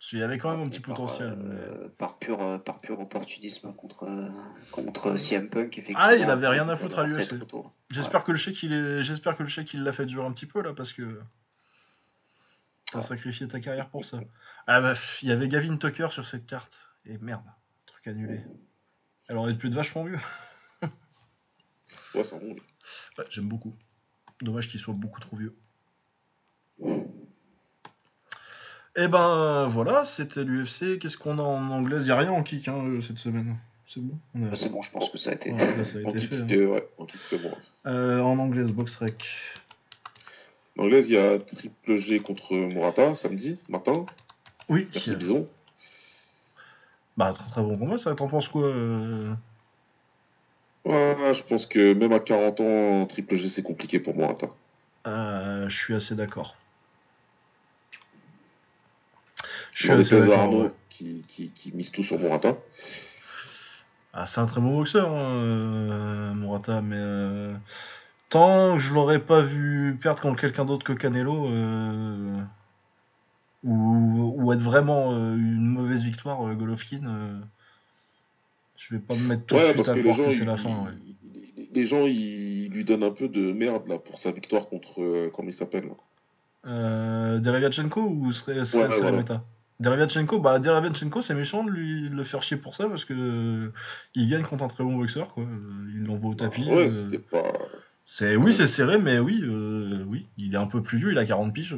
[0.00, 1.36] Parce qu'il y avait quand même un petit Par, potentiel.
[1.36, 4.30] mais- euh, par, pur, euh, par pur opportunisme contre, euh,
[4.72, 6.00] contre CM Punk, effectivement.
[6.02, 7.04] Ah, il avait rien à foutre à
[7.46, 7.70] tôt.
[7.90, 9.02] J'espère que le chèque, il est...
[9.02, 11.20] j'espère que le chèque, il l'a fait durer un petit peu là, parce que
[12.90, 13.04] t'as Ouais.
[13.04, 14.20] sacrifié ta carrière pour ça.
[14.66, 16.88] Ah bah, il y avait Gavin Tucker sur cette carte.
[17.04, 17.44] Et merde,
[17.84, 18.40] truc annulé.
[19.28, 20.18] Elle aurait pu être vachement mieux.
[22.14, 22.62] Ouais, lui.
[23.18, 23.76] Ouais, J'aime beaucoup.
[24.40, 25.54] Dommage qu'il soit beaucoup trop vieux.
[28.96, 30.98] Et ben voilà, c'était l'UFC.
[30.98, 33.56] Qu'est-ce qu'on a en anglaise Il n'y a rien en kick hein, euh, cette semaine.
[33.86, 34.16] C'est bon?
[34.52, 35.52] A- C'est bon, je pense que ça a été.
[35.52, 36.36] Ouais, là, ça a En été kick, fait.
[36.36, 36.46] hein.
[36.48, 37.52] c'était- ouais, en kick, c'est bon.
[37.86, 39.26] Euh, en anglaise, box rec.
[40.78, 44.06] En anglaise, il y a triple G contre Murata samedi matin.
[44.68, 44.88] Oui.
[44.92, 45.46] Merci Bison.
[47.16, 48.14] Bah, très très bon combat, ça.
[48.14, 49.32] T'en penses quoi euh?
[50.84, 54.48] Ouais, je pense que même à 40 ans, triple G, c'est compliqué pour Murata.
[55.06, 56.54] Euh, Je suis assez d'accord.
[59.80, 60.70] Je suis ouais.
[60.90, 62.58] qui, qui, qui mise tout sur Murata.
[64.12, 67.54] Ah, c'est un très bon boxeur, hein, euh, Murata, mais euh,
[68.28, 72.42] tant que je l'aurais pas vu perdre contre quelqu'un d'autre que Canelo, euh,
[73.62, 77.40] ou, ou être vraiment euh, une mauvaise victoire, euh, Golovkin, euh,
[78.76, 80.44] je vais pas me mettre tout de Ouais, suite parce à croire gens, que c'est
[80.44, 80.84] la fin.
[80.84, 80.92] ouais.
[81.72, 85.30] les gens, ils lui donnent un peu de merde là pour sa victoire contre, euh,
[85.34, 85.94] comment il s'appelle là?
[86.66, 89.24] Euh, Derevyachenko ou Sre- Sre- Ouais,
[89.80, 93.14] Derevyachenko, bah Derevyachenko, c'est méchant de lui de le faire chier pour ça parce que
[93.14, 93.72] euh,
[94.14, 95.42] il gagne contre un très bon boxeur, quoi.
[95.44, 96.64] Euh, Il l'envoie au tapis.
[96.68, 97.42] Ouais, euh, c'était pas.
[98.04, 101.18] c'est oui, c'est serré, mais oui, euh, oui, il est un peu plus vieux, il
[101.18, 101.76] a 40 piges.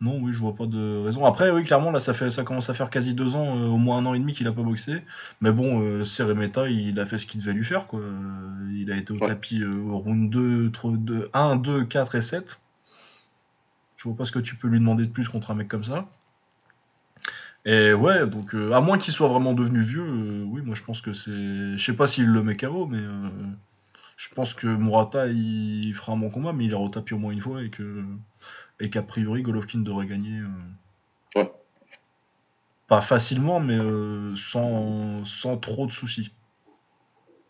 [0.00, 1.24] Non, oui, je vois pas de raison.
[1.24, 3.98] Après, oui, clairement, là, ça fait, ça commence à faire quasi deux ans, au moins
[3.98, 5.02] un an et demi qu'il a pas boxé.
[5.40, 8.00] Mais bon, Seremeta, il a fait ce qu'il devait lui faire, quoi.
[8.72, 9.26] Il a été au Ouais.
[9.26, 12.60] tapis au round 2, 3, 2, 1, 2, 4 et 7.
[13.98, 15.84] Je vois pas ce que tu peux lui demander de plus contre un mec comme
[15.84, 16.08] ça.
[17.64, 20.82] Et ouais, donc, euh, à moins qu'il soit vraiment devenu vieux, euh, oui, moi je
[20.82, 21.76] pense que c'est.
[21.76, 23.28] Je sais pas s'il le met KO, mais euh,
[24.16, 27.32] je pense que Murata il fera un bon combat, mais il au tapis au moins
[27.32, 28.04] une fois et que
[28.80, 30.40] et qu'a priori Golovkin devrait gagner.
[31.34, 31.50] Ouais.
[32.86, 33.78] Pas facilement, mais
[34.36, 36.32] sans, sans trop de soucis.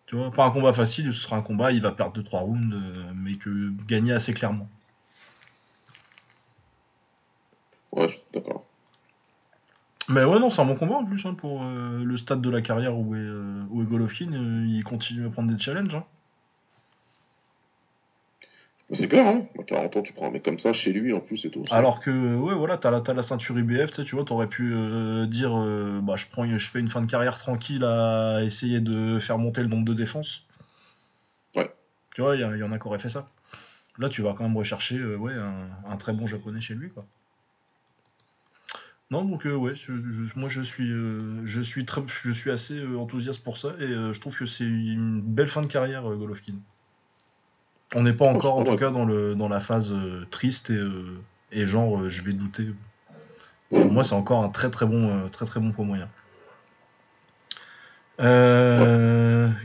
[0.07, 2.77] Tu vois, pas un combat facile, ce sera un combat, il va perdre 2-3 rounds,
[3.15, 4.68] mais que gagner assez clairement.
[7.99, 8.65] Ouais, d'accord.
[10.09, 12.49] Mais ouais, non, c'est un bon combat en plus hein, pour euh, le stade de
[12.49, 14.33] la carrière où est, euh, où est Golovkin.
[14.33, 15.94] euh, il continue à prendre des challenges.
[15.94, 16.05] hein.
[18.93, 19.43] C'est clair, hein.
[19.59, 21.62] À 40 ans, tu prends un mec comme ça chez lui en plus et tout.
[21.70, 24.75] Alors que, ouais, voilà, t'as la, t'as la ceinture IBF, tu vois, t'aurais pu
[25.27, 25.51] dire,
[26.02, 29.60] bah, je prends, je fais une fin de carrière tranquille à essayer de faire monter
[29.60, 30.47] le nombre de défenses.
[31.55, 31.70] Ouais.
[32.15, 33.28] Tu vois, il y, en a qui auraient fait ça.
[33.99, 37.05] Là, tu vas quand même rechercher, ouais, un, un très bon japonais chez lui, quoi.
[39.11, 42.51] Non, donc, euh, ouais, je- je- moi, je suis, euh, je suis très, je suis
[42.51, 46.03] assez euh, enthousiaste pour ça, et je trouve que c'est une belle fin de carrière,
[46.03, 46.55] Golovkin.
[47.95, 49.95] On n'est pas Oh, encore, en tout cas, dans, le, dans la phase
[50.31, 50.83] triste et,
[51.53, 52.69] et genre, je vais douter.
[53.70, 56.09] Pour moi, c'est encore un très très bon, très très bon point moyen.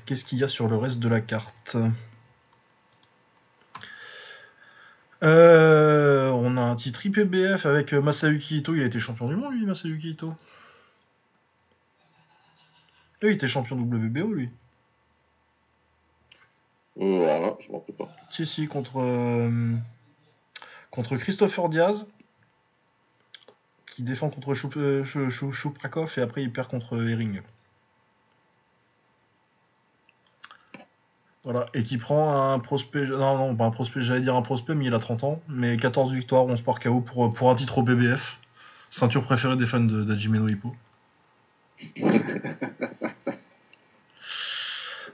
[0.05, 1.75] Qu'est-ce qu'il y a sur le reste de la carte?
[5.23, 8.75] Euh, On a un titre IPBF avec euh, Masayuki Ito.
[8.75, 10.33] Il a été champion du monde, lui, Masayuki Ito.
[13.21, 14.49] Oui, il était champion WBO, lui.
[16.99, 18.09] Euh, alors là, je m'en rappelle pas.
[18.29, 19.75] Si, si, contre, euh,
[20.91, 22.05] contre Christopher Diaz,
[23.95, 27.41] qui défend contre Choup- euh, Chou- Chou- Chouprakov et après il perd contre Herring.
[31.43, 34.75] Voilà, et qui prend un prospect, non, non, pas un prospect, j'allais dire un prospect,
[34.75, 37.79] mais il a 30 ans, mais 14 victoires, 11 par KO pour, pour un titre
[37.79, 38.39] au BBF.
[38.89, 40.75] Ceinture préférée des fans de d'Hajime Hippo.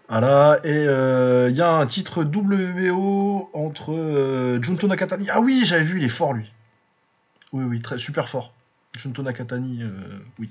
[0.09, 5.29] Voilà, et euh, il y a un titre WBO entre euh, Junto Nakatani.
[5.29, 6.51] Ah oui, j'avais vu, il est fort lui.
[7.53, 8.51] Oui, oui, très, super fort.
[8.95, 10.49] Junto Nakatani, euh, oui.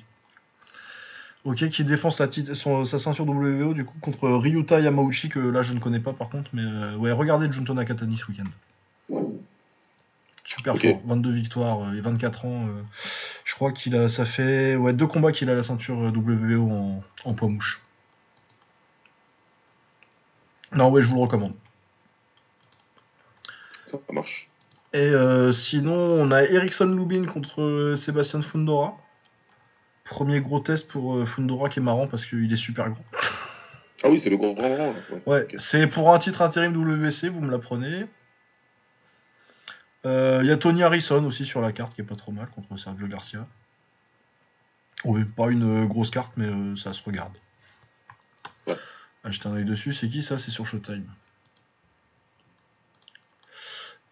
[1.44, 5.38] Ok, qui défend sa, titre- son- sa ceinture WBO du coup contre Ryuta Yamauchi, que
[5.38, 8.44] là je ne connais pas par contre, mais euh, ouais, regardez Junto Nakatani ce week-end.
[10.44, 12.66] Super fort, 22 victoires euh, et 24 ans.
[12.68, 12.82] euh,
[13.44, 17.02] je crois qu'il a, ça fait ouais, deux combats qu'il a la ceinture WBO en,
[17.24, 17.80] en poids mouche.
[20.74, 21.54] Non, ouais, je vous le recommande.
[23.86, 24.48] Ça, marche.
[24.92, 28.96] Et euh, sinon, on a Ericsson Lubin contre Sébastien Fundora.
[30.08, 33.04] Premier gros test pour euh, Fundora qui est marrant parce qu'il est super grand.
[34.02, 34.94] Ah oui, c'est le grand grand grand.
[35.26, 38.06] Ouais, c'est pour un titre intérim WBC, vous me l'apprenez.
[40.04, 42.78] Il y a Tony Harrison aussi sur la carte qui est pas trop mal contre
[42.78, 43.46] Sergio Garcia.
[45.04, 47.32] Oui, pas une euh, grosse carte, mais euh, ça se regarde.
[48.66, 48.76] Ouais.
[49.24, 50.38] Acheter un œil dessus, c'est qui ça?
[50.38, 51.06] C'est sur Showtime.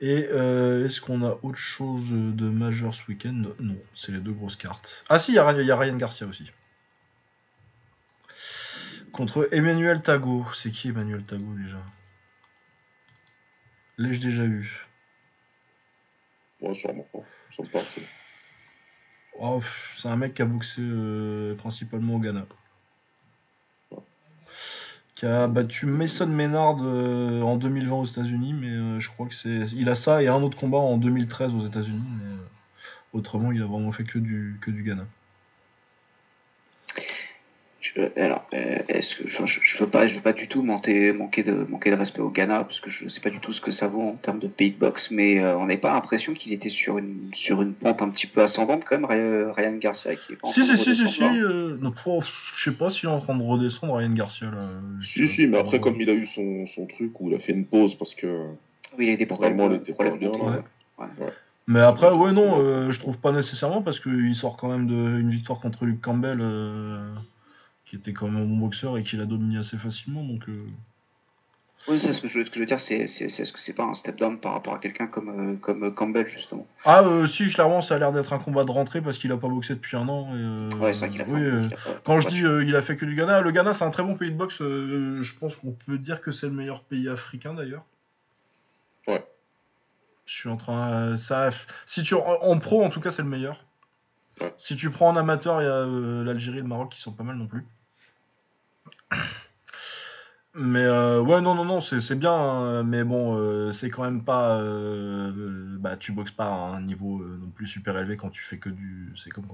[0.01, 3.43] Et euh, est-ce qu'on a autre chose de majeur ce week-end?
[3.61, 5.05] Non, c'est les deux grosses cartes.
[5.09, 6.51] Ah si, il y, a- il y a Ryan Garcia aussi.
[9.13, 10.45] Contre Emmanuel Tago.
[10.55, 11.83] C'est qui Emmanuel Tago déjà?
[13.97, 14.87] L'ai-je déjà vu
[16.61, 17.07] Ouais, sûrement.
[19.39, 19.63] Oh,
[19.99, 22.47] C'est un mec qui a boxé euh, principalement au Ghana.
[25.17, 29.35] Qui a battu Mason Maynard euh, en 2020 aux États-Unis, mais euh, je crois que
[29.35, 29.67] c'est.
[29.73, 32.37] Il a ça et un autre combat en 2013 aux États-Unis, mais euh,
[33.15, 35.07] autrement, il a vraiment fait que du, que du Ghana.
[37.97, 40.63] Je- alors, euh, est-ce que je, je, je veux pas, je veux pas du tout
[40.63, 43.55] manquer, manquer de manquer de respect au Ghana parce que je sais pas du tout
[43.55, 45.95] ce que ça vaut en termes de pays de boxe, mais euh, on n'avait pas
[45.95, 49.51] l'impression qu'il était sur une sur une pente un petit peu ascendante quand même, Ry-
[49.51, 51.23] Ryan Garcia qui est pas en Si, train de si, si, si, si.
[51.25, 52.21] euh, oh,
[52.55, 54.69] je sais pas s'il est en train de redescendre Ryan Garcia là.
[55.01, 57.53] Si, si, mais après, comme il a eu son, son truc où il a fait
[57.53, 58.27] une pause parce que.
[58.99, 59.57] Oui, il a des problèmes.
[59.57, 60.63] Vraiment, il était bien, là.
[60.99, 61.07] Ouais.
[61.67, 65.31] Mais après, ouais, non, euh, je trouve pas nécessairement parce qu'il sort quand même d'une
[65.31, 67.13] victoire contre Luke Campbell, euh,
[67.87, 70.23] qui était quand même un bon boxeur et qui l'a dominé assez facilement.
[70.25, 70.67] Donc, euh,
[71.89, 73.85] Oui, c'est ce que je, ce que je veux dire, c'est est-ce que c'est pas
[73.85, 76.67] un step down par rapport à quelqu'un comme euh, comme Campbell justement?
[76.85, 79.37] Ah, euh, si, clairement, ça a l'air d'être un combat de rentrée parce qu'il a
[79.37, 80.27] pas boxé depuis un an.
[80.35, 81.25] Et, euh, Ouais, c'est vrai qu'il a.
[81.25, 83.41] fait oui, un- euh, a quand je dis euh, il a fait que du Ghana,
[83.41, 84.61] le Ghana c'est un très bon pays de boxe.
[84.61, 87.85] euh, je pense qu'on peut dire que c'est le meilleur pays africain d'ailleurs.
[89.07, 89.25] Ouais.
[90.27, 90.91] Je suis en train.
[90.93, 91.51] euh, ça,
[91.87, 93.65] si tu en, en pro en tout cas c'est le meilleur.
[94.41, 94.53] Ouais.
[94.59, 97.13] Si tu prends en amateur, il y a euh, l'Algérie et le Maroc qui sont
[97.13, 97.65] pas mal non plus.
[100.59, 104.05] Mais euh, ouais, non, non, non, c'est c'est bien, hein, mais bon, euh, c'est quand
[104.05, 104.59] même pas.
[104.61, 108.57] euh, bah, tu boxes pas à un niveau non plus super élevé quand tu fais
[108.57, 109.13] que du.
[109.17, 109.47] C'est comme.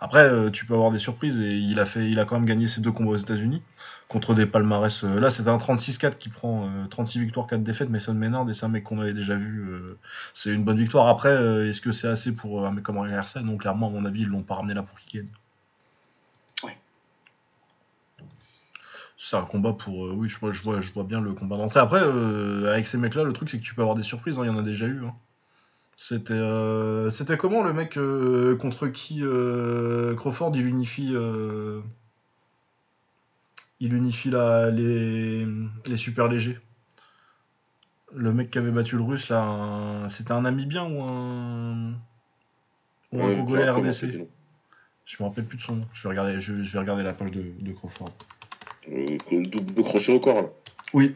[0.00, 2.66] Après, tu peux avoir des surprises et il a fait, il a quand même gagné
[2.66, 3.62] ses deux combats aux États-Unis
[4.08, 5.04] contre des palmarès.
[5.04, 8.64] là, c'était un 36-4 qui prend euh, 36 victoires, 4 défaites, Mason Maynard, et c'est
[8.66, 9.64] un mec qu'on avait déjà vu.
[10.34, 11.06] c'est une bonne victoire.
[11.06, 13.42] Après, est-ce que c'est assez pour un mec comme Garcia?
[13.42, 15.30] Non, clairement, à mon avis, ils l'ont pas ramené là pour qu'il gagne.
[19.18, 20.06] C'est un combat pour.
[20.06, 21.80] euh, oui, je vois, je, vois, je vois bien le combat d'entrée.
[21.80, 24.38] Après, euh, avec ces mecs-là, le truc, c'est que tu peux avoir des surprises.
[24.38, 25.04] hein, Il y en a déjà eu.
[25.04, 25.14] hein.
[25.96, 27.94] C'était euh, c'était comment le mec
[28.60, 29.22] contre qui
[30.16, 31.14] Crawford il unifie
[33.80, 35.46] il unifie la, les,
[35.86, 36.58] les super légers?
[38.14, 41.94] Le mec qui avait battu le russe là, un- c'était un Namibien ou un
[43.12, 44.26] ou un Congolais RDC.
[45.06, 45.86] Je me rappelle plus de son nom.
[45.92, 48.12] Je vais regarder, je, je vais regarder la page de, de Crawford.
[48.90, 50.48] Le double crochet au corps, là.
[50.94, 51.14] Oui.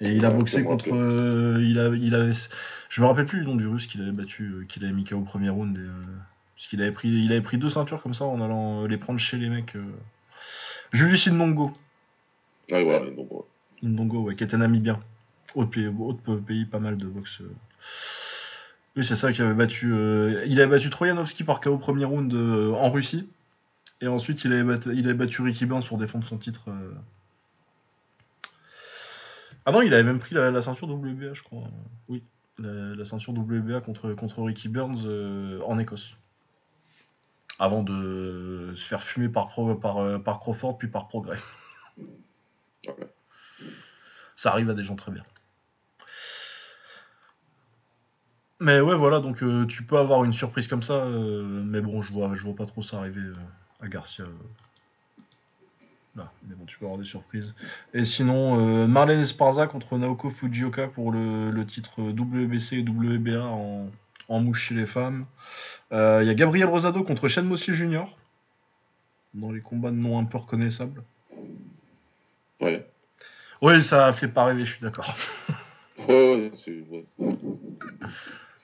[0.00, 0.86] Et il a Ouais, boxé contre.
[0.92, 2.32] euh, il, a, il avait.
[2.88, 5.04] Je me rappelle plus du nom du russe qu'il avait battu, euh, qu'il avait mis
[5.04, 5.76] KO au premier round.
[5.76, 5.90] Et, euh,
[6.56, 9.20] parce qu'il avait pris, il avait pris deux ceintures comme ça en allant les prendre
[9.20, 9.76] chez les mecs.
[10.92, 11.72] Julius Indongo.
[12.72, 13.14] Ah, ouais, ouais.
[13.84, 14.98] Indongo, ouais, qui était namibien.
[15.54, 17.38] Autre pays, autre pays, pas mal de boxe.
[18.96, 19.92] Oui, c'est ça qui avait battu.
[20.46, 23.28] Il avait battu Troyanovski par KO au premier round en Russie.
[24.04, 26.68] Et ensuite, il avait, battu, il avait battu Ricky Burns pour défendre son titre.
[26.68, 26.92] euh.
[29.64, 31.62] Ah non, il avait même pris la, la ceinture WBA, je crois.
[32.08, 32.22] Oui,
[32.58, 36.18] la, la ceinture WBA contre, contre Ricky Burns euh, en Écosse.
[37.58, 41.38] Avant de se faire fumer par, Pro- par, euh, par Crawford, puis par Progrès.
[44.36, 45.24] Ça arrive à des gens très bien.
[48.60, 52.02] Mais ouais, voilà, donc euh, tu peux avoir une surprise comme ça, euh, mais bon,
[52.02, 53.34] je vois, je vois pas trop ça arriver euh,
[53.84, 54.24] à Garcia.
[54.24, 54.28] euh.
[56.16, 57.52] Là, mais bon, tu peux avoir des surprises.
[57.92, 63.42] Et sinon, euh, Marlène Esparza contre Naoko Fujioka pour le, le titre WBC et WBA
[63.44, 63.90] en,
[64.28, 65.26] en mouche chez les femmes.
[65.92, 68.04] Euh, Il y a Gabriel Rosado contre Shane Mosley Jr.
[69.34, 71.02] dans les combats de noms un peu reconnaissables.
[72.60, 72.88] Ouais.
[73.60, 75.16] Oui, ça fait pas rêver, je suis d'accord.
[76.08, 76.52] Ouais.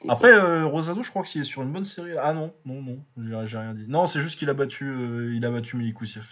[0.08, 2.12] Après, euh, Rosado, je crois qu'il est sur une bonne série.
[2.18, 3.84] Ah non, non, non, j'ai rien dit.
[3.86, 6.26] Non, c'est juste qu'il a battu, euh, il a battu Milikousiev.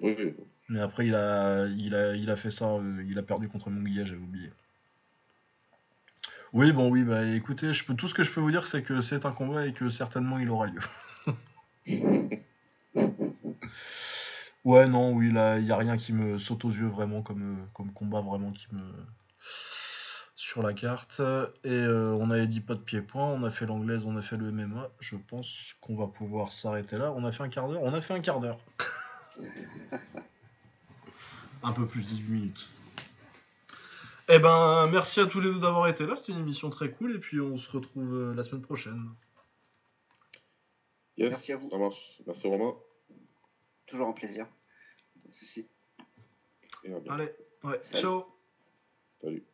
[0.00, 0.34] Oui, oui.
[0.68, 3.70] Mais après, il a, il a, il a fait ça, euh, il a perdu contre
[3.70, 4.50] Monguia, j'avais oublié.
[6.52, 8.82] Oui, bon, oui, bah écoutez, je peux, tout ce que je peux vous dire, c'est
[8.82, 10.80] que c'est un combat et que certainement il aura lieu.
[14.66, 17.60] Ouais, non, oui, là, il n'y a rien qui me saute aux yeux vraiment comme,
[17.62, 18.82] euh, comme combat, vraiment qui me.
[20.36, 21.20] Sur la carte.
[21.64, 24.36] Et euh, on avait dit pas de pied-point, on a fait l'anglaise, on a fait
[24.36, 24.90] le MMA.
[25.00, 27.10] Je pense qu'on va pouvoir s'arrêter là.
[27.12, 28.58] On a fait un quart d'heure On a fait un quart d'heure.
[31.62, 32.68] un peu plus, 18 minutes.
[34.28, 36.16] Eh ben, merci à tous les deux d'avoir été là.
[36.16, 37.16] C'était une émission très cool.
[37.16, 39.08] Et puis, on se retrouve euh, la semaine prochaine.
[41.16, 41.68] Yes, Merci à vous.
[41.70, 42.20] ça marche.
[42.26, 42.74] Merci Romain.
[43.86, 44.46] Toujours un plaisir.
[45.22, 45.66] Pas de souci.
[46.84, 47.12] Et à bientôt.
[47.12, 47.32] Allez,
[47.62, 48.02] ouais, Salut.
[48.02, 48.24] ciao
[49.22, 49.46] Salut.